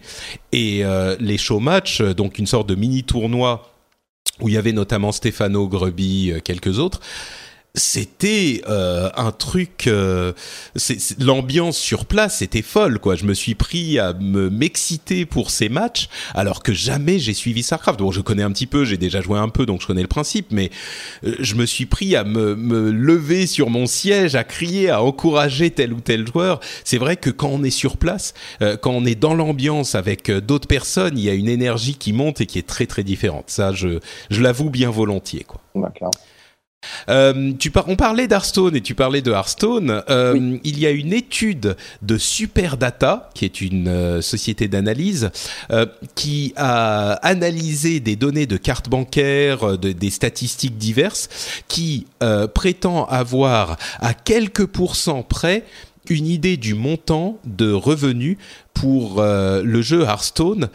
Et 0.53 0.85
euh, 0.85 1.17
les 1.19 1.37
show 1.37 1.59
match, 1.59 2.01
donc 2.01 2.39
une 2.39 2.47
sorte 2.47 2.67
de 2.67 2.75
mini 2.75 3.03
tournoi 3.03 3.69
où 4.39 4.47
il 4.47 4.55
y 4.55 4.57
avait 4.57 4.71
notamment 4.71 5.11
Stefano 5.11 5.67
Greby, 5.67 6.33
quelques 6.43 6.79
autres 6.79 7.01
c'était 7.75 8.61
euh, 8.69 9.09
un 9.15 9.31
truc 9.31 9.87
euh, 9.87 10.33
l'ambiance 11.19 11.75
sur 11.75 12.05
place 12.05 12.37
c'était 12.37 12.61
folle 12.61 12.99
quoi. 12.99 13.15
Je 13.15 13.25
me 13.25 13.33
suis 13.33 13.55
pris 13.55 13.97
à 13.97 14.13
me 14.13 14.51
m'exciter 14.51 15.25
pour 15.25 15.49
ces 15.49 15.69
matchs 15.69 16.07
alors 16.35 16.61
que 16.61 16.71
jamais 16.71 17.17
j'ai 17.17 17.33
suivi 17.33 17.63
Starcraft. 17.63 17.99
Bon 17.99 18.11
je 18.11 18.21
connais 18.21 18.43
un 18.43 18.51
petit 18.51 18.67
peu 18.67 18.85
j'ai 18.85 18.97
déjà 18.97 19.21
joué 19.21 19.39
un 19.39 19.49
peu 19.49 19.65
donc 19.65 19.81
je 19.81 19.87
connais 19.87 20.03
le 20.03 20.07
principe 20.07 20.51
mais 20.51 20.69
euh, 21.23 21.35
je 21.39 21.55
me 21.55 21.65
suis 21.65 21.87
pris 21.87 22.15
à 22.15 22.23
me, 22.23 22.55
me 22.55 22.91
lever 22.91 23.47
sur 23.47 23.71
mon 23.71 23.87
siège 23.87 24.35
à 24.35 24.43
crier 24.43 24.91
à 24.91 25.01
encourager 25.01 25.71
tel 25.71 25.93
ou 25.93 25.99
tel 25.99 26.27
joueur. 26.27 26.59
C'est 26.83 26.99
vrai 26.99 27.17
que 27.17 27.31
quand 27.31 27.49
on 27.49 27.63
est 27.63 27.71
sur 27.71 27.97
place 27.97 28.35
euh, 28.61 28.77
quand 28.77 28.91
on 28.91 29.03
est 29.03 29.19
dans 29.19 29.33
l'ambiance 29.33 29.95
avec 29.95 30.29
euh, 30.29 30.41
d'autres 30.41 30.67
personnes 30.67 31.17
il 31.17 31.23
y 31.23 31.29
a 31.29 31.33
une 31.33 31.49
énergie 31.49 31.95
qui 31.95 32.13
monte 32.13 32.39
et 32.39 32.45
qui 32.45 32.59
est 32.59 32.67
très 32.67 32.85
très 32.85 33.03
différente. 33.03 33.45
Ça 33.47 33.71
je 33.71 33.97
je 34.29 34.41
l'avoue 34.41 34.69
bien 34.69 34.91
volontiers 34.91 35.43
quoi. 35.43 35.59
Clairement. 35.95 36.11
Euh, 37.09 37.53
tu 37.59 37.71
par- 37.71 37.87
on 37.89 37.95
parlait 37.95 38.27
d'Hearthstone 38.27 38.75
et 38.75 38.81
tu 38.81 38.95
parlais 38.95 39.21
de 39.21 39.31
Hearthstone. 39.31 40.03
Euh, 40.09 40.57
Il 40.63 40.79
y 40.79 40.85
a 40.85 40.91
une 40.91 41.13
étude 41.13 41.75
de 42.01 42.17
Superdata, 42.17 43.29
qui 43.33 43.45
est 43.45 43.61
une 43.61 43.87
euh, 43.87 44.21
société 44.21 44.67
d'analyse, 44.67 45.29
euh, 45.71 45.85
qui 46.15 46.53
a 46.55 47.13
analysé 47.23 47.99
des 47.99 48.15
données 48.15 48.45
de 48.45 48.57
cartes 48.57 48.89
bancaires, 48.89 49.77
de- 49.77 49.91
des 49.91 50.09
statistiques 50.09 50.77
diverses, 50.77 51.29
qui 51.67 52.05
euh, 52.21 52.47
prétend 52.47 53.05
avoir 53.05 53.77
à 53.99 54.13
quelques 54.13 54.65
pourcents 54.65 55.23
près 55.23 55.63
une 56.09 56.27
idée 56.27 56.57
du 56.57 56.73
montant 56.73 57.37
de 57.45 57.71
revenus 57.71 58.37
pour 58.73 59.21
euh, 59.21 59.63
le 59.63 59.81
jeu 59.81 60.01
Hearthstone 60.01 60.67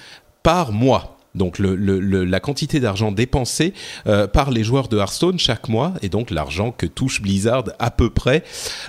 par 0.43 0.73
mois. 0.73 1.18
Donc 1.35 1.59
le, 1.59 1.77
le- 1.77 2.01
le- 2.01 2.25
la 2.25 2.41
quantité 2.41 2.81
d'argent 2.81 3.13
dépensé 3.13 3.75
euh, 4.07 4.27
par 4.27 4.51
les 4.51 4.65
joueurs 4.65 4.89
de 4.89 4.97
Hearthstone 4.99 5.39
chaque 5.39 5.69
mois 5.69 5.95
et 6.03 6.09
donc 6.09 6.31
l'argent 6.31 6.73
que 6.73 6.87
touche 6.87 7.21
Blizzard 7.23 7.65
à 7.79 7.91
peu 7.91 8.11
près. 8.11 8.43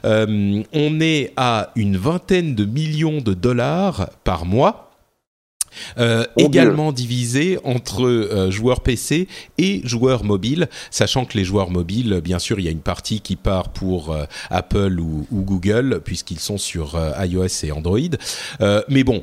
Euh, 0.05 0.63
on 0.73 0.99
est 1.01 1.33
à 1.37 1.71
une 1.75 1.97
vingtaine 1.97 2.55
de 2.55 2.65
millions 2.65 3.21
de 3.21 3.33
dollars 3.33 4.09
par 4.23 4.45
mois. 4.45 4.85
Euh, 5.99 6.25
Mon 6.39 6.47
également 6.47 6.91
divisé 6.91 7.59
entre 7.63 8.03
euh, 8.03 8.49
joueurs 8.49 8.81
PC 8.81 9.27
et 9.59 9.81
joueurs 9.83 10.23
mobiles, 10.23 10.67
sachant 10.89 11.25
que 11.25 11.37
les 11.37 11.43
joueurs 11.43 11.69
mobiles, 11.69 12.21
bien 12.23 12.39
sûr, 12.39 12.59
il 12.59 12.65
y 12.65 12.67
a 12.67 12.71
une 12.71 12.79
partie 12.79 13.21
qui 13.21 13.35
part 13.35 13.69
pour 13.69 14.11
euh, 14.11 14.23
Apple 14.49 14.99
ou, 14.99 15.27
ou 15.31 15.41
Google, 15.43 16.01
puisqu'ils 16.03 16.39
sont 16.39 16.57
sur 16.57 16.99
iOS 17.23 17.63
et 17.63 17.71
Android. 17.71 17.99
Mais 18.89 19.03
bon, 19.03 19.21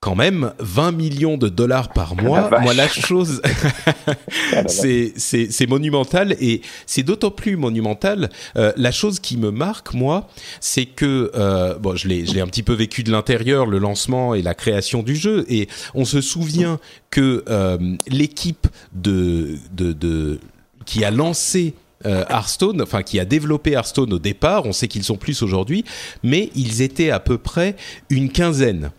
quand 0.00 0.14
même, 0.14 0.54
20 0.60 0.92
millions 0.92 1.36
de 1.36 1.50
dollars 1.50 1.90
par 1.90 2.16
mois, 2.16 2.48
vache. 2.48 2.62
moi 2.62 2.72
la 2.72 2.88
chose, 2.88 3.42
Ah 4.52 4.62
c'est 4.66 5.66
monumental 5.68 6.34
et 6.40 6.62
c'est 6.86 7.02
d'autant 7.02 7.30
plus 7.30 7.56
monumental. 7.56 8.30
euh, 8.56 8.72
la 8.76 8.92
chose 8.92 9.20
qui 9.20 9.36
me 9.36 9.50
marque 9.50 9.92
moi, 9.92 10.26
c'est 10.60 10.86
que 10.86 11.30
euh, 11.34 11.74
bon, 11.74 11.96
je 11.96 12.08
l'ai 12.08 12.24
je 12.24 12.32
l'ai 12.32 12.40
un 12.40 12.46
petit 12.46 12.62
peu 12.62 12.72
vécu 12.72 13.02
de 13.02 13.12
l'intérieur, 13.12 13.66
le 13.66 13.78
lancement 13.78 14.34
et 14.34 14.40
la 14.40 14.54
création 14.54 15.02
du 15.02 15.16
jeu, 15.16 15.44
et 15.50 15.68
on 15.94 16.06
se 16.06 16.22
souvient 16.22 16.80
que 17.10 17.44
euh, 17.50 17.96
l'équipe 18.08 18.68
de 18.94 19.58
de 19.72 19.92
de 19.92 20.40
qui 20.86 21.04
a 21.04 21.10
lancé 21.10 21.74
euh, 22.06 22.24
Hearthstone, 22.30 22.80
enfin 22.80 23.02
qui 23.02 23.20
a 23.20 23.26
développé 23.26 23.72
Hearthstone 23.72 24.14
au 24.14 24.18
départ, 24.18 24.64
on 24.64 24.72
sait 24.72 24.88
qu'ils 24.88 25.04
sont 25.04 25.16
plus 25.16 25.42
aujourd'hui, 25.42 25.84
mais 26.22 26.50
ils 26.54 26.80
étaient 26.80 27.10
à 27.10 27.20
peu 27.20 27.36
près 27.36 27.76
une 28.08 28.30
quinzaine. 28.30 28.90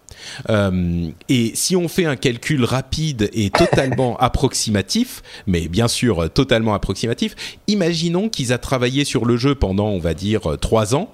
Euh, 0.49 1.09
et 1.29 1.51
si 1.55 1.75
on 1.75 1.87
fait 1.87 2.05
un 2.05 2.15
calcul 2.15 2.63
rapide 2.63 3.29
et 3.33 3.49
totalement 3.49 4.17
approximatif, 4.19 5.21
mais 5.47 5.67
bien 5.67 5.87
sûr 5.87 6.23
euh, 6.23 6.27
totalement 6.27 6.73
approximatif, 6.73 7.35
imaginons 7.67 8.29
qu'ils 8.29 8.51
aient 8.51 8.57
travaillé 8.57 9.05
sur 9.05 9.25
le 9.25 9.37
jeu 9.37 9.55
pendant, 9.55 9.87
on 9.87 9.99
va 9.99 10.13
dire, 10.13 10.51
euh, 10.51 10.57
trois 10.57 10.95
ans. 10.95 11.11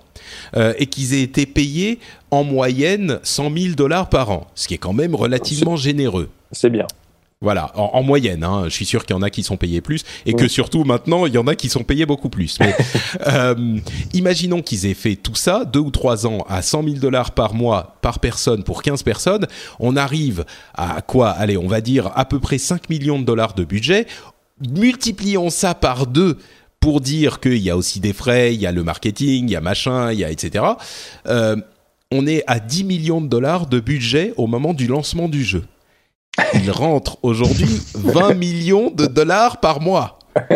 euh, 0.56 0.74
et 0.78 0.88
qu'ils 0.88 1.14
aient 1.14 1.22
été 1.22 1.46
payés 1.46 2.00
en 2.32 2.44
moyenne 2.44 3.20
100 3.24 3.56
000 3.56 3.76
dollars 3.76 4.10
par 4.10 4.30
an, 4.32 4.48
ce 4.56 4.68
qui 4.68 4.74
est 4.74 4.78
quand 4.78 4.94
même 4.94 5.16
relativement 5.16 5.76
généreux. 5.76 6.30
C'est 6.52 6.70
bien. 6.70 6.88
Voilà, 7.40 7.72
en, 7.76 7.92
en 7.94 8.02
moyenne. 8.02 8.44
Hein, 8.44 8.64
je 8.66 8.70
suis 8.72 8.86
sûr 8.86 9.06
qu'il 9.06 9.16
y 9.16 9.20
en 9.20 9.22
a 9.22 9.30
qui 9.30 9.44
sont 9.44 9.58
payés 9.58 9.80
plus 9.80 10.04
et 10.26 10.34
que 10.34 10.48
surtout 10.48 10.84
maintenant, 10.86 11.28
il 11.28 11.34
y 11.34 11.38
en 11.38 11.46
a 11.46 11.54
qui 11.54 11.70
sont 11.70 11.84
payés 11.84 12.08
beaucoup 12.08 12.30
plus. 12.30 12.58
Mais 12.60 12.76
euh, 13.28 13.78
imaginons 14.14 14.64
qu'ils 14.64 14.88
aient 14.88 14.96
fait 14.96 15.16
tout 15.16 15.36
ça, 15.36 15.64
deux 15.64 15.80
ou 15.80 15.92
trois 15.92 16.26
ans, 16.26 16.44
à 16.50 16.64
100 16.64 16.84
000 16.84 16.96
dollars 16.96 17.32
par 17.32 17.54
mois 17.54 17.98
par 18.02 18.20
personne 18.20 18.64
pour 18.64 18.82
15 18.82 19.04
personnes. 19.04 19.46
On 19.80 19.96
arrive 19.96 20.46
à 20.74 21.04
quoi 21.04 21.30
Allez, 21.30 21.58
on 21.58 21.68
va 21.68 21.80
dire 21.80 22.12
à 22.16 22.26
peu 22.26 22.40
près 22.40 22.58
5 22.58 22.90
millions 22.90 23.20
de 23.20 23.26
dollars 23.26 23.54
de 23.54 23.66
budget. 23.66 24.08
Multiplions 24.68 25.52
ça 25.52 25.76
par 25.76 26.08
deux 26.08 26.40
pour 26.80 27.02
dire 27.02 27.40
qu'il 27.40 27.58
y 27.58 27.70
a 27.70 27.78
aussi 27.78 28.00
des 28.00 28.14
frais, 28.14 28.56
il 28.56 28.62
y 28.62 28.66
a 28.66 28.72
le 28.72 28.84
marketing, 28.84 29.48
il 29.48 29.52
y 29.52 29.56
a 29.56 29.62
machin, 29.62 30.12
il 30.12 30.18
y 30.18 30.24
a 30.24 30.32
etc. 30.32 30.66
Euh, 31.28 31.56
on 32.12 32.26
est 32.26 32.44
à 32.48 32.60
10 32.60 32.84
millions 32.84 33.22
de 33.22 33.28
dollars 33.28 33.68
de 33.68 33.80
budget 33.80 34.34
au 34.38 34.48
moment 34.48 34.74
du 34.74 34.88
lancement 34.88 35.30
du 35.30 35.44
jeu. 35.44 35.64
Il 36.54 36.70
rentre 36.72 37.18
aujourd'hui 37.24 37.82
20 37.96 38.34
millions 38.36 38.92
de 38.92 39.06
dollars 39.08 39.60
par 39.60 39.82
mois. 39.82 40.20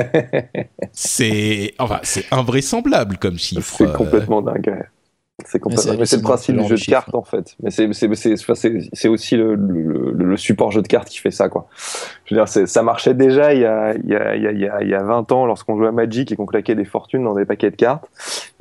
C'est 0.94 1.74
enfin, 1.80 2.00
c'est 2.04 2.26
invraisemblable 2.32 3.18
comme 3.18 3.38
chiffre. 3.40 3.76
C'est 3.78 3.86
Euh, 3.86 3.94
complètement 3.94 4.42
dingue. 4.42 4.84
C'est 6.08 6.18
le 6.18 6.22
principe 6.24 6.56
du 6.64 6.68
jeu 6.70 6.76
de 6.76 6.80
cartes 6.92 7.16
en 7.16 7.24
fait. 7.24 7.56
Mais 7.64 7.72
c'est 7.72 9.08
aussi 9.08 9.36
le, 9.38 9.56
le, 9.56 10.12
le 10.14 10.38
support 10.38 10.72
jeu 10.72 10.82
de 10.82 10.88
cartes 10.88 11.10
qui 11.10 11.18
fait 11.20 11.32
ça 11.32 11.50
quoi. 11.50 11.68
Je 12.26 12.36
veux 12.36 12.42
dire, 12.44 12.68
ça 12.68 12.84
marchait 12.84 13.14
déjà 13.14 13.54
il 13.54 13.62
y 13.62 13.66
a 13.66 13.94
il 13.96 14.10
y 14.10 14.16
a 14.16 14.36
il 14.36 14.44
y 14.44 14.48
a 14.48 14.52
il 14.52 14.60
y 14.60 14.68
a, 14.68 14.82
il 14.84 14.90
y 14.90 14.94
a 14.96 15.04
20 15.04 15.32
ans 15.32 15.46
lorsqu'on 15.46 15.78
jouait 15.78 15.88
à 15.88 15.92
Magic 15.92 16.32
et 16.32 16.36
qu'on 16.36 16.46
claquait 16.46 16.76
des 16.76 16.86
fortunes 16.86 17.24
dans 17.24 17.34
des 17.34 17.46
paquets 17.46 17.72
de 17.72 17.76
cartes. 17.76 18.10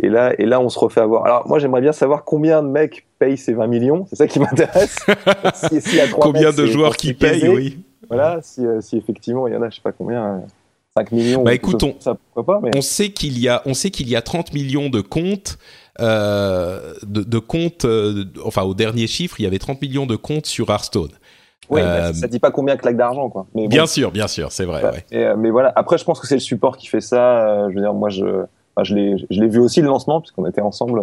Et 0.03 0.09
là 0.09 0.33
et 0.39 0.47
là 0.47 0.61
on 0.61 0.69
se 0.69 0.79
refait 0.79 1.01
avoir. 1.01 1.25
Alors 1.27 1.47
moi 1.49 1.59
j'aimerais 1.59 1.81
bien 1.81 1.93
savoir 1.93 2.25
combien 2.25 2.63
de 2.63 2.69
mecs 2.69 3.07
payent 3.19 3.37
ces 3.39 3.53
20 3.53 3.67
millions. 3.67 4.07
C'est 4.11 4.17
ça 4.17 4.27
qui 4.27 4.39
m'intéresse. 4.41 4.97
Si- 5.55 5.81
Combien 6.21 6.49
mecs, 6.49 6.57
de 6.57 6.67
joueurs 6.67 6.97
qui 6.97 7.13
payent, 7.15 7.49
oui. 7.49 7.79
Voilà, 8.09 8.41
si, 8.43 8.67
euh, 8.67 8.81
si 8.81 8.97
effectivement 8.97 9.47
il 9.47 9.55
y 9.55 9.57
en 9.57 9.63
a, 9.63 9.71
je 9.71 9.77
sais 9.77 9.81
pas 9.83 9.93
combien, 9.93 10.25
euh, 10.25 10.39
5 10.97 11.13
millions. 11.13 11.43
Bah, 11.45 11.55
écoute, 11.55 11.83
on- 11.83 11.93
comme 11.93 12.01
ça, 12.01 12.15
pourquoi 12.35 12.55
pas, 12.55 12.61
mais 12.63 12.71
On 12.77 12.81
sait 12.83 13.11
qu'il 13.11 13.39
y 13.39 13.49
a, 13.49 13.63
on 13.67 13.75
sait 13.75 13.91
qu'il 13.91 14.09
y 14.09 14.17
a 14.17 14.23
30 14.23 14.53
millions 14.53 14.89
de 14.91 15.01
comptes, 15.01 15.59
euh, 16.01 16.95
de, 17.03 17.23
de 17.23 17.39
comptes, 17.39 17.85
euh, 17.85 18.25
enfin 18.45 18.63
au 18.63 18.75
dernier 18.75 19.07
chiffre, 19.07 19.39
il 19.41 19.45
y 19.45 19.47
avait 19.47 19.59
30 19.59 19.81
millions 19.83 20.07
de 20.07 20.17
comptes 20.17 20.47
sur 20.47 20.71
Hearthstone. 20.71 21.11
oui, 21.69 21.81
bah, 21.83 22.13
ça 22.13 22.27
dit 22.29 22.39
pas 22.39 22.51
combien 22.51 22.77
claque 22.77 22.97
d'argent, 22.97 23.29
quoi. 23.31 23.47
Mais 23.55 23.63
bon, 23.63 23.69
Bien 23.69 23.87
sûr, 23.87 24.11
bien 24.11 24.27
sûr, 24.29 24.51
c'est 24.53 24.65
vrai. 24.65 24.83
bah, 24.83 24.93
ouais. 24.93 25.05
et, 25.11 25.27
mais 25.37 25.51
voilà, 25.51 25.73
après, 25.77 25.99
je 25.99 26.05
pense 26.05 26.19
que 26.21 26.27
c'est 26.27 26.35
le 26.37 26.41
support 26.41 26.77
qui 26.77 26.87
fait 26.89 27.01
ça. 27.01 27.69
je 27.71 27.75
veux 27.75 27.81
dire, 27.81 27.95
moi, 27.95 28.09
je, 28.09 28.25
enfin, 28.25 28.85
je 28.85 28.95
l'ai, 28.95 29.17
je 29.31 29.41
l'ai 29.41 29.49
vu 29.49 29.59
aussi 29.61 29.81
le 29.81 29.89
lancement, 29.89 30.21
puisqu'on 30.21 30.47
était 30.47 30.61
ensemble 30.63 31.03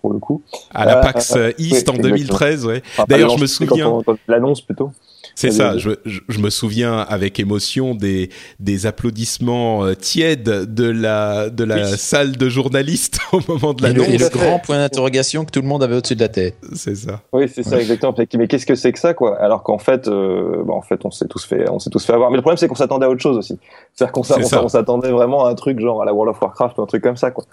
pour 0.00 0.12
le 0.12 0.18
coup. 0.18 0.42
À 0.74 0.84
la 0.84 0.96
PAX 0.96 1.36
East 1.58 1.88
en 1.88 1.94
2013, 1.94 2.66
ouais. 2.66 2.82
Enfin, 2.92 3.04
D'ailleurs, 3.08 3.30
le 3.30 3.36
je 3.36 3.42
me 3.42 3.46
souviens- 3.46 4.00
L'annonce 4.28 4.60
plutôt. 4.60 4.90
C'est 5.34 5.50
ça. 5.50 5.76
Je, 5.78 5.90
je, 6.06 6.20
je 6.28 6.38
me 6.38 6.48
souviens 6.50 6.98
avec 6.98 7.40
émotion 7.40 7.94
des 7.94 8.30
des 8.60 8.86
applaudissements 8.86 9.84
euh, 9.84 9.94
tièdes 9.94 10.42
de 10.74 10.84
la 10.88 11.50
de 11.50 11.64
la 11.64 11.76
Oui. 11.90 11.98
salle 11.98 12.36
de 12.36 12.48
journalistes 12.48 13.18
au 13.32 13.40
moment 13.48 13.74
de 13.74 13.84
Et 13.86 13.88
le, 13.92 13.94
l'annonce. 14.00 14.14
et 14.14 14.18
le 14.18 14.26
à 14.26 14.30
fait. 14.30 14.38
grand 14.38 14.58
point 14.60 14.76
d'interrogation 14.78 15.44
que 15.44 15.50
tout 15.50 15.60
le 15.60 15.66
monde 15.68 15.82
avait 15.82 15.96
au-dessus 15.96 16.14
de 16.14 16.20
la 16.20 16.28
tête. 16.28 16.56
C'est 16.74 16.94
ça. 16.94 17.22
Oui, 17.32 17.50
c'est 17.52 17.62
ça, 17.62 17.80
exactement. 17.80 18.14
Mais 18.36 18.46
qu'est-ce 18.48 18.66
que 18.66 18.74
c'est 18.74 18.92
que 18.92 18.98
ça, 18.98 19.14
quoi? 19.14 19.36
Alors 19.40 19.62
qu'en 19.62 19.78
fait, 19.78 20.08
euh, 20.08 20.62
bah, 20.64 20.74
en 20.74 20.82
fait, 20.82 21.00
on 21.04 21.10
s'est 21.10 21.26
tous 21.28 21.44
fait, 21.44 21.68
on 21.70 21.78
s'est 21.78 21.90
tous 21.90 22.04
fait 22.04 22.12
avoir. 22.12 22.30
Mais 22.30 22.36
le 22.36 22.42
problème, 22.42 22.56
c'est 22.58 22.68
qu'on 22.68 22.74
s'attendait 22.74 23.06
à 23.06 23.10
autre 23.10 23.20
chose 23.22 23.36
aussi. 23.36 23.58
C'est-à-dire 23.96 24.12
qu'on 24.12 24.68
s'attendait 24.68 25.12
vraiment 25.12 25.46
à 25.46 25.50
un 25.50 25.54
truc 25.54 25.78
genre 25.78 26.02
à 26.02 26.04
la 26.04 26.12
World 26.12 26.34
of 26.34 26.42
Warcraft 26.42 26.78
ou 26.78 26.82
un 26.82 26.86
truc 26.86 27.00
comme 27.02 27.16
ça, 27.16 27.30
quoi. 27.30 27.44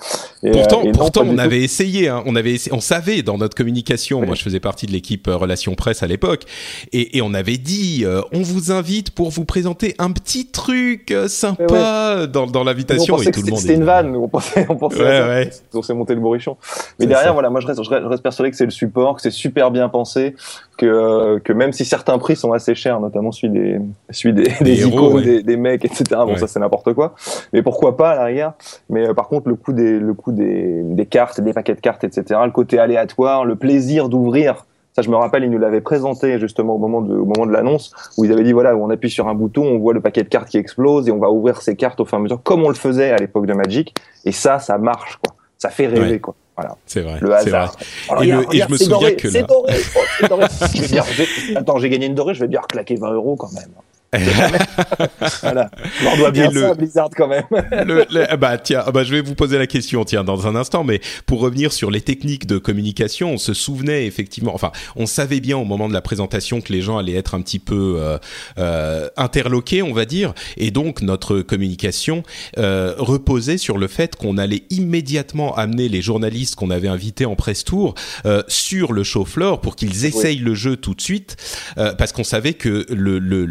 Et, 0.42 0.50
Pourtant, 0.50 0.80
euh, 0.80 0.86
et 0.90 0.92
pourtant, 0.92 1.24
du 1.24 1.30
on 1.30 1.38
avait 1.38 1.62
essayé. 1.62 2.10
Hein, 2.10 2.24
on 2.26 2.36
avait, 2.36 2.54
essayé- 2.54 2.76
on 2.76 2.80
savait 2.80 3.22
dans 3.22 3.38
notre 3.38 3.56
communication. 3.56 4.20
Oui. 4.22 4.26
Moi, 4.26 4.34
je 4.36 4.42
faisais 4.42 4.60
partie 4.60 4.88
de 4.88 4.92
l'équipe 4.92 5.28
euh, 5.28 5.36
relations 5.36 5.76
presse 5.76 6.02
à 6.02 6.08
l'époque, 6.08 6.46
et, 6.94 7.16
et 7.18 7.22
on 7.22 7.36
avait 7.36 7.58
dit, 7.60 8.02
euh, 8.06 8.22
on 8.34 8.42
vous 8.42 8.72
invite 8.72 9.12
pour 9.12 9.30
vous 9.30 9.46
présenter 9.46 9.94
un 10.00 10.12
petit 10.12 10.48
truc 10.48 11.12
euh, 11.12 11.28
sympa 11.28 12.26
dans, 12.26 12.48
dans 12.48 12.62
on 12.62 12.64
l'invitation, 12.64 13.22
et 13.22 13.30
tout 13.30 13.42
le 13.44 13.52
monde. 13.52 13.60
c'était 13.60 13.76
une 13.76 13.84
vanne, 13.84 14.16
on 14.16 14.28
pensait, 14.28 14.66
on 14.68 14.78
pensait 14.78 15.00
Ouais. 15.04 15.50
On 15.76 15.84
s'est 15.84 15.94
monté 15.94 16.16
le 16.16 16.22
bourrichon. 16.22 16.58
Mais 17.00 17.06
derrière, 17.06 17.28
ça. 17.28 17.34
voilà, 17.34 17.52
moi 17.52 17.60
je 17.62 17.68
reste- 17.68 17.84
je 17.84 17.90
reste 18.08 18.24
persuadé 18.24 18.50
que 18.50 18.58
c'est 18.58 18.66
le 18.66 18.72
support, 18.72 19.16
que 19.16 19.22
c'est 19.22 19.30
super 19.30 19.70
bien 19.70 19.90
pensé, 19.90 20.36
que, 20.82 20.86
euh, 20.88 21.40
que 21.40 21.54
même 21.54 21.72
si 21.72 21.86
certains 21.86 22.18
prix 22.18 22.36
sont 22.36 22.52
assez 22.54 22.74
chers, 22.74 23.00
notamment 23.00 23.32
celui 23.32 23.54
des, 23.54 23.80
celui 24.10 24.34
des, 24.34 24.52
des, 24.62 24.82
héros, 24.82 24.90
icônes, 24.92 25.14
ouais. 25.18 25.22
des, 25.24 25.44
des 25.44 25.58
mecs, 25.58 25.86
etc. 25.86 26.04
Bon, 26.10 26.26
Ouais. 26.34 26.38
ça 26.38 26.48
c'est 26.48 26.60
n'importe 26.60 26.94
quoi. 26.94 27.14
Mais 27.54 27.62
pourquoi 27.62 27.96
pas 27.98 28.10
à 28.12 28.16
la 28.16 28.24
rigueur 28.26 28.54
Mais 28.90 29.08
euh, 29.08 29.14
par 29.14 29.28
contre, 29.28 29.48
le 29.50 29.56
coût 29.56 29.74
des, 29.74 30.00
le 30.00 30.14
coût 30.16 30.32
des, 30.32 30.82
des 30.84 31.06
cartes, 31.06 31.40
des 31.40 31.54
paquets 31.54 31.76
de 31.76 31.82
cartes, 31.82 32.04
etc. 32.04 32.40
Le 32.46 32.52
côté 32.52 32.80
aléatoire, 32.80 33.46
le 33.46 33.56
plaisir 33.56 34.10
d'ouvrir. 34.10 34.66
Ça, 34.94 35.02
je 35.02 35.10
me 35.10 35.16
rappelle, 35.16 35.44
ils 35.46 35.50
nous 35.50 35.58
l'avaient 35.60 35.80
présenté 35.82 36.38
justement 36.40 36.76
au 36.76 36.78
moment 36.78 37.02
de, 37.02 37.14
au 37.16 37.24
moment 37.26 37.46
de 37.46 37.52
l'annonce, 37.54 37.94
où 38.18 38.26
ils 38.26 38.32
avaient 38.34 38.44
dit 38.44 38.52
voilà, 38.52 38.76
on 38.76 38.90
appuie 38.90 39.10
sur 39.10 39.28
un 39.30 39.34
bouton, 39.36 39.64
on 39.64 39.78
voit 39.78 39.94
le 39.94 40.02
paquet 40.02 40.24
de 40.24 40.28
cartes 40.30 40.50
qui 40.50 40.58
explose 40.58 41.08
et 41.08 41.12
on 41.12 41.18
va 41.20 41.30
ouvrir 41.32 41.62
ces 41.62 41.76
cartes 41.78 42.00
au 42.02 42.06
fur 42.06 42.18
et 42.18 42.20
à 42.20 42.24
mesure, 42.24 42.42
comme 42.44 42.64
on 42.64 42.70
le 42.70 42.76
faisait 42.76 43.12
à 43.12 43.18
l'époque 43.18 43.46
de 43.46 43.54
Magic. 43.54 43.94
Et 44.26 44.32
ça, 44.34 44.60
ça 44.60 44.78
marche, 44.78 45.18
quoi. 45.24 45.36
Ça 45.58 45.70
fait 45.70 45.88
rêver, 45.88 46.14
Ouais. 46.14 46.20
quoi. 46.20 46.36
Voilà. 46.58 46.76
C'est 46.86 47.02
vrai. 47.02 47.18
Le 47.22 47.28
c'est 47.44 47.50
vrai. 47.50 47.60
hasard. 47.60 47.78
Oh, 48.10 48.14
Et 48.16 48.18
regarde, 48.34 48.46
le- 48.52 48.56
et 48.56 48.60
je 48.62 48.70
me 48.72 48.78
c'est 48.78 48.84
souviens 48.84 49.00
doré, 49.00 49.16
que 49.16 49.30
c'est 49.30 49.44
doré, 49.44 49.74
oh, 49.96 50.00
c'est 50.20 50.28
doré. 50.28 50.46
Je 50.76 50.82
vais 50.82 50.88
bien- 50.90 51.04
je 51.04 51.24
vais- 51.24 51.58
Attends, 51.58 51.78
j'ai 51.80 51.90
gagné 51.90 52.06
une 52.08 52.16
dorée, 52.16 52.34
je 52.34 52.40
vais 52.42 52.48
bien 52.48 52.62
reclaquer 52.62 52.96
20 52.96 53.12
euros 53.14 53.36
quand 53.36 53.52
même. 53.54 53.70
voilà. 55.42 55.72
On 56.06 56.18
doit 56.18 56.32
bien 56.32 56.50
le- 56.52 56.62
ça, 56.62 56.74
Blizzard 56.74 57.10
quand 57.16 57.28
même. 57.28 57.44
Le- 57.86 58.06
le- 58.12 58.26
ah 58.32 58.38
bah 58.38 58.58
tiens, 58.58 58.84
ah 58.86 58.92
bah 58.92 59.04
je 59.04 59.12
vais 59.12 59.22
vous 59.22 59.36
poser 59.36 59.58
la 59.58 59.68
question 59.68 60.04
tiens 60.04 60.24
dans 60.24 60.48
un 60.48 60.56
instant, 60.56 60.84
mais 60.84 61.00
pour 61.26 61.40
revenir 61.40 61.72
sur 61.72 61.90
les 61.92 62.02
techniques 62.02 62.46
de 62.46 62.58
communication, 62.58 63.32
on 63.34 63.38
se 63.38 63.54
souvenait 63.54 64.06
effectivement, 64.06 64.54
enfin 64.54 64.72
on 64.96 65.06
savait 65.06 65.40
bien 65.40 65.58
au 65.58 65.64
moment 65.66 65.88
de 65.88 65.94
la 65.94 66.02
présentation 66.02 66.62
que 66.62 66.74
les 66.74 66.82
gens 66.82 66.98
allaient 66.98 67.16
être 67.16 67.36
un 67.36 67.42
petit 67.42 67.60
peu 67.60 67.96
euh, 68.00 68.18
euh, 68.58 69.08
interloqués, 69.18 69.82
on 69.82 69.94
va 69.94 70.06
dire, 70.06 70.34
et 70.58 70.72
donc 70.72 71.02
notre 71.02 71.40
communication 71.42 72.24
euh, 72.58 72.94
reposait 72.98 73.58
sur 73.58 73.78
le 73.78 73.88
fait 73.88 74.16
qu'on 74.16 74.38
allait 74.38 74.64
immédiatement 74.70 75.56
amener 75.56 75.88
les 75.90 76.02
journalistes 76.02 76.56
qu'on 76.56 76.70
avait 76.72 76.88
invités 76.90 77.26
en 77.26 77.36
press 77.36 77.64
tour 77.64 77.96
euh, 78.26 78.44
sur 78.48 78.94
le 78.94 79.04
show 79.04 79.26
floor 79.26 79.62
pour 79.62 79.76
qu'ils 79.76 80.06
essayent 80.06 80.38
le 80.40 80.54
jeu 80.54 80.76
tout 80.76 80.94
de 80.96 81.02
suite, 81.02 81.38
euh, 81.78 81.94
parce 81.94 82.12
qu'on 82.12 82.24
savait 82.24 82.54
que 82.54 82.86
le 82.90 83.20
le- 83.20 83.46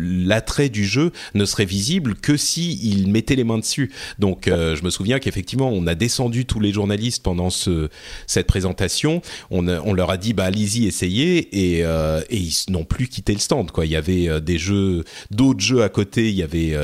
l'attrait 0.51 0.68
du 0.68 0.84
jeu 0.84 1.12
ne 1.34 1.44
serait 1.44 1.64
visible 1.64 2.16
que 2.16 2.36
si 2.36 2.80
ils 2.82 3.09
mettaient 3.09 3.36
les 3.36 3.44
mains 3.44 3.59
dessus. 3.59 3.92
Donc 4.18 4.48
euh, 4.48 4.74
je 4.74 4.82
me 4.82 4.90
souviens 4.90 5.20
qu'effectivement 5.20 5.70
on 5.70 5.86
a 5.86 5.94
descendu 5.94 6.44
tous 6.44 6.59
les 6.59 6.72
journalistes 6.72 7.22
pendant 7.22 7.51
ce 7.51 7.88
cette 8.26 8.48
présentation. 8.48 9.22
On, 9.53 9.68
a- 9.68 9.80
on 9.82 9.92
leur 9.92 10.11
a 10.11 10.16
dit 10.16 10.32
bah 10.32 10.44
allez-y 10.46 10.86
essayez 10.88 11.76
et, 11.76 11.84
euh, 11.84 12.20
et 12.30 12.36
ils 12.38 12.55
n'ont 12.68 12.84
plus 12.84 13.07
quitté 13.07 13.32
le 13.32 13.38
stand 13.38 13.70
quoi. 13.70 13.86
Il 13.86 13.92
y 13.92 13.96
avait 13.96 14.28
euh, 14.28 14.40
des 14.40 14.59
jeux, 14.59 15.05
d'autres 15.30 15.61
jeux 15.61 15.82
à 15.84 15.88
côté. 15.88 16.28
Il 16.30 16.34
y 16.34 16.42
avait 16.42 16.74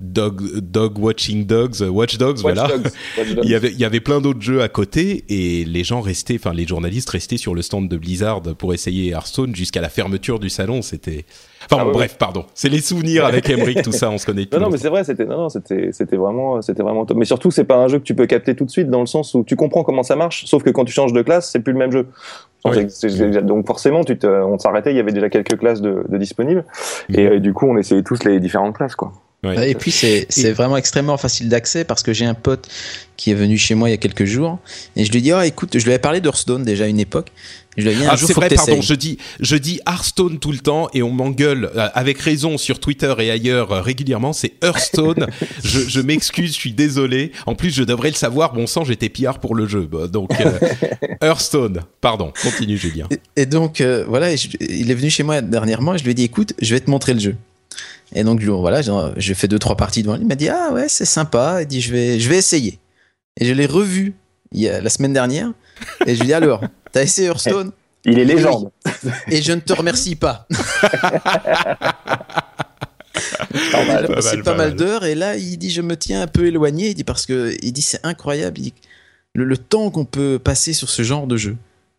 Dog, 0.00 0.60
Dog 0.60 0.98
Watching 0.98 1.44
Dogs, 1.44 1.82
Watch 1.82 2.16
Dogs, 2.16 2.36
Watch 2.36 2.40
voilà. 2.40 2.68
Dogs, 2.68 2.90
Watch 3.18 3.28
Dogs. 3.34 3.44
Il 3.44 3.50
y 3.50 3.54
avait, 3.54 3.70
il 3.70 3.78
y 3.78 3.84
avait 3.84 4.00
plein 4.00 4.22
d'autres 4.22 4.40
jeux 4.40 4.62
à 4.62 4.68
côté 4.70 5.24
et 5.28 5.66
les 5.66 5.84
gens 5.84 6.00
restaient, 6.00 6.36
enfin 6.36 6.54
les 6.54 6.66
journalistes 6.66 7.10
restaient 7.10 7.36
sur 7.36 7.54
le 7.54 7.60
stand 7.60 7.86
de 7.86 7.98
Blizzard 7.98 8.40
pour 8.40 8.72
essayer 8.72 9.10
Hearthstone 9.10 9.54
jusqu'à 9.54 9.82
la 9.82 9.90
fermeture 9.90 10.38
du 10.40 10.48
salon. 10.48 10.80
C'était, 10.80 11.26
enfin 11.64 11.78
Ah 11.80 11.84
bon, 11.84 11.92
bref, 11.92 12.16
pardon. 12.18 12.44
C'est 12.54 12.68
les 12.68 12.80
souvenirs 12.80 13.24
avec 13.24 13.48
Emmerich, 13.50 13.82
tout 13.82 13.92
ça, 13.92 14.10
on 14.10 14.18
se 14.18 14.26
connaît. 14.26 14.44
depuis 14.44 14.56
Non, 14.58 14.66
non, 14.66 14.70
mais 14.70 14.78
c'est 14.78 14.88
vrai, 14.88 15.04
c'était, 15.04 15.24
non, 15.24 15.36
non, 15.38 15.48
c'était, 15.48 15.90
c'était 15.92 16.16
vraiment, 16.16 16.62
c'était 16.62 16.82
vraiment 16.82 17.04
top. 17.06 17.16
Mais 17.16 17.24
surtout, 17.24 17.50
c'est 17.50 17.64
pas 17.64 17.76
un 17.76 17.88
jeu 17.88 17.98
que 17.98 18.04
tu 18.04 18.14
peux 18.14 18.26
capter 18.26 18.54
tout 18.54 18.64
de 18.64 18.70
suite 18.70 18.88
dans 18.90 19.00
le 19.00 19.06
sens 19.06 19.34
où 19.34 19.44
tu 19.44 19.56
comprends 19.56 19.82
comment 19.84 20.02
ça 20.02 20.16
marche, 20.16 20.44
sauf 20.46 20.62
que 20.62 20.70
quand 20.70 20.84
tu 20.84 20.92
changes 20.92 21.12
de 21.12 21.22
classe, 21.22 21.50
c'est 21.50 21.60
plus 21.60 21.72
le 21.72 21.78
même 21.78 21.92
jeu. 21.92 22.06
Oui. 22.64 22.86
Donc 23.42 23.66
forcément, 23.66 24.04
tu 24.04 24.18
te, 24.18 24.26
on 24.26 24.58
s'arrêtait, 24.58 24.90
il 24.92 24.96
y 24.96 25.00
avait 25.00 25.12
déjà 25.12 25.30
quelques 25.30 25.58
classes 25.58 25.80
de, 25.80 26.04
de 26.08 26.18
disponibles, 26.18 26.64
Mhm. 27.08 27.18
et 27.18 27.26
euh, 27.26 27.40
du 27.40 27.52
coup, 27.54 27.66
on 27.66 27.76
essayait 27.78 28.02
tous 28.02 28.24
les 28.24 28.38
différentes 28.40 28.76
classes, 28.76 28.94
quoi. 28.96 29.12
Ouais. 29.42 29.70
Et 29.70 29.74
puis 29.74 29.90
c'est 29.90 30.52
vraiment 30.52 30.76
extrêmement 30.76 31.16
facile 31.16 31.48
d'accès 31.48 31.84
parce 31.84 32.02
que 32.02 32.12
j'ai 32.12 32.26
un 32.26 32.34
pote 32.34 32.68
qui 33.16 33.30
est 33.30 33.34
venu 33.34 33.56
chez 33.56 33.74
moi 33.74 33.88
il 33.88 33.92
y 33.92 33.94
a 33.94 33.96
quelques 33.96 34.26
jours 34.26 34.58
et 34.96 35.04
je 35.06 35.10
lui 35.10 35.20
ai 35.20 35.22
dit 35.22 35.32
oh 35.32 35.40
écoute 35.40 35.70
je 35.78 35.82
lui 35.82 35.92
avais 35.92 35.98
parlé 35.98 36.20
d'Hearthstone 36.20 36.62
déjà 36.62 36.84
à 36.84 36.88
une 36.88 37.00
époque 37.00 37.32
je 37.76 37.84
lui 37.84 37.90
ai 37.92 37.94
dit 37.94 38.04
un 38.04 38.16
jour 38.16 38.26
c'est 38.26 38.34
faut 38.34 38.40
vrai, 38.40 38.48
que 38.50 38.54
pardon, 38.56 38.72
t'essayes. 38.76 38.86
je 38.88 38.94
dis, 38.94 39.18
je 39.40 39.56
dis 39.56 39.80
Hearthstone 39.86 40.38
tout 40.38 40.50
le 40.52 40.58
temps 40.58 40.88
et 40.92 41.02
on 41.02 41.10
m'engueule 41.10 41.70
euh, 41.76 41.88
avec 41.94 42.18
raison 42.18 42.58
sur 42.58 42.80
Twitter 42.80 43.14
et 43.20 43.30
ailleurs 43.30 43.70
euh, 43.72 43.80
régulièrement. 43.80 44.32
C'est 44.32 44.54
Hearthstone. 44.62 45.26
je 45.64 45.80
je 45.80 46.00
m'excuse, 46.00 46.50
je 46.54 46.58
suis 46.58 46.72
désolé. 46.72 47.32
En 47.46 47.54
plus, 47.54 47.70
je 47.74 47.82
devrais 47.84 48.08
le 48.10 48.16
savoir. 48.16 48.52
Bon 48.52 48.66
sang, 48.66 48.84
j'étais 48.84 49.08
pillard 49.08 49.38
pour 49.38 49.54
le 49.54 49.66
jeu. 49.66 49.88
Bah, 49.90 50.08
Donc, 50.08 50.30
euh, 50.40 50.58
Hearthstone. 51.22 51.80
Pardon, 52.00 52.32
continue, 52.42 52.76
Julien. 52.76 53.06
Et, 53.36 53.42
et 53.42 53.46
donc 53.46 53.80
euh, 53.80 54.04
voilà, 54.08 54.34
je- 54.36 54.48
il 54.60 54.90
est 54.90 54.94
venu 54.94 55.10
chez 55.10 55.22
moi 55.22 55.40
dernièrement 55.40 55.94
et 55.94 55.98
je 55.98 56.04
lui 56.04 56.10
ai 56.10 56.14
dit 56.14 56.24
écoute, 56.24 56.54
je 56.60 56.74
vais 56.74 56.80
te 56.80 56.90
montrer 56.90 57.14
le 57.14 57.20
jeu. 57.20 57.36
Et 58.14 58.24
donc 58.24 58.40
je- 58.40 58.50
voilà, 58.50 58.82
j'ai 58.82 58.92
j'ai 59.16 59.34
fait 59.34 59.46
deux 59.48 59.58
trois 59.60 59.76
parties 59.76 60.02
devant 60.02 60.16
lui. 60.16 60.22
Il 60.22 60.28
m'a 60.28 60.34
dit 60.34 60.48
ah 60.48 60.70
ouais 60.72 60.88
c'est 60.88 61.04
sympa. 61.04 61.62
Il 61.62 61.66
dit 61.68 61.80
je 61.80 61.92
vais 61.92 62.18
je 62.18 62.28
vais 62.28 62.36
essayer. 62.38 62.78
Et 63.40 63.44
je 63.46 63.52
l'ai 63.52 63.66
revu 63.66 64.14
il 64.52 64.60
y 64.60 64.68
a, 64.68 64.80
la 64.80 64.90
semaine 64.90 65.12
dernière 65.12 65.52
et 66.06 66.14
je 66.14 66.20
lui 66.20 66.26
dit 66.28 66.34
alors 66.34 66.62
t'as 66.92 67.02
essayé 67.02 67.28
Hearthstone 67.28 67.72
Il 68.04 68.18
est 68.18 68.24
légende. 68.24 68.70
et 69.28 69.42
je 69.42 69.52
ne 69.52 69.60
te 69.60 69.72
remercie 69.72 70.16
pas. 70.16 70.46
J'ai 73.52 73.72
Pas 73.72 74.06
passé 74.14 74.36
mal, 74.56 74.74
d'heures 74.76 75.04
et 75.04 75.14
là 75.14 75.36
il 75.36 75.56
dit 75.58 75.70
je 75.70 75.82
me 75.82 75.96
tiens 75.96 76.22
un 76.22 76.26
peu 76.26 76.46
éloigné. 76.46 76.90
Il 76.90 76.94
dit 76.94 77.04
parce 77.04 77.26
que 77.26 77.56
il 77.62 77.72
dit 77.72 77.82
c'est 77.82 78.00
incroyable. 78.04 78.58
Il 78.58 78.62
dit, 78.64 78.74
le, 79.34 79.44
le 79.44 79.56
temps 79.56 79.90
qu'on 79.90 80.04
peut 80.04 80.38
passer 80.42 80.72
sur 80.72 80.88
ce 80.88 81.02
genre 81.02 81.26
de 81.26 81.36
jeu. 81.36 81.56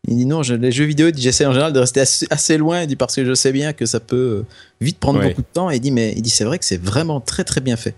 Il 0.07 0.17
dit 0.17 0.25
non, 0.25 0.41
je- 0.41 0.55
les 0.55 0.71
jeux 0.71 0.85
vidéo, 0.85 1.11
j'essaie 1.15 1.45
en 1.45 1.51
général 1.51 1.73
de 1.73 1.79
rester 1.79 1.99
assez, 2.01 2.25
assez 2.29 2.57
loin. 2.57 2.81
Il 2.81 2.87
dit 2.87 2.95
parce 2.95 3.15
que 3.15 3.23
je 3.25 3.33
sais 3.33 3.51
bien 3.51 3.71
que 3.73 3.85
ça 3.85 3.99
peut 3.99 4.15
euh, 4.15 4.45
vite 4.79 4.97
prendre 4.99 5.19
Ouais. 5.19 5.29
beaucoup 5.29 5.41
de 5.41 5.47
temps. 5.53 5.69
Et 5.69 5.75
il 5.75 5.79
dit 5.79 5.91
mais 5.91 6.13
il 6.15 6.21
dit 6.21 6.29
c'est 6.29 6.43
vrai 6.45 6.57
que 6.59 6.65
c'est 6.65 6.81
vraiment 6.81 7.19
très 7.21 7.43
très 7.43 7.61
bien 7.61 7.75
fait. 7.77 7.93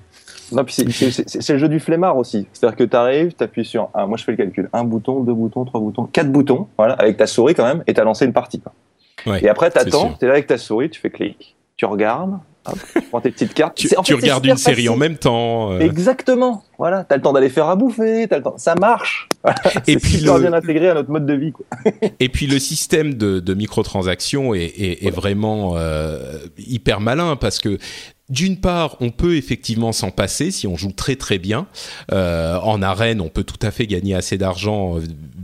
Non, 0.56 0.64
puis 0.64 0.74
c'est- 0.74 1.50
le 1.54 1.58
jeu 1.58 1.68
du 1.70 1.80
flemmard 1.80 2.18
aussi. 2.18 2.48
C'est-à-dire 2.54 2.78
que 2.78 2.84
tu 2.84 2.96
arrives, 2.96 3.34
tu 3.36 3.44
appuies 3.44 3.66
sur, 3.66 3.90
un, 3.94 4.06
moi 4.08 4.18
je 4.18 4.24
fais 4.24 4.32
le 4.32 4.38
calcul, 4.38 4.70
un 4.74 4.84
bouton, 4.84 5.22
deux 5.22 5.34
boutons, 5.34 5.66
trois 5.66 5.80
boutons, 5.82 6.06
quatre 6.06 6.32
boutons, 6.32 6.68
voilà, 6.78 6.94
avec 6.96 7.18
ta 7.18 7.28
souris 7.28 7.54
quand 7.56 7.66
même, 7.66 7.84
et 7.88 7.94
tu 7.94 8.00
as 8.02 8.04
lancé 8.04 8.26
une 8.26 8.34
partie. 8.34 8.60
quoi. 8.60 8.72
Ouais, 9.26 9.44
Et 9.44 9.50
après, 9.50 9.68
c'est 9.68 9.84
t'attends, 9.86 10.08
sûr. 10.10 10.18
tu 10.20 10.26
es 10.26 10.28
là 10.28 10.34
avec 10.34 10.48
ta 10.48 10.58
souris, 10.58 10.90
tu 10.90 11.00
fais 11.00 11.10
clic, 11.10 11.56
tu 11.78 11.86
regardes, 11.86 12.38
hop, 12.66 12.78
tu 12.94 13.02
prends 13.02 13.22
tes 13.22 13.32
petites 13.32 13.54
cartes. 13.54 13.76
Tu, 13.76 13.88
C'est- 13.88 13.98
en 13.98 14.04
tu 14.04 14.14
fait, 14.14 14.20
c'est 14.20 14.24
regardes 14.26 14.46
une 14.46 14.58
série 14.58 14.90
en 14.90 14.98
même 14.98 15.18
temps. 15.18 15.72
euh, 15.74 15.80
Exactement. 15.80 16.64
Voilà, 16.78 17.04
t'as 17.04 17.16
le 17.18 17.22
temps 17.22 17.34
d'aller 17.34 17.50
faire 17.50 17.68
à 17.70 17.76
bouffer, 17.76 18.28
t'as 18.30 18.38
le 18.38 18.44
temps. 18.44 18.56
Ça 18.58 18.76
marche. 18.76 19.28
Voilà, 19.44 19.58
Et 19.88 19.98
puis 19.98 20.18
le- 20.18 20.40
bien 20.40 20.54
intégré 20.54 20.90
à 20.90 20.94
notre 20.94 21.12
mode 21.12 21.26
de 21.26 21.34
vie. 21.34 21.52
Quoi. 21.52 21.66
Et 22.22 22.30
puis 22.30 22.48
le 22.48 22.60
système 22.60 23.16
de, 23.16 23.40
de 23.42 23.54
microtransactions 23.54 24.54
est, 24.54 24.64
est, 24.64 25.06
est 25.06 25.12
vraiment 25.12 25.74
euh, 25.76 26.38
hyper 26.58 27.02
malin 27.02 27.36
parce 27.36 27.60
que 27.60 27.78
d'une 28.30 28.58
part, 28.62 28.96
on 29.02 29.10
peut 29.12 29.36
effectivement 29.36 29.92
s'en 29.92 30.10
passer 30.12 30.50
si 30.50 30.66
on 30.66 30.78
joue 30.78 30.94
très 30.94 31.18
très 31.18 31.40
bien. 31.40 31.68
Euh, 32.14 32.58
en 32.60 32.82
arène, 32.82 33.20
on 33.20 33.28
peut 33.28 33.44
tout 33.44 33.60
à 33.62 33.70
fait 33.72 33.86
gagner 33.86 34.16
assez 34.16 34.38
d'argent 34.38 34.98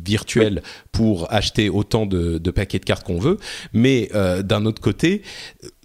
virtuel 0.03 0.61
pour 0.93 1.31
acheter 1.31 1.69
autant 1.69 2.05
de, 2.05 2.37
de 2.37 2.51
paquets 2.51 2.79
de 2.79 2.85
cartes 2.85 3.05
qu'on 3.05 3.19
veut. 3.19 3.37
Mais 3.73 4.09
euh, 4.15 4.41
d'un 4.43 4.65
autre 4.65 4.81
côté, 4.81 5.23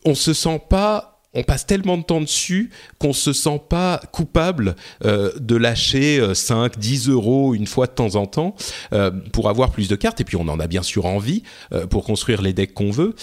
on 0.04 0.14
se 0.14 0.32
sent 0.32 0.62
pas 0.70 1.13
on 1.34 1.42
passe 1.42 1.66
tellement 1.66 1.98
de 1.98 2.02
temps 2.02 2.20
dessus 2.20 2.70
qu'on 2.98 3.12
se 3.12 3.32
sent 3.32 3.60
pas 3.68 4.00
coupable 4.12 4.76
euh, 5.04 5.32
de 5.38 5.56
lâcher 5.56 6.18
euh, 6.18 6.34
5, 6.34 6.78
10 6.78 7.08
euros 7.08 7.54
une 7.54 7.66
fois 7.66 7.86
de 7.86 7.92
temps 7.92 8.14
en 8.14 8.26
temps 8.26 8.54
euh, 8.92 9.10
pour 9.32 9.48
avoir 9.48 9.70
plus 9.70 9.88
de 9.88 9.96
cartes. 9.96 10.20
Et 10.20 10.24
puis 10.24 10.36
on 10.36 10.48
en 10.48 10.60
a 10.60 10.66
bien 10.66 10.82
sûr 10.82 11.06
envie 11.06 11.42
euh, 11.72 11.86
pour 11.86 12.04
construire 12.04 12.42
les 12.42 12.52
decks 12.52 12.74
qu'on 12.74 12.90
veut. 12.90 13.14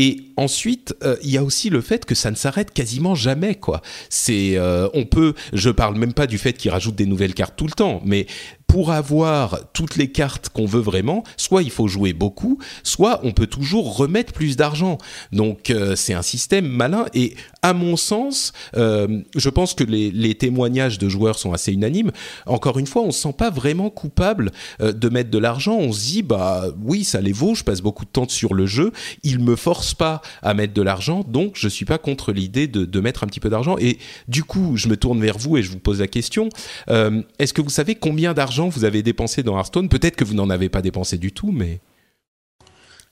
Et 0.00 0.28
ensuite, 0.36 0.94
euh, 1.02 1.16
il 1.24 1.30
y 1.30 1.38
a 1.38 1.42
aussi 1.42 1.70
le 1.70 1.80
fait 1.80 2.04
que 2.04 2.14
ça 2.14 2.30
ne 2.30 2.36
s'arrête 2.36 2.72
quasiment 2.72 3.16
jamais, 3.16 3.56
quoi. 3.56 3.82
C'est, 4.08 4.56
euh, 4.56 4.88
on 4.94 5.04
peut, 5.04 5.34
je 5.52 5.70
parle 5.70 5.98
même 5.98 6.12
pas 6.12 6.28
du 6.28 6.38
fait 6.38 6.52
qu'ils 6.52 6.70
rajoutent 6.70 6.94
des 6.94 7.04
nouvelles 7.04 7.34
cartes 7.34 7.54
tout 7.56 7.66
le 7.66 7.72
temps, 7.72 8.00
mais 8.04 8.28
pour 8.68 8.92
avoir 8.92 9.60
toutes 9.72 9.96
les 9.96 10.12
cartes 10.12 10.50
qu'on 10.50 10.66
veut 10.66 10.82
vraiment, 10.82 11.24
soit 11.38 11.62
il 11.62 11.70
faut 11.70 11.88
jouer 11.88 12.12
beaucoup, 12.12 12.58
soit 12.82 13.18
on 13.24 13.32
peut 13.32 13.46
toujours 13.46 13.96
remettre 13.96 14.34
plus 14.34 14.56
d'argent. 14.56 14.98
Donc 15.32 15.70
euh, 15.70 15.96
c'est 15.96 16.12
un 16.12 16.22
système 16.22 16.68
malin 16.68 17.06
et 17.14 17.34
à 17.62 17.72
mon 17.72 17.96
sens, 17.96 18.52
je 18.74 19.48
pense 19.48 19.74
que 19.74 19.84
les, 19.84 20.34
témoignages 20.34 20.98
de 20.98 21.08
joueurs 21.08 21.38
sont 21.38 21.52
assez 21.52 21.72
unanimes. 21.72 22.12
Encore 22.46 22.78
une 22.78 22.86
fois, 22.86 23.02
on 23.02 23.10
se 23.10 23.22
sent 23.22 23.34
pas 23.36 23.50
vraiment 23.50 23.90
coupable 23.90 24.52
de 24.80 25.08
mettre 25.08 25.30
de 25.30 25.38
l'argent. 25.38 25.76
On 25.76 25.90
se 25.90 26.04
dit 26.04 26.22
bah 26.22 26.66
oui, 26.84 27.04
ça 27.04 27.20
les 27.20 27.32
vaut. 27.32 27.54
Je 27.54 27.64
passe 27.64 27.80
beaucoup 27.80 28.04
de 28.04 28.10
temps 28.10 28.28
sur 28.28 28.54
le 28.54 28.66
jeu. 28.66 28.92
Il 29.24 29.40
me 29.40 29.56
force 29.56 29.87
pas 29.94 30.22
à 30.42 30.54
mettre 30.54 30.72
de 30.74 30.82
l'argent, 30.82 31.24
donc 31.26 31.52
je 31.56 31.68
suis 31.68 31.84
pas 31.84 31.98
contre 31.98 32.32
l'idée 32.32 32.66
de, 32.66 32.84
de 32.84 33.00
mettre 33.00 33.24
un 33.24 33.26
petit 33.26 33.40
peu 33.40 33.50
d'argent. 33.50 33.76
Et 33.78 33.98
du 34.28 34.44
coup, 34.44 34.76
je 34.76 34.88
me 34.88 34.96
tourne 34.96 35.20
vers 35.20 35.38
vous 35.38 35.56
et 35.56 35.62
je 35.62 35.70
vous 35.70 35.78
pose 35.78 36.00
la 36.00 36.06
question 36.06 36.48
euh, 36.90 37.22
Est-ce 37.38 37.52
que 37.52 37.62
vous 37.62 37.70
savez 37.70 37.94
combien 37.94 38.34
d'argent 38.34 38.68
vous 38.68 38.84
avez 38.84 39.02
dépensé 39.02 39.42
dans 39.42 39.56
Hearthstone? 39.56 39.88
Peut-être 39.88 40.16
que 40.16 40.24
vous 40.24 40.34
n'en 40.34 40.50
avez 40.50 40.68
pas 40.68 40.82
dépensé 40.82 41.18
du 41.18 41.32
tout, 41.32 41.52
mais 41.52 41.80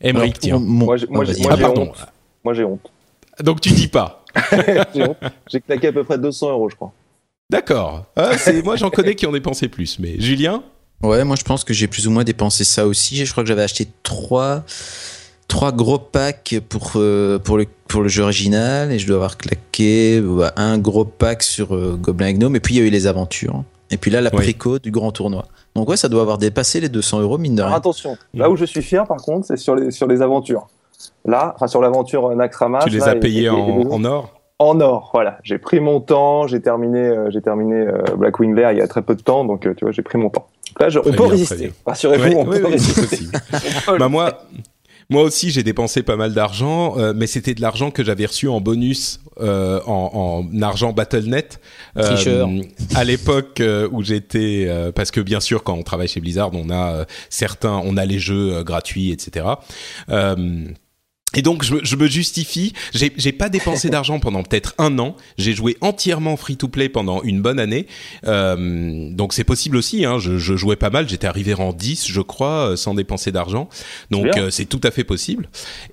Emmerich, 0.00 0.38
tiens. 0.38 0.58
Moi, 0.58 0.96
j'ai- 0.96 1.06
moi, 1.06 1.24
j'ai- 1.24 1.40
moi, 1.40 1.50
Ah 1.52 1.56
j'ai 1.56 1.64
honte. 1.66 1.96
Moi, 2.44 2.54
j'ai 2.54 2.64
honte. 2.64 2.90
Donc 3.42 3.60
tu 3.60 3.70
dis 3.70 3.88
pas. 3.88 4.24
J'ai 4.94 5.02
honte. 5.02 5.16
J'ai 5.50 5.60
claqué 5.60 5.88
à 5.88 5.92
peu 5.92 6.04
près 6.04 6.18
200 6.18 6.50
euros, 6.50 6.68
je 6.68 6.76
crois. 6.76 6.92
D'accord. 7.50 8.04
Ah, 8.16 8.36
c'est 8.36 8.62
moi 8.62 8.76
j'en 8.76 8.90
connais 8.90 9.14
qui 9.14 9.26
ont 9.26 9.32
dépensé 9.32 9.68
plus, 9.68 9.98
mais 9.98 10.18
Julien? 10.20 10.62
Ouais, 11.02 11.24
moi 11.24 11.36
je 11.36 11.42
pense 11.44 11.64
que 11.64 11.72
j'ai 11.72 11.86
plus 11.86 12.06
ou 12.06 12.10
moins 12.10 12.24
dépensé 12.24 12.64
ça 12.64 12.86
aussi. 12.86 13.24
Je 13.24 13.30
crois 13.32 13.44
que 13.44 13.48
j'avais 13.48 13.62
acheté 13.62 13.86
trois, 14.02 14.64
trois 15.48 15.72
gros 15.72 15.98
packs 15.98 16.56
pour, 16.68 16.92
euh, 16.96 17.38
pour, 17.38 17.56
le, 17.58 17.66
pour 17.88 18.02
le 18.02 18.08
jeu 18.08 18.22
original 18.22 18.90
et 18.92 18.98
je 18.98 19.06
dois 19.06 19.16
avoir 19.16 19.36
claqué 19.36 20.20
bah, 20.20 20.52
un 20.56 20.78
gros 20.78 21.04
pack 21.04 21.42
sur 21.42 21.74
euh, 21.74 21.96
Goblin 22.00 22.26
et 22.28 22.34
Gnome 22.34 22.56
et 22.56 22.60
puis 22.60 22.74
il 22.74 22.80
y 22.80 22.84
a 22.84 22.86
eu 22.86 22.90
les 22.90 23.06
aventures. 23.06 23.62
Et 23.90 23.96
puis 23.96 24.10
là, 24.10 24.20
la 24.20 24.30
Oui. 24.30 24.36
préco 24.42 24.78
du 24.80 24.90
grand 24.90 25.12
tournoi. 25.12 25.44
Donc 25.76 25.88
ouais, 25.88 25.96
ça 25.96 26.08
doit 26.08 26.22
avoir 26.22 26.38
dépassé 26.38 26.80
les 26.80 26.88
200 26.88 27.20
euros, 27.20 27.38
mine 27.38 27.54
de 27.54 27.60
Alors 27.60 27.70
rien. 27.70 27.78
attention, 27.78 28.16
là 28.34 28.50
où 28.50 28.56
je 28.56 28.64
suis 28.64 28.82
fier, 28.82 29.06
par 29.06 29.18
contre, 29.18 29.46
c'est 29.46 29.56
sur 29.56 29.76
les, 29.76 29.90
sur 29.92 30.06
les 30.08 30.22
aventures. 30.22 30.66
Là, 31.24 31.52
enfin, 31.54 31.66
sur 31.68 31.80
l'aventure 31.80 32.26
euh, 32.30 32.34
Naxxramas. 32.34 32.80
Tu 32.80 32.90
les 32.90 32.98
là, 32.98 33.08
as 33.08 33.14
payés 33.16 33.48
en, 33.48 34.04
or? 34.04 34.32
En 34.58 34.80
or, 34.80 35.10
voilà. 35.12 35.38
J'ai 35.44 35.58
pris 35.58 35.78
mon 35.80 36.00
temps, 36.00 36.46
j'ai 36.46 36.60
terminé, 36.62 36.98
euh, 37.00 37.30
j'ai 37.30 37.42
terminé 37.42 37.76
euh, 37.76 37.98
Blackwing 38.16 38.54
Lair 38.54 38.72
il 38.72 38.78
y 38.78 38.80
a 38.80 38.88
très 38.88 39.02
peu 39.02 39.14
de 39.14 39.20
temps, 39.22 39.44
donc 39.44 39.66
euh, 39.66 39.74
tu 39.76 39.84
vois, 39.84 39.92
j'ai 39.92 40.02
pris 40.02 40.18
mon 40.18 40.30
temps. 40.30 40.46
Là, 40.80 40.88
je- 40.88 40.98
on 40.98 41.02
peut 41.02 41.10
bien, 41.12 41.28
résister. 41.28 41.72
Rassurez-vous, 41.84 42.24
Ouais, 42.24 42.34
on 42.36 42.48
ouais, 42.48 42.58
peut 42.58 42.64
ouais, 42.64 42.72
résister. 42.72 43.26
bah 43.98 44.08
moi, 44.08 44.42
moi 45.08 45.22
aussi 45.22 45.50
j'ai 45.50 45.62
dépensé 45.62 46.02
pas 46.02 46.16
mal 46.16 46.32
d'argent, 46.32 46.98
euh, 46.98 47.12
mais 47.14 47.26
c'était 47.26 47.54
de 47.54 47.60
l'argent 47.60 47.90
que 47.90 48.02
j'avais 48.04 48.26
reçu 48.26 48.48
en 48.48 48.60
bonus 48.60 49.20
euh, 49.40 49.80
en, 49.86 50.42
en 50.52 50.62
argent 50.62 50.92
BattleNet 50.92 51.60
Tricheur. 51.94 52.48
à 52.94 53.04
l'époque 53.04 53.60
euh, 53.60 53.88
où 53.92 54.02
j'étais, 54.02 54.64
euh, 54.66 54.92
parce 54.92 55.10
que 55.10 55.20
bien 55.20 55.40
sûr 55.40 55.62
quand 55.62 55.74
on 55.74 55.82
travaille 55.82 56.08
chez 56.08 56.20
Blizzard, 56.20 56.50
on 56.54 56.70
a 56.70 56.92
euh, 56.92 57.04
certains, 57.30 57.80
on 57.84 57.96
a 57.96 58.04
les 58.04 58.18
jeux 58.18 58.54
euh, 58.54 58.64
gratuits, 58.64 59.10
etc. 59.12 59.46
Euh, 60.10 60.64
et 61.36 61.42
donc 61.42 61.62
je, 61.64 61.74
me- 61.74 61.84
je 61.84 61.94
me 61.94 62.08
justifie. 62.08 62.72
J'ai 62.92 63.12
j'ai 63.16 63.30
pas 63.32 63.48
dépensé 63.48 63.88
d'argent 63.90 64.18
pendant 64.18 64.42
peut-être 64.42 64.74
un 64.78 64.98
an. 64.98 65.14
J'ai 65.38 65.54
joué 65.54 65.76
entièrement 65.80 66.36
free 66.36 66.56
to 66.56 66.66
play 66.68 66.88
pendant 66.88 67.22
une 67.22 67.40
bonne 67.42 67.60
année. 67.60 67.86
Euh, 68.26 69.10
donc 69.12 69.32
c'est 69.32 69.44
possible 69.44 69.76
aussi. 69.76 70.04
Hein, 70.04 70.18
je, 70.18 70.38
je 70.38 70.56
jouais 70.56 70.76
pas 70.76 70.90
mal. 70.90 71.08
J'étais 71.08 71.26
arrivé 71.26 71.54
en 71.54 71.72
10, 71.72 72.06
je 72.10 72.20
crois, 72.20 72.70
euh, 72.72 72.76
sans 72.76 72.94
dépenser 72.94 73.32
d'argent. 73.32 73.68
Donc 74.10 74.36
euh, 74.36 74.50
c'est 74.50 74.64
tout 74.66 74.80
à 74.82 74.90
fait 74.90 75.04
possible. 75.04 75.48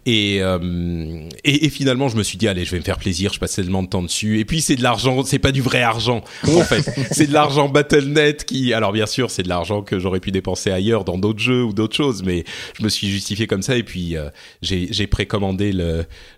Et, 0.06 0.39
euh, 0.41 1.28
et 1.44 1.66
et 1.66 1.70
finalement 1.70 2.10
je 2.10 2.18
me 2.18 2.24
suis 2.24 2.38
dit 2.38 2.48
allez, 2.48 2.66
je 2.66 2.72
vais 2.72 2.80
me 2.80 2.84
faire 2.84 2.98
plaisir. 2.98 3.34
Je 3.34 3.39
passe 3.39 3.54
tellement 3.56 3.84
de 3.84 3.89
temps 3.89 4.02
dessus. 4.04 4.39
Et 4.39 4.46
puis 4.46 4.62
c'est 4.62 4.76
de 4.76 4.84
l'argent. 4.84 5.24
C'est 5.24 5.39
pas 5.39 5.52
du 5.52 5.62
vrai 5.62 5.82
argent 5.82 6.24
en 6.48 6.62
fait. 6.64 6.84
c'est 7.12 7.28
de 7.28 7.34
l'argent 7.34 7.70
BattleNet 7.70 8.46
qui. 8.46 8.74
Alors 8.74 8.91
bien 8.91 9.06
sûr 9.06 9.32
c'est 9.32 9.44
de 9.44 9.50
l'argent 9.50 9.82
que 9.82 10.00
j'aurais 10.00 10.20
pu 10.20 10.32
dépenser 10.32 10.72
ailleurs 10.72 11.04
dans 11.04 11.18
d'autres 11.18 11.39
jeux 11.39 11.64
ou 11.64 11.74
d'autres 11.74 11.96
choses, 11.96 12.24
mais 12.24 12.44
je 12.78 12.84
me 12.84 12.89
suis 12.89 13.10
justifié 13.10 13.48
comme 13.48 13.62
ça. 13.62 13.76
Et 13.78 13.84
puis 13.84 14.16
euh, 14.18 14.30
j'ai 14.62 14.88
j'ai 14.91 15.08
précommandé 15.34 15.74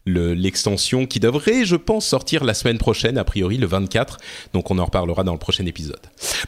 l'extension 0.05 1.05
qui 1.05 1.19
devrait, 1.19 1.65
je 1.65 1.75
pense, 1.75 2.05
sortir 2.05 2.45
la 2.45 2.53
semaine 2.53 2.77
prochaine, 2.77 3.17
a 3.17 3.25
priori 3.25 3.57
le 3.57 3.67
24. 3.67 4.17
Donc 4.53 4.71
on 4.71 4.77
en 4.77 4.85
reparlera 4.85 5.25
dans 5.25 5.33
le 5.33 5.37
prochain 5.37 5.65
épisode. 5.65 5.99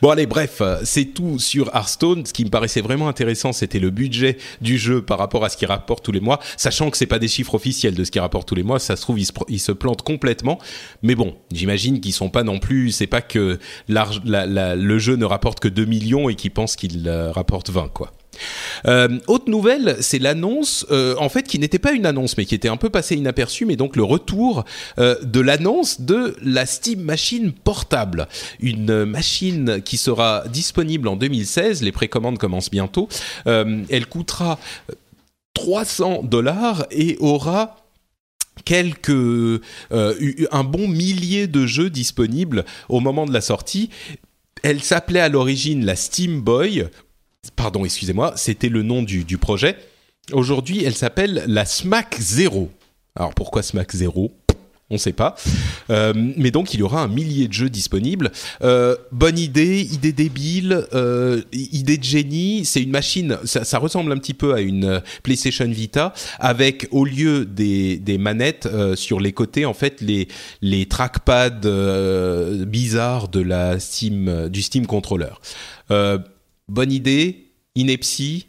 Bon 0.02 0.12
allez, 0.12 0.28
bref, 0.28 0.60
euh, 0.62 0.78
c'est 0.84 1.06
tout 1.06 1.40
sur 1.40 1.68
Hearthstone. 1.76 2.26
Ce 2.26 2.32
qui 2.32 2.46
me 2.46 2.50
paraissait 2.50 2.80
vraiment 2.80 3.10
intéressant, 3.10 3.52
c'était 3.52 3.80
le 3.80 3.90
budget 3.90 4.38
du 4.62 4.78
jeu 4.78 5.02
par 5.02 5.18
rapport 5.18 5.44
à 5.44 5.50
ce 5.50 5.58
qu'il 5.58 5.68
rapporte 5.68 6.06
tous 6.06 6.14
les 6.14 6.22
mois, 6.22 6.40
sachant 6.56 6.90
que 6.90 6.98
c'est 6.98 7.06
pas 7.06 7.20
des 7.20 7.28
chiffres 7.28 7.56
officiels 7.56 7.96
de 7.96 8.04
ce 8.06 8.12
qu'il 8.12 8.22
rapporte 8.22 8.48
tous 8.48 8.56
les 8.56 8.64
mois. 8.64 8.80
Ça 8.80 8.96
se 8.96 9.02
trouve, 9.02 9.20
il 9.20 9.26
se, 9.26 9.34
il 9.50 9.76
plante 9.76 10.04
complètement. 10.04 10.60
Mais 11.04 11.16
bon, 11.16 11.36
j'imagine 11.52 12.00
qu'ils 12.00 12.14
sont 12.14 12.30
pas 12.30 12.44
non 12.44 12.60
plus. 12.60 12.92
C'est 12.92 13.08
pas 13.08 13.22
que 13.22 13.60
le 13.90 15.00
jeu 15.00 15.16
ne 15.18 15.26
rapporte 15.26 15.60
que 15.60 15.68
2 15.68 15.84
millions 15.84 16.30
et 16.30 16.36
qu'ils 16.36 16.52
pensent 16.52 16.78
qu'il 16.78 17.08
euh, 17.10 17.32
rapporte 17.32 17.70
20 17.70 17.90
quoi. 17.90 18.14
Euh, 18.86 19.20
autre 19.28 19.50
nouvelle, 19.50 19.98
c'est 20.02 20.20
l'annonce, 20.20 20.86
euh, 20.92 21.16
en 21.20 21.30
fait, 21.30 21.44
qui 21.44 21.60
n'était 21.60 21.80
pas 21.80 21.92
une 21.92 22.06
annonce, 22.06 22.38
mais 22.38 22.46
qui 22.46 22.56
était 22.56 22.68
un 22.68 22.78
peu 22.78 22.90
passée 22.90 23.16
inaperçue, 23.16 23.66
mais 23.66 23.76
donc 23.76 23.96
le 23.96 24.04
retour 24.04 24.66
euh, 25.00 25.16
de 25.24 25.40
l'annonce 25.40 26.02
de 26.02 26.36
la 26.42 26.66
Steam 26.66 27.02
Machine 27.02 27.52
portable, 27.52 28.28
une 28.60 29.06
machine 29.06 29.82
qui 29.84 29.98
sera 29.98 30.44
disponible 30.48 31.08
en 31.08 31.16
2016. 31.16 31.82
Les 31.84 31.92
précommandes 31.92 32.38
commencent 32.38 32.72
bientôt. 32.72 33.08
Elle 33.46 34.08
coûtera 34.08 34.60
300 35.54 36.22
dollars 36.24 36.86
et 36.92 37.18
aura 37.20 37.78
quelques 38.66 39.62
un 39.92 40.64
bon 40.64 40.88
millier 40.88 41.48
de 41.48 41.66
jeux 41.66 41.90
disponibles 41.90 42.66
au 42.90 43.00
moment 43.00 43.26
de 43.26 43.34
la 43.34 43.42
sortie. 43.42 43.90
Elle 44.64 44.84
s'appelait 44.84 45.20
à 45.20 45.30
l'origine 45.30 45.86
la 45.86 45.96
Steam 45.96 46.42
Boy. 46.42 46.88
Pardon, 47.56 47.86
excusez-moi, 47.86 48.34
c'était 48.36 48.70
le 48.70 48.84
nom 48.84 49.04
du, 49.04 49.24
du 49.24 49.38
projet. 49.38 49.78
Aujourd'hui, 50.32 50.84
elle 50.84 50.96
s'appelle 50.96 51.44
la 51.48 51.66
Smack 51.66 52.18
Zero. 52.20 52.70
Alors 53.16 53.34
pourquoi 53.34 53.64
Smack 53.64 53.96
Zero? 53.96 54.32
On 54.90 54.94
ne 54.94 55.00
sait 55.00 55.12
pas. 55.12 55.36
Euh, 55.90 56.14
mais 56.16 56.50
donc, 56.50 56.74
il 56.74 56.80
y 56.80 56.84
aura 56.84 57.02
un 57.02 57.10
millier 57.10 57.50
de 57.50 57.54
jeux 57.54 57.70
disponibles. 57.70 58.32
Euh, 58.62 58.96
bonne 59.12 59.38
idée, 59.38 59.82
idée 59.82 60.14
débile, 60.14 60.86
euh, 60.94 61.42
idée 61.52 61.98
de 61.98 62.06
génie. 62.06 62.64
C'est 62.64 62.82
une 62.82 62.92
machine, 62.92 63.38
ça, 63.44 63.66
ça 63.66 63.80
ressemble 63.80 64.14
un 64.14 64.18
petit 64.18 64.34
peu 64.34 64.54
à 64.54 64.62
une 64.62 65.02
PlayStation 65.24 65.68
Vita, 65.68 66.14
avec 66.40 66.88
au 66.92 67.04
lieu 67.04 67.46
des, 67.46 67.98
des 67.98 68.18
manettes 68.18 68.70
sur 68.96 69.20
les 69.20 69.34
côtés, 69.34 69.66
en 69.66 69.74
fait, 69.74 70.00
les, 70.00 70.30
les 70.62 70.86
trackpads 70.86 71.68
bizarres 72.66 73.28
de 73.28 73.42
la 73.42 73.82
Steam, 73.82 74.48
du 74.48 74.62
Steam 74.62 74.88
Controller. 74.88 75.34
Bonne 76.70 76.92
idée, 76.92 77.46
ineptie. 77.76 78.48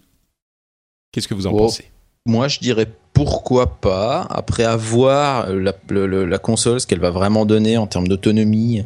Qu'est-ce 1.12 1.28
que 1.28 1.34
vous 1.34 1.46
en 1.46 1.52
Oh. 1.52 1.58
pensez? 1.58 1.84
Moi, 2.26 2.48
je 2.48 2.58
dirais 2.58 2.86
pourquoi 3.14 3.80
pas, 3.80 4.26
après 4.30 4.64
avoir 4.64 5.48
la, 5.52 5.72
la 5.90 6.38
console, 6.38 6.80
ce 6.80 6.86
qu'elle 6.86 7.00
va 7.00 7.10
vraiment 7.10 7.46
donner 7.46 7.76
en 7.76 7.86
termes 7.86 8.06
d'autonomie 8.06 8.84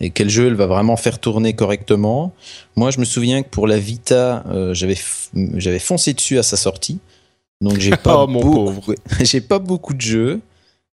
et 0.00 0.10
quel 0.10 0.28
jeu 0.28 0.48
elle 0.48 0.54
va 0.54 0.66
vraiment 0.66 0.96
faire 0.96 1.18
tourner 1.18 1.54
correctement. 1.54 2.32
Moi, 2.76 2.90
je 2.90 3.00
me 3.00 3.04
souviens 3.04 3.42
que 3.42 3.48
pour 3.48 3.66
la 3.66 3.78
Vita, 3.78 4.44
euh, 4.48 4.74
j'avais 4.74 5.78
foncé 5.78 6.12
dessus 6.12 6.38
à 6.38 6.42
sa 6.42 6.56
sortie. 6.56 6.98
Donc 7.60 7.78
j'ai 7.78 7.96
pas 7.96 8.22
Oh, 8.24 8.26
beaucoup, 8.26 8.72
j'ai 9.20 9.40
pas 9.40 9.58
beaucoup 9.58 9.94
de 9.94 10.00
jeux. 10.00 10.40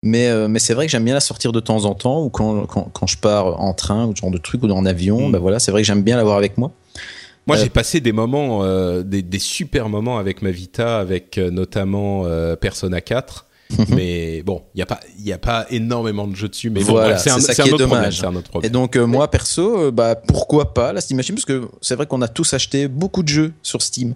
Mais, 0.02 0.28
euh, 0.28 0.46
mais 0.46 0.58
c'est 0.58 0.74
vrai 0.74 0.86
que 0.86 0.92
j'aime 0.92 1.04
bien 1.04 1.14
la 1.14 1.20
sortir 1.20 1.50
de 1.52 1.58
temps 1.60 1.84
en 1.86 1.94
temps 1.94 2.22
ou 2.22 2.28
quand, 2.28 2.66
quand, 2.66 2.90
quand 2.92 3.06
je 3.06 3.16
pars 3.16 3.60
en 3.60 3.72
train 3.72 4.06
ou 4.06 4.14
ce 4.14 4.20
genre 4.20 4.30
de 4.30 4.38
truc 4.38 4.62
ou 4.62 4.70
en 4.70 4.84
avion. 4.86 5.28
Mm. 5.28 5.32
Ben 5.32 5.38
voilà, 5.38 5.58
c'est 5.58 5.72
vrai 5.72 5.82
que 5.82 5.86
j'aime 5.86 6.02
bien 6.02 6.16
l'avoir 6.16 6.36
avec 6.36 6.58
moi. 6.58 6.70
Moi, 7.46 7.56
Euh, 7.56 7.60
j'ai 7.62 7.68
passé 7.70 8.00
des 8.00 8.12
moments, 8.12 8.64
euh, 8.64 9.02
des, 9.02 9.22
des 9.22 9.38
super 9.38 9.88
moments 9.88 10.18
avec 10.18 10.42
ma 10.42 10.50
Vita, 10.50 10.98
avec 10.98 11.38
euh, 11.38 11.50
notamment 11.50 12.24
Persona 12.60 13.00
4. 13.00 13.44
mais 13.88 14.42
bon, 14.44 14.62
il 14.74 14.78
n'y 14.78 14.82
a, 14.82 14.86
pas- 14.86 15.00
y 15.18 15.32
a 15.32 15.38
pas 15.38 15.66
énormément 15.70 16.28
de 16.28 16.36
jeux 16.36 16.48
dessus. 16.48 16.70
Mais 16.70 16.80
Voilà, 16.82 17.18
c'est 17.18 17.30
un, 17.30 17.40
ça 17.40 17.52
qui 17.52 17.68
est 17.68 17.72
problème. 18.44 18.68
Et 18.70 18.70
donc 18.70 18.94
euh, 18.94 19.06
moi 19.06 19.28
perso, 19.28 19.76
euh, 19.86 19.90
bah 19.90 20.14
pourquoi 20.14 20.72
pas 20.72 20.92
la 20.92 21.00
Steam 21.00 21.16
Machine? 21.16 21.34
Parce 21.34 21.46
que 21.46 21.62
c'est 21.82 21.96
vrai 21.96 22.06
qu'on 22.06 22.22
a 22.22 22.28
tous 22.28 22.54
acheté 22.54 22.86
beaucoup 22.86 23.24
de 23.24 23.28
jeux 23.28 23.52
sur 23.64 23.82
Steam 23.82 24.14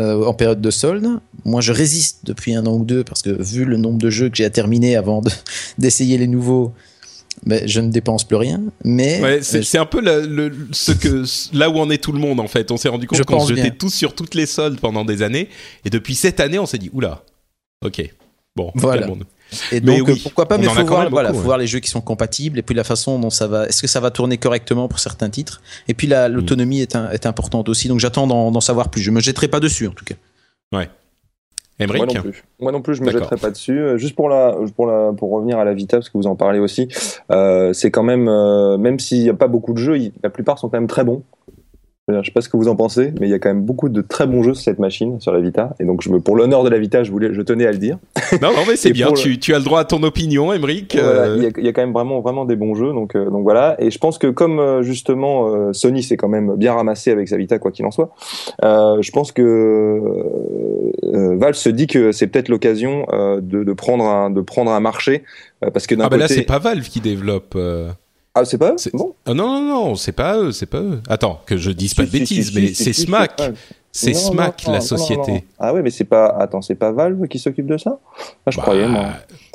euh, 0.00 0.24
en 0.24 0.34
période 0.34 0.60
de 0.60 0.70
solde. 0.72 1.06
Moi 1.44 1.60
je 1.60 1.72
résiste 1.72 2.22
depuis 2.24 2.56
un 2.56 2.66
an 2.66 2.74
ou 2.74 2.84
deux 2.84 3.04
parce 3.04 3.22
que 3.22 3.30
vu 3.40 3.64
le 3.64 3.76
nombre 3.76 3.98
de 3.98 4.10
jeux 4.10 4.30
que 4.30 4.36
j'ai 4.36 4.44
à 4.44 4.50
terminer 4.50 4.96
avant 4.96 5.22
de- 5.22 5.30
d'essayer 5.78 6.18
les 6.18 6.26
nouveaux, 6.26 6.72
ben, 7.44 7.66
je 7.66 7.80
ne 7.80 7.90
dépense 7.90 8.24
plus 8.24 8.36
rien. 8.36 8.60
Mais 8.84 9.20
Ouais, 9.22 9.42
c'est 9.42 9.58
euh, 9.58 9.62
c'est 9.62 9.78
un 9.78 9.86
peu 9.86 10.00
le, 10.00 10.26
le- 10.26 10.68
ce 10.72 10.92
que 10.92 11.24
là 11.56 11.70
où 11.70 11.78
en 11.78 11.90
est 11.90 12.02
tout 12.02 12.12
le 12.12 12.18
monde 12.18 12.40
en 12.40 12.48
fait. 12.48 12.70
On 12.70 12.76
s'est 12.76 12.88
rendu 12.88 13.06
compte 13.06 13.22
qu'on 13.24 13.40
se 13.40 13.48
jetait 13.48 13.62
bien. 13.62 13.70
tous 13.78 13.90
sur 13.94 14.14
toutes 14.14 14.34
les 14.34 14.46
soldes 14.46 14.78
pendant 14.80 15.04
des 15.04 15.22
années, 15.22 15.48
et 15.84 15.90
depuis 15.90 16.14
cette 16.14 16.40
année, 16.40 16.58
on 16.58 16.66
s'est 16.66 16.78
dit 16.78 16.90
oula, 16.92 17.22
ok, 17.84 18.10
bon, 18.56 18.70
Voilà. 18.74 19.02
calmons-nous. 19.02 19.24
et 19.72 19.80
mais 19.80 19.98
donc 19.98 20.08
oui, 20.08 20.20
pourquoi 20.22 20.46
pas 20.46 20.58
mais 20.58 20.66
faut 20.66 20.84
voir, 20.84 21.08
voilà, 21.08 21.30
faut 21.30 21.36
ouais. 21.36 21.42
voir 21.42 21.56
les 21.58 21.66
jeux 21.66 21.78
qui 21.80 21.88
sont 21.88 22.02
compatibles 22.02 22.58
et 22.58 22.62
puis 22.62 22.74
la 22.74 22.84
façon 22.84 23.18
dont 23.18 23.30
ça 23.30 23.46
va. 23.46 23.66
Est-ce 23.66 23.80
que 23.80 23.88
ça 23.88 24.00
va 24.00 24.10
tourner 24.10 24.36
correctement 24.36 24.88
pour 24.88 24.98
certains 24.98 25.30
titres 25.30 25.62
Et 25.88 25.94
puis 25.94 26.06
la- 26.06 26.28
l'autonomie 26.28 26.80
est, 26.80 26.94
un- 26.96 27.10
est 27.10 27.24
importante 27.24 27.68
aussi. 27.70 27.88
Donc 27.88 27.98
j'attends 27.98 28.26
d'en 28.26 28.60
savoir 28.60 28.90
plus. 28.90 29.00
Je 29.00 29.10
me 29.10 29.20
jetterai 29.20 29.48
pas 29.48 29.60
dessus 29.60 29.86
en 29.86 29.92
tout 29.92 30.04
cas. 30.04 30.16
Emmerich 30.72 30.90
Moi 31.86 32.06
non 32.06 32.14
plus. 32.14 32.44
Moi 32.58 32.72
non 32.72 32.82
plus, 32.82 32.96
je 32.96 33.02
me 33.02 33.10
jetterai 33.10 33.36
pas 33.36 33.50
dessus. 33.50 33.78
Euh, 33.78 33.96
Juste 33.96 34.16
pour 34.16 34.28
la, 34.28 34.56
pour 34.74 34.86
la, 34.86 35.12
pour 35.12 35.30
revenir 35.30 35.58
à 35.58 35.64
la 35.64 35.74
Vita, 35.74 35.98
parce 35.98 36.08
que 36.08 36.18
vous 36.18 36.26
en 36.26 36.34
parlez 36.34 36.58
aussi, 36.58 36.88
euh, 37.30 37.72
c'est 37.72 37.90
quand 37.90 38.02
même, 38.02 38.28
euh, 38.28 38.76
même 38.78 38.98
s'il 38.98 39.22
n'y 39.22 39.28
a 39.28 39.34
pas 39.34 39.46
beaucoup 39.46 39.72
de 39.72 39.78
jeux, 39.78 39.96
la 40.22 40.30
plupart 40.30 40.58
sont 40.58 40.68
quand 40.68 40.78
même 40.78 40.88
très 40.88 41.04
bons. 41.04 41.22
Je 42.08 42.14
je 42.20 42.24
sais 42.24 42.32
pas 42.32 42.40
ce 42.40 42.48
que 42.48 42.56
vous 42.56 42.68
en 42.68 42.76
pensez, 42.76 43.12
mais 43.20 43.26
il 43.26 43.30
y 43.30 43.34
a 43.34 43.38
quand 43.38 43.48
même 43.50 43.62
beaucoup 43.62 43.88
de 43.88 44.00
très 44.00 44.26
bons 44.26 44.42
jeux 44.42 44.54
sur 44.54 44.64
cette 44.64 44.78
machine, 44.78 45.20
sur 45.20 45.32
la 45.32 45.40
Vita. 45.40 45.74
Et 45.80 45.84
donc, 45.84 46.02
je 46.02 46.10
me, 46.10 46.20
pour 46.20 46.36
l'honneur 46.36 46.64
de 46.64 46.68
la 46.70 46.78
Vita, 46.78 47.02
je 47.04 47.10
voulais, 47.10 47.32
je 47.32 47.42
tenais 47.42 47.66
à 47.66 47.72
le 47.72 47.78
dire. 47.78 47.98
Non, 48.42 48.48
non, 48.52 48.62
mais 48.68 48.76
c'est 48.76 48.92
bien. 48.92 49.08
le- 49.08 49.14
Tu, 49.14 49.38
tu 49.38 49.54
as 49.54 49.58
le 49.58 49.64
droit 49.64 49.80
à 49.80 49.84
ton 49.84 50.02
opinion, 50.02 50.52
Emmerich. 50.52 50.96
Voilà, 51.00 51.20
euh, 51.22 51.36
il, 51.38 51.42
y 51.44 51.46
a, 51.46 51.50
il 51.58 51.64
y 51.64 51.68
a 51.68 51.72
quand 51.72 51.80
même 51.82 51.92
vraiment, 51.92 52.20
vraiment 52.20 52.44
des 52.44 52.56
bons 52.56 52.74
jeux, 52.74 52.92
donc, 52.92 53.14
euh, 53.16 53.30
donc 53.30 53.42
voilà. 53.42 53.76
Et 53.78 53.90
je 53.90 53.98
pense 53.98 54.18
que 54.18 54.26
comme 54.28 54.58
euh, 54.58 54.82
justement 54.82 55.48
euh, 55.54 55.72
Sony 55.72 56.02
s'est 56.02 56.16
quand 56.16 56.28
même 56.28 56.54
bien 56.56 56.74
ramassé 56.74 57.10
avec 57.10 57.28
sa 57.28 57.36
Vita, 57.36 57.58
quoi 57.58 57.70
qu'il 57.70 57.84
en 57.86 57.90
soit, 57.90 58.10
euh, 58.64 58.98
je 59.00 59.10
pense 59.10 59.32
que 59.32 60.00
Valve 61.36 61.54
se 61.56 61.68
dit 61.68 61.86
que 61.86 62.12
c'est 62.12 62.26
peut-être 62.26 62.48
l'occasion 62.48 63.06
de, 63.12 63.64
de 63.64 63.72
prendre 63.72 64.04
un, 64.04 64.30
de 64.30 64.40
prendre 64.40 64.70
un 64.70 64.80
marché, 64.80 65.24
parce 65.60 65.86
que 65.86 65.94
d'un 65.94 66.04
Ah 66.04 66.08
bah 66.08 66.16
là, 66.16 66.24
côté, 66.24 66.34
c'est 66.40 66.46
pas 66.46 66.58
Valve 66.58 66.86
qui 66.88 67.00
développe. 67.00 67.56
Ah 68.34 68.44
c'est 68.44 68.58
pas 68.58 68.72
eux 68.72 68.76
bon. 68.94 69.14
Ah 69.26 69.34
non, 69.34 69.60
non, 69.60 69.68
non, 69.88 69.94
c'est 69.96 70.12
pas 70.12 70.36
eux, 70.38 70.52
c'est 70.52 70.66
pas 70.66 70.78
eux. 70.80 71.00
Attends, 71.08 71.40
que 71.46 71.56
je 71.56 71.70
dise 71.70 71.94
pas 71.94 72.02
de 72.04 72.08
Si, 72.08 72.18
bêtises, 72.20 72.48
si, 72.52 72.54
mais 72.60 72.74
c'est 72.74 72.92
Smack. 72.92 73.40
C'est 73.90 74.12
Smack, 74.14 74.66
non, 74.66 74.74
la 74.74 74.80
société. 74.80 75.32
non. 75.32 75.40
Ah 75.58 75.74
ouais, 75.74 75.82
mais 75.82 75.90
c'est 75.90 76.04
pas, 76.04 76.26
attends, 76.26 76.60
c'est 76.62 76.74
pas 76.76 76.92
Valve 76.92 77.26
qui 77.26 77.38
s'occupe 77.38 77.66
de 77.66 77.78
ça 77.78 77.98
Ah, 78.46 78.50
je 78.50 78.56
Bah, 78.58 78.62
croyais 78.62 78.86
moi. 78.86 79.06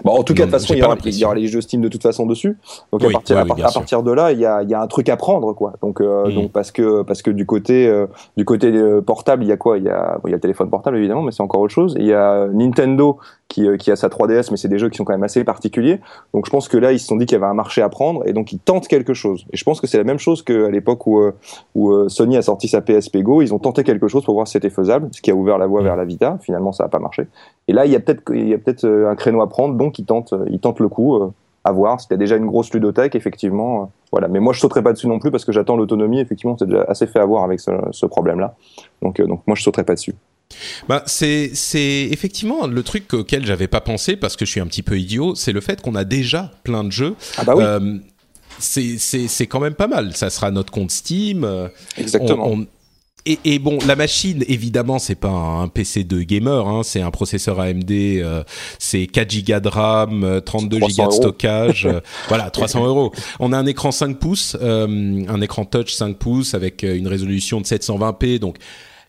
Bon, 0.03 0.11
en 0.19 0.23
tout 0.23 0.33
cas, 0.33 0.45
de 0.47 0.51
toute 0.51 0.59
façon, 0.59 0.73
il 0.73 0.79
y, 0.79 0.81
aura, 0.81 0.95
l'impression. 0.95 1.17
il 1.17 1.21
y 1.21 1.25
aura 1.25 1.35
les 1.35 1.47
jeux 1.47 1.61
Steam 1.61 1.81
de 1.81 1.87
toute 1.87 2.01
façon 2.01 2.25
dessus. 2.25 2.57
Donc 2.91 3.01
Oui, 3.03 3.09
à, 3.09 3.11
partir, 3.13 3.35
oui, 3.37 3.41
à, 3.41 3.53
oui, 3.67 3.73
partir 3.73 4.03
de 4.03 4.11
là, 4.11 4.31
il 4.33 4.39
y 4.39 4.45
a, 4.45 4.63
il 4.63 4.69
y 4.69 4.73
a 4.73 4.81
un 4.81 4.87
truc 4.87 5.07
à 5.07 5.15
prendre, 5.17 5.53
quoi. 5.53 5.73
Donc, 5.81 6.01
euh, 6.01 6.27
Mm. 6.27 6.33
donc 6.33 6.51
parce 6.51 6.71
que 6.71 7.03
parce 7.03 7.21
que 7.21 7.29
du 7.31 7.45
côté 7.45 7.87
euh, 7.87 8.07
du 8.35 8.43
côté 8.43 8.67
euh, 8.67 9.01
portable, 9.01 9.43
il 9.43 9.47
y 9.47 9.51
a 9.51 9.57
quoi? 9.57 9.77
Il 9.77 9.85
y 9.85 9.89
a 9.89 10.15
bon, 10.21 10.27
il 10.27 10.31
y 10.31 10.33
a 10.33 10.37
le 10.37 10.41
téléphone 10.41 10.69
portable 10.69 10.97
évidemment, 10.97 11.21
mais 11.21 11.31
c'est 11.31 11.43
encore 11.43 11.61
autre 11.61 11.73
chose. 11.73 11.95
Il 11.97 12.05
y 12.05 12.13
a 12.13 12.47
Nintendo 12.47 13.19
qui 13.53 13.67
euh, 13.67 13.77
qui 13.77 13.91
a 13.91 13.95
sa 13.95 14.07
3DS, 14.07 14.47
mais 14.49 14.57
c'est 14.57 14.67
des 14.67 14.79
jeux 14.79 14.89
qui 14.89 14.97
sont 14.97 15.03
quand 15.03 15.13
même 15.13 15.23
assez 15.23 15.43
particuliers. 15.43 16.01
Donc 16.33 16.47
je 16.47 16.51
pense 16.51 16.67
que 16.67 16.77
là, 16.77 16.91
ils 16.91 16.99
se 16.99 17.05
sont 17.05 17.15
dit 17.15 17.27
qu'il 17.27 17.35
y 17.35 17.41
avait 17.41 17.49
un 17.49 17.53
marché 17.53 17.83
à 17.83 17.89
prendre, 17.89 18.27
et 18.27 18.33
donc 18.33 18.51
ils 18.51 18.57
tentent 18.57 18.87
quelque 18.87 19.13
chose. 19.13 19.45
Et 19.53 19.57
je 19.57 19.63
pense 19.63 19.79
que 19.79 19.85
c'est 19.85 19.99
la 19.99 20.03
même 20.03 20.17
chose 20.17 20.41
qu'à 20.41 20.71
l'époque 20.71 21.05
où 21.05 21.19
euh, 21.19 21.33
euh, 21.77 22.09
Sony 22.09 22.35
a 22.35 22.41
sorti 22.41 22.67
sa 22.67 22.81
PSP 22.81 23.17
Go, 23.17 23.43
ils 23.43 23.53
ont 23.53 23.59
tenté 23.59 23.83
quelque 23.83 24.07
chose 24.07 24.25
pour 24.25 24.33
voir 24.33 24.47
si 24.47 24.53
c'était 24.53 24.71
faisable, 24.71 25.09
ce 25.11 25.21
qui 25.21 25.29
a 25.29 25.35
ouvert 25.35 25.59
la 25.59 25.67
voie 25.67 25.83
vers 25.83 25.95
la 25.95 26.03
Vita. 26.03 26.39
Finalement, 26.41 26.71
ça 26.71 26.85
n'a 26.85 26.89
pas 26.89 26.97
marché. 26.97 27.27
Et 27.67 27.73
là, 27.73 27.85
il 27.85 27.91
y 27.91 27.95
a 27.95 27.99
peut-être 27.99 28.85
un 28.85 29.15
créneau 29.15 29.41
à 29.41 29.47
prendre, 29.47 29.75
donc 29.75 29.99
ils 29.99 30.05
tentent 30.05 30.33
le 30.33 30.89
coup. 30.89 31.19
à 31.65 31.71
voir. 31.71 32.01
C'était 32.01 32.17
déjà 32.17 32.35
une 32.35 32.47
grosse 32.47 32.73
ludothèque, 32.73 33.15
effectivement. 33.15 33.91
voilà. 34.11 34.27
Mais 34.27 34.39
moi, 34.39 34.51
je 34.51 34.59
sauterai 34.59 34.81
pas 34.81 34.91
dessus 34.91 35.07
non 35.07 35.19
plus 35.19 35.31
parce 35.31 35.45
que 35.45 35.51
j'attends 35.51 35.77
l'autonomie. 35.77 36.19
Effectivement, 36.19 36.57
c'est 36.57 36.65
déjà 36.65 36.83
assez 36.89 37.07
fait 37.07 37.19
avoir 37.19 37.43
avec 37.43 37.59
ce, 37.59 38.05
problème-là. 38.05 38.55
Donc, 39.01 39.21
donc 39.21 39.41
moi, 39.47 39.55
je 39.55 39.63
sauterai 39.63 39.83
pas 39.85 39.93
dessus. 39.93 40.15
Bah, 40.87 41.03
c'est 41.05 41.51
effectivement 42.11 42.67
le 42.67 42.83
truc 42.83 43.13
auquel 43.13 43.45
j'avais 43.45 43.67
pas 43.67 43.81
pensé 43.81 44.15
parce 44.15 44.35
que 44.35 44.45
je 44.45 44.51
suis 44.51 44.59
un 44.59 44.67
petit 44.67 44.83
peu 44.83 44.99
idiot, 44.99 45.35
c'est 45.35 45.51
le 45.51 45.61
fait 45.61 45.81
qu'on 45.81 45.95
a 45.95 46.03
déjà 46.03 46.51
plein 46.63 46.83
de 46.83 46.91
jeux. 46.91 47.15
Ah 47.37 47.43
bah 47.43 47.53
oui, 47.55 47.63
Euh, 47.63 47.97
c'est 48.59 49.47
quand 49.47 49.59
même 49.59 49.73
pas 49.75 49.87
mal. 49.87 50.15
Ça 50.15 50.29
sera 50.29 50.51
notre 50.51 50.71
compte 50.71 50.91
Steam. 50.91 51.43
euh, 51.43 51.67
exactement. 51.97 52.47
on- 52.47 52.59
on- 52.61 52.67
et, 53.25 53.39
et 53.45 53.57
bon, 53.57 53.77
la 53.87 53.95
machine, 53.95 54.43
évidemment, 54.49 54.99
c'est 54.99 55.15
pas 55.15 55.29
un 55.29 55.69
PC 55.69 56.03
de 56.03 56.23
gamer, 56.23 56.67
hein, 56.67 56.81
c'est 56.83 57.01
un 57.01 57.09
processeur 57.09 57.57
AMD, 57.61 57.89
euh, 58.21 58.43
c'est 58.79 59.07
4 59.07 59.33
Go 59.47 59.59
de 59.61 59.67
RAM, 59.69 60.23
euh, 60.25 60.41
32 60.41 60.77
Go 60.79 60.87
300 60.87 61.03
de 61.03 61.07
euros. 61.07 61.21
stockage, 61.21 61.85
euh, 61.85 62.01
voilà, 62.27 62.49
300 62.49 62.85
euros. 62.85 63.13
On 63.39 63.53
a 63.53 63.57
un 63.57 63.65
écran 63.65 63.91
5 63.93 64.19
pouces, 64.19 64.57
euh, 64.61 65.23
un 65.29 65.39
écran 65.39 65.63
touch 65.63 65.93
5 65.93 66.17
pouces 66.17 66.53
avec 66.53 66.83
une 66.83 67.07
résolution 67.07 67.61
de 67.61 67.65
720p, 67.65 68.39
donc 68.39 68.57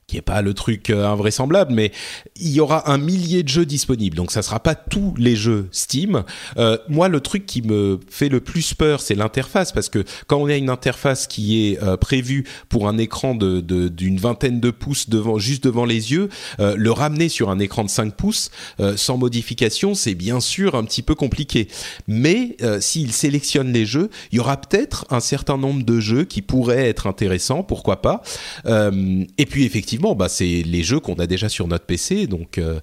qui 0.06 0.18
est 0.18 0.22
pas 0.22 0.42
le 0.42 0.52
truc 0.52 0.90
euh, 0.90 1.06
invraisemblable, 1.06 1.72
mais 1.72 1.90
il 2.36 2.50
y 2.50 2.60
aura 2.60 2.90
un 2.90 2.98
millier 2.98 3.42
de 3.42 3.48
jeux 3.48 3.64
disponibles. 3.64 4.16
Donc 4.16 4.32
ça 4.32 4.42
sera 4.42 4.60
pas 4.60 4.74
tous 4.74 5.14
les 5.16 5.34
jeux 5.34 5.68
Steam. 5.72 6.24
Euh, 6.58 6.76
moi, 6.88 7.08
le 7.08 7.20
truc 7.20 7.46
qui 7.46 7.62
me 7.62 7.98
fait 8.10 8.28
le 8.28 8.40
plus 8.40 8.74
peur, 8.74 9.00
c'est 9.00 9.14
l'interface, 9.14 9.72
parce 9.72 9.88
que 9.88 10.04
quand 10.26 10.38
on 10.38 10.46
a 10.46 10.56
une 10.56 10.68
interface 10.68 11.26
qui 11.26 11.66
est 11.66 11.82
euh, 11.82 11.96
prévue 11.96 12.44
pour 12.68 12.88
un 12.88 12.98
écran 12.98 13.34
d'une 13.34 14.18
vingtaine 14.18 14.60
de 14.60 14.70
pouces 14.70 15.08
devant, 15.08 15.38
juste 15.38 15.64
devant 15.64 15.84
les 15.84 16.12
yeux, 16.12 16.28
le 16.58 16.90
ramener 16.90 17.28
sur 17.28 17.50
un 17.50 17.58
écran 17.58 17.84
de 17.84 17.90
5 17.90 18.14
pouces 18.14 18.50
sans 18.96 19.16
modification, 19.16 19.94
c'est 19.94 20.14
bien 20.14 20.40
sûr 20.40 20.74
un 20.74 20.84
petit 20.84 21.02
peu 21.02 21.14
compliqué. 21.14 21.68
Mais 22.06 22.56
s'il 22.80 23.12
sélectionne 23.12 23.72
les 23.72 23.86
jeux, 23.86 24.10
il 24.32 24.36
y 24.36 24.40
aura 24.40 24.56
peut-être 24.56 25.06
un 25.10 25.20
certain 25.20 25.56
nombre 25.56 25.84
de 25.84 26.00
jeux 26.00 26.24
qui 26.24 26.42
pourraient 26.42 26.88
être 26.88 27.06
intéressants, 27.06 27.62
pourquoi 27.62 28.02
pas. 28.02 28.22
et 28.66 29.46
puis 29.46 29.64
effectivement 29.64 29.93
bah, 29.98 30.28
c'est 30.28 30.62
les 30.62 30.82
jeux 30.82 31.00
qu'on 31.00 31.14
a 31.14 31.26
déjà 31.26 31.48
sur 31.48 31.68
notre 31.68 31.84
PC, 31.84 32.26
donc. 32.26 32.58
Euh, 32.58 32.80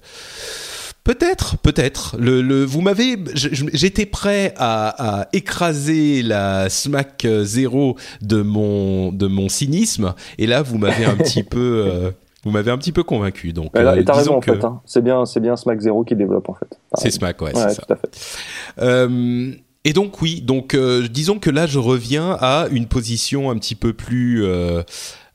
peut-être, 1.04 1.58
peut-être. 1.58 2.16
Le, 2.18 2.64
vous 2.64 2.80
m'avez, 2.80 3.16
j'étais 3.34 4.06
prêt 4.06 4.54
à, 4.56 5.28
écraser 5.32 6.22
la 6.22 6.68
smack 6.68 7.26
zéro 7.42 7.96
de 8.20 8.42
mon 8.42 9.12
de 9.12 9.26
mon 9.26 9.48
cynisme, 9.48 10.14
et 10.38 10.46
là 10.46 10.62
vous 10.62 10.78
m'avez 10.78 11.04
un 11.04 11.16
petit 11.16 11.42
peu, 11.42 11.84
euh, 11.86 12.10
vous 12.44 12.50
m'avez 12.50 12.70
un 12.70 12.78
petit 12.78 12.92
peu 12.92 13.02
convaincu. 13.02 13.52
Donc, 13.52 13.76
euh, 13.76 13.94
et 13.96 14.04
t'as 14.04 14.14
raison 14.14 14.36
en 14.36 14.40
fait. 14.40 14.64
Hein. 14.64 14.80
C'est 14.84 15.02
bien, 15.02 15.26
c'est 15.26 15.40
bien 15.40 15.56
Smack 15.56 15.80
Zero 15.80 16.04
qui 16.04 16.16
développe 16.16 16.48
en 16.48 16.54
fait. 16.54 16.78
C'est 16.94 17.10
Smack, 17.10 17.40
ouais, 17.42 17.52
c'est 17.54 17.70
ça. 17.70 17.82
Tout 17.82 17.92
à 17.92 17.96
fait. 17.96 19.50
et 19.84 19.92
donc 19.92 20.22
oui, 20.22 20.40
donc 20.40 20.76
disons 21.10 21.38
que 21.38 21.50
là 21.50 21.66
je 21.66 21.78
reviens 21.78 22.36
à 22.40 22.68
une 22.70 22.86
position 22.86 23.50
un 23.50 23.56
petit 23.56 23.74
peu 23.74 23.92
plus 23.92 24.44
euh, 24.44 24.82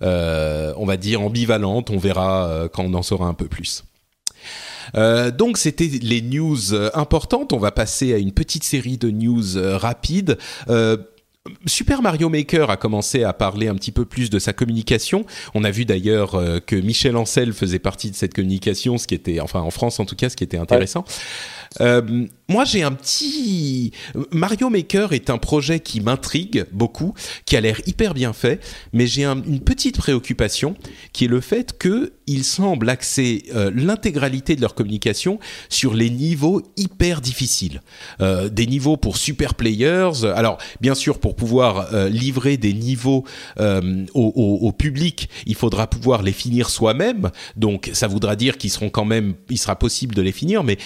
on 0.01 0.85
va 0.85 0.97
dire 0.97 1.21
ambivalente. 1.21 1.89
On 1.89 1.97
verra 1.97 2.47
euh, 2.47 2.67
quand 2.67 2.83
on 2.83 2.93
en 2.93 3.03
saura 3.03 3.27
un 3.27 3.33
peu 3.33 3.47
plus. 3.47 3.83
Euh, 4.95 5.31
donc 5.31 5.57
c'était 5.57 5.89
les 6.01 6.21
news 6.21 6.73
importantes. 6.93 7.53
On 7.53 7.59
va 7.59 7.71
passer 7.71 8.13
à 8.13 8.17
une 8.17 8.31
petite 8.31 8.63
série 8.63 8.97
de 8.97 9.09
news 9.09 9.45
rapides. 9.55 10.37
Super 11.65 12.01
Mario 12.01 12.27
Maker 12.27 12.69
a 12.69 12.75
commencé 12.75 13.23
à 13.23 13.31
parler 13.31 13.69
un 13.69 13.75
petit 13.75 13.93
peu 13.93 14.03
plus 14.03 14.29
de 14.29 14.37
sa 14.37 14.51
communication. 14.51 15.25
On 15.53 15.63
a 15.63 15.71
vu 15.71 15.85
d'ailleurs 15.85 16.31
que 16.65 16.75
Michel 16.75 17.15
Ancel 17.15 17.53
faisait 17.53 17.79
partie 17.79 18.11
de 18.11 18.17
cette 18.17 18.33
communication, 18.33 18.97
ce 18.97 19.07
qui 19.07 19.15
était, 19.15 19.39
enfin 19.39 19.61
en 19.61 19.71
France 19.71 20.01
en 20.01 20.05
tout 20.05 20.17
cas, 20.17 20.29
ce 20.29 20.35
qui 20.35 20.43
était 20.43 20.57
intéressant. 20.57 21.05
Euh, 21.81 22.25
moi, 22.49 22.63
j'ai 22.63 22.81
un 22.83 22.93
petit 22.93 23.91
Mario 24.31 24.69
Maker 24.69 25.11
est 25.11 25.29
un 25.29 25.37
projet 25.37 25.81
qui 25.81 25.99
m'intrigue 25.99 26.65
beaucoup, 26.71 27.13
qui 27.45 27.57
a 27.57 27.61
l'air 27.61 27.81
hyper 27.85 28.13
bien 28.13 28.31
fait, 28.31 28.63
mais 28.93 29.05
j'ai 29.05 29.25
une 29.25 29.59
petite 29.59 29.97
préoccupation 29.97 30.75
qui 31.11 31.25
est 31.25 31.27
le 31.27 31.41
fait 31.41 31.77
que 31.77 32.13
ils 32.25 32.43
semblent 32.43 32.89
axer 32.89 33.43
euh, 33.55 33.71
l'intégralité 33.73 34.55
de 34.55 34.61
leur 34.61 34.75
communication 34.75 35.39
sur 35.69 35.93
les 35.93 36.09
niveaux 36.09 36.61
hyper 36.77 37.21
difficiles, 37.21 37.81
euh, 38.21 38.49
des 38.49 38.65
niveaux 38.65 38.97
pour 38.97 39.17
super 39.17 39.55
players. 39.55 40.25
Alors, 40.35 40.57
bien 40.79 40.95
sûr, 40.95 41.19
pour 41.19 41.35
pouvoir 41.35 42.07
livrer 42.09 42.57
des 42.57 42.73
niveaux 42.73 43.25
au, 44.13 44.71
public, 44.77 45.29
il 45.45 45.55
faudra 45.55 45.87
pouvoir 45.87 46.23
les 46.23 46.31
finir 46.31 46.69
soi-même. 46.69 47.31
Donc, 47.55 47.89
ça 47.93 48.07
voudra 48.07 48.35
dire 48.35 48.57
qu'ils 48.57 48.71
sera 48.71 49.75
possible 49.75 50.15
de 50.15 50.21
les 50.21 50.31
finir, 50.31 50.63
mais 50.63 50.77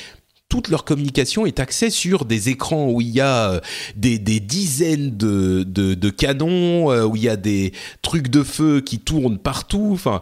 toute 0.51 0.67
leur 0.67 0.83
communication 0.83 1.45
est 1.45 1.61
axée 1.61 1.89
sur 1.89 2.25
des 2.25 2.49
écrans 2.49 2.89
où 2.89 2.99
il 2.99 3.07
y 3.07 3.21
a 3.21 3.51
euh, 3.51 3.59
des, 3.95 4.19
dizaines 4.19 5.15
de, 5.15 6.09
canons, 6.09 6.91
euh, 6.91 7.05
où 7.05 7.15
il 7.15 7.23
y 7.23 7.29
a 7.29 7.37
des 7.37 7.71
trucs 8.01 8.27
de 8.27 8.43
feu 8.43 8.81
qui 8.81 8.99
tournent 8.99 9.37
partout. 9.37 9.91
Enfin, 9.93 10.19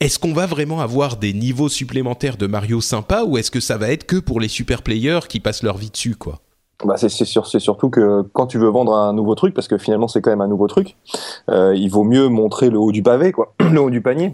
est-ce 0.00 0.18
qu'on 0.18 0.32
va 0.32 0.46
vraiment 0.46 0.80
avoir 0.80 1.18
des 1.18 1.34
niveaux 1.34 1.68
supplémentaires 1.68 2.38
de 2.38 2.46
Mario 2.46 2.80
sympa 2.80 3.24
ou 3.24 3.36
est-ce 3.36 3.50
que 3.50 3.60
ça 3.60 3.76
va 3.76 3.90
être 3.90 4.06
que 4.06 4.16
pour 4.16 4.40
les 4.40 4.48
super 4.48 4.80
players 4.80 5.20
qui 5.28 5.40
passent 5.40 5.62
leur 5.62 5.76
vie 5.76 5.90
dessus, 5.90 6.16
quoi? 6.16 6.40
Bah 6.84 6.96
c'est 6.96 7.08
c'est 7.08 7.58
surtout 7.58 7.88
que 7.88 8.22
quand 8.32 8.46
tu 8.46 8.58
veux 8.58 8.68
vendre 8.68 8.94
un 8.94 9.12
nouveau 9.12 9.34
truc, 9.34 9.54
parce 9.54 9.68
que 9.68 9.78
finalement 9.78 10.08
c'est 10.08 10.20
quand 10.20 10.30
même 10.30 10.42
un 10.42 10.48
nouveau 10.48 10.68
truc, 10.68 10.96
euh, 11.50 11.74
il 11.74 11.88
vaut 11.88 12.04
mieux 12.04 12.28
montrer 12.28 12.68
le 12.68 12.78
haut 12.78 12.92
du 12.92 13.02
pavé, 13.02 13.32
quoi, 13.32 13.54
le 13.60 13.80
haut 13.80 13.90
du 13.90 14.02
panier. 14.02 14.32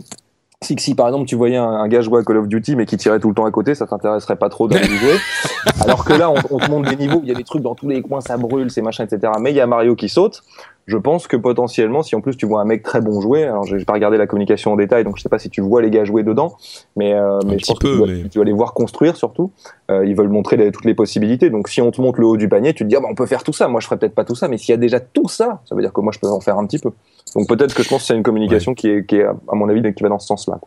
Si, 0.63 0.77
si 0.79 0.95
par 0.95 1.09
exemple 1.09 1.27
tu 1.27 1.37
voyais 1.37 1.57
un, 1.57 1.87
gars 1.89 2.01
jouer 2.01 2.21
à 2.21 2.25
Call 2.25 2.39
of 2.39 2.49
Duty 2.49 2.77
mais 2.77 2.87
qui 2.87 2.97
tirait 2.97 3.21
tout 3.21 3.29
le 3.29 3.35
temps 3.35 3.45
à 3.45 3.51
côté, 3.51 3.75
ça 3.75 3.87
t'intéresserait 3.87 4.37
pas 4.37 4.49
trop 4.49 4.69
de 4.69 4.77
jouer. 4.77 5.17
Alors 5.85 6.05
que 6.05 6.13
là, 6.13 6.31
on, 6.31 6.37
on, 6.51 6.59
te 6.59 6.71
montre 6.71 6.89
des 6.89 6.97
niveaux, 6.97 7.21
il 7.23 7.29
y 7.29 7.33
a 7.33 7.35
des 7.35 7.45
trucs 7.45 7.63
dans 7.63 7.75
tous 7.75 7.89
les 7.89 8.03
coins, 8.03 8.21
ça 8.21 8.37
brûle, 8.37 8.71
c'est 8.71 8.83
machin, 8.83 9.05
etc. 9.05 9.33
Mais 9.41 9.51
il 9.51 9.57
y 9.57 9.61
a 9.61 9.67
Mario 9.67 9.97
qui 9.97 10.09
saute 10.09 10.43
je 10.87 10.97
pense 10.97 11.27
que 11.27 11.37
potentiellement, 11.37 12.03
si 12.03 12.17
en 12.17 12.21
plus 12.21 12.37
tu 12.37 12.47
vois 12.47 12.61
un 12.61 12.65
mec 12.65 12.83
très 12.83 13.01
bon 13.01 13.21
jouer, 13.21 13.45
alors 13.45 13.65
j'ai 13.65 13.85
pas 13.85 13.93
regardé 13.93 14.17
la 14.17 14.27
communication 14.27 14.73
en 14.73 14.77
détail, 14.77 15.05
donc 15.05 15.17
je 15.17 15.23
sais 15.23 15.29
pas 15.29 15.39
si 15.39 15.49
tu 15.49 15.61
vois 15.61 15.81
les 15.81 15.91
gars 15.91 16.05
jouer 16.05 16.23
dedans, 16.23 16.57
mais, 16.97 17.15
euh, 17.15 17.39
mais 17.47 17.59
je 17.59 17.67
pense 17.67 17.79
que 17.79 18.29
tu, 18.29 18.39
vas, 18.39 18.45
les 18.45 18.53
voir 18.53 18.75
construire 18.75 19.17
surtout. 19.17 19.53
Euh, 19.91 20.05
ils 20.05 20.17
veulent 20.17 20.29
montrer 20.29 20.71
toutes 20.73 20.85
les 20.85 20.95
possibilités. 20.95 21.51
Donc 21.51 21.69
si 21.69 21.81
on 21.81 21.91
te 21.91 22.01
montre 22.01 22.21
le 22.21 22.27
haut 22.27 22.37
du 22.37 22.49
panier, 22.49 22.75
tu 22.75 22.85
te 22.85 22.89
dis 22.89 22.97
ah 22.97 23.01
bah 23.01 23.09
on 23.11 23.15
peut 23.15 23.27
faire 23.27 23.45
tout 23.45 23.53
ça. 23.53 23.69
Moi 23.69 23.81
je 23.81 23.87
ferais 23.87 23.99
peut-être 23.99 24.15
pas 24.15 24.25
tout 24.25 24.35
ça, 24.35 24.49
mais 24.49 24.59
s'il 24.59 24.71
y 24.71 24.75
a 24.75 24.79
déjà 24.79 25.01
tout 25.01 25.29
ça, 25.29 25.61
ça 25.65 25.75
veut 25.75 25.83
dire 25.83 25.93
que 25.93 26.01
moi 26.01 26.13
je 26.13 26.19
peux 26.19 26.29
en 26.29 26.41
faire 26.41 26.59
un 26.59 26.67
petit 26.67 26.79
peu. 26.79 26.91
Donc 27.37 27.49
peut-être 27.49 27.75
que 27.75 27.83
je 27.83 27.89
pense 27.89 28.03
que 28.03 28.07
c'est 28.09 28.17
une 28.17 28.23
communication 28.23 28.75
qui, 28.75 28.89
est, 28.89 29.07
qui 29.07 29.17
est 29.17 29.25
à 29.25 29.55
mon 29.55 29.69
avis 29.69 29.83
qui 29.95 30.03
va 30.03 30.09
dans 30.09 30.19
ce 30.19 30.27
sens-là. 30.27 30.59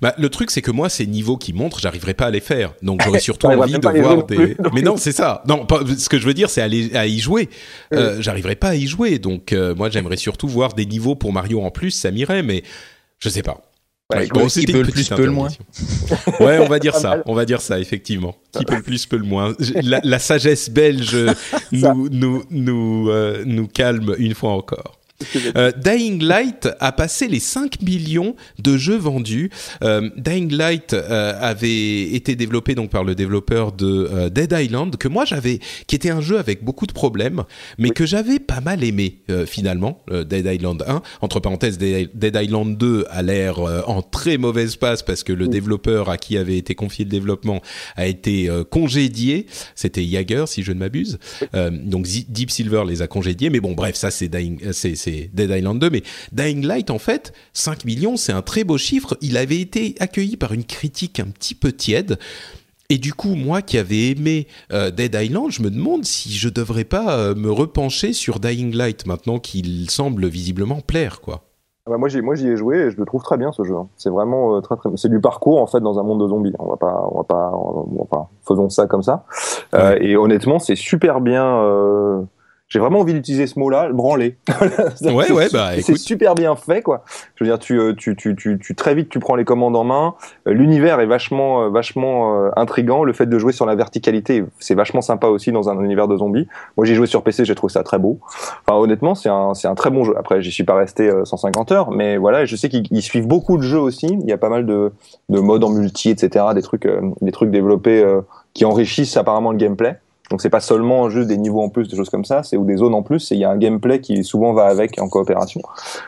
Bah, 0.00 0.14
le 0.18 0.28
truc, 0.28 0.50
c'est 0.50 0.62
que 0.62 0.70
moi, 0.70 0.88
ces 0.88 1.06
niveaux 1.06 1.36
qui 1.36 1.52
montrent, 1.52 1.80
j'arriverai 1.80 2.14
pas 2.14 2.26
à 2.26 2.30
les 2.30 2.40
faire. 2.40 2.74
Donc, 2.82 3.02
j'aurais 3.02 3.18
surtout 3.20 3.46
envie 3.48 3.72
de 3.72 4.00
voir 4.00 4.24
des. 4.24 4.56
Mais 4.72 4.82
non, 4.82 4.96
c'est 4.96 5.12
ça. 5.12 5.42
Non, 5.48 5.66
ce 5.98 6.08
que 6.08 6.18
je 6.18 6.26
veux 6.26 6.34
dire, 6.34 6.50
c'est 6.50 6.62
aller 6.62 6.94
à 6.94 7.06
y 7.06 7.18
jouer. 7.18 7.48
Euh, 7.92 8.20
j'arriverai 8.20 8.56
pas 8.56 8.68
à 8.68 8.74
y 8.74 8.86
jouer. 8.86 9.18
Donc, 9.18 9.52
euh, 9.52 9.74
moi, 9.74 9.90
j'aimerais 9.90 10.16
surtout 10.16 10.48
voir 10.48 10.74
des 10.74 10.86
niveaux 10.86 11.14
pour 11.14 11.32
Mario 11.32 11.62
en 11.62 11.70
plus. 11.70 11.90
Ça 11.90 12.10
m'irait, 12.10 12.42
mais 12.42 12.62
je 13.18 13.28
sais 13.28 13.42
pas. 13.42 13.60
Ouais, 14.12 14.26
bon, 14.26 14.46
qui 14.48 14.66
peut 14.66 14.82
le 14.82 14.90
plus, 14.90 15.08
peut 15.08 15.24
le 15.24 15.30
moins. 15.30 15.48
ouais, 16.40 16.58
on 16.58 16.68
va 16.68 16.78
dire 16.78 16.94
ça. 16.94 17.22
On 17.24 17.34
va 17.34 17.46
dire 17.46 17.62
ça, 17.62 17.80
effectivement. 17.80 18.36
Qui 18.52 18.64
peut 18.66 18.76
le 18.76 18.82
plus, 18.82 19.06
peut 19.06 19.16
le 19.16 19.24
moins. 19.24 19.54
La, 19.82 20.18
sagesse 20.18 20.68
belge 20.68 21.16
nous, 21.72 22.10
nous, 22.10 22.44
nous, 22.50 23.08
euh, 23.08 23.42
nous 23.46 23.66
calme 23.66 24.14
une 24.18 24.34
fois 24.34 24.52
encore. 24.52 24.98
Euh, 25.56 25.72
Dying 25.76 26.22
Light 26.22 26.68
a 26.80 26.92
passé 26.92 27.28
les 27.28 27.40
5 27.40 27.82
millions 27.82 28.34
de 28.58 28.76
jeux 28.76 28.96
vendus. 28.96 29.50
Euh, 29.82 30.10
Dying 30.16 30.52
Light 30.52 30.94
euh, 30.94 31.34
avait 31.40 32.02
été 32.02 32.36
développé 32.36 32.74
donc 32.74 32.90
par 32.90 33.04
le 33.04 33.14
développeur 33.14 33.72
de 33.72 34.28
Dead 34.28 34.54
Island 34.56 34.96
que 34.96 35.08
moi 35.08 35.24
j'avais, 35.24 35.60
qui 35.86 35.96
était 35.96 36.10
un 36.10 36.20
jeu 36.20 36.38
avec 36.38 36.64
beaucoup 36.64 36.86
de 36.86 36.92
problèmes, 36.92 37.44
mais 37.78 37.90
que 37.90 38.06
j'avais 38.06 38.38
pas 38.38 38.60
mal 38.60 38.84
aimé 38.84 39.18
finalement. 39.46 40.02
Dead 40.10 40.46
Island 40.46 40.84
1, 40.86 41.02
entre 41.20 41.40
parenthèses, 41.40 41.78
Dead 41.78 42.38
Island 42.40 42.76
2 42.76 43.06
a 43.10 43.22
l'air 43.22 43.58
en 43.88 44.02
très 44.02 44.38
mauvaise 44.38 44.76
passe 44.76 45.02
parce 45.02 45.22
que 45.22 45.32
le 45.32 45.48
développeur 45.48 46.10
à 46.10 46.16
qui 46.16 46.36
avait 46.36 46.56
été 46.56 46.74
confié 46.74 47.04
le 47.04 47.10
développement 47.10 47.60
a 47.96 48.06
été 48.06 48.48
congédié. 48.70 49.46
C'était 49.74 50.04
Jagger 50.04 50.44
si 50.46 50.62
je 50.62 50.72
ne 50.72 50.78
m'abuse. 50.78 51.18
donc 51.52 52.06
Deep 52.06 52.50
Silver 52.50 52.84
les 52.86 53.02
a 53.02 53.06
congédiés, 53.06 53.50
mais 53.50 53.60
bon 53.60 53.72
bref 53.72 53.96
ça 53.96 54.10
c'est 54.10 54.28
Dying, 54.28 54.60
c'est 54.72 54.94
Dead 55.32 55.50
Island 55.50 55.80
2, 55.80 55.90
mais 55.90 56.02
Dying 56.32 56.66
Light, 56.66 56.90
en 56.90 56.98
fait, 56.98 57.32
5 57.52 57.84
millions, 57.84 58.16
c'est 58.16 58.32
un 58.32 58.42
très 58.42 58.64
beau 58.64 58.78
chiffre. 58.78 59.16
Il 59.20 59.36
avait 59.36 59.60
été 59.60 59.94
accueilli 60.00 60.36
par 60.36 60.52
une 60.52 60.64
critique 60.64 61.20
un 61.20 61.26
petit 61.26 61.54
peu 61.54 61.72
tiède. 61.72 62.18
Et 62.90 62.98
du 62.98 63.14
coup, 63.14 63.34
moi 63.34 63.62
qui 63.62 63.78
avais 63.78 64.10
aimé 64.10 64.46
euh, 64.72 64.90
Dead 64.90 65.14
Island, 65.14 65.50
je 65.50 65.62
me 65.62 65.70
demande 65.70 66.04
si 66.04 66.30
je 66.30 66.48
devrais 66.48 66.84
pas 66.84 67.18
euh, 67.18 67.34
me 67.34 67.50
repencher 67.50 68.12
sur 68.12 68.40
Dying 68.40 68.74
Light 68.74 69.06
maintenant 69.06 69.38
qu'il 69.38 69.88
semble 69.90 70.26
visiblement 70.26 70.80
plaire, 70.80 71.20
quoi. 71.20 71.40
Ah 71.86 71.90
bah 71.90 71.98
moi 71.98 72.08
j'y 72.08 72.22
moi 72.22 72.34
j'y 72.34 72.48
ai 72.48 72.56
joué 72.56 72.78
et 72.78 72.90
je 72.90 72.96
le 72.96 73.04
trouve 73.04 73.22
très 73.22 73.36
bien 73.36 73.52
ce 73.52 73.62
jeu. 73.62 73.74
Hein. 73.74 73.88
C'est 73.98 74.08
vraiment 74.08 74.56
euh, 74.56 74.60
très 74.62 74.74
très 74.74 74.88
c'est 74.96 75.10
du 75.10 75.20
parcours 75.20 75.60
en 75.60 75.66
fait 75.66 75.80
dans 75.80 75.98
un 75.98 76.02
monde 76.02 76.18
de 76.18 76.28
zombies. 76.28 76.54
On 76.58 76.66
va 76.66 76.78
pas 76.78 77.06
on 77.12 77.18
va 77.18 77.24
pas 77.24 77.52
enfin 77.98 78.28
faisons 78.48 78.70
ça 78.70 78.86
comme 78.86 79.02
ça. 79.02 79.26
et 80.00 80.16
honnêtement 80.16 80.58
c'est 80.58 80.76
super 80.76 81.20
bien 81.20 82.26
j'ai 82.74 82.80
vraiment 82.80 82.98
envie 82.98 83.14
d'utiliser 83.14 83.46
ce 83.46 83.56
mot-là, 83.60 83.88
branler. 83.92 84.36
ouais, 85.00 85.30
ouais, 85.30 85.46
bah, 85.52 85.80
c'est 85.80 85.96
super 85.96 86.34
bien 86.34 86.56
fait, 86.56 86.82
quoi. 86.82 87.04
Je 87.36 87.44
veux 87.44 87.48
dire, 87.48 87.60
tu, 87.60 87.78
euh, 87.78 87.94
tu, 87.96 88.16
tu, 88.16 88.34
tu, 88.34 88.58
tu, 88.58 88.74
très 88.74 88.96
vite, 88.96 89.08
tu 89.10 89.20
prends 89.20 89.36
les 89.36 89.44
commandes 89.44 89.76
en 89.76 89.84
main. 89.84 90.16
Euh, 90.48 90.54
l'univers 90.54 90.98
est 90.98 91.06
vachement, 91.06 91.62
euh, 91.62 91.68
vachement 91.68 92.50
intrigant. 92.56 93.04
Le 93.04 93.12
fait 93.12 93.26
de 93.26 93.38
jouer 93.38 93.52
sur 93.52 93.64
la 93.64 93.76
verticalité, 93.76 94.44
c'est 94.58 94.74
vachement 94.74 95.02
sympa 95.02 95.28
aussi 95.28 95.52
dans 95.52 95.68
un 95.68 95.80
univers 95.84 96.08
de 96.08 96.16
zombies. 96.16 96.48
Moi, 96.76 96.84
j'ai 96.84 96.96
joué 96.96 97.06
sur 97.06 97.22
PC, 97.22 97.44
j'ai 97.44 97.54
trouvé 97.54 97.72
ça 97.72 97.84
très 97.84 98.00
beau. 98.00 98.18
Enfin, 98.66 98.76
honnêtement, 98.76 99.14
c'est 99.14 99.28
un, 99.28 99.54
c'est 99.54 99.68
un 99.68 99.76
très 99.76 99.90
bon 99.90 100.02
jeu. 100.02 100.14
Après, 100.18 100.42
j'y 100.42 100.50
suis 100.50 100.64
pas 100.64 100.74
resté 100.74 101.12
150 101.22 101.70
heures, 101.70 101.92
mais 101.92 102.16
voilà, 102.16 102.44
je 102.44 102.56
sais 102.56 102.68
qu'ils 102.68 103.02
suivent 103.02 103.28
beaucoup 103.28 103.56
de 103.56 103.62
jeux 103.62 103.78
aussi. 103.78 104.18
Il 104.20 104.28
y 104.28 104.32
a 104.32 104.38
pas 104.38 104.48
mal 104.48 104.66
de, 104.66 104.90
de 105.28 105.38
modes 105.38 105.62
en 105.62 105.70
multi, 105.70 106.10
etc. 106.10 106.46
Des 106.56 106.62
trucs, 106.62 106.88
des 107.20 107.30
trucs 107.30 107.52
développés 107.52 108.04
qui 108.52 108.64
enrichissent 108.64 109.16
apparemment 109.16 109.52
le 109.52 109.58
gameplay. 109.58 109.96
Donc 110.30 110.40
c'est 110.40 110.50
pas 110.50 110.60
seulement 110.60 111.10
juste 111.10 111.28
des 111.28 111.36
niveaux 111.36 111.60
en 111.60 111.68
plus, 111.68 111.88
des 111.88 111.96
choses 111.96 112.08
comme 112.08 112.24
ça, 112.24 112.42
c'est 112.42 112.56
ou 112.56 112.64
des 112.64 112.76
zones 112.76 112.94
en 112.94 113.02
plus. 113.02 113.30
Il 113.30 113.38
y 113.38 113.44
a 113.44 113.50
un 113.50 113.58
gameplay 113.58 114.00
qui 114.00 114.24
souvent 114.24 114.52
va 114.52 114.64
avec 114.64 114.98
en 114.98 115.08
coopération. 115.08 115.60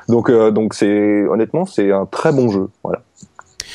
Donc 0.09 0.31
euh, 0.31 0.51
donc 0.51 0.75
c'est 0.75 1.27
honnêtement 1.27 1.67
c'est 1.67 1.93
un 1.93 2.07
très 2.07 2.33
bon 2.33 2.49
jeu. 2.49 2.69
Voilà. 2.83 3.03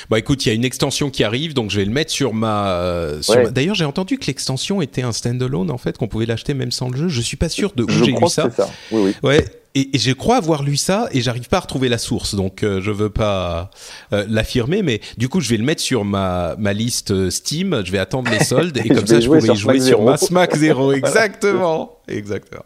Bah 0.09 0.17
écoute, 0.17 0.45
il 0.45 0.49
y 0.49 0.51
a 0.51 0.55
une 0.55 0.65
extension 0.65 1.09
qui 1.09 1.23
arrive, 1.23 1.53
donc 1.53 1.69
je 1.69 1.77
vais 1.77 1.85
le 1.85 1.91
mettre 1.91 2.11
sur 2.11 2.33
ma. 2.33 2.71
Euh, 2.71 3.21
D'ailleurs, 3.51 3.75
j'ai 3.75 3.85
entendu 3.85 4.17
que 4.17 4.25
l'extension 4.25 4.81
était 4.81 5.03
un 5.03 5.11
standalone 5.11 5.69
en 5.69 5.77
fait, 5.77 5.97
qu'on 5.97 6.07
pouvait 6.07 6.25
l'acheter 6.25 6.53
même 6.53 6.71
sans 6.71 6.89
le 6.89 6.97
jeu. 6.97 7.07
Je 7.07 7.21
suis 7.21 7.37
pas 7.37 7.49
sûr 7.49 7.71
de 7.75 7.83
où 7.83 7.89
j'ai 7.89 8.11
lu 8.11 8.27
ça. 8.27 8.49
ça. 8.49 8.67
Oui, 8.91 9.01
oui. 9.03 9.15
Ouais. 9.23 9.45
Et, 9.75 9.95
et 9.95 9.99
je 9.99 10.11
crois 10.11 10.37
avoir 10.37 10.63
lu 10.63 10.75
ça 10.77 11.07
et 11.11 11.21
j'arrive 11.21 11.47
pas 11.47 11.57
à 11.57 11.61
retrouver 11.61 11.89
la 11.89 11.97
source, 11.97 12.35
donc 12.35 12.63
euh, 12.63 12.81
je 12.81 12.91
veux 12.91 13.09
pas 13.09 13.69
euh, 14.13 14.25
l'affirmer, 14.29 14.81
mais 14.81 15.01
du 15.17 15.29
coup 15.29 15.39
je 15.41 15.49
vais 15.49 15.57
le 15.57 15.63
mettre 15.63 15.81
sur 15.81 16.03
ma 16.05 16.55
ma 16.57 16.73
liste 16.73 17.11
euh, 17.11 17.29
Steam. 17.29 17.81
Je 17.85 17.91
vais 17.91 17.97
attendre 17.99 18.29
les 18.31 18.43
soldes 18.43 18.77
et 18.77 18.89
comme 18.93 19.07
ça 19.07 19.19
je 19.19 19.27
pourrai 19.27 19.39
y 19.47 19.55
jouer 19.55 19.79
Smack 19.79 19.81
sur 19.81 19.97
Zero. 19.97 20.05
ma 20.05 20.17
Smack 20.17 20.55
Zero. 20.57 20.91
Exactement, 20.93 21.99
exactement. 22.07 22.63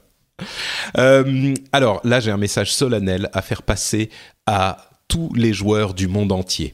Euh, 0.98 1.54
alors 1.72 2.02
là, 2.04 2.20
j'ai 2.20 2.32
un 2.32 2.38
message 2.38 2.74
solennel 2.74 3.30
à 3.34 3.42
faire 3.42 3.62
passer 3.64 4.10
à 4.46 4.90
tous 5.08 5.32
les 5.36 5.54
joueurs 5.54 5.94
du 5.94 6.08
monde 6.08 6.32
entier. 6.32 6.74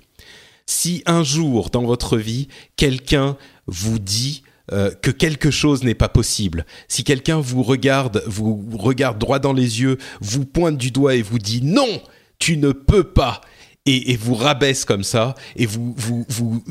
Si 0.66 1.04
un 1.06 1.24
jour 1.24 1.70
dans 1.70 1.84
votre 1.84 2.18
vie, 2.18 2.48
quelqu'un 2.76 3.36
vous 3.68 4.00
dit 4.00 4.44
euh, 4.72 4.92
que 5.02 5.12
quelque 5.12 5.52
chose 5.52 5.84
n'est 5.84 5.96
pas 5.96 6.10
possible, 6.10 6.66
si 6.88 7.04
quelqu'un 7.04 7.40
vous 7.40 7.64
regarde, 7.64 8.24
vous 8.28 8.66
regarde 8.78 9.18
droit 9.18 9.40
dans 9.40 9.54
les 9.54 9.82
yeux, 9.82 9.98
vous 10.22 10.46
pointe 10.46 10.78
du 10.78 10.92
doigt 10.92 11.16
et 11.16 11.22
vous 11.22 11.40
dit 11.40 11.62
non, 11.64 12.02
tu 12.40 12.58
ne 12.58 12.72
peux 12.72 13.04
pas, 13.04 13.42
et, 13.86 14.16
vous 14.16 14.36
rabaisse 14.36 14.86
comme 14.86 15.04
ça, 15.04 15.36
et 15.56 15.66
vous, 15.66 15.94
vous, 15.98 16.26
vous 16.30 16.64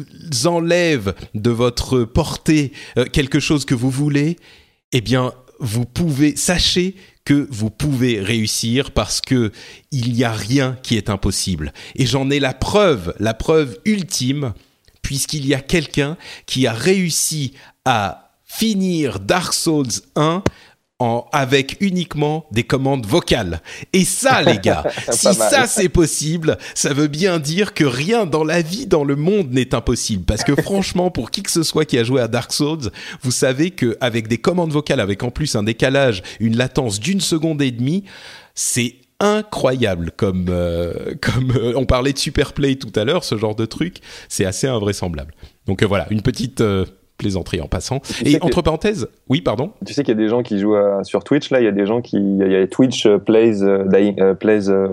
enlève 0.46 1.14
de 1.34 1.50
votre 1.50 2.04
portée 2.04 2.72
euh, 2.96 3.04
quelque 3.04 3.40
chose 3.40 3.64
que 3.64 3.74
vous 3.74 3.90
voulez, 3.90 4.36
eh 4.92 5.00
bien, 5.00 5.32
vous 5.58 5.84
pouvez, 5.84 6.36
sachez 6.36 6.96
que 7.24 7.46
vous 7.50 7.70
pouvez 7.70 8.20
réussir 8.20 8.92
parce 8.92 9.20
que 9.20 9.52
il 9.92 10.12
n'y 10.12 10.24
a 10.24 10.32
rien 10.32 10.76
qui 10.82 10.96
est 10.96 11.10
impossible. 11.10 11.72
Et 11.96 12.06
j'en 12.06 12.30
ai 12.30 12.40
la 12.40 12.54
preuve, 12.54 13.14
la 13.20 13.34
preuve 13.34 13.78
ultime, 13.84 14.54
puisqu'il 15.02 15.46
y 15.46 15.54
a 15.54 15.60
quelqu'un 15.60 16.16
qui 16.46 16.66
a 16.66 16.72
réussi 16.72 17.52
à 17.84 18.32
finir 18.44 19.20
Dark 19.20 19.52
Souls 19.54 19.86
1 20.16 20.42
en, 21.00 21.26
avec 21.32 21.78
uniquement 21.80 22.46
des 22.52 22.62
commandes 22.62 23.06
vocales. 23.06 23.62
Et 23.92 24.04
ça, 24.04 24.42
les 24.42 24.58
gars, 24.58 24.84
si 25.10 25.34
ça 25.34 25.66
c'est 25.66 25.88
possible, 25.88 26.58
ça 26.74 26.92
veut 26.92 27.08
bien 27.08 27.38
dire 27.38 27.74
que 27.74 27.84
rien 27.84 28.26
dans 28.26 28.44
la 28.44 28.60
vie, 28.60 28.86
dans 28.86 29.02
le 29.02 29.16
monde 29.16 29.50
n'est 29.50 29.74
impossible. 29.74 30.24
Parce 30.24 30.44
que 30.44 30.54
franchement, 30.54 31.10
pour 31.10 31.30
qui 31.30 31.42
que 31.42 31.50
ce 31.50 31.62
soit 31.62 31.86
qui 31.86 31.98
a 31.98 32.04
joué 32.04 32.20
à 32.20 32.28
Dark 32.28 32.52
Souls, 32.52 32.90
vous 33.22 33.30
savez 33.30 33.70
que 33.70 33.96
avec 34.00 34.28
des 34.28 34.38
commandes 34.38 34.72
vocales, 34.72 35.00
avec 35.00 35.22
en 35.22 35.30
plus 35.30 35.56
un 35.56 35.62
décalage, 35.62 36.22
une 36.38 36.56
latence 36.56 37.00
d'une 37.00 37.20
seconde 37.20 37.62
et 37.62 37.70
demie, 37.70 38.04
c'est 38.54 38.96
incroyable 39.20 40.12
comme 40.16 40.46
euh, 40.50 41.14
comme 41.20 41.52
euh, 41.52 41.72
on 41.76 41.86
parlait 41.86 42.12
de 42.12 42.18
Superplay 42.18 42.76
tout 42.76 42.92
à 42.94 43.04
l'heure, 43.04 43.24
ce 43.24 43.36
genre 43.36 43.54
de 43.54 43.66
truc, 43.66 43.98
c'est 44.28 44.44
assez 44.44 44.66
invraisemblable. 44.66 45.34
Donc 45.66 45.82
euh, 45.82 45.86
voilà, 45.86 46.06
une 46.10 46.22
petite 46.22 46.62
plaisanterie 47.20 47.60
en 47.60 47.66
passant. 47.68 48.00
Tu 48.00 48.26
Et 48.28 48.38
que- 48.38 48.44
entre 48.46 48.62
parenthèses, 48.62 49.08
oui, 49.28 49.40
pardon. 49.40 49.70
Tu 49.86 49.92
sais 49.94 50.02
qu'il 50.02 50.14
y 50.14 50.18
a 50.18 50.20
des 50.22 50.28
gens 50.28 50.42
qui 50.42 50.58
jouent 50.58 50.74
à- 50.74 51.04
sur 51.04 51.22
Twitch, 51.22 51.50
là, 51.50 51.60
il 51.60 51.64
y 51.64 51.68
a 51.68 51.72
des 51.72 51.86
gens 51.86 52.00
qui. 52.00 52.16
Il 52.16 52.50
y 52.50 52.56
a, 52.56 52.66
Twitch 52.66 53.06
euh, 53.06 53.18
plays, 53.18 53.62
euh, 53.62 53.84
Dying- 53.84 54.20
euh, 54.20 54.34
plays 54.34 54.68
euh, 54.68 54.88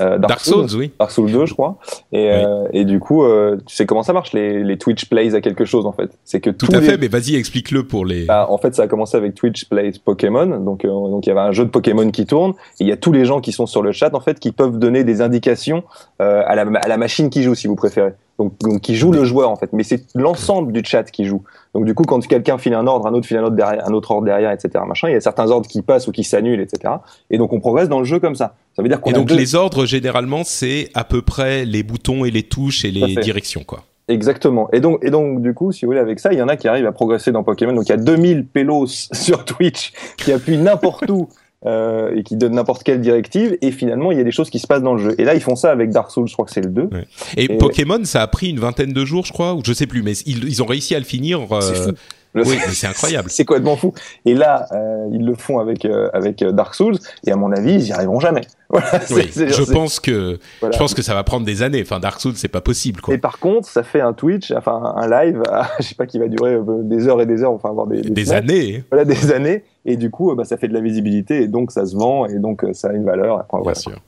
euh, 0.00 0.18
Dark, 0.18 0.40
Souls, 0.40 0.66
oui. 0.76 0.90
Dark 0.98 1.10
Souls 1.10 1.30
2, 1.30 1.46
je 1.46 1.54
crois. 1.54 1.78
Et, 2.12 2.30
euh, 2.30 2.64
et 2.72 2.84
du 2.84 2.98
coup, 3.00 3.24
euh, 3.24 3.56
tu 3.66 3.74
sais 3.74 3.86
comment 3.86 4.02
ça 4.02 4.12
marche, 4.12 4.32
les, 4.32 4.62
les 4.62 4.76
Twitch 4.78 5.06
plays 5.06 5.34
à 5.34 5.40
quelque 5.40 5.64
chose, 5.64 5.86
en 5.86 5.92
fait. 5.92 6.10
C'est 6.24 6.40
que 6.40 6.50
Tout 6.50 6.66
à 6.72 6.80
les- 6.80 6.86
fait, 6.86 6.96
mais 6.98 7.08
vas-y, 7.08 7.36
explique-le 7.36 7.84
pour 7.86 8.04
les. 8.04 8.24
Bah, 8.26 8.46
en 8.50 8.58
fait, 8.58 8.74
ça 8.74 8.82
a 8.82 8.86
commencé 8.88 9.16
avec 9.16 9.34
Twitch 9.34 9.66
Plays 9.68 9.92
Pokémon. 10.04 10.46
Donc, 10.58 10.84
euh, 10.84 10.88
donc 10.88 11.26
il 11.26 11.28
y 11.28 11.32
avait 11.32 11.40
un 11.40 11.52
jeu 11.52 11.64
de 11.64 11.70
Pokémon 11.70 12.10
qui 12.10 12.26
tourne. 12.26 12.52
Et 12.80 12.84
il 12.84 12.88
y 12.88 12.92
a 12.92 12.96
tous 12.96 13.12
les 13.12 13.24
gens 13.24 13.40
qui 13.40 13.52
sont 13.52 13.66
sur 13.66 13.82
le 13.82 13.92
chat, 13.92 14.14
en 14.14 14.20
fait, 14.20 14.38
qui 14.40 14.52
peuvent 14.52 14.78
donner 14.78 15.04
des 15.04 15.20
indications 15.22 15.84
euh, 16.20 16.42
à, 16.46 16.54
la, 16.54 16.62
à 16.80 16.88
la 16.88 16.96
machine 16.96 17.30
qui 17.30 17.42
joue, 17.42 17.54
si 17.54 17.66
vous 17.66 17.76
préférez. 17.76 18.12
Donc, 18.40 18.58
donc 18.60 18.80
qui 18.80 18.96
joue 18.96 19.12
le 19.12 19.24
joueur, 19.24 19.50
en 19.50 19.56
fait. 19.56 19.70
Mais 19.74 19.82
c'est 19.82 20.02
l'ensemble 20.14 20.72
du 20.72 20.82
chat 20.82 21.04
qui 21.04 21.26
joue. 21.26 21.42
Donc, 21.74 21.84
du 21.84 21.92
coup, 21.94 22.04
quand 22.04 22.26
quelqu'un 22.26 22.56
file 22.56 22.72
un 22.72 22.86
ordre, 22.86 23.06
un 23.06 23.12
autre 23.12 23.26
file 23.26 23.36
un 23.36 23.44
autre 23.44 23.54
derrière, 23.54 23.86
un 23.86 23.92
autre 23.92 24.10
ordre 24.12 24.24
derrière, 24.24 24.50
etc. 24.50 24.82
Machin, 24.88 25.08
il 25.08 25.12
y 25.12 25.16
a 25.16 25.20
certains 25.20 25.50
ordres 25.50 25.68
qui 25.68 25.82
passent 25.82 26.08
ou 26.08 26.12
qui 26.12 26.24
s'annulent, 26.24 26.60
etc. 26.60 26.94
Et 27.28 27.36
donc, 27.36 27.52
on 27.52 27.60
progresse 27.60 27.90
dans 27.90 27.98
le 27.98 28.06
jeu 28.06 28.18
comme 28.18 28.34
ça. 28.34 28.54
Ça 28.74 28.82
veut 28.82 28.88
dire 28.88 29.02
qu'on 29.02 29.10
Et 29.10 29.12
donc 29.12 29.28
deux- 29.28 29.36
les 29.36 29.54
ordres, 29.54 29.84
généralement, 29.84 30.40
c'est 30.42 30.88
à 30.94 31.04
peu 31.04 31.20
près 31.20 31.66
les 31.66 31.82
boutons 31.82 32.24
et 32.24 32.30
les 32.30 32.44
touches 32.44 32.86
et 32.86 32.90
les 32.90 33.16
directions, 33.16 33.62
quoi. 33.62 33.84
Exactement. 34.08 34.68
Et 34.72 34.80
donc, 34.80 35.04
et 35.04 35.10
donc, 35.10 35.40
du 35.42 35.54
coup, 35.54 35.70
si 35.70 35.84
vous 35.84 35.90
voulez, 35.90 36.00
avec 36.00 36.18
ça, 36.18 36.32
il 36.32 36.38
y 36.38 36.42
en 36.42 36.48
a 36.48 36.56
qui 36.56 36.66
arrivent 36.66 36.86
à 36.86 36.92
progresser 36.92 37.30
dans 37.30 37.44
Pokémon. 37.44 37.72
Donc, 37.72 37.84
il 37.86 37.90
y 37.90 37.92
a 37.92 37.96
2000 37.96 38.46
pélos 38.46 38.86
sur 39.12 39.44
Twitch 39.44 39.92
qui 40.16 40.32
appuient 40.32 40.58
n'importe 40.58 41.08
où 41.10 41.28
euh, 41.66 42.14
et 42.16 42.22
qui 42.22 42.36
donnent 42.36 42.54
n'importe 42.54 42.82
quelle 42.82 43.00
directive. 43.00 43.56
Et 43.60 43.70
finalement, 43.70 44.12
il 44.12 44.18
y 44.18 44.20
a 44.20 44.24
des 44.24 44.30
choses 44.30 44.48
qui 44.50 44.58
se 44.58 44.66
passent 44.66 44.82
dans 44.82 44.94
le 44.94 45.02
jeu. 45.02 45.14
Et 45.18 45.24
là, 45.24 45.34
ils 45.34 45.40
font 45.42 45.56
ça 45.56 45.70
avec 45.70 45.90
Dark 45.90 46.10
Souls, 46.10 46.26
je 46.28 46.32
crois 46.32 46.44
que 46.46 46.50
c'est 46.52 46.60
le 46.62 46.70
2. 46.70 46.88
Et, 47.36 47.44
Et- 47.44 47.58
Pokémon, 47.58 48.00
ça 48.04 48.22
a 48.22 48.26
pris 48.26 48.48
une 48.50 48.60
vingtaine 48.60 48.92
de 48.92 49.04
jours, 49.04 49.26
je 49.26 49.32
crois, 49.32 49.54
ou 49.54 49.60
je 49.64 49.72
sais 49.72 49.86
plus, 49.86 50.02
mais 50.02 50.12
ils, 50.26 50.44
ils 50.44 50.62
ont 50.62 50.66
réussi 50.66 50.94
à 50.94 50.98
le 50.98 51.04
finir. 51.04 51.40
euh, 51.52 51.60
C'est 51.60 51.74
fou. 51.74 51.90
Je 51.90 51.94
Oui, 52.34 52.58
c'est 52.72 52.86
incroyable. 52.86 53.28
C'est 53.30 53.44
complètement 53.44 53.76
fou. 53.76 53.92
Et 54.24 54.34
là, 54.34 54.66
euh, 54.72 55.08
ils 55.12 55.24
le 55.24 55.34
font 55.34 55.58
avec 55.58 55.84
euh, 55.84 56.08
avec 56.12 56.42
euh, 56.42 56.52
Dark 56.52 56.74
Souls. 56.74 56.96
Et 57.26 57.32
à 57.32 57.36
mon 57.36 57.52
avis, 57.52 57.74
ils 57.74 57.88
y 57.88 57.92
arriveront 57.92 58.20
jamais. 58.20 58.42
Voilà, 58.72 59.00
Oui, 59.10 59.28
je 59.34 59.72
pense 59.72 59.98
que 59.98 60.38
voilà. 60.60 60.72
je 60.72 60.78
pense 60.78 60.94
que 60.94 61.02
ça 61.02 61.12
va 61.12 61.24
prendre 61.24 61.44
des 61.44 61.62
années. 61.62 61.82
Enfin, 61.82 61.98
Dark 61.98 62.20
Souls, 62.20 62.36
c'est 62.36 62.46
pas 62.46 62.60
possible, 62.60 63.00
quoi. 63.00 63.12
Et 63.12 63.18
par 63.18 63.40
contre, 63.40 63.66
ça 63.66 63.82
fait 63.82 64.00
un 64.00 64.12
Twitch, 64.12 64.52
enfin 64.52 64.94
un 64.94 65.08
live, 65.08 65.42
je 65.80 65.86
sais 65.86 65.96
pas 65.96 66.06
qui 66.06 66.20
va 66.20 66.28
durer 66.28 66.54
euh, 66.54 66.62
des 66.84 67.08
heures 67.08 67.20
et 67.20 67.26
des 67.26 67.42
heures, 67.42 67.50
enfin 67.50 67.70
avoir 67.70 67.88
des, 67.88 68.00
Des 68.00 68.32
années, 68.32 68.84
voilà, 68.88 69.04
des 69.04 69.32
années. 69.32 69.64
Et 69.84 69.96
du 69.96 70.10
coup, 70.10 70.32
bah, 70.36 70.44
ça 70.44 70.56
fait 70.56 70.68
de 70.68 70.74
la 70.74 70.80
visibilité 70.80 71.42
et 71.42 71.48
donc 71.48 71.72
ça 71.72 71.84
se 71.84 71.96
vend 71.96 72.26
et 72.26 72.38
donc 72.38 72.64
ça 72.72 72.90
a 72.90 72.92
une 72.92 73.04
valeur. 73.04 73.40
Après, 73.40 73.58
bien 73.58 73.62
voilà. 73.72 73.74
sûr. 73.80 74.00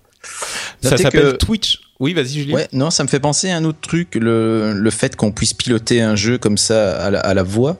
Ça 0.82 0.96
s'appelle 0.96 1.32
que- 1.32 1.36
Twitch. 1.36 1.80
Oui, 2.00 2.14
vas-y, 2.14 2.28
Julien. 2.40 2.54
Ouais, 2.56 2.68
non, 2.72 2.90
ça 2.90 3.04
me 3.04 3.09
fait 3.09 3.20
penser 3.20 3.50
à 3.50 3.56
un 3.56 3.64
autre 3.64 3.78
truc, 3.80 4.16
le, 4.16 4.72
le 4.72 4.90
fait 4.90 5.14
qu'on 5.14 5.30
puisse 5.30 5.54
piloter 5.54 6.00
un 6.02 6.16
jeu 6.16 6.36
comme 6.36 6.59
ça 6.59 6.96
à 7.00 7.10
la, 7.10 7.20
à 7.20 7.32
la 7.34 7.44
voix. 7.44 7.76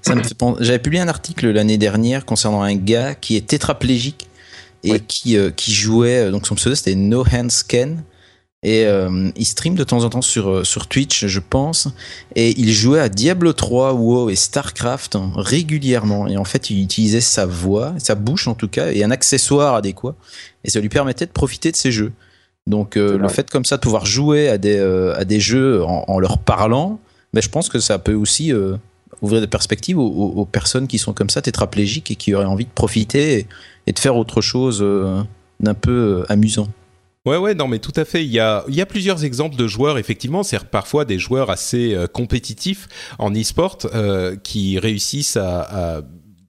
Ça 0.00 0.14
me 0.14 0.22
fait 0.22 0.34
penser. 0.34 0.62
J'avais 0.64 0.78
publié 0.78 1.02
un 1.02 1.08
article 1.08 1.50
l'année 1.50 1.76
dernière 1.78 2.24
concernant 2.24 2.62
un 2.62 2.76
gars 2.76 3.16
qui 3.16 3.36
est 3.36 3.46
tétraplégique 3.48 4.28
et 4.84 5.00
qui, 5.00 5.36
euh, 5.36 5.50
qui 5.50 5.72
jouait. 5.74 6.30
Donc 6.30 6.46
son 6.46 6.54
pseudo 6.54 6.76
c'était 6.76 6.94
No 6.94 7.24
Hands 7.32 7.48
Ken. 7.66 8.04
Et 8.66 8.86
euh, 8.86 9.28
il 9.36 9.44
stream 9.44 9.74
de 9.74 9.84
temps 9.84 10.04
en 10.04 10.08
temps 10.08 10.22
sur, 10.22 10.48
euh, 10.48 10.64
sur 10.64 10.86
Twitch, 10.86 11.26
je 11.26 11.40
pense. 11.40 11.88
Et 12.34 12.58
il 12.58 12.72
jouait 12.72 13.00
à 13.00 13.10
Diablo 13.10 13.52
3, 13.52 13.92
WoW 13.92 14.30
et 14.30 14.36
StarCraft 14.36 15.16
hein, 15.16 15.32
régulièrement. 15.36 16.28
Et 16.28 16.38
en 16.38 16.44
fait, 16.44 16.70
il 16.70 16.80
utilisait 16.82 17.20
sa 17.20 17.44
voix, 17.44 17.92
sa 17.98 18.14
bouche 18.14 18.48
en 18.48 18.54
tout 18.54 18.68
cas, 18.68 18.90
et 18.92 19.04
un 19.04 19.10
accessoire 19.10 19.74
adéquat. 19.74 20.14
Et 20.64 20.70
ça 20.70 20.80
lui 20.80 20.88
permettait 20.88 21.26
de 21.26 21.30
profiter 21.32 21.72
de 21.72 21.76
ces 21.76 21.92
jeux. 21.92 22.12
Donc 22.66 22.96
euh, 22.96 23.18
le 23.18 23.28
fait 23.28 23.50
comme 23.50 23.64
ça 23.64 23.76
de 23.76 23.82
pouvoir 23.82 24.06
jouer 24.06 24.48
à 24.48 24.56
des, 24.58 24.78
euh, 24.78 25.14
à 25.18 25.24
des 25.24 25.38
jeux 25.40 25.82
en, 25.84 26.04
en 26.08 26.18
leur 26.18 26.38
parlant, 26.38 26.98
ben, 27.34 27.42
je 27.42 27.48
pense 27.50 27.68
que 27.68 27.78
ça 27.78 27.98
peut 27.98 28.14
aussi 28.14 28.52
euh, 28.52 28.76
ouvrir 29.20 29.40
des 29.42 29.46
perspectives 29.46 29.98
aux, 29.98 30.06
aux- 30.08 30.32
aux 30.40 30.44
personnes 30.46 30.86
qui 30.86 30.98
sont 30.98 31.12
comme 31.12 31.28
ça 31.30 31.42
tétraplégiques 31.42 32.10
et 32.10 32.16
qui 32.16 32.34
auraient 32.34 32.44
envie 32.46 32.64
de 32.64 32.70
profiter 32.74 33.38
et, 33.40 33.46
et 33.86 33.92
de 33.92 33.98
faire 33.98 34.16
autre 34.16 34.40
chose 34.40 34.78
euh, 34.82 35.22
d'un 35.60 35.74
peu 35.74 36.24
euh, 36.26 36.32
amusant. 36.32 36.68
Ouais, 37.26 37.36
ouais, 37.38 37.54
non, 37.54 37.68
mais 37.68 37.78
tout 37.78 37.92
à 37.96 38.04
fait. 38.04 38.22
Il 38.24 38.30
y 38.30 38.38
a, 38.40 38.64
il 38.68 38.74
y 38.74 38.82
a 38.82 38.86
plusieurs 38.86 39.24
exemples 39.24 39.56
de 39.56 39.66
joueurs, 39.66 39.96
effectivement, 39.98 40.42
c'est 40.42 40.62
parfois 40.62 41.04
des 41.06 41.18
joueurs 41.18 41.50
assez 41.50 41.94
euh, 41.94 42.06
compétitifs 42.06 42.86
en 43.18 43.30
e-sport 43.32 43.78
euh, 43.94 44.36
qui 44.42 44.78
réussissent 44.78 45.36
à, 45.38 45.60
à, 45.62 46.00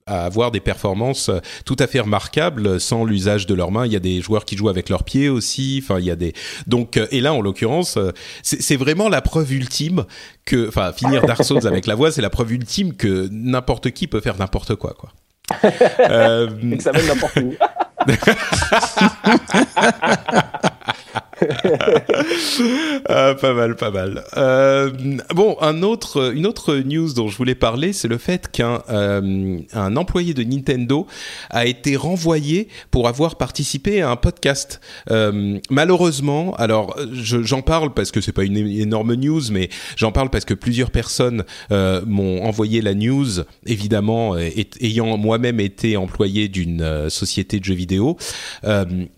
à 0.06 0.24
avoir 0.24 0.52
des 0.52 0.60
performances 0.60 1.28
euh, 1.28 1.40
tout 1.64 1.74
à 1.80 1.88
fait 1.88 1.98
remarquables 1.98 2.80
sans 2.80 3.04
l'usage 3.04 3.46
de 3.46 3.54
leurs 3.54 3.72
mains. 3.72 3.86
Il 3.86 3.92
y 3.92 3.96
a 3.96 4.00
des 4.00 4.20
joueurs 4.20 4.44
qui 4.44 4.56
jouent 4.56 4.68
avec 4.68 4.88
leurs 4.88 5.02
pieds 5.02 5.28
aussi. 5.28 5.82
Enfin, 5.82 5.98
il 5.98 6.04
y 6.04 6.10
a 6.10 6.16
des. 6.16 6.32
Donc, 6.68 6.96
euh, 6.96 7.08
et 7.10 7.20
là, 7.20 7.34
en 7.34 7.40
l'occurrence, 7.40 7.96
euh, 7.96 8.12
c'est 8.42 8.62
c'est 8.62 8.76
vraiment 8.76 9.08
la 9.08 9.20
preuve 9.20 9.52
ultime 9.52 10.04
que, 10.44 10.68
enfin, 10.68 10.92
finir 10.92 11.26
Dark 11.26 11.44
Souls 11.44 11.66
avec 11.66 11.86
la 11.86 11.96
voix, 11.96 12.12
c'est 12.12 12.22
la 12.22 12.30
preuve 12.30 12.52
ultime 12.52 12.94
que 12.94 13.28
n'importe 13.32 13.90
qui 13.90 14.06
peut 14.06 14.20
faire 14.20 14.38
n'importe 14.38 14.76
quoi, 14.76 14.94
quoi. 14.96 15.10
Euh, 16.08 16.48
Et 16.72 16.76
que 16.76 16.82
ça 16.82 16.92
mène 16.92 17.06
n'importe 17.06 17.38
où. 17.38 17.54
Ah, 23.08 23.34
pas 23.40 23.52
mal, 23.54 23.76
pas 23.76 23.90
mal. 23.90 24.24
Euh, 24.36 24.90
bon, 25.34 25.56
un 25.60 25.82
autre, 25.82 26.32
une 26.34 26.46
autre 26.46 26.74
news 26.76 27.12
dont 27.12 27.28
je 27.28 27.36
voulais 27.36 27.54
parler, 27.54 27.92
c'est 27.92 28.08
le 28.08 28.18
fait 28.18 28.50
qu'un 28.50 28.82
euh, 28.90 29.58
employé 29.74 30.34
de 30.34 30.42
Nintendo 30.42 31.06
a 31.50 31.66
été 31.66 31.96
renvoyé 31.96 32.68
pour 32.90 33.06
avoir 33.08 33.36
participé 33.36 34.02
à 34.02 34.10
un 34.10 34.16
podcast. 34.16 34.80
Euh, 35.10 35.58
malheureusement, 35.70 36.54
alors 36.56 36.96
je- 37.12 37.42
j'en 37.42 37.62
parle 37.62 37.94
parce 37.94 38.10
que 38.10 38.20
c'est 38.20 38.32
pas 38.32 38.44
une 38.44 38.56
énorme 38.56 39.14
news, 39.14 39.42
mais 39.50 39.68
j'en 39.96 40.12
parle 40.12 40.30
parce 40.30 40.44
que 40.44 40.54
plusieurs 40.54 40.90
personnes 40.90 41.44
m'ont 41.70 42.44
envoyé 42.44 42.80
la 42.82 42.94
news, 42.94 43.26
évidemment, 43.66 44.36
ayant 44.80 45.16
moi-même 45.16 45.60
été 45.60 45.96
employé 45.96 46.48
d'une 46.48 47.08
société 47.10 47.60
de 47.60 47.64
jeux 47.64 47.74
vidéo 47.74 48.16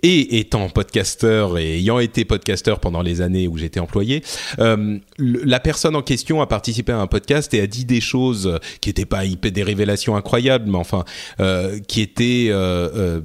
et 0.02 0.38
étant 0.38 0.68
podcasteur 0.68 1.58
et 1.58 1.76
ayant 1.78 1.98
été 1.98 2.07
podcasteur 2.08 2.80
pendant 2.80 3.02
les 3.02 3.20
années 3.20 3.48
où 3.48 3.56
j'étais 3.56 3.80
employé, 3.80 4.22
euh, 4.58 4.98
la 5.18 5.60
personne 5.60 5.96
en 5.96 6.02
question 6.02 6.40
a 6.40 6.46
participé 6.46 6.92
à 6.92 6.98
un 6.98 7.06
podcast 7.06 7.52
et 7.54 7.60
a 7.60 7.66
dit 7.66 7.84
des 7.84 8.00
choses 8.00 8.58
qui 8.80 8.88
n'étaient 8.88 9.06
pas 9.06 9.24
des 9.26 9.62
révélations 9.62 10.16
incroyables, 10.16 10.70
mais 10.70 10.78
enfin 10.78 11.04
euh, 11.40 11.78
qui 11.86 12.00
étaient 12.00 12.48
euh, 12.50 12.88
euh, 12.94 13.20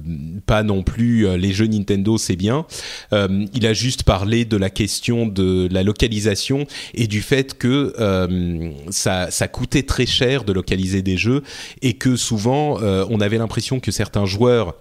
pas 0.46 0.62
non 0.62 0.82
plus 0.82 1.26
euh, 1.26 1.36
les 1.36 1.52
jeux 1.52 1.66
Nintendo, 1.66 2.18
c'est 2.18 2.36
bien. 2.36 2.66
Euh, 3.12 3.46
il 3.54 3.66
a 3.66 3.72
juste 3.72 4.02
parlé 4.04 4.44
de 4.44 4.56
la 4.56 4.70
question 4.70 5.26
de 5.26 5.68
la 5.70 5.82
localisation 5.82 6.66
et 6.94 7.06
du 7.06 7.22
fait 7.22 7.56
que 7.58 7.94
euh, 7.98 8.70
ça, 8.90 9.30
ça 9.30 9.48
coûtait 9.48 9.82
très 9.82 10.06
cher 10.06 10.44
de 10.44 10.52
localiser 10.52 11.02
des 11.02 11.16
jeux 11.16 11.42
et 11.82 11.94
que 11.94 12.16
souvent 12.16 12.80
euh, 12.80 13.04
on 13.10 13.20
avait 13.20 13.38
l'impression 13.38 13.80
que 13.80 13.90
certains 13.90 14.26
joueurs 14.26 14.76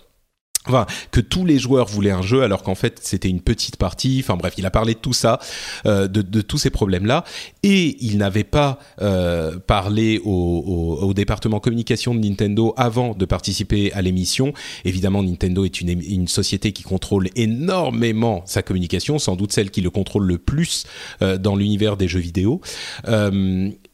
Enfin, 0.68 0.86
que 1.12 1.20
tous 1.20 1.46
les 1.46 1.60
joueurs 1.60 1.88
voulaient 1.88 2.12
un 2.12 2.22
jeu 2.22 2.42
alors 2.44 2.64
qu'en 2.64 2.76
fait 2.76 3.00
c'était 3.02 3.28
une 3.28 3.42
petite 3.42 3.76
partie. 3.76 4.22
Enfin 4.24 4.38
bref, 4.38 4.54
il 4.58 4.66
a 4.66 4.72
parlé 4.72 4.94
de 4.94 5.00
tout 5.00 5.12
ça, 5.14 5.40
euh, 5.86 6.08
de, 6.08 6.22
de, 6.22 6.42
tous 6.42 6.58
ces 6.58 6.70
problèmes-là, 6.70 7.26
et 7.64 7.98
il 8.00 8.18
n'avait 8.18 8.46
pas 8.46 8.80
euh, 9.02 9.60
parlé 9.60 10.20
au, 10.24 11.00
au, 11.02 11.06
au, 11.06 11.14
département 11.14 11.60
communication 11.60 12.16
de 12.16 12.20
Nintendo 12.20 12.74
avant 12.78 13.14
de 13.14 13.26
participer 13.26 13.92
à 13.92 14.02
l'émission. 14.02 14.54
Évidemment, 14.86 15.22
Nintendo 15.22 15.66
est 15.66 15.82
une, 15.82 15.90
une, 15.90 16.28
société 16.28 16.72
qui 16.72 16.84
contrôle 16.84 17.30
énormément 17.36 18.44
sa 18.46 18.62
communication, 18.62 19.20
sans 19.20 19.36
doute 19.36 19.52
celle 19.52 19.70
qui 19.70 19.82
le 19.82 19.90
contrôle 19.90 20.26
le 20.26 20.38
plus 20.38 20.86
euh, 21.22 21.38
dans 21.38 21.56
l'univers 21.56 21.98
des 21.98 22.08
jeux 22.08 22.20
vidéo. 22.20 22.62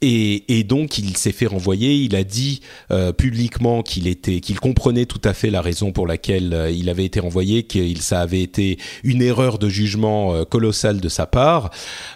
Et, 0.01 0.59
et, 0.59 0.63
donc 0.63 0.97
il 0.97 1.17
s'est 1.17 1.33
fait 1.33 1.45
renvoyer. 1.45 1.93
Il 1.95 2.15
a 2.15 2.23
dit 2.23 2.61
euh, 2.91 3.11
publiquement 3.11 3.83
qu'il 3.83 4.07
était, 4.07 4.39
qu'il 4.39 4.59
comprenait 4.59 5.05
tout 5.05 5.21
à 5.25 5.33
fait 5.33 5.49
la 5.49 5.61
raison 5.61 5.91
pour 5.91 6.07
laquelle 6.07 6.53
euh, 6.53 6.71
il 6.71 6.89
avait 6.89 7.05
été 7.05 7.19
renvoyé, 7.19 7.63
qu'il 7.63 8.01
ça 8.01 8.21
avait 8.21 8.41
été 8.41 8.77
une 9.03 9.21
erreur 9.21 9.59
de 9.59 9.67
jugement 9.67 10.33
euh, 10.33 10.45
colossale 10.45 11.01
de 11.01 11.09
sa 11.09 11.25
part. 11.25 11.71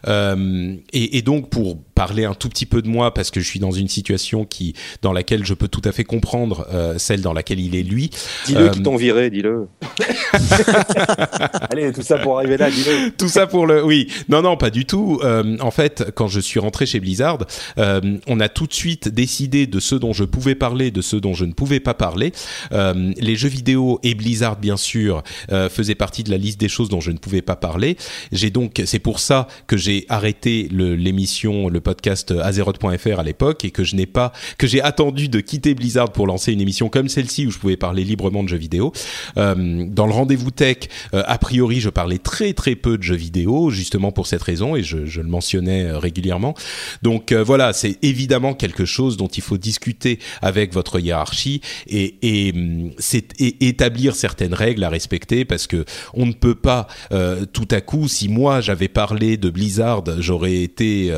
Euh, 0.07 0.75
et, 0.93 1.17
et, 1.17 1.21
donc 1.21 1.49
pour 1.49 1.77
parler 1.95 2.25
un 2.25 2.33
tout 2.33 2.49
petit 2.49 2.65
peu 2.65 2.81
de 2.81 2.87
moi, 2.87 3.13
parce 3.13 3.31
que 3.31 3.39
je 3.39 3.47
suis 3.47 3.59
dans 3.59 3.71
une 3.71 3.87
situation 3.87 4.45
qui, 4.45 4.73
dans 5.01 5.13
laquelle 5.13 5.45
je 5.45 5.53
peux 5.53 5.67
tout 5.67 5.81
à 5.85 5.91
fait 5.91 6.03
comprendre 6.03 6.67
celle 6.97 7.21
dans 7.21 7.33
laquelle 7.33 7.59
il 7.59 7.75
est 7.75 7.83
lui. 7.83 8.09
Dis-le 8.45 8.69
qu'ils 8.69 8.83
t'ont 8.83 8.95
viré, 8.95 9.29
dis-le. 9.29 9.67
Allez, 11.71 11.91
tout 11.91 12.01
ça 12.01 12.17
pour 12.17 12.37
arriver 12.37 12.57
là, 12.57 12.69
dis-le. 12.69 13.11
Tout 13.17 13.27
ça 13.27 13.47
pour 13.47 13.67
le, 13.67 13.83
oui, 13.83 14.07
non, 14.27 14.41
non, 14.41 14.57
pas 14.57 14.69
du 14.69 14.85
tout. 14.85 15.19
en 15.23 15.71
fait, 15.71 16.11
quand 16.15 16.27
je 16.27 16.39
suis 16.39 16.59
rentré 16.59 16.85
chez 16.85 16.99
Blizzard 16.99 17.37
euh, 17.77 18.17
on 18.27 18.39
a 18.39 18.49
tout 18.49 18.67
de 18.67 18.73
suite 18.73 19.09
décidé 19.09 19.67
de 19.67 19.79
ce 19.79 19.95
dont 19.95 20.13
je 20.13 20.23
pouvais 20.23 20.55
parler, 20.55 20.91
de 20.91 21.01
ce 21.01 21.15
dont 21.15 21.33
je 21.33 21.45
ne 21.45 21.53
pouvais 21.53 21.79
pas 21.79 21.93
parler. 21.93 22.31
Euh, 22.71 23.13
les 23.17 23.35
jeux 23.35 23.49
vidéo 23.49 23.99
et 24.03 24.15
Blizzard, 24.15 24.57
bien 24.57 24.77
sûr, 24.77 25.23
euh, 25.51 25.69
faisaient 25.69 25.95
partie 25.95 26.23
de 26.23 26.31
la 26.31 26.37
liste 26.37 26.59
des 26.59 26.69
choses 26.69 26.89
dont 26.89 27.01
je 27.01 27.11
ne 27.11 27.17
pouvais 27.17 27.41
pas 27.41 27.55
parler. 27.55 27.97
J'ai 28.31 28.49
donc, 28.49 28.81
c'est 28.85 28.99
pour 28.99 29.19
ça 29.19 29.47
que 29.67 29.77
j'ai 29.77 30.05
arrêté 30.09 30.67
l'émission, 30.71 31.69
le, 31.69 31.81
podcast 31.83 32.31
Azeroth.fr 32.31 33.19
à 33.19 33.23
l'époque 33.23 33.65
et 33.65 33.71
que 33.71 33.83
je 33.83 33.95
n'ai 33.95 34.05
pas, 34.05 34.31
que 34.57 34.67
j'ai 34.67 34.81
attendu 34.81 35.29
de 35.29 35.39
quitter 35.39 35.75
Blizzard 35.75 36.11
pour 36.11 36.27
lancer 36.27 36.51
une 36.51 36.61
émission 36.61 36.89
comme 36.89 37.09
celle-ci 37.09 37.45
où 37.45 37.51
je 37.51 37.59
pouvais 37.59 37.77
parler 37.77 38.03
librement 38.03 38.43
de 38.43 38.49
jeux 38.49 38.57
vidéo. 38.57 38.91
Euh, 39.37 39.85
dans 39.87 40.07
le 40.07 40.13
rendez-vous 40.13 40.51
tech, 40.51 40.77
euh, 41.13 41.23
a 41.25 41.37
priori, 41.37 41.79
je 41.79 41.89
parlais 41.89 42.17
très 42.17 42.53
très 42.53 42.75
peu 42.75 42.97
de 42.97 43.03
jeux 43.03 43.15
vidéo, 43.15 43.69
justement 43.69 44.11
pour 44.11 44.27
cette 44.27 44.41
raison 44.41 44.75
et 44.75 44.83
je, 44.83 45.05
je 45.05 45.21
le 45.21 45.27
mentionnais 45.27 45.91
régulièrement. 45.91 46.55
Donc 47.01 47.33
voilà 47.33 47.73
c'est 47.73 47.97
évidemment 48.01 48.53
quelque 48.53 48.85
chose 48.85 49.17
dont 49.17 49.27
il 49.27 49.43
faut 49.43 49.57
discuter 49.57 50.19
avec 50.41 50.73
votre 50.73 50.99
hiérarchie 50.99 51.61
et, 51.87 52.15
et, 52.21 52.51
hum, 52.53 52.91
c'est, 52.97 53.39
établir 53.39 54.15
certaines 54.15 54.53
règles 54.53 54.83
à 54.83 54.89
respecter 54.89 55.45
parce 55.45 55.67
que 55.67 55.85
on 56.13 56.25
ne 56.25 56.33
peut 56.33 56.55
pas 56.55 56.87
euh, 57.11 57.45
tout 57.45 57.67
à 57.71 57.81
coup, 57.81 58.07
si 58.07 58.29
moi 58.29 58.61
j'avais 58.61 58.87
parlé 58.87 59.37
de 59.37 59.49
Blizzard, 59.49 60.03
j'aurais 60.19 60.61
été 60.61 61.13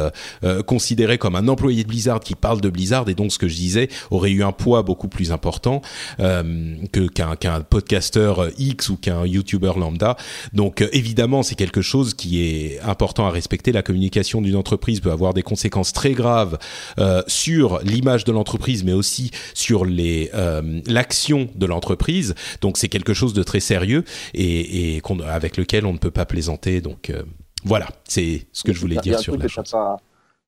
euh, 0.55 0.59
euh, 0.59 0.63
considéré 0.63 1.17
comme 1.17 1.35
un 1.35 1.47
employé 1.47 1.83
de 1.83 1.87
Blizzard 1.87 2.19
qui 2.19 2.35
parle 2.35 2.61
de 2.61 2.69
Blizzard 2.69 3.07
et 3.09 3.15
donc 3.15 3.31
ce 3.31 3.39
que 3.39 3.47
je 3.47 3.55
disais 3.55 3.89
aurait 4.11 4.31
eu 4.31 4.43
un 4.43 4.51
poids 4.51 4.83
beaucoup 4.83 5.07
plus 5.07 5.31
important 5.31 5.81
que 6.17 7.07
qu'un, 7.07 7.35
qu'un 7.35 7.61
podcasteur 7.61 8.49
X 8.57 8.89
ou 8.89 8.97
qu'un 8.97 9.25
YouTuber 9.25 9.73
lambda. 9.77 10.17
Donc 10.53 10.87
évidemment, 10.91 11.43
c'est 11.43 11.55
quelque 11.55 11.81
chose 11.81 12.13
qui 12.13 12.41
est 12.41 12.79
important 12.81 13.27
à 13.27 13.31
respecter. 13.31 13.71
La 13.71 13.83
communication 13.83 14.41
d'une 14.41 14.55
entreprise 14.55 14.99
peut 14.99 15.11
avoir 15.11 15.33
des 15.33 15.43
conséquences 15.43 15.93
très 15.93 16.13
graves 16.13 16.57
euh, 16.99 17.21
sur 17.27 17.79
l'image 17.83 18.23
de 18.23 18.31
l'entreprise, 18.31 18.83
mais 18.83 18.93
aussi 18.93 19.31
sur 19.53 19.85
les 19.85 20.29
euh, 20.33 20.81
l'action 20.87 21.49
de 21.55 21.65
l'entreprise. 21.65 22.35
Donc 22.61 22.77
c'est 22.77 22.89
quelque 22.89 23.13
chose 23.13 23.33
de 23.33 23.43
très 23.43 23.59
sérieux 23.59 24.03
et, 24.33 24.95
et 24.95 25.01
avec 25.27 25.57
lequel 25.57 25.85
on 25.85 25.93
ne 25.93 25.97
peut 25.97 26.11
pas 26.11 26.25
plaisanter. 26.25 26.81
Donc 26.81 27.09
euh, 27.09 27.23
voilà, 27.63 27.87
c'est 28.07 28.45
ce 28.53 28.63
que 28.63 28.73
je 28.73 28.79
voulais 28.79 28.97
dire 28.97 29.19
sur 29.19 29.37
la 29.37 29.47
chose. 29.47 29.73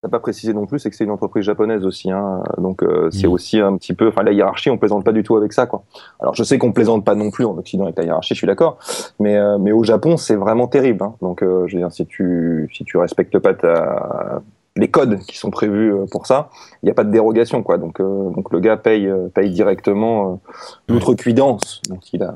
T'as 0.04 0.10
pas 0.10 0.20
précisé 0.20 0.54
non 0.54 0.68
plus, 0.68 0.78
c'est 0.78 0.92
que 0.92 0.96
c'est 0.96 1.06
une 1.06 1.12
entreprise 1.12 1.44
japonaise 1.44 1.84
aussi, 1.84 2.12
hein. 2.12 2.44
donc 2.60 2.84
euh, 2.84 3.10
c'est 3.10 3.28
mmh. 3.28 3.32
aussi 3.32 3.60
un 3.60 3.76
petit 3.78 3.96
peu, 3.96 4.10
enfin 4.10 4.22
la 4.22 4.32
hiérarchie, 4.32 4.70
on 4.70 4.78
plaisante 4.78 5.04
pas 5.04 5.12
du 5.12 5.24
tout 5.24 5.36
avec 5.36 5.54
ça, 5.54 5.66
quoi. 5.66 5.84
Alors 6.20 6.36
je 6.36 6.44
sais 6.44 6.60
qu'on 6.60 6.72
plaisante 6.72 7.04
pas 7.04 7.16
non 7.16 7.32
plus 7.32 7.46
en 7.46 7.58
Occident 7.58 7.86
avec 7.86 7.98
la 7.98 8.04
hiérarchie, 8.04 8.36
je 8.36 8.38
suis 8.38 8.48
d'accord, 8.48 8.78
mais 9.20 9.38
euh, 9.38 9.58
mais 9.58 9.72
au 9.72 9.84
Japon 9.84 10.16
c'est 10.16 10.36
vraiment 10.36 10.68
terrible. 10.68 11.04
Hein. 11.04 11.16
Donc 11.22 11.42
euh, 11.42 11.66
je 11.68 11.76
veux 11.76 11.82
dire, 11.82 11.92
si 11.92 12.06
tu 12.06 12.70
si 12.74 12.84
tu 12.84 12.98
respectes 12.98 13.40
pas 13.40 13.56
ta 13.56 14.42
les 14.78 14.90
codes 14.90 15.20
qui 15.26 15.38
sont 15.38 15.50
prévus 15.50 15.94
euh, 15.94 16.06
pour 16.10 16.28
ça, 16.28 16.50
il 16.82 16.86
n'y 16.86 16.92
a 16.92 16.94
pas 16.94 17.04
de 17.04 17.12
dérogation 17.12 17.64
quoi. 17.64 17.78
Donc 17.78 18.00
euh, 18.00 18.30
donc 18.30 18.52
le 18.52 18.60
gars 18.60 18.78
paye 18.78 19.08
euh, 19.08 19.28
paye 19.28 19.50
directement 19.50 20.40
l'outrecuidance 20.88 21.82
donc 21.90 22.14
il 22.14 22.24
a. 22.24 22.36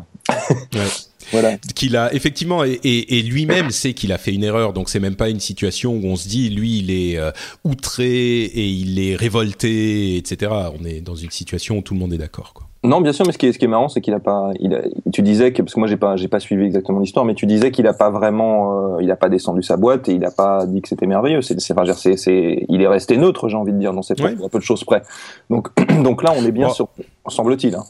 Voilà. 1.31 1.57
Qu'il 1.75 1.95
a 1.95 2.13
effectivement 2.13 2.63
et, 2.63 2.79
et, 2.83 3.21
lui-même 3.21 3.71
sait 3.71 3.93
qu'il 3.93 4.11
a 4.11 4.17
fait 4.17 4.33
une 4.33 4.43
erreur, 4.43 4.73
donc 4.73 4.89
c'est 4.89 4.99
même 4.99 5.15
pas 5.15 5.29
une 5.29 5.39
situation 5.39 5.93
où 5.93 6.05
on 6.05 6.15
se 6.15 6.27
dit 6.27 6.49
lui 6.49 6.79
il 6.79 6.91
est 6.91 7.19
outré 7.63 8.43
et 8.43 8.67
il 8.67 8.99
est 8.99 9.15
révolté, 9.15 10.17
etc. 10.17 10.51
On 10.79 10.85
est 10.85 11.01
dans 11.01 11.15
une 11.15 11.31
situation 11.31 11.77
où 11.77 11.81
tout 11.81 11.93
le 11.93 11.99
monde 11.99 12.13
est 12.13 12.17
d'accord. 12.17 12.53
Quoi. 12.53 12.67
Non, 12.83 12.99
bien 12.99 13.13
sûr, 13.13 13.25
mais 13.27 13.31
ce 13.31 13.37
qui 13.37 13.45
est, 13.45 13.53
ce 13.53 13.59
qui 13.59 13.65
est 13.65 13.67
marrant, 13.67 13.89
c'est 13.89 14.01
qu'il 14.01 14.13
a 14.15 14.19
pas. 14.19 14.51
Il 14.59 14.73
a, 14.73 14.81
tu 15.13 15.21
disais 15.21 15.53
que 15.53 15.61
parce 15.61 15.75
que 15.75 15.79
moi 15.79 15.87
j'ai 15.87 15.97
pas, 15.97 16.15
j'ai 16.15 16.27
pas 16.27 16.39
suivi 16.39 16.65
exactement 16.65 16.99
l'histoire, 16.99 17.25
mais 17.25 17.35
tu 17.35 17.45
disais 17.45 17.69
qu'il 17.69 17.85
a 17.85 17.93
pas 17.93 18.09
vraiment, 18.09 18.95
euh, 18.95 19.03
il 19.03 19.11
a 19.11 19.15
pas 19.15 19.29
descendu 19.29 19.61
sa 19.61 19.77
boîte 19.77 20.09
et 20.09 20.13
il 20.13 20.25
a 20.25 20.31
pas 20.31 20.65
dit 20.65 20.81
que 20.81 20.89
c'était 20.89 21.05
merveilleux. 21.05 21.43
C'est, 21.43 21.59
c'est, 21.59 21.75
c'est, 21.93 22.17
c'est, 22.17 22.65
il 22.69 22.81
est 22.81 22.87
resté 22.87 23.17
neutre, 23.17 23.49
j'ai 23.49 23.57
envie 23.57 23.73
de 23.73 23.77
dire, 23.77 23.93
dans 23.93 24.01
cette 24.01 24.19
ouais. 24.21 24.35
un 24.43 24.49
peu 24.49 24.57
de 24.57 24.63
choses 24.63 24.83
près. 24.83 25.03
Donc, 25.51 25.67
donc 26.03 26.23
là, 26.23 26.33
on 26.35 26.43
est 26.43 26.51
bien 26.51 26.67
bon. 26.67 26.73
sur, 26.73 26.87
semble-t-il. 27.27 27.75
Hein. 27.75 27.83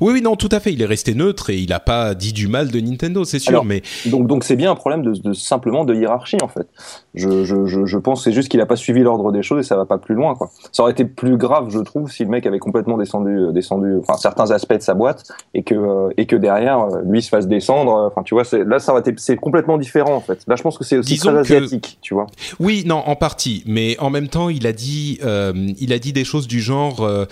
Oui, 0.00 0.12
oui, 0.14 0.22
non, 0.22 0.36
tout 0.36 0.48
à 0.52 0.60
fait. 0.60 0.72
Il 0.72 0.82
est 0.82 0.86
resté 0.86 1.14
neutre 1.14 1.50
et 1.50 1.58
il 1.58 1.70
n'a 1.70 1.80
pas 1.80 2.14
dit 2.14 2.32
du 2.32 2.48
mal 2.48 2.70
de 2.70 2.80
Nintendo, 2.80 3.24
c'est 3.24 3.38
sûr. 3.38 3.50
Alors, 3.50 3.64
mais 3.64 3.82
donc, 4.06 4.26
donc 4.26 4.44
c'est 4.44 4.56
bien 4.56 4.70
un 4.70 4.74
problème 4.74 5.02
de, 5.02 5.12
de, 5.12 5.32
simplement 5.32 5.84
de 5.84 5.94
hiérarchie 5.94 6.38
en 6.42 6.48
fait. 6.48 6.68
Je, 7.14 7.44
je, 7.44 7.66
je, 7.66 7.86
je 7.86 7.98
pense 7.98 8.24
c'est 8.24 8.32
juste 8.32 8.48
qu'il 8.48 8.60
n'a 8.60 8.66
pas 8.66 8.76
suivi 8.76 9.00
l'ordre 9.00 9.32
des 9.32 9.42
choses 9.42 9.60
et 9.60 9.68
ça 9.68 9.76
va 9.76 9.86
pas 9.86 9.98
plus 9.98 10.14
loin 10.14 10.34
quoi. 10.34 10.50
Ça 10.72 10.82
aurait 10.82 10.92
été 10.92 11.04
plus 11.04 11.36
grave, 11.36 11.68
je 11.70 11.78
trouve, 11.78 12.10
si 12.10 12.24
le 12.24 12.30
mec 12.30 12.46
avait 12.46 12.58
complètement 12.58 12.96
descendu, 12.96 13.52
descendu, 13.52 13.96
enfin 14.00 14.16
certains 14.16 14.50
aspects 14.50 14.74
de 14.74 14.82
sa 14.82 14.94
boîte 14.94 15.24
et 15.54 15.62
que 15.62 15.74
euh, 15.74 16.10
et 16.16 16.26
que 16.26 16.36
derrière 16.36 16.80
euh, 16.80 17.00
lui 17.04 17.22
se 17.22 17.28
fasse 17.28 17.48
descendre. 17.48 17.94
Euh, 17.94 18.06
enfin, 18.06 18.22
tu 18.22 18.34
vois, 18.34 18.44
là 18.66 18.78
ça 18.78 18.92
aurait 18.92 19.00
été, 19.00 19.14
c'est 19.16 19.36
complètement 19.36 19.78
différent 19.78 20.14
en 20.14 20.20
fait. 20.20 20.40
Là, 20.46 20.56
je 20.56 20.62
pense 20.62 20.78
que 20.78 20.84
c'est 20.84 20.98
aussi 20.98 21.14
Disons 21.14 21.30
très 21.30 21.56
asiatique, 21.56 21.98
que... 22.00 22.06
tu 22.06 22.14
vois. 22.14 22.26
Oui, 22.58 22.84
non, 22.86 23.02
en 23.06 23.16
partie, 23.16 23.62
mais 23.66 23.96
en 23.98 24.10
même 24.10 24.28
temps, 24.28 24.48
il 24.48 24.66
a 24.66 24.72
dit, 24.72 25.18
euh, 25.24 25.52
il 25.78 25.92
a 25.92 25.98
dit 25.98 26.12
des 26.12 26.24
choses 26.24 26.46
du 26.46 26.60
genre, 26.60 27.00
euh, 27.00 27.24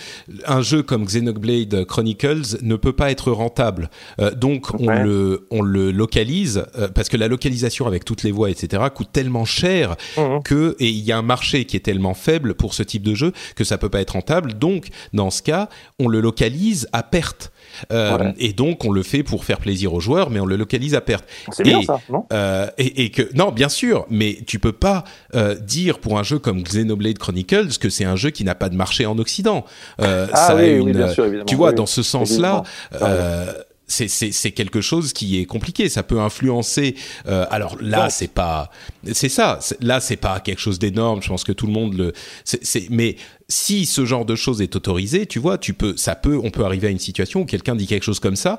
un 0.46 0.62
jeu 0.62 0.82
comme 0.82 1.04
Xenoblade 1.04 1.84
Chronicles 1.84 2.47
ne 2.62 2.76
peut 2.76 2.92
pas 2.92 3.10
être 3.10 3.32
rentable. 3.32 3.90
Euh, 4.20 4.34
donc 4.34 4.72
on 4.74 4.90
le 4.90 5.46
on 5.50 5.62
le 5.62 5.90
localise 5.90 6.64
euh, 6.76 6.88
parce 6.88 7.08
que 7.08 7.16
la 7.16 7.28
localisation 7.28 7.86
avec 7.86 8.04
toutes 8.04 8.22
les 8.22 8.32
voix 8.32 8.50
etc 8.50 8.82
coûte 8.94 9.08
tellement 9.12 9.44
cher 9.44 9.96
mmh. 10.16 10.42
que 10.44 10.76
et 10.78 10.88
il 10.88 11.04
y 11.04 11.12
a 11.12 11.18
un 11.18 11.22
marché 11.22 11.64
qui 11.64 11.76
est 11.76 11.80
tellement 11.80 12.14
faible 12.14 12.54
pour 12.54 12.74
ce 12.74 12.82
type 12.82 13.02
de 13.02 13.14
jeu 13.14 13.32
que 13.56 13.64
ça 13.64 13.78
peut 13.78 13.88
pas 13.88 14.00
être 14.00 14.12
rentable. 14.12 14.54
Donc 14.54 14.88
dans 15.12 15.30
ce 15.30 15.42
cas 15.42 15.68
on 15.98 16.08
le 16.08 16.20
localise 16.20 16.88
à 16.92 17.02
perte. 17.02 17.52
Euh. 17.92 18.32
Et 18.38 18.52
donc 18.52 18.84
on 18.84 18.90
le 18.90 19.02
fait 19.02 19.22
pour 19.22 19.44
faire 19.44 19.58
plaisir 19.58 19.94
aux 19.94 20.00
joueurs, 20.00 20.30
mais 20.30 20.40
on 20.40 20.46
le 20.46 20.56
localise 20.56 20.94
à 20.94 21.00
perte. 21.00 21.24
C'est 21.52 21.62
bien 21.62 21.82
ça, 21.82 22.00
non? 22.10 22.26
euh, 22.32 22.68
et, 22.78 23.04
et, 23.04 23.10
que 23.10 23.22
non, 23.34 23.52
bien 23.52 23.68
sûr, 23.68 24.06
mais 24.10 24.38
tu 24.46 24.58
peux 24.58 24.72
pas 24.72 25.04
euh, 25.34 25.54
dire 25.54 25.98
pour 25.98 26.18
un 26.18 26.22
jeu 26.22 26.38
comme 26.38 26.62
Xenoblade 26.62 27.18
Chronicles 27.18 27.78
que 27.80 27.90
c'est 27.90 28.04
un 28.04 28.16
jeu 28.16 28.30
qui 28.30 28.44
n'a 28.44 28.54
pas 28.54 28.68
de 28.68 28.76
marché 28.76 29.06
en 29.06 29.18
Occident. 29.18 29.64
Euh, 30.00 30.26
ah, 30.32 30.36
ça 30.36 30.56
oui, 30.56 30.62
a 30.62 30.66
une, 30.68 30.86
oui, 30.86 30.92
bien 30.92 31.08
sûr, 31.08 31.26
tu 31.46 31.56
vois, 31.56 31.70
oui, 31.70 31.74
dans 31.74 31.86
ce 31.86 32.02
sens-là. 32.02 32.62
C'est 33.88 34.52
quelque 34.52 34.80
chose 34.80 35.12
qui 35.12 35.40
est 35.40 35.46
compliqué. 35.46 35.88
Ça 35.88 36.02
peut 36.02 36.20
influencer. 36.20 36.94
Euh, 37.26 37.46
alors 37.50 37.76
là, 37.80 38.10
c'est 38.10 38.32
pas, 38.32 38.70
c'est 39.12 39.28
ça. 39.28 39.58
Là, 39.80 40.00
c'est 40.00 40.16
pas 40.16 40.40
quelque 40.40 40.60
chose 40.60 40.78
d'énorme. 40.78 41.22
Je 41.22 41.28
pense 41.28 41.44
que 41.44 41.52
tout 41.52 41.66
le 41.66 41.72
monde 41.72 41.94
le. 41.94 42.12
c'est 42.44 42.88
mais 42.90 43.16
si 43.48 43.86
ce 43.86 44.04
genre 44.04 44.26
de 44.26 44.36
choses 44.36 44.60
est 44.60 44.76
autorisé, 44.76 45.26
tu 45.26 45.38
vois, 45.38 45.56
tu 45.56 45.72
peux, 45.72 45.96
ça 45.96 46.14
peut, 46.14 46.38
on 46.42 46.50
peut 46.50 46.64
arriver 46.64 46.88
à 46.88 46.90
une 46.90 46.98
situation 46.98 47.40
où 47.40 47.44
quelqu'un 47.46 47.74
dit 47.74 47.86
quelque 47.86 48.04
chose 48.04 48.20
comme 48.20 48.36
ça 48.36 48.58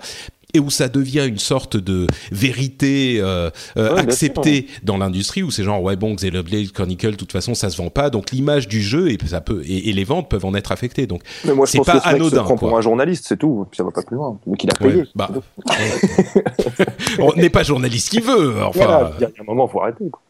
et 0.54 0.60
où 0.60 0.70
ça 0.70 0.90
devient 0.90 1.26
une 1.28 1.38
sorte 1.38 1.78
de 1.78 2.08
vérité 2.32 3.18
euh, 3.20 3.50
euh, 3.78 3.94
ouais, 3.94 4.00
acceptée 4.00 4.68
dans 4.84 4.98
l'industrie 4.98 5.44
où 5.44 5.52
c'est 5.52 5.64
genre 5.64 5.82
ouais 5.82 5.96
bon 5.96 6.16
Xenoblade 6.16 6.72
Chronicle 6.72 7.12
de 7.12 7.16
toute 7.16 7.32
façon 7.32 7.54
ça 7.54 7.70
se 7.70 7.78
vend 7.78 7.90
pas. 7.90 8.10
Donc 8.10 8.32
l'image 8.32 8.68
du 8.68 8.82
jeu 8.82 9.12
et 9.12 9.18
ça 9.28 9.42
peut 9.42 9.62
et, 9.66 9.90
et, 9.90 9.94
les 9.94 10.04
ventes 10.04 10.30
peuvent 10.30 10.46
en 10.46 10.56
être 10.56 10.72
affectées. 10.72 11.06
Donc 11.06 11.22
c'est 11.66 11.84
pas 11.84 12.00
que 12.00 12.08
anodin 12.08 12.48
se 12.48 12.54
pour 12.54 12.78
un 12.78 12.82
journaliste 12.82 13.26
c'est 13.28 13.38
tout. 13.38 13.68
Ça 13.76 13.84
va 13.84 13.92
pas 13.92 14.02
plus 14.02 14.16
loin. 14.16 14.40
Mais 14.48 14.58
qu'il 14.58 14.72
a 14.72 14.76
payé. 14.76 14.96
Ouais, 14.96 15.08
bah, 15.16 15.30
on 17.20 17.34
n'est 17.36 17.50
pas 17.50 17.64
journaliste 17.64 18.10
qui 18.10 18.20
veut 18.20 18.64
enfin. 18.64 19.12
il 19.20 19.22
y 19.22 19.26
a 19.26 19.30
un 19.40 19.44
moment 19.44 19.68
faut 19.68 19.82
arrêter 19.82 20.10
quoi 20.10 20.22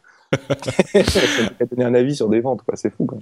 donner 1.72 1.85
un 1.85 1.93
avis 1.93 2.15
sur 2.15 2.30
des 2.30 2.39
ventes, 2.39 2.61
quoi. 2.65 2.76
C'est 2.76 2.93
fou, 2.93 3.06
quoi. 3.06 3.18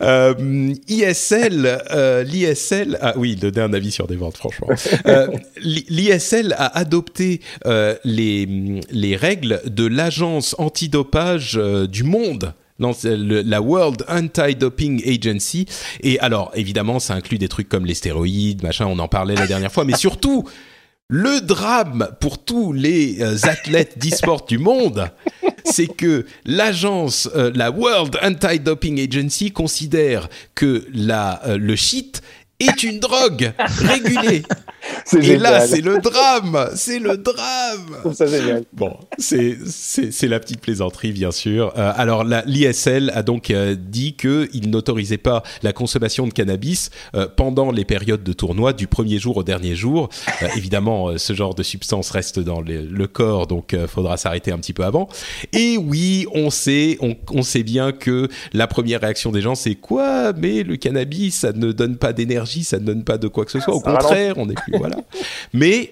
Euh, 0.00 0.74
ISL, 0.88 1.80
euh, 1.92 2.22
l'ISL, 2.22 2.98
ah 3.00 3.14
oui, 3.16 3.36
donner 3.36 3.60
un 3.60 3.72
avis 3.72 3.90
sur 3.90 4.06
des 4.06 4.16
ventes, 4.16 4.36
franchement. 4.36 4.68
euh, 5.06 5.28
L'ISL 5.56 6.54
a 6.56 6.76
adopté 6.78 7.40
les, 8.04 8.80
les 8.90 9.16
règles 9.16 9.60
de 9.66 9.86
l'agence 9.86 10.54
antidopage 10.58 11.60
du 11.88 12.04
monde. 12.04 12.54
La 12.78 13.62
World 13.62 14.04
Anti-Doping 14.08 15.02
Agency. 15.08 15.66
Et 16.02 16.18
alors, 16.18 16.50
évidemment, 16.54 16.98
ça 16.98 17.14
inclut 17.14 17.38
des 17.38 17.48
trucs 17.48 17.68
comme 17.68 17.86
les 17.86 17.94
stéroïdes, 17.94 18.62
machin, 18.64 18.86
on 18.86 18.98
en 18.98 19.08
parlait 19.08 19.36
la 19.36 19.46
dernière 19.46 19.70
fois, 19.70 19.84
mais 19.84 19.96
surtout, 19.96 20.44
le 21.14 21.40
drame 21.40 22.08
pour 22.18 22.44
tous 22.44 22.72
les 22.72 23.22
euh, 23.22 23.36
athlètes 23.44 23.98
d'e-sport 23.98 24.46
du 24.46 24.58
monde, 24.58 25.08
c'est 25.64 25.86
que 25.86 26.26
l'agence, 26.44 27.30
euh, 27.36 27.52
la 27.54 27.70
World 27.70 28.18
Anti-Doping 28.20 28.98
Agency 28.98 29.52
considère 29.52 30.28
que 30.56 30.84
la, 30.92 31.40
euh, 31.46 31.56
le 31.56 31.76
shit 31.76 32.20
est 32.60 32.82
une 32.82 33.00
drogue 33.00 33.52
régulée. 33.58 34.42
Et 35.20 35.38
là, 35.38 35.66
c'est 35.66 35.80
le 35.80 35.98
drame, 35.98 36.68
c'est 36.74 36.98
le 36.98 37.16
drame. 37.16 37.86
Je 37.88 37.98
trouve 38.00 38.14
ça 38.14 38.26
génial. 38.26 38.64
Bon, 38.72 38.96
c'est 39.18 39.56
c'est 39.66 40.12
c'est 40.12 40.28
la 40.28 40.40
petite 40.40 40.60
plaisanterie, 40.60 41.12
bien 41.12 41.30
sûr. 41.30 41.72
Euh, 41.78 41.92
alors, 41.96 42.24
l'ISL 42.24 43.10
a 43.14 43.22
donc 43.22 43.50
euh, 43.50 43.76
dit 43.78 44.14
qu'il 44.14 44.68
n'autorisait 44.70 45.16
pas 45.18 45.42
la 45.62 45.72
consommation 45.72 46.26
de 46.26 46.32
cannabis 46.32 46.90
euh, 47.14 47.26
pendant 47.34 47.70
les 47.70 47.84
périodes 47.84 48.22
de 48.22 48.32
tournoi, 48.32 48.72
du 48.72 48.86
premier 48.86 49.18
jour 49.18 49.38
au 49.38 49.42
dernier 49.42 49.74
jour. 49.74 50.08
Euh, 50.42 50.48
évidemment, 50.56 51.08
euh, 51.08 51.18
ce 51.18 51.32
genre 51.32 51.54
de 51.54 51.62
substance 51.62 52.10
reste 52.10 52.38
dans 52.38 52.60
le, 52.60 52.82
le 52.82 53.06
corps, 53.06 53.46
donc 53.46 53.72
euh, 53.74 53.86
faudra 53.86 54.16
s'arrêter 54.16 54.52
un 54.52 54.58
petit 54.58 54.72
peu 54.72 54.84
avant. 54.84 55.08
Et 55.52 55.76
oui, 55.78 56.26
on 56.34 56.50
sait, 56.50 56.98
on, 57.00 57.16
on 57.30 57.42
sait 57.42 57.62
bien 57.62 57.92
que 57.92 58.28
la 58.52 58.66
première 58.66 59.00
réaction 59.00 59.32
des 59.32 59.40
gens, 59.40 59.54
c'est 59.54 59.74
quoi? 59.76 60.32
Mais 60.34 60.62
le 60.62 60.76
cannabis, 60.76 61.36
ça 61.36 61.52
ne 61.52 61.72
donne 61.72 61.96
pas 61.96 62.12
d'énergie, 62.12 62.43
ça 62.64 62.78
ne 62.78 62.84
donne 62.84 63.04
pas 63.04 63.18
de 63.18 63.28
quoi 63.28 63.44
que 63.44 63.50
ce 63.50 63.60
soit. 63.60 63.74
Au 63.74 63.80
contraire, 63.80 64.34
on 64.38 64.48
est 64.50 64.54
plus 64.54 64.76
voilà. 64.78 64.96
Mais 65.52 65.90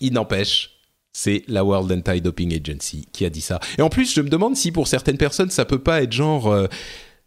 il 0.00 0.12
n'empêche, 0.14 0.70
c'est 1.12 1.42
la 1.48 1.64
World 1.64 1.92
Anti-Doping 1.92 2.58
Agency 2.58 3.06
qui 3.12 3.24
a 3.26 3.30
dit 3.30 3.40
ça. 3.42 3.60
Et 3.78 3.82
en 3.82 3.88
plus, 3.90 4.12
je 4.14 4.20
me 4.20 4.28
demande 4.28 4.56
si 4.56 4.72
pour 4.72 4.88
certaines 4.88 5.18
personnes, 5.18 5.50
ça 5.50 5.64
peut 5.64 5.78
pas 5.78 6.02
être 6.02 6.12
genre, 6.12 6.48
euh, 6.48 6.66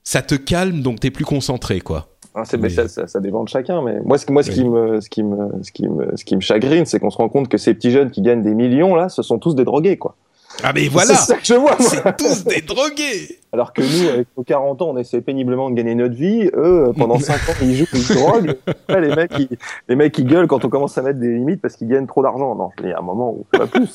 ça 0.03 0.21
te 0.21 0.35
calme, 0.35 0.81
donc 0.81 0.99
t'es 0.99 1.11
plus 1.11 1.25
concentré, 1.25 1.79
quoi. 1.81 2.09
C'est- 2.45 2.57
mais 2.57 2.69
ça, 2.69 2.87
ça, 2.87 3.05
ça 3.05 3.19
dépend 3.19 3.43
de 3.43 3.49
chacun. 3.49 3.83
Mais 3.83 3.99
moi, 4.01 4.17
ce, 4.17 4.25
qui- 4.25 4.31
moi, 4.31 4.41
ce 4.41 4.49
Oui. 4.49 4.55
qui 4.55 4.63
me, 4.63 4.99
ce 5.01 5.09
qui 5.09 5.21
me, 5.23 5.47
ce 5.61 5.71
qui 5.71 5.87
me, 5.87 6.17
ce 6.17 6.25
qui 6.25 6.35
me 6.35 6.41
chagrine, 6.41 6.85
c'est 6.87 6.99
qu'on 6.99 7.11
se 7.11 7.17
rend 7.17 7.29
compte 7.29 7.47
que 7.47 7.59
ces 7.59 7.75
petits 7.75 7.91
jeunes 7.91 8.09
qui 8.09 8.21
gagnent 8.23 8.41
des 8.41 8.55
millions 8.55 8.95
là, 8.95 9.07
ce 9.09 9.21
sont 9.21 9.37
tous 9.37 9.53
des 9.53 9.63
drogués, 9.65 9.97
quoi. 9.97 10.15
Ah 10.61 10.71
mais 10.73 10.87
voilà, 10.87 11.15
C'est 11.15 11.33
ça 11.33 11.37
que 11.37 11.45
je 11.45 11.53
vois. 11.55 11.77
c'est 11.79 12.17
tous 12.17 12.43
des 12.45 12.61
drogués. 12.61 13.39
Alors 13.51 13.71
que 13.71 13.81
nous, 13.81 14.09
avec 14.09 14.27
nos 14.35 14.43
40 14.43 14.81
ans, 14.81 14.89
on 14.89 14.97
essaie 14.97 15.21
péniblement 15.21 15.69
de 15.69 15.75
gagner 15.75 15.93
notre 15.93 16.15
vie. 16.15 16.49
Eux, 16.55 16.91
pendant 16.97 17.19
5 17.19 17.33
ans, 17.35 17.53
ils 17.61 17.75
jouent 17.75 17.85
ils 17.93 18.15
droguent. 18.15 18.55
Ouais, 18.89 19.01
les 19.01 19.15
mecs, 19.15 19.31
ils, 19.37 19.57
les 19.87 19.95
mecs, 19.95 20.17
ils 20.17 20.25
gueulent 20.25 20.47
quand 20.47 20.65
on 20.65 20.69
commence 20.69 20.97
à 20.97 21.03
mettre 21.03 21.19
des 21.19 21.29
limites 21.29 21.61
parce 21.61 21.75
qu'ils 21.75 21.87
gagnent 21.87 22.07
trop 22.07 22.23
d'argent. 22.23 22.55
Non, 22.55 22.69
il 22.81 22.89
y 22.89 22.91
a 22.93 22.97
un 22.97 23.03
moment 23.03 23.31
où 23.31 23.45
pas 23.51 23.67
plus. 23.67 23.93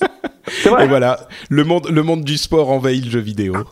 Et 0.64 0.68
vrai. 0.68 0.86
voilà, 0.86 1.18
le 1.50 1.64
monde, 1.64 1.88
le 1.90 2.02
monde 2.02 2.22
du 2.22 2.36
sport 2.38 2.70
envahit 2.70 3.04
le 3.04 3.10
jeu 3.10 3.20
vidéo. 3.20 3.54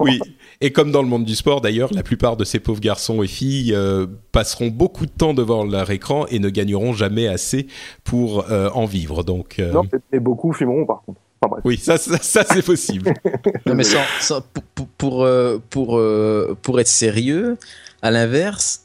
Oui. 0.00 0.20
Et 0.60 0.72
comme 0.72 0.90
dans 0.90 1.02
le 1.02 1.08
monde 1.08 1.24
du 1.24 1.34
sport, 1.34 1.60
d'ailleurs, 1.60 1.90
la 1.92 2.02
plupart 2.02 2.36
de 2.36 2.44
ces 2.44 2.58
pauvres 2.58 2.80
garçons 2.80 3.22
et 3.22 3.26
filles 3.26 3.74
euh, 3.74 4.06
passeront 4.32 4.68
beaucoup 4.68 5.04
de 5.06 5.10
temps 5.10 5.34
devant 5.34 5.64
leur 5.64 5.90
écran 5.90 6.26
et 6.30 6.38
ne 6.38 6.48
gagneront 6.48 6.92
jamais 6.92 7.26
assez 7.26 7.66
pour 8.04 8.50
euh, 8.50 8.70
en 8.74 8.84
vivre. 8.86 9.22
Donc, 9.22 9.58
euh, 9.58 9.72
Non, 9.72 9.82
mais 10.12 10.20
beaucoup 10.20 10.52
fumeront 10.52 10.86
par 10.86 11.02
contre. 11.04 11.20
Enfin 11.44 11.50
bref. 11.50 11.62
oui, 11.64 11.76
ça, 11.78 11.98
ça, 11.98 12.18
ça, 12.18 12.44
c'est 12.50 12.62
possible. 12.64 13.12
Non, 13.66 13.74
mais 13.74 13.84
sans, 13.84 14.00
sans- 14.20 14.40
pour, 14.40 14.62
pour, 14.74 14.86
pour, 14.98 15.24
euh, 15.24 15.62
pour, 15.70 15.98
euh, 15.98 16.56
pour 16.62 16.80
être 16.80 16.88
sérieux, 16.88 17.56
à 18.02 18.10
l'inverse, 18.10 18.82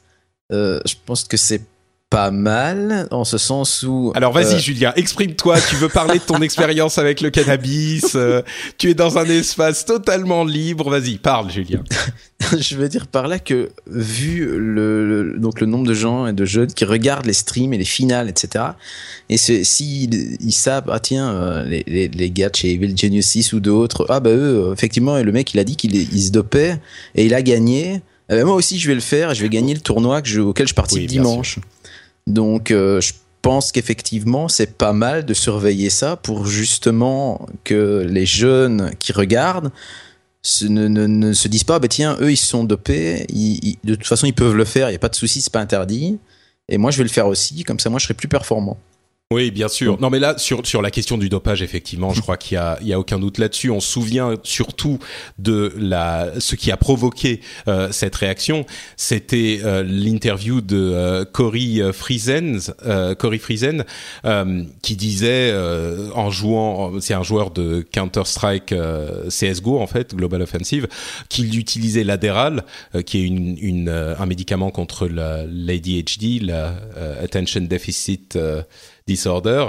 euh, 0.52 0.80
je 0.86 0.96
pense 1.06 1.24
que 1.24 1.38
c'est 1.38 1.62
pas 2.10 2.32
mal, 2.32 3.08
en 3.12 3.24
ce 3.24 3.38
sens 3.38 3.84
où... 3.88 4.12
Alors 4.16 4.32
vas-y, 4.34 4.56
euh, 4.56 4.60
Julien, 4.60 4.94
exprime-toi. 4.96 5.58
Tu 5.70 5.76
veux 5.76 5.90
parler 5.90 6.16
de 6.18 6.24
ton 6.24 6.38
expérience 6.42 6.98
avec 6.98 7.22
le 7.22 7.30
cannabis. 7.30 8.14
euh, 8.16 8.42
tu 8.80 8.90
es 8.90 8.94
dans 8.96 9.20
un 9.20 9.26
espace 9.26 9.86
totalement 9.86 10.44
libre. 10.44 10.90
Vas-y, 10.90 11.18
parle, 11.20 11.52
Julien. 11.52 11.84
je 12.60 12.76
veux 12.78 12.90
dire 12.90 13.06
par 13.06 13.28
là 13.28 13.38
que 13.38 13.70
vu 13.86 14.44
le, 14.58 15.24
le- 15.34 15.38
donc 15.40 15.62
le 15.62 15.68
nombre 15.68 15.86
de 15.86 15.94
gens 15.94 16.26
et 16.26 16.34
de 16.34 16.46
jeunes 16.46 16.74
qui 16.74 16.84
regardent 16.84 17.28
les 17.28 17.34
streams 17.34 17.74
et 17.74 17.78
les 17.78 17.86
finales, 17.86 18.28
etc. 18.28 18.66
Et 19.30 19.38
s'ils 19.38 20.38
ils 20.42 20.52
savent, 20.52 20.90
ah 20.90 21.00
tiens, 21.00 21.30
euh, 21.30 21.64
les, 21.66 21.84
les, 21.86 22.08
les 22.08 22.32
gars 22.32 22.50
de 22.50 22.56
chez 22.56 22.72
Evil 22.72 22.98
Genius 22.98 23.28
6 23.28 23.54
ou 23.54 23.60
d'autres, 23.60 24.08
ah 24.10 24.20
bah 24.20 24.32
eux, 24.32 24.72
effectivement, 24.74 25.16
et 25.20 25.24
le 25.24 25.32
mec 25.32 25.54
il 25.54 25.60
a 25.60 25.64
dit 25.64 25.76
qu'il 25.76 26.24
se 26.24 26.32
dopait 26.32 26.80
et 27.14 27.26
il 27.28 27.36
a 27.36 27.44
gagné. 27.44 28.02
Eh 28.32 28.36
ben, 28.36 28.46
moi 28.46 28.56
aussi 28.56 28.80
je 28.80 28.88
vais 28.88 28.94
le 28.96 29.00
faire 29.02 29.32
et 29.32 29.36
je 29.36 29.42
vais 29.42 29.50
gagner 29.50 29.74
le 29.76 29.80
tournoi 29.80 30.22
que 30.24 30.28
je- 30.30 30.40
auquel 30.42 30.68
je 30.68 30.74
participe 30.76 31.02
Oui, 31.02 31.08
dimanche. 31.08 31.60
Donc 32.28 32.72
euh, 32.72 33.02
je 33.02 33.14
pense 33.42 33.72
qu'effectivement 33.72 34.48
c'est 34.48 34.78
pas 34.78 34.94
mal 34.94 35.26
de 35.26 35.34
surveiller 35.34 35.90
ça 35.90 36.16
pour 36.18 36.46
justement 36.46 37.48
que 37.64 38.06
les 38.08 38.26
jeunes 38.26 38.92
qui 39.00 39.12
regardent 39.14 39.72
ne, 40.64 41.34
se 41.34 41.48
disent 41.48 41.64
pas, 41.64 41.80
bah 41.80 41.88
tiens, 41.88 42.18
eux 42.22 42.32
ils 42.32 42.38
sont 42.38 42.64
dopés, 42.64 43.26
ils- 43.30 43.78
de 43.84 43.96
toute 43.96 44.08
façon 44.08 44.26
ils 44.26 44.34
peuvent 44.34 44.56
le 44.56 44.66
faire, 44.66 44.88
il 44.90 44.92
n'y 44.94 44.96
a 44.96 45.00
pas 45.00 45.10
de 45.10 45.16
souci, 45.16 45.42
c'est 45.42 45.52
pas 45.52 45.60
interdit. 45.62 46.20
Et 46.70 46.78
moi 46.78 46.92
je 46.92 46.98
vais 46.98 47.04
le 47.04 47.10
faire 47.10 47.28
aussi, 47.28 47.64
comme 47.64 47.80
ça 47.80 47.90
moi 47.90 48.00
je 48.00 48.06
serai 48.06 48.14
plus 48.14 48.28
performant. 48.28 48.78
Oui, 49.32 49.52
bien 49.52 49.68
sûr. 49.68 50.02
Non, 50.02 50.10
mais 50.10 50.18
là, 50.18 50.40
sur, 50.40 50.66
sur 50.66 50.82
la 50.82 50.90
question 50.90 51.16
du 51.16 51.30
dopage, 51.30 51.62
effectivement, 51.62 52.14
je 52.14 52.22
crois 52.22 52.36
qu'il 52.36 52.56
y 52.56 52.58
a, 52.58 52.80
il 52.82 52.88
y 52.88 52.94
a 52.94 53.00
aucun 53.00 53.20
doute 53.20 53.38
là-dessus. 53.38 53.70
On 53.70 53.80
se 53.80 53.88
souvient 53.92 54.34
surtout 54.42 54.98
de 55.38 55.72
la, 55.78 56.32
ce 56.40 56.56
qui 56.56 56.72
a 56.72 56.78
provoqué 56.78 57.42
euh, 57.68 57.92
cette 57.92 58.16
réaction. 58.16 58.66
C'était 58.98 59.60
euh, 59.64 59.84
l'interview 59.84 60.62
de 60.62 60.78
euh, 60.80 61.26
Cory 61.26 61.80
euh, 61.80 61.94
Friesen, 61.94 62.60
euh, 62.88 63.14
Cory 63.14 63.38
Friesen, 63.38 63.86
euh, 64.26 64.64
qui 64.82 64.96
disait 64.96 65.52
euh, 65.52 66.10
en 66.16 66.32
jouant, 66.32 67.00
c'est 67.00 67.14
un 67.14 67.22
joueur 67.22 67.52
de 67.52 67.86
Counter 67.92 68.24
Strike 68.26 68.72
euh, 68.72 69.30
CS:GO 69.30 69.80
en 69.80 69.86
fait, 69.86 70.16
Global 70.16 70.42
Offensive, 70.42 70.88
qu'il 71.30 71.56
utilisait 71.60 72.04
l'Adderall, 72.04 72.64
euh, 72.96 73.04
qui 73.04 73.20
est 73.20 73.28
une, 73.28 73.56
une, 73.62 73.90
euh, 73.90 74.16
un 74.18 74.26
médicament 74.26 74.72
contre 74.72 75.08
la 75.08 75.46
l'ADHD, 75.46 76.42
la 76.42 76.74
euh, 76.98 77.24
Attention 77.24 77.62
Deficit 77.62 78.36
euh, 78.36 78.64
Disorder, 79.10 79.66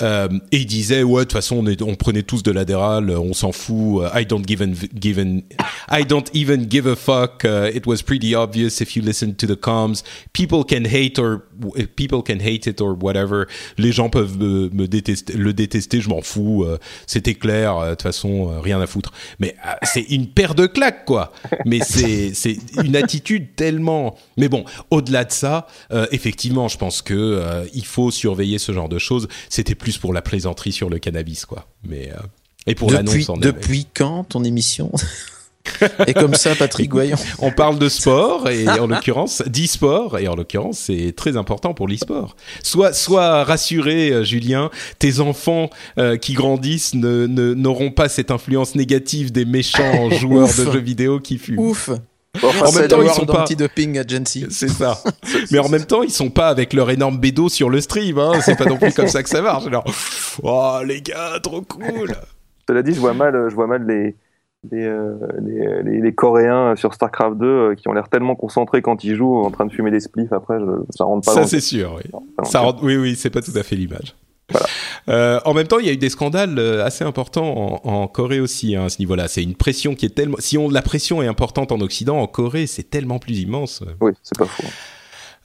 euh, 0.00 0.28
et 0.50 0.58
il 0.58 0.66
disait 0.66 1.04
ouais 1.04 1.20
de 1.20 1.24
toute 1.26 1.34
façon 1.34 1.64
on, 1.82 1.94
prenait 1.94 2.24
tous 2.24 2.42
de 2.42 2.50
l'Adderall, 2.50 3.10
euh, 3.10 3.20
on 3.20 3.32
s'en 3.32 3.52
fout. 3.52 4.02
euh, 4.02 4.20
I 4.20 4.26
don't 4.26 4.42
give 4.44 4.60
give 5.00 5.20
an- 5.20 5.42
I 5.88 6.04
don't 6.04 6.28
even 6.34 6.66
give 6.68 6.88
a 6.88 6.96
fuck. 6.96 7.44
it 7.44 7.86
was 7.86 7.98
pretty 8.04 8.34
obvious 8.34 8.80
if 8.80 8.96
you 8.96 9.02
listen 9.02 9.36
to 9.36 9.46
the 9.46 9.54
comms. 9.54 10.02
People 10.32 10.64
can 10.68 10.84
hate 10.84 11.20
or 11.20 11.42
people 11.94 12.22
can 12.22 12.40
hate 12.40 12.66
it 12.66 12.80
or 12.80 12.96
whatever. 13.00 13.46
Les 13.78 13.92
gens 13.92 14.10
peuvent 14.10 14.36
me, 14.38 14.86
détester, 14.86 15.34
le 15.34 15.52
détester, 15.52 16.00
je 16.00 16.08
m'en 16.08 16.22
fous. 16.22 16.66
C'était 17.06 17.34
clair. 17.34 17.80
De 17.80 17.90
toute 17.90 18.02
façon, 18.02 18.60
rien 18.60 18.80
à 18.80 18.86
foutre. 18.86 19.12
Mais 19.38 19.54
c'est 19.82 20.02
une 20.10 20.26
paire 20.26 20.54
de 20.56 20.66
claques 20.66 21.04
quoi. 21.04 21.32
Mais 21.66 21.80
c'est 21.84 22.32
une 22.82 22.96
attitude 22.96 23.54
tellement. 23.54 24.16
Mais 24.36 24.48
bon, 24.48 24.64
au-delà 24.90 25.24
de 25.24 25.32
ça, 25.32 25.66
effectivement, 26.10 26.66
je 26.68 26.78
pense 26.78 27.02
que 27.02 27.64
il 27.74 27.84
faut 27.84 28.10
surveiller 28.10 28.58
ce 28.58 28.71
genre 28.72 28.88
de 28.88 28.98
choses. 28.98 29.28
C'était 29.48 29.74
plus 29.74 29.98
pour 29.98 30.12
la 30.12 30.22
plaisanterie 30.22 30.72
sur 30.72 30.90
le 30.90 30.98
cannabis 30.98 31.44
quoi. 31.46 31.66
Mais 31.86 32.10
euh, 32.10 32.20
et 32.66 32.74
pour 32.74 32.90
l'annonce 32.90 33.28
en 33.28 33.36
depuis 33.36 33.86
quand 33.94 34.24
ton 34.24 34.44
émission 34.44 34.90
Et 36.06 36.12
comme 36.12 36.34
ça, 36.34 36.54
Patrick 36.56 36.90
Voyons. 36.92 37.16
On 37.38 37.52
parle 37.52 37.78
de 37.78 37.88
sport 37.88 38.48
et 38.48 38.68
en 38.68 38.88
l'occurrence 38.88 39.42
d'e-sport 39.46 40.18
et 40.18 40.26
en 40.26 40.34
l'occurrence 40.34 40.78
c'est 40.78 41.12
très 41.16 41.36
important 41.36 41.72
pour 41.72 41.86
l'e-sport. 41.86 42.34
Sois, 42.64 42.92
sois 42.92 43.44
rassuré, 43.44 44.10
euh, 44.10 44.24
Julien, 44.24 44.70
tes 44.98 45.20
enfants 45.20 45.70
euh, 45.98 46.16
qui 46.16 46.32
grandissent 46.32 46.94
ne 46.94 47.26
ne- 47.26 47.54
n'auront 47.54 47.92
pas 47.92 48.08
cette 48.08 48.30
influence 48.32 48.74
négative 48.74 49.30
des 49.30 49.44
méchants 49.44 50.10
joueurs 50.18 50.48
de 50.48 50.72
jeux 50.72 50.80
vidéo 50.80 51.20
qui 51.20 51.38
fument. 51.38 51.60
Ouf 51.60 51.90
Enfin, 52.34 52.66
En 52.66 52.72
même 52.72 52.88
temps, 52.88 53.02
ils 53.02 53.10
sont 53.10 53.26
pas- 53.26 53.42
Anti-Doping 53.42 53.98
Agency. 53.98 54.46
C'est 54.50 54.68
ça. 54.68 54.98
Mais 55.52 55.58
en 55.58 55.68
même 55.68 55.84
temps, 55.84 56.02
ils 56.02 56.10
sont 56.10 56.30
pas 56.30 56.48
avec 56.48 56.72
leur 56.72 56.88
énorme 56.90 57.18
bédo 57.18 57.48
sur 57.50 57.68
le 57.68 57.80
stream. 57.80 58.18
Hein. 58.18 58.32
C'est 58.42 58.56
pas 58.56 58.64
non 58.64 58.78
plus 58.78 58.94
comme 58.94 59.08
ça 59.08 59.22
que 59.22 59.28
ça 59.28 59.42
marche. 59.42 59.66
Alors, 59.66 59.84
oh 60.42 60.78
les 60.86 61.02
gars, 61.02 61.38
trop 61.42 61.60
cool. 61.62 62.14
Cela 62.66 62.82
dit, 62.82 62.94
je 62.94 63.00
vois 63.00 63.12
mal, 63.12 63.48
je 63.50 63.54
vois 63.54 63.66
mal 63.66 63.86
les, 63.86 64.16
les, 64.70 64.86
euh, 64.86 65.14
les, 65.42 65.82
les- 65.82 66.00
les 66.00 66.14
Coréens 66.14 66.74
sur 66.76 66.94
StarCraft 66.94 67.36
2 67.36 67.46
euh, 67.46 67.74
qui 67.74 67.88
ont 67.88 67.92
l'air 67.92 68.08
tellement 68.08 68.34
concentrés 68.34 68.80
quand 68.80 69.04
ils 69.04 69.14
jouent 69.14 69.36
en 69.44 69.50
train 69.50 69.66
de 69.66 69.72
fumer 69.72 69.90
des 69.90 70.00
spliffs. 70.00 70.32
Après, 70.32 70.58
je, 70.58 70.64
ça 70.96 71.04
rentre 71.04 71.26
pas 71.26 71.34
Ça 71.34 71.40
dans 71.42 71.46
c'est 71.46 71.60
sûr. 71.60 71.98
Oui. 72.02 72.10
Ça 72.44 72.60
rend- 72.60 72.76
oui, 72.82 72.96
oui, 72.96 73.14
c'est 73.14 73.30
pas 73.30 73.42
tout 73.42 73.52
à 73.56 73.62
fait 73.62 73.76
l'image. 73.76 74.14
Euh, 75.08 75.40
en 75.44 75.54
même 75.54 75.66
temps, 75.66 75.78
il 75.78 75.86
y 75.86 75.88
a 75.88 75.92
eu 75.92 75.96
des 75.96 76.10
scandales 76.10 76.58
euh, 76.58 76.84
assez 76.84 77.04
importants 77.04 77.80
en, 77.84 77.90
en 77.90 78.06
Corée 78.06 78.40
aussi 78.40 78.76
hein, 78.76 78.84
à 78.84 78.88
ce 78.88 78.98
niveau-là. 78.98 79.28
C'est 79.28 79.42
une 79.42 79.54
pression 79.54 79.94
qui 79.94 80.06
est 80.06 80.14
tellement. 80.14 80.36
Si 80.38 80.56
on, 80.58 80.68
la 80.68 80.82
pression 80.82 81.22
est 81.22 81.26
importante 81.26 81.72
en 81.72 81.80
Occident, 81.80 82.20
en 82.20 82.26
Corée, 82.26 82.66
c'est 82.66 82.88
tellement 82.88 83.18
plus 83.18 83.40
immense. 83.40 83.82
Oui, 84.00 84.12
c'est 84.22 84.38
pas 84.38 84.46
faux. 84.46 84.68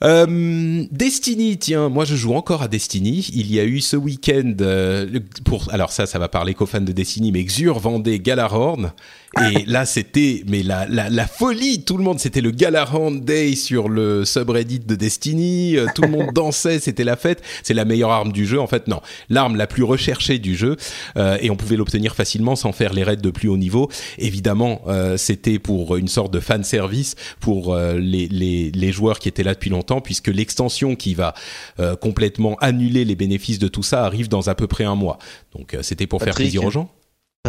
Euh, 0.04 0.84
Destiny, 0.92 1.58
tiens, 1.58 1.88
moi 1.88 2.04
je 2.04 2.14
joue 2.14 2.34
encore 2.34 2.62
à 2.62 2.68
Destiny. 2.68 3.28
Il 3.32 3.52
y 3.52 3.58
a 3.58 3.64
eu 3.64 3.80
ce 3.80 3.96
week-end 3.96 4.54
euh, 4.60 5.18
pour, 5.44 5.72
alors 5.72 5.90
ça, 5.90 6.06
ça 6.06 6.20
va 6.20 6.28
parler 6.28 6.54
qu'aux 6.54 6.66
fans 6.66 6.80
de 6.80 6.92
Destiny, 6.92 7.32
mais 7.32 7.42
Xur 7.42 7.78
vendait 7.80 8.20
Galahorn 8.20 8.92
et 9.36 9.64
là 9.66 9.84
c'était, 9.84 10.42
mais 10.46 10.62
la, 10.62 10.86
la, 10.86 11.10
la 11.10 11.26
folie, 11.26 11.84
tout 11.84 11.96
le 11.96 12.04
monde, 12.04 12.18
c'était 12.18 12.40
le 12.40 12.50
Galahorn 12.50 13.20
Day 13.20 13.54
sur 13.54 13.88
le 13.88 14.24
subreddit 14.24 14.80
de 14.80 14.94
Destiny, 14.94 15.76
euh, 15.76 15.86
tout 15.94 16.02
le 16.02 16.08
monde 16.08 16.30
dansait, 16.34 16.78
c'était 16.80 17.04
la 17.04 17.16
fête. 17.16 17.42
C'est 17.62 17.74
la 17.74 17.84
meilleure 17.84 18.10
arme 18.10 18.32
du 18.32 18.46
jeu, 18.46 18.60
en 18.60 18.66
fait, 18.66 18.88
non, 18.88 19.00
l'arme 19.28 19.56
la 19.56 19.66
plus 19.66 19.82
recherchée 19.82 20.38
du 20.38 20.56
jeu 20.56 20.76
euh, 21.16 21.36
et 21.40 21.50
on 21.50 21.56
pouvait 21.56 21.76
l'obtenir 21.76 22.14
facilement 22.14 22.56
sans 22.56 22.72
faire 22.72 22.92
les 22.92 23.02
raids 23.02 23.16
de 23.16 23.30
plus 23.30 23.48
haut 23.48 23.56
niveau. 23.56 23.90
Évidemment, 24.16 24.82
euh, 24.86 25.16
c'était 25.16 25.58
pour 25.58 25.96
une 25.96 26.08
sorte 26.08 26.32
de 26.32 26.40
fan 26.40 26.64
service 26.64 27.14
pour 27.40 27.74
euh, 27.74 27.98
les, 27.98 28.28
les, 28.28 28.70
les 28.70 28.92
joueurs 28.92 29.18
qui 29.18 29.28
étaient 29.28 29.42
là 29.42 29.54
depuis 29.54 29.70
longtemps 29.70 30.00
puisque 30.00 30.28
l'extension 30.28 30.96
qui 30.96 31.14
va 31.14 31.34
euh, 31.80 31.96
complètement 31.96 32.56
annuler 32.60 33.04
les 33.04 33.14
bénéfices 33.14 33.58
de 33.58 33.68
tout 33.68 33.82
ça 33.82 34.04
arrive 34.04 34.28
dans 34.28 34.48
à 34.48 34.54
peu 34.54 34.66
près 34.66 34.84
un 34.84 34.94
mois. 34.94 35.18
Donc 35.56 35.74
euh, 35.74 35.82
c'était 35.82 36.06
pour 36.06 36.22
faire 36.22 36.34
plaisir 36.34 36.64
aux 36.64 36.70
gens. 36.70 36.90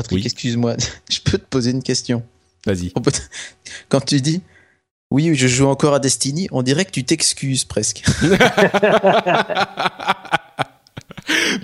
Patrick, 0.01 0.19
Oui. 0.19 0.25
excuse-moi, 0.25 0.75
je 1.09 1.19
peux 1.19 1.37
te 1.37 1.45
poser 1.49 1.71
une 1.71 1.83
question. 1.83 2.23
Vas-y. 2.65 2.93
Quand 3.89 4.01
tu 4.01 4.21
dis 4.21 4.41
oui, 5.11 5.33
je 5.33 5.47
joue 5.47 5.65
encore 5.65 5.95
à 5.95 5.99
Destiny, 5.99 6.47
on 6.51 6.61
dirait 6.61 6.85
que 6.85 6.91
tu 6.91 7.03
t'excuses 7.03 7.65
presque. 7.65 8.03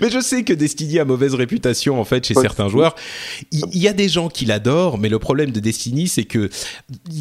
Mais 0.00 0.10
je 0.10 0.20
sais 0.20 0.42
que 0.44 0.52
Destiny 0.52 0.98
a 0.98 1.04
mauvaise 1.04 1.34
réputation 1.34 2.00
en 2.00 2.04
fait 2.04 2.26
chez 2.26 2.34
certains 2.34 2.68
joueurs. 2.68 2.94
Il 3.52 3.64
il 3.72 3.82
y, 3.82 3.88
a 3.88 3.92
des 3.92 4.08
gens 4.08 4.28
qui 4.28 4.44
l'adorent, 4.46 4.98
mais 4.98 5.08
le 5.08 5.18
problème 5.18 5.50
de 5.50 5.60
Destiny, 5.60 6.08
c'est 6.08 6.24
que 6.24 6.50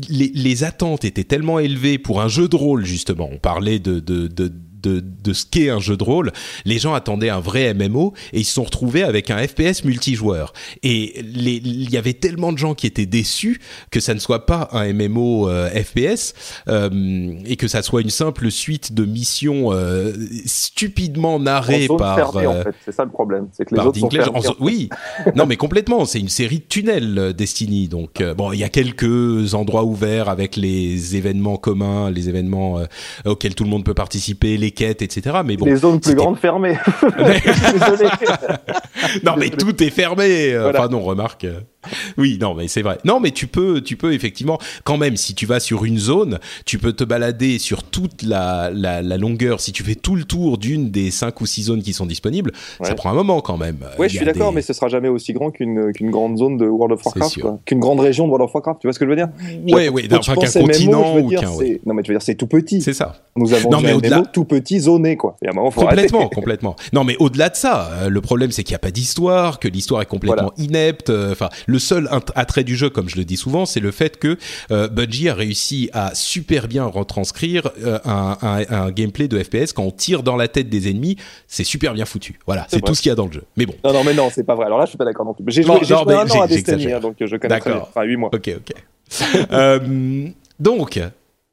les, 0.10 0.32
les 0.34 0.64
attentes 0.64 1.06
étaient 1.06 1.24
tellement 1.24 1.60
élevées 1.60 1.98
pour 1.98 2.22
un 2.22 2.28
jeu 2.28 2.48
de 2.48 2.56
rôle 2.56 2.86
justement. 2.86 3.30
On 3.32 3.38
parlait 3.38 3.80
de 3.80 4.00
de 4.00 4.28
de 4.28 4.52
de, 4.88 5.04
de 5.24 5.34
ce 5.34 5.46
qu'est 5.46 5.70
un 5.70 5.80
jeu 5.80 5.98
de 5.98 6.04
rôle, 6.04 6.32
les 6.66 6.80
gens 6.80 6.94
attendaient 6.94 7.30
un 7.30 7.40
vrai 7.40 7.74
MMO 7.74 8.14
et 8.34 8.40
ils 8.40 8.46
se 8.46 8.54
sont 8.54 8.64
retrouvés 8.64 9.04
avec 9.04 9.32
un 9.32 9.38
FPS 9.46 9.84
multijoueur. 9.84 10.54
Et 10.84 11.20
il 11.20 11.90
y 11.90 11.98
avait 11.98 12.14
tellement 12.14 12.54
de 12.54 12.58
gens 12.58 12.74
qui 12.76 12.88
étaient 12.88 13.06
déçus 13.06 13.60
que 13.92 14.00
ça 14.00 14.14
ne 14.14 14.20
soit 14.20 14.46
pas 14.46 14.70
un 14.72 14.92
MMO 14.94 15.50
euh, 15.50 15.70
FPS 15.70 16.34
euh, 16.68 17.34
et 17.46 17.56
que 17.56 17.68
ça 17.68 17.82
soit 17.82 18.02
une 18.02 18.10
simple 18.10 18.52
suite 18.52 18.94
de 18.94 19.06
missions 19.06 19.72
euh, 19.72 20.14
stupidement 20.46 21.40
narrées 21.40 21.88
par 21.98 22.16
fermée, 22.16 22.48
en 22.48 22.64
fait. 22.64 22.76
C'est 22.84 22.92
ça 22.92 23.04
le 23.04 23.12
problème. 23.12 23.48
C'est 23.52 23.66
que 23.66 23.76
les 23.76 23.82
autres 23.82 24.00
sont 24.00 24.08
Dinklage. 24.08 24.32
fermés. 24.32 24.48
En 24.48 24.56
oui, 24.60 24.90
non 25.36 25.46
mais 25.46 25.58
complètement. 25.58 26.06
C'est 26.06 26.20
une 26.20 26.30
série 26.30 26.60
de 26.60 26.66
tunnels 26.66 27.34
Destiny. 27.34 27.88
Donc 27.88 28.22
bon, 28.38 28.52
il 28.52 28.60
y 28.60 28.64
a 28.64 28.70
quelques 28.70 29.54
endroits 29.54 29.84
ouverts 29.84 30.30
avec 30.30 30.56
les 30.56 31.16
événements 31.16 31.58
communs, 31.58 32.12
les 32.12 32.30
événements 32.30 32.80
auxquels 33.26 33.56
tout 33.56 33.64
le 33.64 33.70
monde 33.70 33.84
peut 33.84 33.94
participer, 33.94 34.58
les 34.58 34.72
quêtes, 34.76 35.02
etc. 35.02 35.38
Mais 35.44 35.58
bon, 35.58 35.66
les 35.66 35.78
zones 35.78 36.00
plus 36.00 36.16
grandes 36.16 36.38
fermées. 36.38 36.78
Non 39.24 39.36
mais 39.38 39.50
tout 39.50 39.82
est 39.84 39.90
fermé. 39.90 40.56
Voilà. 40.58 40.80
Enfin 40.80 40.90
non, 40.90 41.02
remarque. 41.02 41.46
Oui, 42.18 42.38
non 42.42 42.54
mais 42.54 42.68
c'est 42.68 42.82
vrai. 42.82 42.98
Non 43.06 43.20
mais 43.20 43.32
tu 43.32 43.48
peux, 43.48 43.82
tu 43.82 43.96
peux 43.98 44.14
effectivement, 44.14 44.58
quand 44.84 44.98
même, 44.98 45.16
si 45.18 45.36
tu 45.36 45.46
vas 45.46 45.60
sur 45.60 45.86
une 45.86 45.98
zone, 45.98 46.40
tu 46.66 46.78
peux 46.78 46.94
te 46.94 47.04
balader 47.04 47.60
sur 47.60 47.84
toute 47.84 48.24
la, 48.24 48.70
la, 48.74 49.02
la 49.02 49.18
longueur. 49.18 49.60
Si 49.60 49.72
tu 49.72 49.84
fais 49.84 49.96
tout 49.96 50.16
le 50.16 50.24
tour 50.24 50.58
d'une 50.58 50.92
des 50.92 51.12
cinq 51.12 51.42
ou 51.42 51.46
six 51.46 51.64
zones 51.64 51.82
qui 51.84 51.94
sont 51.94 52.06
disponibles, 52.06 52.52
ça 52.82 52.96
prend 52.96 53.10
un 53.12 53.14
moment 53.16 53.42
quand 53.42 53.58
même. 53.58 53.78
Il 54.00 54.04
je 54.10 54.18
suis 54.18 54.26
d'accord, 54.26 54.50
des- 54.52 54.56
mais 54.56 54.62
ce 54.62 54.74
sera 54.74 54.88
jamais 54.88 55.10
aussi 55.10 55.34
grand 55.34 55.52
qu'une 55.52 55.92
qu'une 55.94 56.12
grande 56.12 56.38
zone 56.38 56.58
de 56.58 56.66
World 56.66 56.94
of 56.94 57.06
Warcraft, 57.06 57.40
qu'une 57.66 57.80
grande 57.80 58.00
région 58.00 58.26
de 58.26 58.30
World 58.30 58.46
of 58.50 58.54
Warcraft. 58.56 58.82
Tu 58.82 58.88
vois 58.88 58.94
ce 58.94 59.00
que 59.00 59.06
je 59.06 59.10
veux 59.10 59.16
dire? 59.16 59.28
Ouais, 59.74 59.90
Quand 60.10 60.18
enfin 60.20 60.36
qu'un 60.36 60.52
continent 60.62 61.18
ou 61.20 61.30
qu'un. 61.30 61.50
ouais. 61.52 61.82
Non, 61.86 61.94
mais 61.94 62.02
tu 62.04 62.12
veux 62.12 62.18
dire, 62.18 62.22
c'est 62.22 62.36
tout 62.36 62.48
petit. 62.48 62.82
C'est 62.82 62.94
ça. 62.94 63.16
Nous 63.36 63.54
avons 63.54 63.70
Non, 63.70 63.82
mais 63.82 63.94
au-delà- 63.94 64.24
tout 64.34 64.46
petit, 64.46 64.80
zoné, 64.80 65.18
quoi. 65.18 65.36
Et 65.44 65.48
à 65.48 65.52
un 65.52 65.54
moment, 65.54 65.72
faut 65.72 65.82
Complètement, 65.82 66.20
arrêter. 66.20 66.36
complètement. 66.36 66.76
Non, 66.94 67.04
mais 67.04 67.16
au-delà 67.20 67.50
de 67.50 67.56
ça, 67.56 67.90
euh, 67.94 68.10
le 68.10 68.22
problème 68.22 68.52
c'est 68.52 68.64
qu'il 68.64 68.72
n'y 68.74 68.78
a 68.78 68.80
pas 68.80 68.92
d'histoire, 68.92 69.60
que 69.60 69.68
l'histoire 69.68 70.02
est 70.02 70.06
complètement 70.06 70.52
inepte. 70.58 71.10
euh, 71.10 71.32
Enfin, 71.32 71.50
le 71.66 71.75
seul 71.80 72.06
int- 72.12 72.32
attrait 72.36 72.64
du 72.64 72.76
jeu, 72.76 72.90
comme 72.90 73.10
je 73.10 73.16
le 73.18 73.26
dis 73.26 73.38
souvent, 73.38 73.66
c'est 73.66 73.80
le 73.80 73.92
fait 73.92 74.18
que 74.18 74.38
euh, 74.72 74.88
Bungie 74.88 75.30
a 75.30 75.34
réussi 75.34 75.90
à 75.94 76.14
super 76.16 76.68
bien 76.68 76.86
retranscrire 76.86 77.70
euh, 77.84 78.00
un, 78.06 78.38
un- 78.42 78.64
un 78.70 78.92
gameplay 78.92 79.28
de 79.28 79.42
FPS 79.42 79.74
quand 79.74 79.84
on 79.84 79.92
tire 79.92 80.24
dans 80.24 80.36
la 80.36 80.48
tête 80.48 80.70
des 80.70 80.90
ennemis, 80.90 81.18
c'est 81.48 81.64
super 81.64 81.94
bien 81.94 82.06
foutu. 82.06 82.40
Voilà, 82.46 82.66
C'est 82.70 82.82
tout 82.82 82.96
ce 82.96 83.02
qu'il 83.02 83.10
y 83.10 83.14
a 83.14 83.16
dans 83.16 83.28
le 83.28 83.32
jeu. 83.34 83.44
Mais 83.58 83.66
bon. 83.66 83.76
Non, 83.84 83.94
non, 83.94 84.04
mais 84.04 84.14
non, 84.14 84.30
c'est 84.34 84.44
pas 84.44 84.56
vrai. 84.56 84.66
Alors 84.66 84.80
là, 84.80 84.86
je 84.86 84.90
suis 84.90 84.98
pas 84.98 85.06
d'accord 85.06 85.26
non 85.26 85.34
plus. 85.34 85.44
J'ai 85.48 85.64
joué, 85.64 85.74
non, 85.76 85.84
joué 85.84 86.14
un 86.16 86.30
an 86.30 86.42
à 86.42 86.48
Destiny, 86.48 86.92
hein, 86.92 87.00
donc 87.00 87.22
euh, 87.22 87.28
je 87.28 87.36
connais 87.38 87.60
très 87.60 87.72
bien. 87.72 87.82
Enfin, 87.82 88.04
8 88.04 88.16
mois. 88.18 88.30
Ok, 88.34 88.50
ok. 88.58 88.74
Euh, 89.52 90.28
donc, 90.60 91.00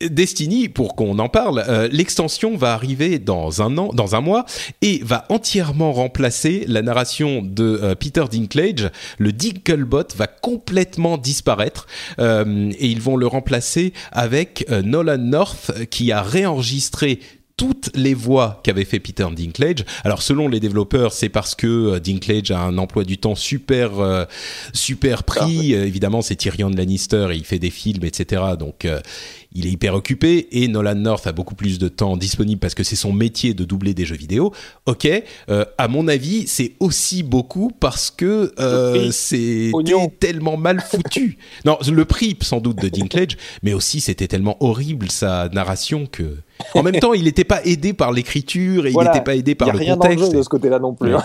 Destiny, 0.08 0.68
pour 0.68 0.96
qu'on 0.96 1.18
en 1.18 1.28
parle, 1.28 1.64
euh, 1.68 1.88
l'extension 1.90 2.56
va 2.56 2.72
arriver 2.72 3.18
dans 3.18 3.62
un 3.62 3.76
an, 3.78 3.90
dans 3.92 4.14
un 4.14 4.20
mois, 4.20 4.44
et 4.80 5.00
va 5.02 5.24
entièrement 5.28 5.92
remplacer 5.92 6.64
la 6.68 6.82
narration 6.82 7.42
de 7.42 7.80
euh, 7.82 7.94
Peter 7.94 8.24
Dinklage. 8.30 8.90
Le 9.18 9.32
Dinklebot 9.32 10.14
va 10.16 10.26
complètement 10.26 11.18
disparaître, 11.18 11.86
euh, 12.18 12.70
et 12.78 12.86
ils 12.88 13.00
vont 13.00 13.16
le 13.16 13.26
remplacer 13.26 13.92
avec 14.12 14.66
euh, 14.70 14.82
Nolan 14.82 15.18
North, 15.18 15.72
qui 15.90 16.12
a 16.12 16.22
réenregistré 16.22 17.20
toutes 17.56 17.90
les 17.94 18.14
voix 18.14 18.60
qu'avait 18.64 18.84
fait 18.84 18.98
Peter 18.98 19.26
Dinklage. 19.36 19.84
Alors 20.04 20.22
selon 20.22 20.48
les 20.48 20.60
développeurs, 20.60 21.12
c'est 21.12 21.28
parce 21.28 21.54
que 21.54 21.98
Dinklage 21.98 22.50
a 22.50 22.60
un 22.60 22.78
emploi 22.78 23.04
du 23.04 23.18
temps 23.18 23.34
super 23.34 24.00
euh, 24.00 24.24
super 24.72 25.24
pris. 25.24 25.72
Évidemment, 25.72 26.22
c'est 26.22 26.36
Tyrion 26.36 26.70
Lannister 26.70 27.28
et 27.30 27.36
il 27.36 27.44
fait 27.44 27.58
des 27.58 27.70
films, 27.70 28.04
etc. 28.04 28.42
Donc 28.58 28.84
euh, 28.84 29.00
il 29.54 29.66
est 29.66 29.70
hyper 29.70 29.94
occupé 29.94 30.48
et 30.52 30.68
Nolan 30.68 30.94
North 30.94 31.26
a 31.26 31.32
beaucoup 31.32 31.54
plus 31.54 31.78
de 31.78 31.88
temps 31.88 32.16
disponible 32.16 32.60
parce 32.60 32.74
que 32.74 32.82
c'est 32.82 32.96
son 32.96 33.12
métier 33.12 33.54
de 33.54 33.64
doubler 33.64 33.94
des 33.94 34.04
jeux 34.04 34.16
vidéo. 34.16 34.52
Ok, 34.86 35.08
euh, 35.48 35.64
à 35.78 35.88
mon 35.88 36.08
avis, 36.08 36.46
c'est 36.46 36.72
aussi 36.80 37.22
beaucoup 37.22 37.70
parce 37.80 38.10
que 38.10 38.52
euh, 38.58 39.10
c'est 39.10 39.70
tellement 40.20 40.56
mal 40.56 40.80
foutu. 40.80 41.38
non, 41.64 41.78
le 41.90 42.04
prix 42.04 42.36
sans 42.42 42.60
doute 42.60 42.78
de 42.78 42.88
Dinklage, 42.88 43.36
mais 43.62 43.72
aussi 43.74 44.00
c'était 44.00 44.28
tellement 44.28 44.56
horrible 44.60 45.10
sa 45.10 45.48
narration 45.50 46.06
que. 46.06 46.36
En 46.74 46.82
même 46.82 46.98
temps, 47.00 47.12
il 47.12 47.24
n'était 47.24 47.44
pas 47.44 47.64
aidé 47.64 47.92
par 47.92 48.12
l'écriture 48.12 48.86
et 48.86 48.90
Voilà. 48.90 49.10
il 49.10 49.12
n'était 49.14 49.24
pas 49.24 49.34
aidé 49.36 49.54
par 49.54 49.68
y 49.68 49.70
a 49.70 49.74
le 49.74 49.78
rien 49.78 49.96
contexte. 49.96 50.30
jeu 50.30 50.36
de 50.38 50.42
ce 50.42 50.48
côté-là 50.48 50.78
non 50.78 50.94
plus. 50.94 51.14
Ouais. 51.14 51.20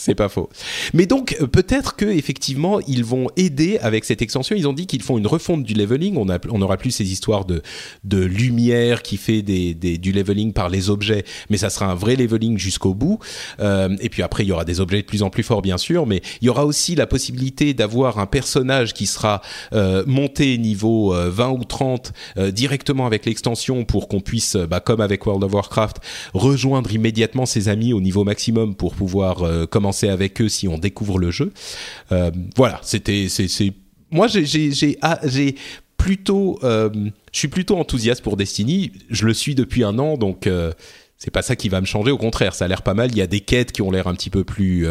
C'est 0.00 0.14
pas 0.14 0.30
faux. 0.30 0.48
Mais 0.94 1.04
donc 1.04 1.36
euh, 1.42 1.46
peut-être 1.46 1.94
que 1.94 2.06
effectivement 2.06 2.80
ils 2.80 3.04
vont 3.04 3.28
aider 3.36 3.76
avec 3.82 4.06
cette 4.06 4.22
extension. 4.22 4.56
Ils 4.56 4.66
ont 4.66 4.72
dit 4.72 4.86
qu'ils 4.86 5.02
font 5.02 5.18
une 5.18 5.26
refonte 5.26 5.62
du 5.62 5.74
leveling. 5.74 6.16
On 6.16 6.30
a, 6.30 6.38
on 6.48 6.62
aura 6.62 6.78
plus 6.78 6.90
ces 6.90 7.12
histoires 7.12 7.44
de 7.44 7.60
lumière 8.24 9.02
qui 9.02 9.18
fait 9.18 9.42
du 9.42 10.12
leveling 10.12 10.54
par 10.54 10.70
les 10.70 10.88
objets, 10.88 11.24
mais 11.50 11.58
ça 11.58 11.68
sera 11.68 11.86
un 11.86 11.94
vrai 11.94 12.16
leveling 12.16 12.56
jusqu'au 12.56 12.94
bout. 12.94 13.18
Euh, 13.60 13.94
et 14.00 14.08
puis 14.08 14.22
après 14.22 14.44
il 14.44 14.48
y 14.48 14.52
aura 14.52 14.64
des 14.64 14.80
objets 14.80 15.02
de 15.02 15.06
plus 15.06 15.22
en 15.22 15.28
plus 15.28 15.42
forts 15.42 15.60
bien 15.60 15.76
sûr, 15.76 16.06
mais 16.06 16.22
il 16.40 16.46
y 16.46 16.48
aura 16.48 16.64
aussi 16.64 16.94
la 16.94 17.06
possibilité 17.06 17.74
d'avoir 17.74 18.18
un 18.18 18.26
personnage 18.26 18.94
qui 18.94 19.06
sera 19.06 19.42
euh, 19.74 20.02
monté 20.06 20.56
niveau 20.56 21.14
euh, 21.14 21.28
20 21.30 21.50
ou 21.50 21.64
30 21.64 22.12
euh, 22.38 22.50
directement 22.50 23.06
avec 23.06 23.26
l'extension 23.26 23.84
pour 23.84 24.08
qu'on 24.08 24.20
puisse, 24.20 24.56
bah, 24.56 24.80
comme 24.80 25.00
avec 25.00 25.26
World 25.26 25.44
of 25.44 25.52
Warcraft, 25.52 25.98
rejoindre 26.32 26.92
immédiatement 26.92 27.46
ses 27.46 27.68
amis 27.68 27.92
au 27.92 28.00
niveau 28.00 28.24
maximum 28.24 28.74
pour 28.74 28.94
pouvoir 28.94 29.42
euh, 29.42 29.66
avec 30.08 30.40
eux 30.40 30.48
si 30.48 30.68
on 30.68 30.78
découvre 30.78 31.18
le 31.18 31.30
jeu. 31.30 31.52
Euh, 32.12 32.30
voilà, 32.56 32.80
c'était, 32.82 33.28
c'est, 33.28 33.72
moi 34.10 34.26
j'ai, 34.26 34.44
j'ai, 34.44 34.98
ah, 35.02 35.20
plutôt, 35.96 36.58
euh, 36.62 36.90
je 37.32 37.38
suis 37.38 37.48
plutôt 37.48 37.76
enthousiaste 37.76 38.22
pour 38.22 38.36
Destiny. 38.36 38.92
Je 39.10 39.26
le 39.26 39.34
suis 39.34 39.54
depuis 39.54 39.84
un 39.84 39.98
an, 39.98 40.16
donc. 40.16 40.46
euh, 40.46 40.72
c'est 41.22 41.30
pas 41.30 41.42
ça 41.42 41.54
qui 41.54 41.68
va 41.68 41.82
me 41.82 41.86
changer, 41.86 42.10
au 42.10 42.16
contraire, 42.16 42.54
ça 42.54 42.64
a 42.64 42.68
l'air 42.68 42.80
pas 42.80 42.94
mal. 42.94 43.10
Il 43.10 43.18
y 43.18 43.20
a 43.20 43.26
des 43.26 43.40
quêtes 43.40 43.72
qui 43.72 43.82
ont 43.82 43.90
l'air 43.90 44.06
un 44.06 44.14
petit 44.14 44.30
peu 44.30 44.42
plus 44.42 44.86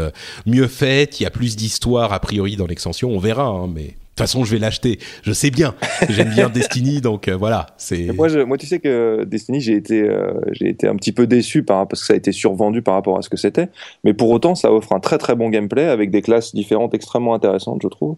mieux 0.45 0.67
faites. 0.67 1.19
Il 1.19 1.23
y 1.23 1.26
a 1.26 1.31
plus 1.31 1.55
d'histoire 1.55 2.13
a 2.13 2.19
priori 2.19 2.55
dans 2.55 2.67
l'extension. 2.67 3.09
On 3.09 3.17
verra, 3.17 3.47
hein, 3.47 3.67
mais 3.67 3.95
toute 4.20 4.28
façon, 4.28 4.44
je 4.46 4.52
vais 4.54 4.60
l'acheter. 4.60 5.00
Je 5.24 5.32
sais 5.34 5.50
bien, 5.52 5.74
j'aime 6.10 6.30
bien 6.30 6.50
Destiny, 6.50 7.02
donc 7.02 7.28
euh, 7.28 7.36
voilà. 7.36 7.68
C'est 7.78 8.08
Moi, 8.14 8.28
je- 8.28 8.40
moi, 8.40 8.58
tu 8.58 8.66
sais 8.68 8.80
que 8.80 9.24
Destiny, 9.26 9.60
j'ai 9.62 9.74
été, 9.76 10.02
euh, 10.02 10.34
j'ai 10.52 10.70
été 10.70 10.88
un 10.88 10.96
petit 10.96 11.12
peu 11.12 11.26
déçu 11.28 11.64
par, 11.64 11.88
parce 11.88 12.02
que 12.02 12.08
ça 12.08 12.14
a 12.14 12.18
été 12.18 12.32
survendu 12.32 12.82
par 12.82 12.94
rapport 12.96 13.18
à 13.18 13.22
ce 13.22 13.30
que 13.30 13.38
c'était. 13.38 13.70
Mais 14.04 14.14
pour 14.14 14.30
autant, 14.30 14.56
ça 14.56 14.72
offre 14.72 14.94
un 14.94 15.00
très 15.00 15.18
très 15.18 15.36
bon 15.36 15.50
gameplay 15.50 15.86
avec 15.86 16.12
des 16.12 16.22
classes 16.22 16.54
différentes 16.54 16.94
extrêmement 16.94 17.34
intéressantes, 17.34 17.80
je 17.82 17.88
trouve. 17.88 18.16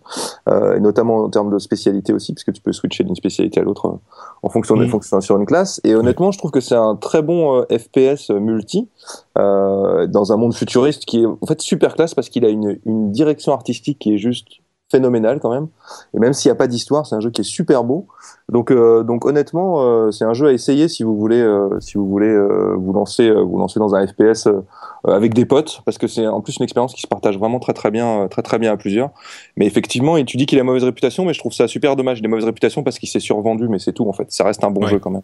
Euh, 0.50 0.76
et 0.78 0.80
notamment 0.80 1.18
en 1.24 1.30
termes 1.30 1.52
de 1.54 1.60
spécialité 1.60 2.14
aussi, 2.14 2.34
puisque 2.34 2.52
tu 2.54 2.62
peux 2.62 2.74
switcher 2.74 3.04
d'une 3.04 3.16
spécialité 3.16 3.60
à 3.60 3.64
l'autre 3.64 4.00
en 4.44 4.50
fonction 4.50 4.76
des 4.76 4.86
Mhm. 4.86 4.90
fonctions 4.92 5.22
sur 5.22 5.38
une 5.38 5.46
classe. 5.46 5.80
Et 5.84 5.94
honnêtement, 5.96 6.32
je 6.32 6.38
trouve 6.38 6.52
que 6.52 6.62
c'est 6.62 6.76
un 6.76 6.96
très 6.96 7.22
bon 7.22 7.64
FPS 7.70 8.30
multi 8.32 8.88
dans 9.36 10.32
un 10.34 10.38
monde 10.38 10.54
futuriste 10.54 11.06
qui 11.06 11.22
est 11.22 11.26
en 11.26 11.46
fait 11.48 11.62
super 11.62 11.96
classe 11.96 12.14
parce 12.14 12.30
qu'il 12.30 12.46
a 12.46 12.50
une, 12.50 12.80
une 12.86 13.12
direction 13.12 13.54
artistique 13.54 14.00
qui 14.00 14.14
est 14.14 14.18
juste 14.18 14.48
phénoménale 14.92 15.40
quand 15.40 15.50
même. 15.52 15.68
Et 16.14 16.20
même 16.20 16.34
s'il 16.34 16.50
n'y 16.50 16.54
a 16.54 16.56
pas 16.56 16.68
d'histoire, 16.68 17.06
c'est 17.08 17.16
un 17.16 17.20
jeu 17.20 17.32
qui 17.32 17.42
est 17.42 17.46
super 17.46 17.84
beau. 17.84 18.06
Donc, 18.50 18.70
euh, 18.72 19.04
donc 19.04 19.26
honnêtement, 19.26 19.82
euh, 19.82 20.12
c'est 20.12 20.26
un 20.26 20.34
jeu 20.34 20.48
à 20.48 20.52
essayer 20.54 20.88
si 20.88 21.04
vous 21.04 21.16
voulez, 21.18 21.40
euh, 21.42 21.80
si 21.80 21.98
vous 21.98 22.08
voulez 22.08 22.28
euh, 22.28 22.76
vous 22.78 22.94
lancer, 22.94 23.30
euh, 23.30 23.42
vous 23.42 23.58
lancer 23.58 23.80
dans 23.80 23.96
un 23.96 24.06
FPS 24.06 24.48
euh, 24.48 24.62
avec 25.06 25.34
des 25.34 25.46
potes, 25.46 25.82
parce 25.86 25.98
que 25.98 26.08
c'est 26.08 26.28
en 26.28 26.42
plus 26.42 26.58
une 26.58 26.64
expérience 26.64 26.94
qui 26.94 27.02
se 27.02 27.08
partage 27.08 27.40
vraiment 27.40 27.60
très 27.60 27.74
très 27.74 27.90
bien, 27.92 28.24
euh, 28.24 28.28
très 28.28 28.42
très 28.42 28.60
bien 28.60 28.72
à 28.74 28.78
plusieurs. 28.78 29.10
Mais 29.58 29.66
effectivement, 29.66 30.18
et 30.18 30.26
tu 30.26 30.38
dis 30.38 30.46
qu'il 30.46 30.60
a 30.60 30.64
mauvaise 30.64 30.84
réputation, 30.84 31.26
mais 31.26 31.34
je 31.34 31.40
trouve 31.40 31.54
ça 31.54 31.68
super 31.68 31.96
dommage. 31.96 32.20
Il 32.20 32.26
a 32.26 32.30
mauvaise 32.30 32.46
réputation 32.46 32.84
parce 32.84 33.00
qu'il 33.00 33.10
s'est 33.10 33.20
survendu, 33.20 33.68
mais 33.70 33.80
c'est 33.80 33.94
tout 33.94 34.08
en 34.08 34.14
fait. 34.14 34.32
Ça 34.32 34.44
reste 34.44 34.64
un 34.64 34.72
bon 34.72 34.82
Ouais. 34.82 34.90
jeu 34.90 35.00
quand 35.00 35.12
même. 35.12 35.22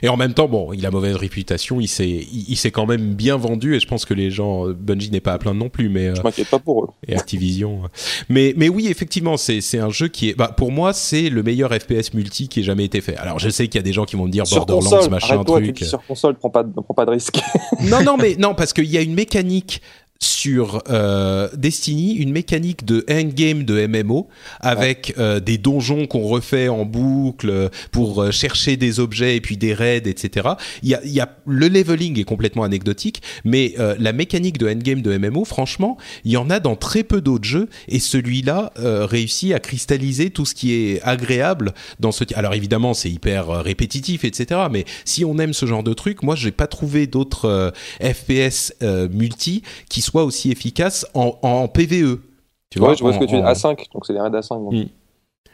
Et 0.00 0.08
en 0.08 0.16
même 0.16 0.32
temps, 0.32 0.46
bon, 0.46 0.72
il 0.72 0.86
a 0.86 0.92
mauvaise 0.92 1.16
réputation, 1.16 1.80
il 1.80 1.88
s'est, 1.88 2.08
il, 2.08 2.44
il 2.50 2.56
s'est 2.56 2.70
quand 2.70 2.86
même 2.86 3.14
bien 3.14 3.36
vendu, 3.36 3.74
et 3.74 3.80
je 3.80 3.86
pense 3.88 4.04
que 4.04 4.14
les 4.14 4.30
gens, 4.30 4.68
euh, 4.68 4.74
Bungie 4.74 5.10
n'est 5.10 5.20
pas 5.20 5.32
à 5.32 5.38
plaindre 5.38 5.58
non 5.58 5.70
plus, 5.70 5.88
mais 5.88 6.06
euh, 6.08 6.14
Je 6.14 6.22
m'inquiète 6.22 6.48
pas 6.48 6.60
pour 6.60 6.84
eux. 6.84 6.88
et 7.08 7.16
Activision. 7.16 7.80
euh. 7.84 7.88
Mais, 8.28 8.54
mais 8.56 8.68
oui, 8.68 8.86
effectivement, 8.86 9.36
c'est, 9.36 9.60
c'est 9.60 9.80
un 9.80 9.90
jeu 9.90 10.06
qui 10.06 10.28
est, 10.28 10.34
bah, 10.34 10.54
pour 10.56 10.70
moi, 10.70 10.92
c'est 10.92 11.28
le 11.30 11.42
meilleur 11.42 11.72
FPS 11.74 12.14
multi 12.14 12.46
qui 12.48 12.60
ait 12.60 12.62
jamais 12.62 12.84
été 12.84 13.00
fait. 13.00 13.16
Alors, 13.16 13.40
je 13.40 13.48
sais 13.50 13.66
qu'il 13.66 13.76
y 13.76 13.80
a 13.80 13.82
des 13.82 13.92
gens 13.92 14.04
qui 14.04 14.14
vont 14.14 14.26
me 14.26 14.30
dire 14.30 14.46
Sur 14.46 14.64
Borderlands, 14.66 14.88
console, 14.98 15.10
machin, 15.10 15.34
arrête-toi, 15.34 15.58
tu 15.58 15.64
truc. 15.64 15.76
dis 15.78 15.84
sur 15.88 16.06
console, 16.06 16.34
prends 16.36 16.50
pas, 16.50 16.62
prends 16.62 16.94
pas 16.94 17.04
de 17.04 17.10
risque. 17.10 17.40
non, 17.82 18.04
non, 18.04 18.16
mais 18.16 18.36
non, 18.38 18.54
parce 18.54 18.72
qu'il 18.72 18.84
y 18.86 18.96
a 18.96 19.00
une 19.02 19.14
mécanique 19.14 19.82
sur 20.22 20.82
euh, 20.88 21.48
Destiny 21.56 22.14
une 22.14 22.30
mécanique 22.32 22.84
de 22.84 23.04
endgame 23.10 23.64
de 23.64 23.86
MMO 23.86 24.28
avec 24.60 25.14
euh, 25.18 25.40
des 25.40 25.58
donjons 25.58 26.06
qu'on 26.06 26.22
refait 26.22 26.68
en 26.68 26.84
boucle 26.84 27.70
pour 27.90 28.22
euh, 28.22 28.30
chercher 28.30 28.76
des 28.76 29.00
objets 29.00 29.36
et 29.36 29.40
puis 29.40 29.56
des 29.56 29.74
raids, 29.74 30.02
etc. 30.06 30.50
Il 30.82 30.90
y 30.90 30.94
a, 30.94 31.00
il 31.04 31.10
y 31.10 31.20
a 31.20 31.36
le 31.46 31.68
leveling 31.68 32.18
est 32.18 32.24
complètement 32.24 32.62
anecdotique, 32.62 33.22
mais 33.44 33.74
euh, 33.78 33.96
la 33.98 34.12
mécanique 34.12 34.58
de 34.58 34.68
endgame 34.68 35.02
de 35.02 35.16
MMO, 35.16 35.44
franchement, 35.44 35.96
il 36.24 36.32
y 36.32 36.36
en 36.36 36.50
a 36.50 36.60
dans 36.60 36.76
très 36.76 37.02
peu 37.02 37.20
d'autres 37.20 37.44
jeux 37.44 37.68
et 37.88 37.98
celui-là 37.98 38.72
réussit 38.76 39.52
à 39.52 39.60
cristalliser 39.60 40.30
tout 40.30 40.44
ce 40.44 40.54
qui 40.54 40.72
est 40.72 41.02
agréable 41.02 41.72
dans 42.00 42.12
ce. 42.12 42.24
Alors 42.34 42.54
évidemment, 42.54 42.94
c'est 42.94 43.10
hyper 43.10 43.48
répétitif, 43.48 44.24
etc. 44.24 44.60
Mais 44.70 44.84
si 45.04 45.24
on 45.24 45.38
aime 45.38 45.52
ce 45.52 45.66
genre 45.66 45.82
de 45.82 45.92
truc, 45.92 46.22
moi, 46.22 46.36
j'ai 46.36 46.52
pas 46.52 46.66
trouvé 46.66 47.06
d'autres 47.06 47.72
FPS 48.00 48.74
multi 49.10 49.62
qui 49.88 50.00
soient 50.12 50.24
aussi 50.24 50.50
efficaces 50.50 51.06
en, 51.14 51.38
en 51.42 51.66
PVE. 51.68 52.20
Tu 52.70 52.78
Ouais, 52.78 52.86
vois, 52.86 52.94
je 52.94 53.00
vois 53.02 53.12
ce 53.14 53.18
que 53.18 53.24
tu 53.24 53.34
dis. 53.36 53.40
en- 53.42 53.46
A5, 53.52 53.76
donc 53.92 54.06
c'est 54.06 54.12
des 54.12 54.20
raids 54.20 54.30
A5. 54.30 54.48
donc. 54.64 54.72
Mm. 54.74 54.84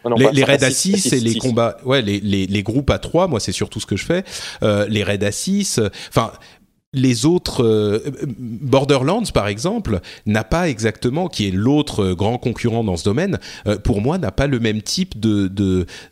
Ah 0.05 0.09
non, 0.11 0.17
les, 0.17 0.25
pas- 0.27 0.31
les 0.33 0.41
pas 0.43 0.47
raids 0.49 0.65
à 0.65 0.69
A6, 0.69 0.97
6 0.97 1.13
et 1.13 1.21
les 1.21 1.33
A6. 1.35 1.39
combats, 1.39 1.77
ouais, 1.85 2.03
les, 2.03 2.21
les, 2.21 2.47
les 2.47 2.63
groupes 2.63 2.91
à 2.91 2.99
3, 2.99 3.27
moi 3.29 3.41
c'est 3.41 3.53
surtout 3.53 3.81
ce 3.81 3.87
que 3.87 3.97
je 3.97 4.05
fais. 4.05 4.25
Euh, 4.63 4.87
les 4.89 5.03
raids 5.03 5.25
à 5.25 5.33
6, 5.33 5.79
euh, 5.79 5.89
enfin. 6.09 6.31
les 6.95 7.27
autres 7.27 7.65
euh, 7.65 7.99
Borderlands 8.39 9.25
par 9.35 9.47
exemple 9.49 10.01
n'a 10.25 10.43
pas 10.45 10.69
exactement 10.71 11.29
qui 11.29 11.47
est 11.49 11.51
l'autre 11.51 12.13
grand 12.15 12.39
concurrent 12.39 12.83
dans 12.85 12.97
ce 12.97 13.05
domaine 13.05 13.39
euh, 13.67 13.77
pour 13.77 14.01
moi 14.01 14.17
n'a 14.19 14.31
pas 14.33 14.47
le 14.47 14.59
même 14.59 14.81
type 14.81 15.21
de 15.21 15.49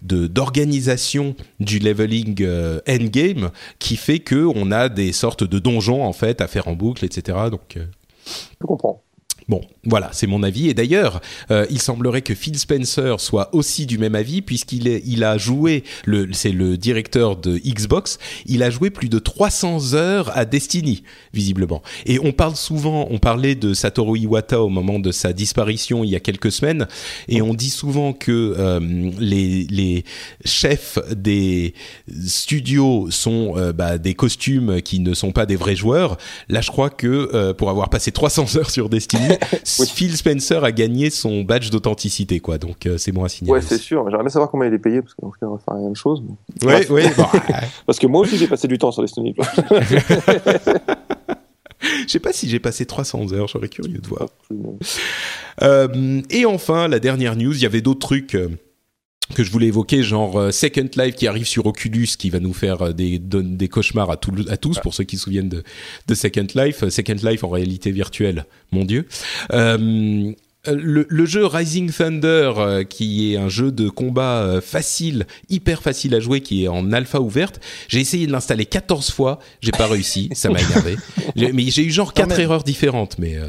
d'organisation 0.03 1.35
du 1.61 1.79
leveling 1.79 2.43
euh, 2.43 2.81
endgame 2.89 3.51
qui 3.79 3.97
fait 3.97 4.19
que 4.19 4.45
on 4.55 4.71
a 4.71 4.89
des 4.89 5.13
sortes 5.13 5.45
de 5.45 5.59
donjons 5.59 6.05
en 6.05 6.13
fait 6.13 6.41
à 6.41 6.47
faire 6.47 6.69
en 6.69 6.75
boucle 6.75 7.05
etc 7.05 7.39
donc 7.51 7.79
Je 8.61 8.67
comprends. 8.67 9.03
Bon, 9.49 9.61
voilà, 9.87 10.11
c'est 10.13 10.27
mon 10.27 10.43
avis. 10.43 10.69
Et 10.69 10.75
d'ailleurs, 10.75 11.21
euh, 11.51 11.67
il 11.71 11.81
semblerait 11.81 12.23
que 12.23 12.35
Phil 12.35 12.59
Spencer 12.59 13.21
soit 13.21 13.55
aussi 13.55 13.87
du 13.87 13.99
même 13.99 14.15
avis, 14.15 14.43
puisqu'il 14.43 14.87
il 14.87 15.25
a 15.25 15.39
joué, 15.39 15.85
le, 16.05 16.29
c'est 16.33 16.53
le 16.53 16.77
directeur 16.77 17.37
de 17.37 17.59
Xbox, 17.59 18.19
il 18.47 18.63
a 18.63 18.71
joué 18.71 18.91
plus 18.91 19.09
de 19.09 19.19
300 19.19 19.95
heures 19.95 20.37
à 20.37 20.45
Destiny, 20.45 21.03
visiblement. 21.33 21.83
Et 22.05 22.19
on 22.21 22.33
parle 22.33 22.57
souvent, 22.57 23.07
on 23.11 23.19
parlait 23.19 23.55
de 23.55 23.75
Satoru 23.75 24.19
Iwata 24.19 24.61
au 24.61 24.69
moment 24.69 24.99
de 24.99 25.13
sa 25.13 25.33
disparition 25.33 26.05
il 26.05 26.11
y 26.11 26.17
a 26.17 26.21
quelques 26.21 26.53
semaines, 26.53 26.87
et 27.29 27.43
on 27.43 27.55
dit 27.55 27.71
souvent 27.71 28.13
que 28.13 28.55
euh, 28.59 28.81
les, 29.19 29.67
les 29.71 30.05
chefs 30.45 30.99
des 31.15 31.75
studios 32.27 33.11
sont 33.11 33.55
euh, 33.57 33.73
bah, 33.73 33.99
des 33.99 34.15
costumes 34.15 34.83
qui 34.83 35.01
ne 35.01 35.15
sont 35.15 35.33
pas 35.33 35.47
des 35.47 35.57
vrais 35.57 35.77
joueurs. 35.77 36.17
Là, 36.49 36.61
je 36.61 36.71
crois 36.71 36.91
que 36.91 37.31
euh, 37.35 37.55
pour 37.55 37.71
avoir 37.71 37.89
passé 37.89 38.13
300 38.13 38.57
heures 38.57 38.71
sur 38.71 38.89
Destiny, 38.89 39.29
Phil 39.85 40.17
Spencer 40.17 40.63
a 40.65 40.73
gagné 40.73 41.11
son 41.11 41.43
badge 41.43 41.71
d'authenticité, 41.71 42.41
quoi. 42.41 42.59
Donc 42.59 42.87
euh, 42.87 42.97
c'est 42.99 43.13
bon 43.13 43.25
à 43.25 43.29
signaler. 43.29 43.61
Ouais, 43.61 43.67
c'est 43.67 43.79
sûr. 43.79 44.05
J'aimerais 44.09 44.25
bien 44.25 44.31
savoir 44.31 44.51
combien 44.51 44.69
il 44.69 44.75
est 44.75 44.79
payé, 44.79 45.03
parce 45.03 45.15
qu'en 45.15 45.31
fait, 45.33 45.45
on 45.47 45.53
va 45.53 45.59
faire 45.59 45.75
la 45.75 45.81
même 45.83 45.97
chose. 45.97 46.23
mais- 46.63 46.67
Ouais, 46.67 46.91
ouais. 46.91 47.13
bon, 47.17 47.25
Parce 47.87 47.99
que 47.99 48.07
moi 48.07 48.21
aussi, 48.23 48.37
j'ai 48.39 48.47
passé 48.47 48.69
du 48.69 48.79
temps 48.79 48.93
sur 48.93 49.03
Destiny. 49.03 49.35
je 52.07 52.09
sais 52.09 52.21
pas 52.21 52.33
si 52.33 52.49
j'ai 52.49 52.59
passé 52.59 52.87
300 52.87 53.33
heures. 53.33 53.49
J'aurais 53.49 53.69
curieux 53.69 53.99
de 53.99 54.09
voir. 54.09 54.29
Euh, 55.63 56.21
et 56.31 56.47
enfin, 56.47 56.89
la 56.89 56.99
dernière 56.99 57.37
news, 57.37 57.55
il 57.55 57.63
y 57.63 57.67
avait 57.67 57.81
d'autres 57.81 58.07
trucs 58.07 58.35
euh, 58.35 58.49
que 59.35 59.43
je 59.45 59.51
voulais 59.51 59.67
évoquer, 59.67 60.03
genre 60.03 60.39
euh, 60.39 60.51
Second 60.53 60.89
Life 60.97 61.17
qui 61.17 61.27
arrive 61.27 61.47
sur 61.47 61.67
Oculus, 61.67 62.09
qui 62.19 62.31
va 62.31 62.39
nous 62.41 62.53
faire 62.55 62.83
euh, 62.83 62.93
des, 62.93 63.19
des 63.19 63.69
cauchemars 63.69 64.11
à, 64.11 64.17
tout- 64.17 64.33
à 64.49 64.57
tous, 64.57 64.79
pour 64.79 64.95
ceux 64.95 65.05
qui 65.05 65.17
se 65.17 65.25
souviennent 65.25 65.49
de, 65.49 65.63
de 66.07 66.15
Second 66.15 66.47
Life. 66.55 66.83
Euh, 66.85 66.91
Second 66.91 67.17
Life 67.23 67.43
en 67.45 67.49
réalité 67.49 67.91
virtuelle, 67.91 68.47
mon 68.71 68.85
Dieu. 68.85 69.07
Euh, 69.53 70.33
le, 70.69 71.07
le 71.09 71.27
jeu 71.27 71.47
Rising 71.47 71.93
Thunder, 71.93 72.53
euh, 72.59 72.83
qui 72.85 73.33
est 73.33 73.37
un 73.37 73.49
jeu 73.49 73.71
de 73.71 73.89
combat 73.89 74.43
euh, 74.43 74.61
facile, 74.61 75.27
hyper 75.49 75.81
facile 75.81 76.13
à 76.15 76.21
jouer, 76.21 76.41
qui 76.41 76.65
est 76.65 76.69
en 76.69 76.93
alpha 76.93 77.21
ouverte, 77.21 77.61
j'ai 77.89 78.01
essayé 78.01 78.27
de 78.27 78.33
l'installer 78.33 78.67
14 78.67 79.11
fois, 79.13 79.39
j'ai 79.61 79.71
pas 79.71 79.87
réussi, 79.87 80.29
ça 80.35 80.51
m'a 80.51 80.61
énervé. 80.63 80.97
Mais 81.37 81.71
j'ai 81.71 81.85
eu 81.85 81.91
genre 81.91 82.13
quatre 82.13 82.39
erreurs 82.41 82.65
différentes, 82.65 83.17
mais 83.21 83.37
euh, 83.37 83.47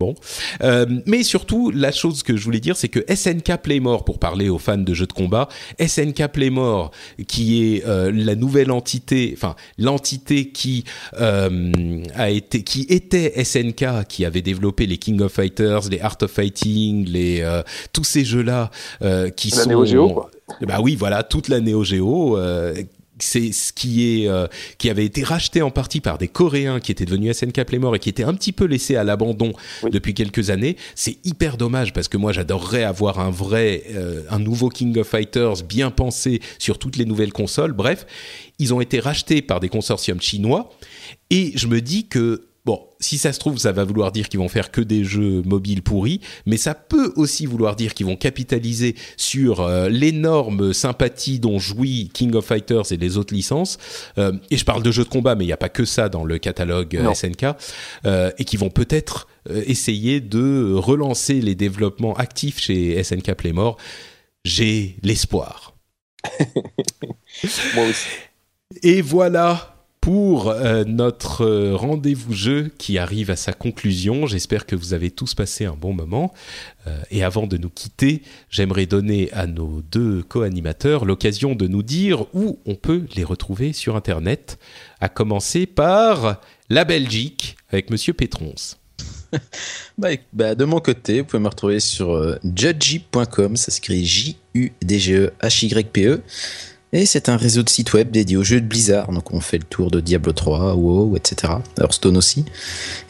bon. 0.00 0.14
Euh, 0.62 0.86
mais 1.06 1.24
surtout, 1.24 1.72
la 1.72 1.90
chose 1.90 2.22
que 2.22 2.36
je 2.36 2.44
voulais 2.44 2.60
dire, 2.60 2.76
c'est 2.76 2.88
que 2.88 3.00
SNK 3.12 3.56
Playmore, 3.60 4.04
pour 4.04 4.20
parler 4.20 4.48
aux 4.48 4.58
fans 4.58 4.78
de 4.78 4.94
jeux 4.94 5.06
de 5.08 5.12
combat, 5.12 5.48
SNK 5.84 6.28
Playmore, 6.28 6.92
qui 7.26 7.74
est 7.74 7.84
euh, 7.84 8.12
la 8.14 8.36
nouvelle 8.36 8.70
entité, 8.70 9.32
enfin 9.36 9.56
l'entité 9.76 10.50
qui 10.50 10.84
euh, 11.20 12.00
a 12.14 12.30
été, 12.30 12.62
qui 12.62 12.86
était 12.88 13.42
SNK, 13.42 14.06
qui 14.08 14.24
avait 14.24 14.42
développé 14.42 14.86
les 14.86 14.98
King 14.98 15.20
of 15.20 15.32
Fighters, 15.32 15.88
les 15.90 16.00
Art 16.00 16.18
of 16.22 16.30
Fighting, 16.30 17.04
les 17.08 17.40
euh, 17.40 17.62
tous 17.92 18.04
ces 18.04 18.24
jeux-là, 18.24 18.70
euh, 19.02 19.30
qui 19.30 19.50
La 19.50 19.64
sont 19.64 19.70
Neo 19.70 19.84
Geo, 19.84 20.10
quoi. 20.10 20.30
bah 20.60 20.78
oui, 20.80 20.94
voilà, 20.94 21.24
toute 21.24 21.48
la 21.48 21.58
Neo 21.58 21.82
Geo. 21.82 22.38
C'est 23.20 23.52
ce 23.52 23.72
qui 23.72 24.22
est 24.22 24.28
euh, 24.28 24.46
qui 24.78 24.90
avait 24.90 25.04
été 25.04 25.22
racheté 25.22 25.62
en 25.62 25.70
partie 25.70 26.00
par 26.00 26.18
des 26.18 26.28
Coréens 26.28 26.80
qui 26.80 26.92
étaient 26.92 27.04
devenus 27.04 27.36
SNK 27.36 27.64
Playmore 27.64 27.96
et 27.96 27.98
qui 27.98 28.08
étaient 28.08 28.24
un 28.24 28.34
petit 28.34 28.52
peu 28.52 28.64
laissés 28.64 28.96
à 28.96 29.04
l'abandon 29.04 29.52
Oui. 29.82 29.90
depuis 29.90 30.14
quelques 30.14 30.50
années. 30.50 30.76
C'est 30.94 31.18
hyper 31.24 31.56
dommage 31.56 31.92
parce 31.92 32.08
que 32.08 32.16
moi 32.16 32.32
j'adorerais 32.32 32.84
avoir 32.84 33.20
un 33.20 33.30
vrai 33.30 33.82
euh, 33.90 34.22
un 34.30 34.38
nouveau 34.38 34.68
King 34.68 34.98
of 34.98 35.08
Fighters 35.08 35.62
bien 35.68 35.90
pensé 35.90 36.40
sur 36.58 36.78
toutes 36.78 36.96
les 36.96 37.04
nouvelles 37.04 37.32
consoles. 37.32 37.72
Bref, 37.72 38.06
ils 38.58 38.74
ont 38.74 38.80
été 38.80 39.00
rachetés 39.00 39.42
par 39.42 39.60
des 39.60 39.68
consortiums 39.68 40.20
chinois 40.20 40.70
et 41.30 41.52
je 41.56 41.66
me 41.66 41.80
dis 41.80 42.06
que 42.08 42.47
si 43.00 43.18
ça 43.18 43.32
se 43.32 43.38
trouve, 43.38 43.58
ça 43.58 43.72
va 43.72 43.84
vouloir 43.84 44.10
dire 44.12 44.28
qu'ils 44.28 44.40
vont 44.40 44.48
faire 44.48 44.70
que 44.70 44.80
des 44.80 45.04
jeux 45.04 45.42
mobiles 45.44 45.82
pourris, 45.82 46.20
mais 46.46 46.56
ça 46.56 46.74
peut 46.74 47.12
aussi 47.16 47.46
vouloir 47.46 47.76
dire 47.76 47.94
qu'ils 47.94 48.06
vont 48.06 48.16
capitaliser 48.16 48.96
sur 49.16 49.60
euh, 49.60 49.88
l'énorme 49.88 50.72
sympathie 50.72 51.38
dont 51.38 51.58
jouit 51.58 52.10
King 52.12 52.34
of 52.34 52.44
Fighters 52.44 52.90
et 52.90 52.96
les 52.96 53.16
autres 53.16 53.34
licences. 53.34 53.78
Euh, 54.18 54.32
et 54.50 54.56
je 54.56 54.64
parle 54.64 54.82
de 54.82 54.90
jeux 54.90 55.04
de 55.04 55.08
combat, 55.08 55.34
mais 55.34 55.44
il 55.44 55.48
n'y 55.48 55.52
a 55.52 55.58
pas 55.58 55.68
que 55.68 55.84
ça 55.84 56.08
dans 56.08 56.24
le 56.24 56.38
catalogue 56.38 56.96
euh, 56.96 57.02
Non. 57.02 57.14
SNK, 57.14 57.46
euh, 58.04 58.30
et 58.38 58.44
qui 58.44 58.56
vont 58.56 58.70
peut-être 58.70 59.28
essayer 59.66 60.20
de 60.20 60.74
relancer 60.74 61.40
les 61.40 61.54
développements 61.54 62.14
actifs 62.14 62.60
chez 62.60 63.02
SNK 63.02 63.34
Playmore. 63.34 63.78
J'ai 64.44 64.96
l'espoir. 65.02 65.74
Moi 67.74 67.86
aussi. 67.88 68.08
Et 68.82 69.00
voilà 69.00 69.77
pour 70.08 70.48
euh, 70.48 70.84
notre 70.84 71.44
euh, 71.44 71.76
rendez-vous 71.76 72.32
jeu 72.32 72.70
qui 72.78 72.96
arrive 72.96 73.30
à 73.30 73.36
sa 73.36 73.52
conclusion. 73.52 74.26
J'espère 74.26 74.64
que 74.64 74.74
vous 74.74 74.94
avez 74.94 75.10
tous 75.10 75.34
passé 75.34 75.66
un 75.66 75.74
bon 75.74 75.92
moment. 75.92 76.32
Euh, 76.86 76.98
et 77.10 77.22
avant 77.22 77.46
de 77.46 77.58
nous 77.58 77.68
quitter, 77.68 78.22
j'aimerais 78.48 78.86
donner 78.86 79.30
à 79.32 79.46
nos 79.46 79.82
deux 79.82 80.22
co-animateurs 80.22 81.04
l'occasion 81.04 81.54
de 81.54 81.68
nous 81.68 81.82
dire 81.82 82.24
où 82.32 82.58
on 82.64 82.74
peut 82.74 83.04
les 83.16 83.24
retrouver 83.24 83.74
sur 83.74 83.96
Internet, 83.96 84.58
à 84.98 85.10
commencer 85.10 85.66
par 85.66 86.40
la 86.70 86.86
Belgique 86.86 87.58
avec 87.68 87.90
Monsieur 87.90 88.14
Pétrons. 88.14 88.54
Bah, 89.98 90.08
bah, 90.32 90.54
de 90.54 90.64
mon 90.64 90.80
côté, 90.80 91.20
vous 91.20 91.26
pouvez 91.26 91.42
me 91.42 91.48
retrouver 91.48 91.80
sur 91.80 92.38
judgy.com, 92.42 93.56
ça 93.56 93.70
s'écrit 93.70 94.06
J-U-D-G-E-H-Y-P-E. 94.06 96.22
Et 96.92 97.04
c'est 97.04 97.28
un 97.28 97.36
réseau 97.36 97.62
de 97.62 97.68
sites 97.68 97.92
web 97.92 98.10
dédié 98.10 98.36
aux 98.36 98.44
jeux 98.44 98.60
de 98.60 98.66
Blizzard. 98.66 99.12
Donc 99.12 99.32
on 99.32 99.40
fait 99.40 99.58
le 99.58 99.64
tour 99.64 99.90
de 99.90 100.00
Diablo 100.00 100.32
3, 100.32 100.74
WoW, 100.74 101.16
etc. 101.16 101.54
Hearthstone 101.78 102.16
aussi. 102.16 102.44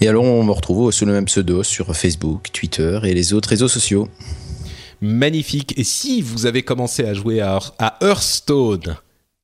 Et 0.01 0.09
alors 0.09 0.25
on 0.25 0.43
me 0.43 0.51
retrouve 0.51 0.91
sous 0.91 1.07
le 1.07 1.13
même 1.13 1.27
pseudo 1.27 1.63
sur 1.63 1.95
Facebook, 1.97 2.49
Twitter 2.53 2.99
et 3.05 3.15
les 3.15 3.33
autres 3.35 3.51
réseaux 3.51 3.69
sociaux. 3.69 4.09
magnifique. 5.01 5.79
Et 5.79 5.85
si 5.85 6.23
vous 6.23 6.47
avez 6.47 6.63
commencé 6.63 7.05
à 7.05 7.15
jouer 7.15 7.41
à, 7.41 7.61
à 7.79 7.99
Hearthstone, 8.01 8.97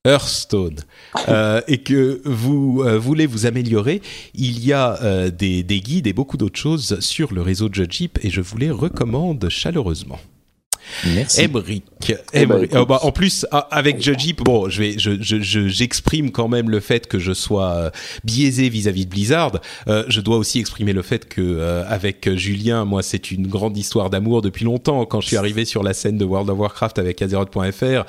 Hearthstone, 0.05 0.81
euh, 1.29 1.61
et 1.69 1.79
que 1.79 2.21
vous 2.25 2.83
euh, 2.85 2.99
voulez 2.99 3.27
vous 3.27 3.47
améliorer, 3.47 4.03
il 4.35 4.65
y 4.65 4.73
a 4.73 5.01
euh, 5.03 5.31
des, 5.31 5.63
des 5.63 5.81
guides 5.81 6.09
et 6.09 6.13
beaucoup 6.13 6.37
d'autres 6.37 6.59
choses 6.59 6.99
sur 6.99 7.33
le 7.33 7.41
réseau 7.41 7.69
Judgeep 7.73 8.19
et 8.25 8.31
je 8.31 8.41
vous 8.41 8.59
les 8.59 8.73
recommande 8.73 9.49
chaleureusement. 9.49 10.19
Merci. 11.15 11.43
Emric, 11.43 11.85
Eh 12.33 12.47
ben, 12.47 12.57
Emric- 12.59 12.77
oh, 12.77 12.87
bah, 12.87 13.01
en 13.03 13.13
plus 13.13 13.47
ah, 13.51 13.67
avec 13.71 14.03
Judgeep, 14.03 14.43
bon, 14.43 14.69
je 14.69 14.81
vais, 14.83 14.99
je, 14.99 15.21
je, 15.21 15.41
je- 15.41 15.69
j'exprime 15.69 16.31
quand 16.31 16.49
même 16.49 16.71
le 16.71 16.81
fait 16.81 17.07
que 17.07 17.19
je 17.19 17.33
sois 17.33 17.71
euh, 17.73 17.91
biaisé 18.25 18.69
vis-à-vis 18.69 19.07
de 19.07 19.11
Blizzard. 19.11 19.53
Euh, 19.89 20.05
je 20.09 20.21
dois 20.21 20.37
aussi 20.37 20.59
exprimer 20.61 20.93
le 20.93 21.03
fait 21.03 21.29
que 21.29 21.41
euh, 21.41 21.85
avec 21.89 22.29
Julien, 22.35 22.85
moi, 22.85 23.03
c'est 23.03 23.31
une 23.31 23.47
grande 23.47 23.77
histoire 23.77 24.11
d'amour 24.11 24.43
depuis 24.43 24.65
longtemps. 24.65 25.05
Quand 25.07 25.21
je 25.21 25.29
suis 25.29 25.37
arrivé 25.37 25.65
sur 25.65 25.83
la 25.83 25.95
scène 25.95 26.19
de 26.19 26.25
World 26.25 26.49
of 26.51 26.59
Warcraft 26.59 26.99
avec 26.99 27.21
Azeroth.fr, 27.23 28.05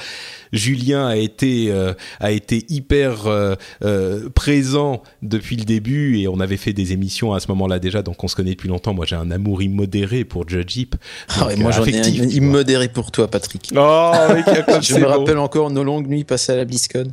Julien 0.53 1.07
a 1.07 1.15
été 1.17 1.67
euh, 1.71 1.93
a 2.19 2.31
été 2.31 2.65
hyper 2.69 3.27
euh, 3.27 3.55
euh, 3.83 4.29
présent 4.29 5.03
depuis 5.21 5.55
le 5.57 5.63
début 5.65 6.19
et 6.19 6.27
on 6.27 6.39
avait 6.39 6.57
fait 6.57 6.73
des 6.73 6.93
émissions 6.93 7.33
à 7.33 7.39
ce 7.39 7.47
moment-là 7.49 7.79
déjà, 7.79 8.01
donc 8.01 8.23
on 8.23 8.27
se 8.27 8.35
connaît 8.35 8.51
depuis 8.51 8.69
longtemps. 8.69 8.93
Moi, 8.93 9.05
j'ai 9.05 9.15
un 9.15 9.31
amour 9.31 9.61
immodéré 9.61 10.23
pour 10.23 10.47
Judgeep. 10.47 10.95
Ah 11.29 11.47
moi 11.57 11.71
euh, 11.71 11.73
j'en 11.73 11.83
ai 11.85 11.99
un 11.99 12.01
vois. 12.25 12.25
Modéré 12.65 12.87
pour 12.87 13.11
toi, 13.11 13.27
Patrick. 13.27 13.71
Oh, 13.77 14.11
mec, 14.33 14.45
comme 14.65 14.81
Je 14.81 14.95
me 14.95 15.05
rappelle 15.05 15.37
encore 15.37 15.69
nos 15.69 15.83
longues 15.83 16.07
nuits 16.07 16.23
passées 16.23 16.51
à 16.53 16.55
la 16.55 16.65
BlizzCon. 16.65 17.05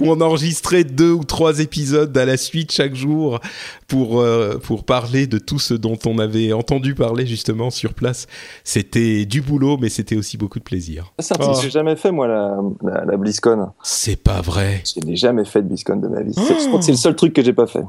où 0.00 0.04
on 0.06 0.20
enregistrait 0.20 0.84
deux 0.84 1.12
ou 1.12 1.24
trois 1.24 1.60
épisodes 1.60 2.16
à 2.16 2.24
la 2.26 2.36
suite 2.36 2.72
chaque 2.72 2.94
jour 2.94 3.40
pour 3.88 4.20
euh, 4.20 4.58
pour 4.62 4.84
parler 4.84 5.26
de 5.26 5.38
tout 5.38 5.58
ce 5.58 5.72
dont 5.74 5.98
on 6.06 6.18
avait 6.18 6.52
entendu 6.52 6.94
parler 6.94 7.24
justement 7.26 7.70
sur 7.70 7.94
place. 7.94 8.26
C'était 8.64 9.24
du 9.24 9.40
boulot, 9.40 9.78
mais 9.80 9.88
c'était 9.88 10.16
aussi 10.16 10.36
beaucoup 10.36 10.58
de 10.58 10.64
plaisir. 10.64 11.12
C'est 11.18 11.34
un 11.34 11.38
truc 11.38 11.50
Oh. 11.52 11.56
que 11.56 11.62
j'ai 11.64 11.70
jamais 11.70 11.96
fait, 11.96 12.12
moi, 12.12 12.28
la, 12.28 12.56
la, 12.82 13.04
la 13.06 13.16
BlizzCon. 13.16 13.68
C'est 13.82 14.22
pas 14.22 14.40
vrai. 14.42 14.82
Je 14.94 15.00
n'ai 15.04 15.16
jamais 15.16 15.44
fait 15.44 15.62
de 15.62 15.68
BlizzCon 15.68 15.96
de 15.96 16.06
ma 16.08 16.22
vie. 16.22 16.32
C'est- 16.34 16.60
Je 16.60 16.66
crois 16.68 16.78
que 16.78 16.84
c'est 16.84 16.92
le 16.92 16.96
seul 16.98 17.16
truc 17.16 17.32
que 17.32 17.42
j'ai 17.42 17.52
pas 17.54 17.66
fait. 17.66 17.82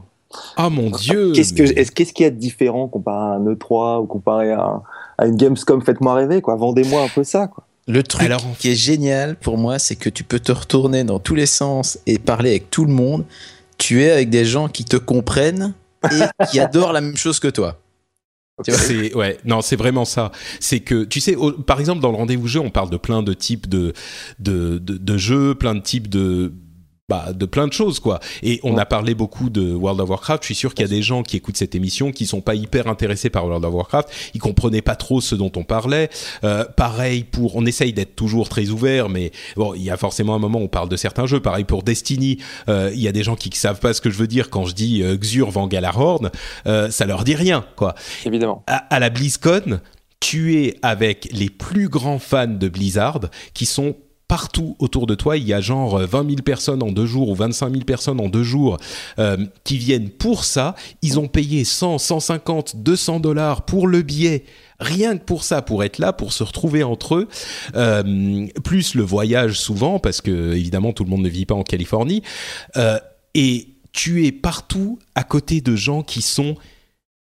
Ah 0.55 0.69
mon 0.69 0.89
dieu. 0.89 1.34
Qu'est-ce 1.34 1.53
que, 1.53 1.63
mais- 1.63 1.85
qu'il 2.13 2.23
y 2.23 2.27
a 2.27 2.30
de 2.31 2.38
différent 2.38 2.88
comparé 2.88 3.34
à 3.34 3.35
un 3.35 3.43
E3 3.45 4.01
ou 4.01 4.05
comparé 4.05 4.51
à, 4.51 4.61
un- 4.63 4.84
à 5.18 5.26
une 5.28 5.36
Gamescom 5.38 5.82
Faites-moi 5.82 6.14
rêver, 6.16 6.42
quoi. 6.42 6.56
Vendez-moi 6.56 7.04
un 7.04 7.08
peu 7.10 7.24
ça, 7.24 7.48
quoi. 7.48 7.66
Le 7.88 8.04
truc 8.04 8.24
Alors, 8.24 8.44
qui 8.60 8.70
est 8.72 8.76
génial 8.76 9.36
pour 9.36 9.58
moi, 9.58 9.80
c'est 9.80 9.96
que 9.96 10.10
tu 10.10 10.24
peux 10.24 10.40
te 10.40 10.52
retourner 10.52 11.04
dans 11.04 11.20
tous 11.20 11.36
les 11.36 11.48
sens 11.48 11.98
et 12.06 12.20
parler 12.20 12.52
avec 12.52 12.70
tout 12.70 12.86
le 12.86 12.94
monde. 12.94 13.26
Tu 13.78 14.04
es 14.04 14.12
avec 14.12 14.30
des 14.30 14.46
gens 14.46 14.68
qui 14.68 14.86
te 14.86 14.98
comprennent 14.98 15.74
et 16.12 16.46
qui 16.52 16.60
adorent 16.60 16.94
la 16.94 17.02
même 17.02 17.18
chose 17.18 17.40
que 17.40 17.48
toi. 17.48 17.80
Tu 18.64 18.70
vois 18.72 18.80
C'est 18.80 19.16
ouais, 19.16 19.40
non, 19.46 19.62
c'est 19.62 19.76
vraiment 19.76 20.06
ça. 20.06 20.32
C'est 20.60 20.82
que 20.82 21.04
tu 21.04 21.20
sais, 21.20 21.36
au- 21.36 21.52
par 21.54 21.80
exemple 21.80 22.00
dans 22.02 22.12
le 22.12 22.18
rendez-vous 22.18 22.48
jeu, 22.48 22.60
on 22.60 22.70
parle 22.70 22.92
de 22.92 22.98
plein 22.98 23.24
de 23.24 23.34
types 23.34 23.68
de 23.68 23.94
de, 24.38 24.78
de, 24.78 24.98
de 24.98 25.18
jeux, 25.18 25.56
plein 25.56 25.74
de 25.74 25.80
types 25.82 26.08
de 26.10 26.54
bah, 27.12 27.34
de 27.34 27.46
plein 27.46 27.68
de 27.68 27.74
choses 27.74 28.00
quoi. 28.00 28.22
Et 28.42 28.62
on 28.64 28.78
a 28.78 28.86
parlé 28.86 29.16
beaucoup 29.16 29.50
de 29.50 29.74
World 29.74 30.00
of 30.00 30.10
Warcraft. 30.10 30.44
Je 30.44 30.46
suis 30.46 30.56
sûr 30.56 30.74
qu'il 30.74 30.86
y 30.86 30.90
a 30.90 30.96
des 30.96 31.02
gens 31.02 31.24
qui 31.24 31.36
écoutent 31.36 31.58
cette 31.58 31.76
émission 31.76 32.14
qui 32.14 32.26
sont 32.26 32.40
pas 32.40 32.56
hyper 32.56 32.88
intéressés 32.88 33.30
par 33.30 33.44
World 33.46 33.66
of 33.66 33.74
Warcraft. 33.74 34.10
Ils 34.34 34.40
comprenaient 34.40 34.82
pas 34.82 34.96
trop 34.96 35.20
ce 35.20 35.36
dont 35.36 35.52
on 35.58 35.66
parlait. 35.66 36.10
Euh, 36.46 36.64
pareil 36.64 37.26
pour, 37.26 37.58
on 37.58 37.66
essaye 37.66 37.92
d'être 37.92 38.16
toujours 38.16 38.48
très 38.48 38.70
ouvert, 38.70 39.10
mais 39.10 39.34
bon, 39.58 39.74
il 39.74 39.84
y 39.84 39.90
a 39.90 39.98
forcément 39.98 40.36
un 40.36 40.40
moment 40.40 40.60
où 40.60 40.64
on 40.64 40.68
parle 40.70 40.88
de 40.88 40.96
certains 40.96 41.26
jeux. 41.26 41.42
Pareil 41.42 41.66
pour 41.66 41.84
Destiny. 41.84 42.38
Euh, 42.70 42.92
il 42.94 43.02
y 43.02 43.10
a 43.10 43.12
des 43.12 43.24
gens 43.24 43.36
qui 43.36 43.50
savent 43.58 43.82
pas 43.82 43.94
ce 43.94 44.00
que 44.00 44.10
je 44.10 44.18
veux 44.18 44.28
dire 44.28 44.50
quand 44.50 44.64
je 44.64 44.74
dis 44.74 45.04
euh, 45.04 45.18
Xur 45.18 45.52
vend 45.52 45.68
Galahorn. 45.68 46.32
Euh, 46.66 46.90
ça 46.92 47.06
leur 47.06 47.26
dit 47.26 47.36
rien 47.36 47.66
quoi 47.76 47.94
Évidemment. 48.26 48.64
à, 48.68 48.78
à 48.78 49.00
la 49.00 49.10
BlizzCon, 49.10 49.82
tu 50.22 50.56
es 50.64 50.78
avec 50.82 51.28
les 51.34 51.50
plus 51.50 51.90
grands 51.90 52.20
fans 52.20 52.48
de 52.48 52.70
Blizzard 52.70 53.20
qui 53.54 53.66
sont 53.66 53.98
partout 54.32 54.78
autour 54.80 55.08
de 55.08 55.14
toi. 55.14 55.36
Il 55.36 55.45
y 55.45 55.52
a 55.52 55.60
genre 55.60 55.98
euh, 55.98 56.06
20 56.06 56.30
000 56.30 56.41
personnes 56.41 56.82
en 56.82 56.94
deux 56.94 57.06
jours 57.06 57.28
ou 57.28 57.36
25 57.36 57.70
000 57.70 57.84
personnes 57.84 58.22
en 58.22 58.30
deux 58.30 58.44
jours 58.44 58.78
euh, 59.20 59.36
qui 59.66 59.78
viennent 59.78 60.10
pour 60.10 60.45
ça. 60.45 60.74
Ils 61.02 61.20
ont 61.20 61.28
payé 61.28 61.66
100, 61.66 61.98
150, 61.98 62.78
200 62.78 63.20
dollars 63.20 63.66
pour 63.66 63.90
le 63.90 64.02
billet. 64.03 64.45
Rien 64.80 65.18
que 65.18 65.26
pour 65.26 65.44
ça, 65.44 65.62
pour 65.62 65.84
être 65.84 65.98
là, 65.99 66.14
pour 66.14 66.32
se 66.32 66.44
retrouver 66.45 66.82
entre 66.82 67.16
eux, 67.16 67.28
Euh, 67.76 68.48
plus 68.64 68.95
le 68.95 69.03
voyage 69.03 69.60
souvent, 69.60 69.99
parce 69.99 70.22
que 70.22 70.53
évidemment 70.53 70.94
tout 70.94 71.03
le 71.03 71.10
monde 71.10 71.24
ne 71.24 71.30
vit 71.30 71.45
pas 71.45 71.56
en 71.56 71.64
Californie, 71.64 72.24
Euh, 72.78 72.99
et 73.34 73.68
tu 73.91 74.26
es 74.26 74.32
partout 74.32 74.98
à 75.14 75.26
côté 75.26 75.60
de 75.60 75.76
gens 75.76 76.03
qui 76.03 76.22
sont, 76.22 76.56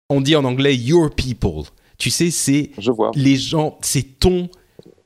on 0.10 0.20
dit 0.20 0.36
en 0.36 0.44
anglais, 0.44 0.76
your 0.76 1.10
people. 1.16 1.64
Tu 1.98 2.10
sais, 2.10 2.32
c'est 2.32 2.72
les 3.16 3.38
gens, 3.38 3.78
c'est 3.82 4.20
ton 4.20 4.50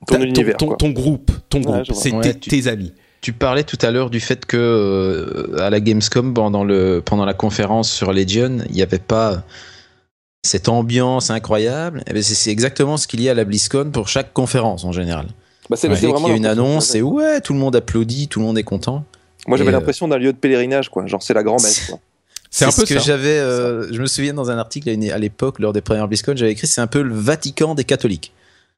Ton 0.07 0.21
univers, 0.21 0.57
ton, 0.57 0.67
quoi. 0.67 0.77
ton 0.77 0.89
groupe, 0.89 1.31
ton 1.49 1.59
Ouais, 1.59 1.81
groupe, 1.83 1.93
c'est 1.93 2.11
Ouais, 2.11 2.21
tes, 2.21 2.39
tu- 2.39 2.49
tes 2.49 2.67
amis. 2.67 2.93
Tu 3.21 3.33
parlais 3.33 3.63
tout 3.63 3.77
à 3.81 3.89
l'heure 3.89 4.09
du 4.11 4.19
fait 4.19 4.45
que 4.45 4.55
euh, 4.57 5.57
à 5.59 5.69
la 5.71 5.79
Gamescom 5.79 6.33
pendant 6.33 6.63
le 6.63 7.01
pendant 7.03 7.25
la 7.25 7.33
conférence 7.33 7.91
sur 7.91 8.13
Legion, 8.13 8.59
il 8.69 8.75
n'y 8.75 8.81
avait 8.83 8.99
pas 8.99 9.43
cette 10.43 10.69
ambiance 10.69 11.31
incroyable. 11.31 12.03
Eh 12.07 12.13
ben, 12.13 12.21
c'est 12.21 12.51
exactement 12.51 12.97
ce 12.97 13.07
qu'il 13.07 13.21
y 13.21 13.27
a 13.29 13.31
à 13.31 13.35
la 13.35 13.43
BlizzCon 13.45 13.89
pour 13.91 14.07
chaque 14.07 14.31
conférence 14.33 14.83
en 14.85 14.91
général. 14.91 15.25
Bah, 15.69 15.75
c'est, 15.75 15.87
Ouais. 15.89 15.95
vraiment 15.95 16.19
qu'il 16.19 16.27
y 16.27 16.31
a 16.33 16.35
une 16.37 16.43
que 16.43 16.47
annonce, 16.49 16.93
et 16.93 17.01
ouais, 17.01 17.41
tout 17.41 17.53
le 17.53 17.59
monde 17.59 17.75
applaudit, 17.75 18.27
tout 18.27 18.39
le 18.39 18.45
monde 18.45 18.57
est 18.59 18.63
content. 18.63 19.03
Moi, 19.47 19.57
j'avais 19.57 19.69
euh, 19.69 19.73
l'impression 19.73 20.07
d'un 20.07 20.17
lieu 20.19 20.31
de 20.31 20.37
pélerinage, 20.37 20.89
quoi. 20.89 21.07
Genre, 21.07 21.23
c'est 21.23 21.33
la 21.33 21.41
grand-messe, 21.41 21.87
quoi. 21.89 21.99
C'est 22.51 22.65
un 22.65 22.71
ce 22.71 22.81
peu 22.81 22.87
que 22.87 22.93
ça. 22.99 22.99
j'avais. 23.05 23.37
euh, 23.39 23.91
je 23.91 23.99
me 23.99 24.05
souviens 24.05 24.33
dans 24.35 24.51
un 24.51 24.57
article 24.59 24.89
à 25.11 25.17
l'époque 25.17 25.57
lors 25.59 25.73
des 25.73 25.81
premières 25.81 26.07
BlizzCon, 26.07 26.33
j'avais 26.35 26.51
écrit 26.51 26.67
c'est 26.67 26.79
un 26.81 26.87
peu 26.87 27.01
le 27.01 27.13
Vatican 27.15 27.73
des 27.73 27.83
catholiques. 27.83 28.31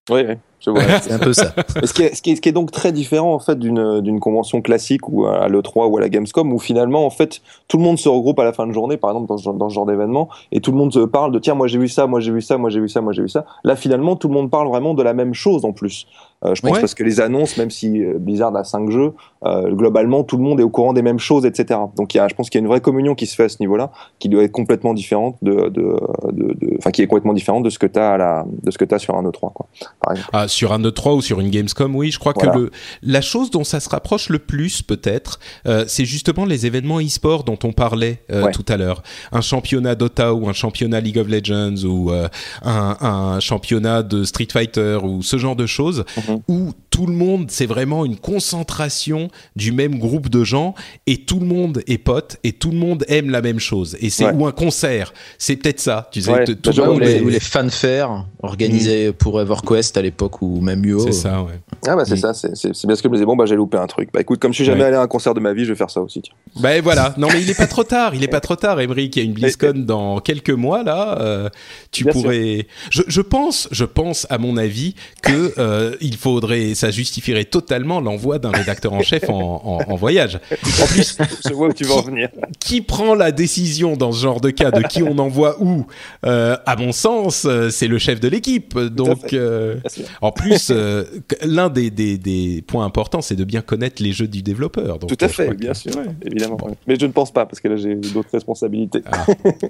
Oui, 0.09 0.21
oui, 0.25 0.35
je 0.61 0.69
vois. 0.69 0.81
C'est 1.01 1.11
un 1.11 1.19
peu 1.19 1.33
ça. 1.33 1.53
Ce, 1.83 1.91
qui 1.93 2.03
est, 2.03 2.15
ce, 2.15 2.21
qui 2.21 2.31
est, 2.31 2.35
ce 2.37 2.41
qui 2.41 2.47
est 2.49 2.53
donc 2.53 2.71
très 2.71 2.91
différent 2.93 3.33
en 3.33 3.39
fait 3.39 3.59
d'une 3.59 3.99
d'une 4.01 4.19
convention 4.21 4.61
classique 4.61 5.09
ou 5.09 5.25
à 5.25 5.47
l'E3 5.49 5.87
ou 5.89 5.97
à 5.97 5.99
la 6.01 6.07
Gamescom 6.09 6.51
où 6.53 6.59
finalement 6.59 7.05
en 7.05 7.09
fait 7.09 7.41
tout 7.67 7.77
le 7.77 7.83
monde 7.83 7.97
se 7.99 8.07
regroupe 8.07 8.39
à 8.39 8.45
la 8.45 8.53
fin 8.53 8.65
de 8.67 8.71
journée 8.71 8.95
par 8.97 9.09
exemple 9.11 9.27
dans 9.27 9.37
ce, 9.37 9.43
genre- 9.43 9.53
dans 9.55 9.69
ce 9.69 9.75
genre 9.75 9.85
d'événement 9.85 10.29
et 10.53 10.61
tout 10.61 10.71
le 10.71 10.77
monde 10.77 10.93
se 10.93 10.99
parle 10.99 11.31
de 11.33 11.39
tiens 11.39 11.55
moi 11.55 11.67
j'ai 11.67 11.77
vu 11.77 11.89
ça 11.89 12.07
moi 12.07 12.19
j'ai 12.21 12.31
vu 12.31 12.41
ça 12.41 12.57
moi 12.57 12.69
j'ai 12.69 12.79
vu 12.79 12.87
ça 12.89 13.01
moi 13.01 13.11
j'ai 13.11 13.21
vu 13.21 13.29
ça 13.29 13.45
là 13.65 13.75
finalement 13.75 14.15
tout 14.15 14.29
le 14.29 14.33
monde 14.33 14.49
parle 14.49 14.67
vraiment 14.69 14.93
de 14.93 15.03
la 15.03 15.13
même 15.13 15.33
chose 15.33 15.65
en 15.65 15.73
plus 15.73 16.07
Euh, 16.45 16.53
je 16.53 16.61
pense 16.61 16.73
Ouais. 16.73 16.79
parce 16.81 16.93
que 16.93 17.03
les 17.03 17.19
annonces 17.19 17.57
même 17.57 17.71
si 17.71 17.99
euh, 18.03 18.13
Blizzard 18.19 18.55
a 18.55 18.63
cinq 18.63 18.91
jeux 18.91 19.13
euh, 19.43 19.71
globalement 19.71 20.23
tout 20.23 20.37
le 20.37 20.43
monde 20.43 20.59
est 20.59 20.63
au 20.63 20.69
courant 20.69 20.93
des 20.93 21.01
mêmes 21.01 21.17
choses 21.17 21.47
etc 21.47 21.79
donc 21.97 22.13
il 22.13 22.17
y 22.17 22.19
a 22.19 22.27
je 22.27 22.35
pense 22.35 22.51
qu'il 22.51 22.59
y 22.59 22.61
a 22.61 22.63
une 22.63 22.67
vraie 22.67 22.79
communion 22.79 23.15
qui 23.15 23.25
se 23.25 23.35
fait 23.35 23.45
à 23.45 23.49
ce 23.49 23.57
niveau 23.59 23.75
là 23.75 23.91
qui 24.19 24.29
doit 24.29 24.43
être 24.43 24.51
complètement 24.51 24.93
différente 24.93 25.35
de 25.41 25.69
de 25.69 25.95
de 26.31 26.53
de- 26.53 26.77
enfin 26.77 26.91
qui 26.91 27.01
est 27.01 27.07
complètement 27.07 27.33
différente 27.33 27.63
de 27.63 27.71
ce 27.71 27.79
que 27.79 27.87
tu 27.87 27.97
as 27.97 28.11
à 28.11 28.17
la 28.17 28.45
de 28.61 28.69
ce 28.69 28.77
que 28.77 28.85
as 28.93 28.99
sur 28.99 29.15
un 29.15 29.23
E3 29.23 29.51
quoi 29.51 29.65
par 29.99 30.13
Ah, 30.31 30.47
sur 30.47 30.73
un 30.73 30.79
E3 30.79 31.15
ou 31.15 31.21
sur 31.23 31.39
une 31.39 31.49
Gamescom, 31.49 31.95
oui, 31.95 32.11
je 32.11 32.19
crois 32.19 32.33
Voilà. 32.35 32.51
que 32.51 32.57
le, 32.59 32.71
la 33.01 33.21
chose 33.21 33.49
dont 33.49 33.63
ça 33.63 33.79
se 33.79 33.89
rapproche 33.89 34.29
le 34.29 34.37
plus, 34.39 34.81
peut-être, 34.83 35.39
euh, 35.67 35.85
c'est 35.87 36.05
justement 36.05 36.45
les 36.45 36.65
événements 36.67 36.99
e-sport 36.99 37.43
dont 37.45 37.57
on 37.63 37.71
parlait 37.73 38.23
euh, 38.31 38.45
Ouais. 38.45 38.51
tout 38.51 38.65
à 38.67 38.77
l'heure. 38.77 39.01
Un 39.31 39.41
championnat 39.41 39.95
Dota 39.95 40.33
ou 40.35 40.47
un 40.47 40.53
championnat 40.53 40.99
League 40.99 41.17
of 41.17 41.27
Legends 41.27 41.83
ou 41.85 42.11
euh, 42.11 42.27
un, 42.63 42.95
un 43.01 43.39
championnat 43.39 44.03
de 44.03 44.23
Street 44.23 44.47
Fighter 44.51 44.99
ou 45.03 45.21
ce 45.23 45.37
genre 45.37 45.55
de 45.55 45.65
choses 45.65 46.05
Mhm. 46.27 46.43
où 46.47 46.73
tout 46.97 47.05
le 47.05 47.13
monde, 47.13 47.51
c'est 47.51 47.67
vraiment 47.67 48.05
une 48.05 48.17
concentration 48.17 49.29
du 49.55 49.71
même 49.71 49.99
groupe 49.99 50.29
de 50.29 50.43
gens 50.43 50.73
et 51.05 51.17
tout 51.17 51.39
le 51.39 51.45
monde 51.45 51.83
est 51.85 51.99
pote 51.99 52.37
et 52.43 52.53
tout 52.53 52.71
le 52.71 52.77
monde 52.77 53.05
aime 53.07 53.29
la 53.29 53.43
même 53.43 53.59
chose. 53.59 53.95
Et 54.01 54.09
c'est 54.09 54.25
Ouais. 54.25 54.33
ou 54.33 54.47
un 54.47 54.51
concert, 54.51 55.13
c'est 55.37 55.57
peut-être 55.57 55.79
ça. 55.79 56.09
Tu 56.11 56.21
sais, 56.23 56.31
Ouais. 56.31 56.45
Bah, 56.47 56.53
tout 56.59 56.69
le 56.71 56.75
vois 56.75 56.87
monde 56.87 56.95
ou, 56.97 56.99
les, 57.01 57.21
ou 57.21 57.29
les 57.29 57.39
fanfares 57.39 58.25
organisés 58.41 59.11
pour 59.13 59.39
EverQuest 59.39 59.95
à 59.95 60.01
l'époque 60.01 60.41
ou 60.41 60.59
même 60.59 60.83
UO. 60.85 60.99
C'est 60.99 61.11
ça, 61.11 61.43
ouais. 61.43 61.59
Ah 61.87 61.95
bah 61.95 62.03
c'est 62.03 62.15
Mm. 62.15 62.33
ça, 62.33 62.33
c'est 62.33 62.87
bien 62.87 62.95
ce 62.95 63.01
que 63.03 63.07
je 63.07 63.09
me 63.09 63.13
disais, 63.13 63.25
bon 63.25 63.35
bah 63.35 63.45
j'ai 63.45 63.55
loupé 63.55 63.77
un 63.77 63.85
truc. 63.85 64.09
Bah 64.11 64.21
écoute, 64.21 64.39
comme 64.39 64.51
je 64.53 64.55
suis 64.57 64.65
jamais 64.65 64.81
Ouais. 64.81 64.87
allé 64.87 64.95
à 64.95 65.01
un 65.01 65.07
concert 65.07 65.35
de 65.35 65.39
ma 65.39 65.53
vie, 65.53 65.65
je 65.65 65.69
vais 65.73 65.77
faire 65.77 65.91
ça 65.91 66.01
aussi. 66.01 66.21
Tiens. 66.23 66.33
Ben 66.59 66.81
voilà, 66.81 67.13
non 67.19 67.27
mais 67.31 67.41
il 67.43 67.49
est 67.51 67.57
pas 67.57 67.67
trop 67.67 67.83
tard, 67.83 68.15
il 68.15 68.23
est 68.23 68.27
pas 68.27 68.39
trop 68.39 68.55
tard, 68.55 68.79
Emmerich. 68.81 69.15
Il 69.15 69.19
y 69.19 69.21
a 69.21 69.25
une 69.25 69.33
BlizzCon 69.33 69.73
dans 69.85 70.19
quelques 70.19 70.49
mois 70.49 70.81
là. 70.83 71.19
euh, 71.21 71.49
tu 71.91 72.05
Bien 72.05 72.13
pourrais. 72.13 72.67
Je, 72.89 73.03
je 73.07 73.21
pense, 73.21 73.67
je 73.71 73.85
pense 73.85 74.25
à 74.31 74.39
mon 74.39 74.57
avis 74.57 74.95
que 75.21 75.53
euh, 75.59 75.95
il 76.01 76.17
faudrait, 76.17 76.73
ça 76.73 76.86
justifierait 76.91 77.45
totalement 77.45 77.99
l'envoi 78.01 78.39
d'un 78.39 78.51
rédacteur 78.51 78.93
en 78.93 79.01
chef 79.01 79.29
en, 79.29 79.61
en, 79.87 79.91
en 79.91 79.95
voyage. 79.95 80.39
En 80.81 80.85
plus, 80.87 81.17
je 81.47 81.53
vois 81.53 81.67
où 81.69 81.73
tu 81.73 81.83
vas 81.83 81.95
en 81.95 82.01
venir. 82.01 82.29
qui 82.59 82.81
prend 82.81 83.15
la 83.15 83.31
décision 83.31 83.95
dans 83.97 84.11
ce 84.11 84.21
genre 84.21 84.41
de 84.41 84.49
cas 84.49 84.71
de 84.71 84.81
qui 84.83 85.03
on 85.03 85.17
envoie 85.17 85.61
où 85.61 85.85
Euh, 86.25 86.55
À 86.65 86.75
mon 86.75 86.91
sens, 86.91 87.45
euh, 87.45 87.69
c'est 87.69 87.87
le 87.87 87.97
chef 87.97 88.19
de 88.19 88.27
l'équipe. 88.27 88.77
Donc, 88.79 89.33
euh, 89.33 89.75
en 90.21 90.31
plus, 90.31 90.69
euh, 90.71 91.03
l'un 91.43 91.69
des, 91.69 91.89
des, 91.89 92.17
des 92.17 92.63
points 92.65 92.85
importants, 92.85 93.21
c'est 93.21 93.35
de 93.35 93.43
bien 93.43 93.61
connaître 93.61 94.01
les 94.01 94.11
jeux 94.11 94.27
du 94.27 94.41
développeur. 94.41 94.99
Donc, 94.99 95.09
Tout 95.15 95.25
à 95.25 95.27
fait, 95.27 95.53
bien 95.53 95.71
que- 95.71 95.77
sûr, 95.77 95.95
Ouais. 95.95 96.03
évidemment. 96.25 96.57
Mais 96.87 96.97
je 96.99 97.05
ne 97.05 97.11
pense 97.11 97.31
pas 97.31 97.45
parce 97.45 97.59
que 97.59 97.67
là 97.69 97.77
j'ai 97.77 97.95
d'autres 97.95 98.29
responsabilités. 98.33 99.01
Ah. 99.11 99.25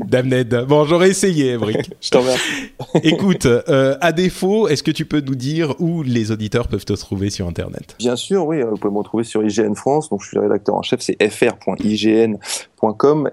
Damned. 0.08 0.66
Bon, 0.68 0.86
j'aurais 0.86 1.10
essayé, 1.10 1.52
Emric. 1.52 1.90
Je 2.02 2.10
t'en 2.10 2.22
remercie. 2.22 2.42
Écoute, 3.04 3.48
à 4.02 4.12
défaut, 4.12 4.68
est-ce 4.68 4.84
que 4.84 4.92
tu 4.92 5.06
peux 5.06 5.22
nous 5.22 5.36
dire 5.36 5.74
où 5.80 6.04
les 6.04 6.32
auditeurs 6.32 6.68
peuvent 6.68 6.86
te 6.86 6.96
sur 7.30 7.48
Internet 7.48 7.96
Bien 8.00 8.16
sûr, 8.16 8.46
oui, 8.46 8.62
vous 8.62 8.76
pouvez 8.76 8.94
me 8.94 9.00
retrouver 9.00 9.24
sur 9.24 9.44
IGN 9.44 9.74
France, 9.74 10.10
donc 10.10 10.22
je 10.22 10.28
suis 10.28 10.38
le 10.38 10.44
rédacteur 10.44 10.76
en 10.76 10.82
chef, 10.82 11.02
c'est 11.02 11.18
fr.ign.com 11.30 12.40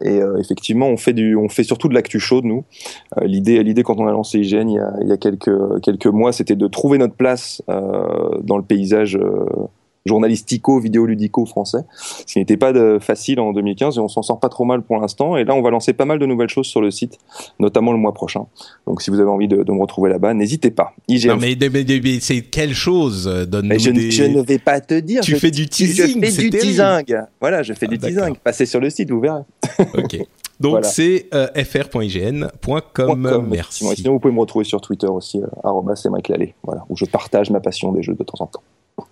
et 0.00 0.22
euh, 0.22 0.38
effectivement 0.38 0.88
on 0.88 0.96
fait 0.96 1.12
du, 1.12 1.36
on 1.36 1.48
fait 1.48 1.64
surtout 1.64 1.88
de 1.88 1.94
l'actu 1.94 2.20
chaude 2.20 2.44
nous. 2.44 2.64
Euh, 3.18 3.24
l'idée, 3.26 3.62
l'idée 3.62 3.82
quand 3.82 3.98
on 3.98 4.06
a 4.06 4.12
lancé 4.12 4.38
IGN 4.38 4.68
il 4.68 4.74
y 4.74 4.78
a, 4.78 4.92
il 5.02 5.08
y 5.08 5.12
a 5.12 5.16
quelques 5.16 5.80
quelques 5.82 6.06
mois, 6.06 6.32
c'était 6.32 6.56
de 6.56 6.66
trouver 6.66 6.98
notre 6.98 7.14
place 7.14 7.62
euh, 7.68 8.38
dans 8.42 8.56
le 8.56 8.64
paysage. 8.64 9.18
Euh, 10.06 10.10
journalistico, 10.10 10.78
vidéoludico 10.80 11.46
français, 11.46 11.78
ce 12.26 12.32
qui 12.34 12.38
n'était 12.38 12.56
pas 12.56 12.72
de, 12.72 12.98
facile 13.00 13.40
en 13.40 13.52
2015 13.52 13.96
et 13.96 14.00
on 14.00 14.08
s'en 14.08 14.22
sort 14.22 14.38
pas 14.40 14.48
trop 14.48 14.64
mal 14.64 14.82
pour 14.82 14.98
l'instant. 14.98 15.36
Et 15.36 15.44
là, 15.44 15.54
on 15.54 15.62
va 15.62 15.70
lancer 15.70 15.92
pas 15.92 16.04
mal 16.04 16.18
de 16.18 16.26
nouvelles 16.26 16.48
choses 16.48 16.66
sur 16.66 16.80
le 16.80 16.90
site, 16.90 17.18
notamment 17.58 17.92
le 17.92 17.98
mois 17.98 18.12
prochain. 18.12 18.46
Donc, 18.86 19.02
si 19.02 19.10
vous 19.10 19.20
avez 19.20 19.30
envie 19.30 19.48
de, 19.48 19.62
de 19.62 19.72
me 19.72 19.80
retrouver 19.80 20.10
là-bas, 20.10 20.34
n'hésitez 20.34 20.70
pas. 20.70 20.92
IGN 21.08 21.28
Non, 21.30 21.36
mais, 21.40 21.56
mais- 21.60 21.68
mais- 21.70 22.00
mais 22.02 22.20
c'est 22.20 22.42
quelle 22.42 22.74
chose 22.74 23.24
Donne-nous 23.48 23.68
mais 23.68 23.78
je, 23.78 23.90
ne- 23.90 23.96
des... 23.96 24.10
je 24.10 24.24
ne 24.24 24.42
vais 24.42 24.58
pas 24.58 24.80
te 24.80 24.98
dire. 25.00 25.22
Tu 25.22 25.32
je- 25.32 25.36
fais 25.36 25.50
du 25.50 25.66
teasing, 25.68 26.06
Je 26.22 26.30
fais 26.30 26.42
du 26.42 26.50
teasing. 26.50 26.84
Voilà, 27.40 27.62
je 27.62 27.72
fais 27.72 27.86
Ah, 27.86 27.90
du 27.92 27.98
teasing. 27.98 28.34
Passez 28.42 28.66
sur 28.66 28.80
le 28.80 28.90
site, 28.90 29.10
vous 29.10 29.20
verrez. 29.20 29.42
Ok. 29.96 30.18
Donc 30.60 30.70
Voilà. 30.70 30.86
c'est 30.86 31.26
euh, 31.34 31.48
fr.ign.com. 31.64 33.46
Merci. 33.50 33.84
Sinon, 33.96 34.12
vous 34.12 34.20
pouvez 34.20 34.32
me 34.34 34.40
retrouver 34.40 34.64
sur 34.64 34.80
Twitter 34.80 35.08
aussi, 35.08 35.42
euh, 35.42 35.94
c'est 35.96 36.08
Mike 36.10 36.28
Lallet, 36.28 36.54
voilà, 36.62 36.84
où 36.88 36.96
je 36.96 37.04
partage 37.06 37.50
ma 37.50 37.58
passion 37.60 37.90
des 37.92 38.02
jeux 38.02 38.14
de 38.14 38.22
temps 38.22 38.38
en 38.40 38.46
temps. 38.46 38.62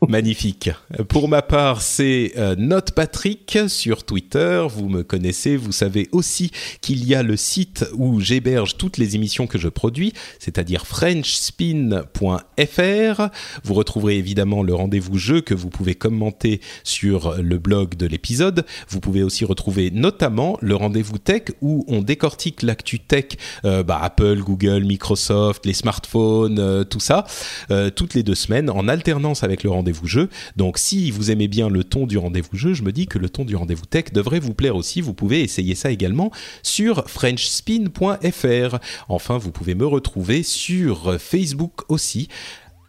Magnifique. 0.09 0.71
Pour 1.09 1.29
ma 1.29 1.43
part, 1.43 1.83
c'est 1.83 2.33
euh, 2.37 2.81
Patrick 2.95 3.59
sur 3.69 4.05
Twitter. 4.05 4.65
Vous 4.69 4.89
me 4.89 5.03
connaissez, 5.03 5.57
vous 5.57 5.73
savez 5.73 6.09
aussi 6.13 6.51
qu'il 6.81 7.05
y 7.05 7.15
a 7.15 7.23
le 7.23 7.37
site 7.37 7.87
où 7.95 8.21
j'héberge 8.21 8.77
toutes 8.77 8.99
les 8.99 9.17
émissions 9.17 9.47
que 9.47 9.59
je 9.59 9.69
produis, 9.69 10.13
c'est-à-dire 10.39 10.87
frenchspin.fr. 10.87 13.29
Vous 13.65 13.75
retrouverez 13.75 14.19
évidemment 14.19 14.63
le 14.63 14.75
rendez-vous 14.75 15.19
jeu 15.19 15.41
que 15.41 15.55
vous 15.55 15.71
pouvez 15.71 15.95
commenter 15.95 16.61
sur 16.85 17.41
le 17.41 17.59
blog 17.59 17.97
de 17.97 18.07
l'épisode. 18.07 18.65
Vous 18.89 19.01
pouvez 19.01 19.23
aussi 19.23 19.45
retrouver 19.45 19.91
notamment 19.91 20.59
le 20.61 20.75
rendez-vous 20.75 21.19
tech 21.19 21.43
où 21.61 21.85
on 21.89 22.03
décortique 22.03 22.63
l'actu 22.63 23.01
tech, 23.01 23.25
euh, 23.65 23.83
bah, 23.83 24.01
Apple, 24.03 24.41
Google, 24.41 24.85
Microsoft, 24.85 25.67
les 25.67 25.75
smartphones, 25.75 26.59
euh, 26.59 26.85
tout 26.85 27.01
ça, 27.01 27.27
euh, 27.71 27.91
toutes 27.91 28.15
les 28.15 28.23
deux 28.23 28.35
semaines 28.35 28.71
en 28.71 28.89
alternance 28.89 29.43
avec 29.43 29.65
le 29.65 29.72
rendez-vous 29.73 30.07
jeu. 30.07 30.29
Donc 30.57 30.79
si 30.79 31.11
vous 31.11 31.31
aimez 31.31 31.49
bien 31.49 31.69
le 31.69 31.85
ton 31.85 32.07
du 32.07 32.19
rendez-vous 32.19 32.57
jeu, 32.57 32.75
je 32.75 32.83
me 32.83 32.93
dis 32.93 33.07
que 33.07 33.19
le 33.19 33.29
ton 33.29 33.45
du 33.45 33.57
rendez-vous 33.57 33.87
tech 33.87 34.13
devrait 34.13 34.41
vous 34.41 34.55
plaire 34.55 34.77
aussi. 34.77 35.01
Vous 35.01 35.15
pouvez 35.15 35.43
essayer 35.43 35.75
ça 35.75 35.91
également 35.91 36.31
sur 36.63 37.09
frenchspin.fr. 37.09 38.79
Enfin, 39.09 39.39
vous 39.39 39.51
pouvez 39.51 39.75
me 39.75 39.87
retrouver 39.87 40.43
sur 40.43 41.21
Facebook 41.21 41.91
aussi, 41.91 42.29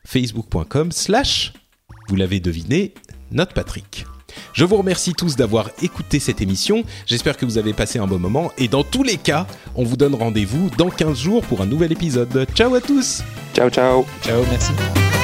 facebook.com 0.05 0.91
slash, 0.91 1.53
vous 2.09 2.15
l'avez 2.15 2.39
deviné, 2.39 2.93
Note 3.31 3.53
Patrick. 3.53 4.05
Je 4.53 4.65
vous 4.65 4.77
remercie 4.77 5.13
tous 5.13 5.35
d'avoir 5.35 5.69
écouté 5.81 6.19
cette 6.19 6.41
émission. 6.41 6.83
J'espère 7.05 7.37
que 7.37 7.45
vous 7.45 7.57
avez 7.57 7.73
passé 7.73 7.99
un 7.99 8.07
bon 8.07 8.19
moment. 8.19 8.51
Et 8.57 8.67
dans 8.67 8.83
tous 8.83 9.03
les 9.03 9.17
cas, 9.17 9.47
on 9.75 9.83
vous 9.83 9.97
donne 9.97 10.15
rendez-vous 10.15 10.69
dans 10.77 10.89
15 10.89 11.17
jours 11.17 11.43
pour 11.43 11.61
un 11.61 11.65
nouvel 11.65 11.91
épisode. 11.91 12.47
Ciao 12.55 12.73
à 12.75 12.81
tous 12.81 13.23
Ciao, 13.53 13.69
ciao. 13.69 14.05
Ciao, 14.23 14.43
merci. 14.49 15.22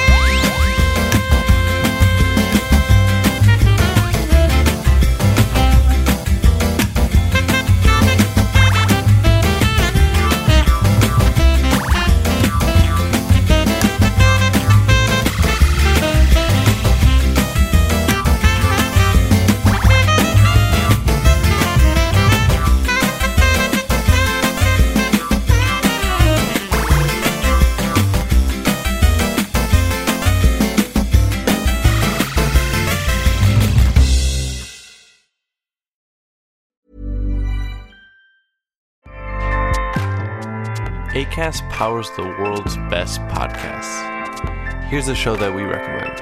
ACAST 41.20 41.68
powers 41.68 42.10
the 42.16 42.22
world's 42.22 42.78
best 42.88 43.20
podcasts. 43.28 44.88
Here's 44.88 45.08
a 45.08 45.14
show 45.14 45.36
that 45.36 45.54
we 45.54 45.64
recommend. 45.64 46.16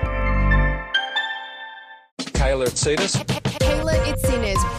Kayla 2.34 2.66
Tsadas. 2.66 3.14
Kayla 3.60 3.94
Itzinas. 4.10 4.77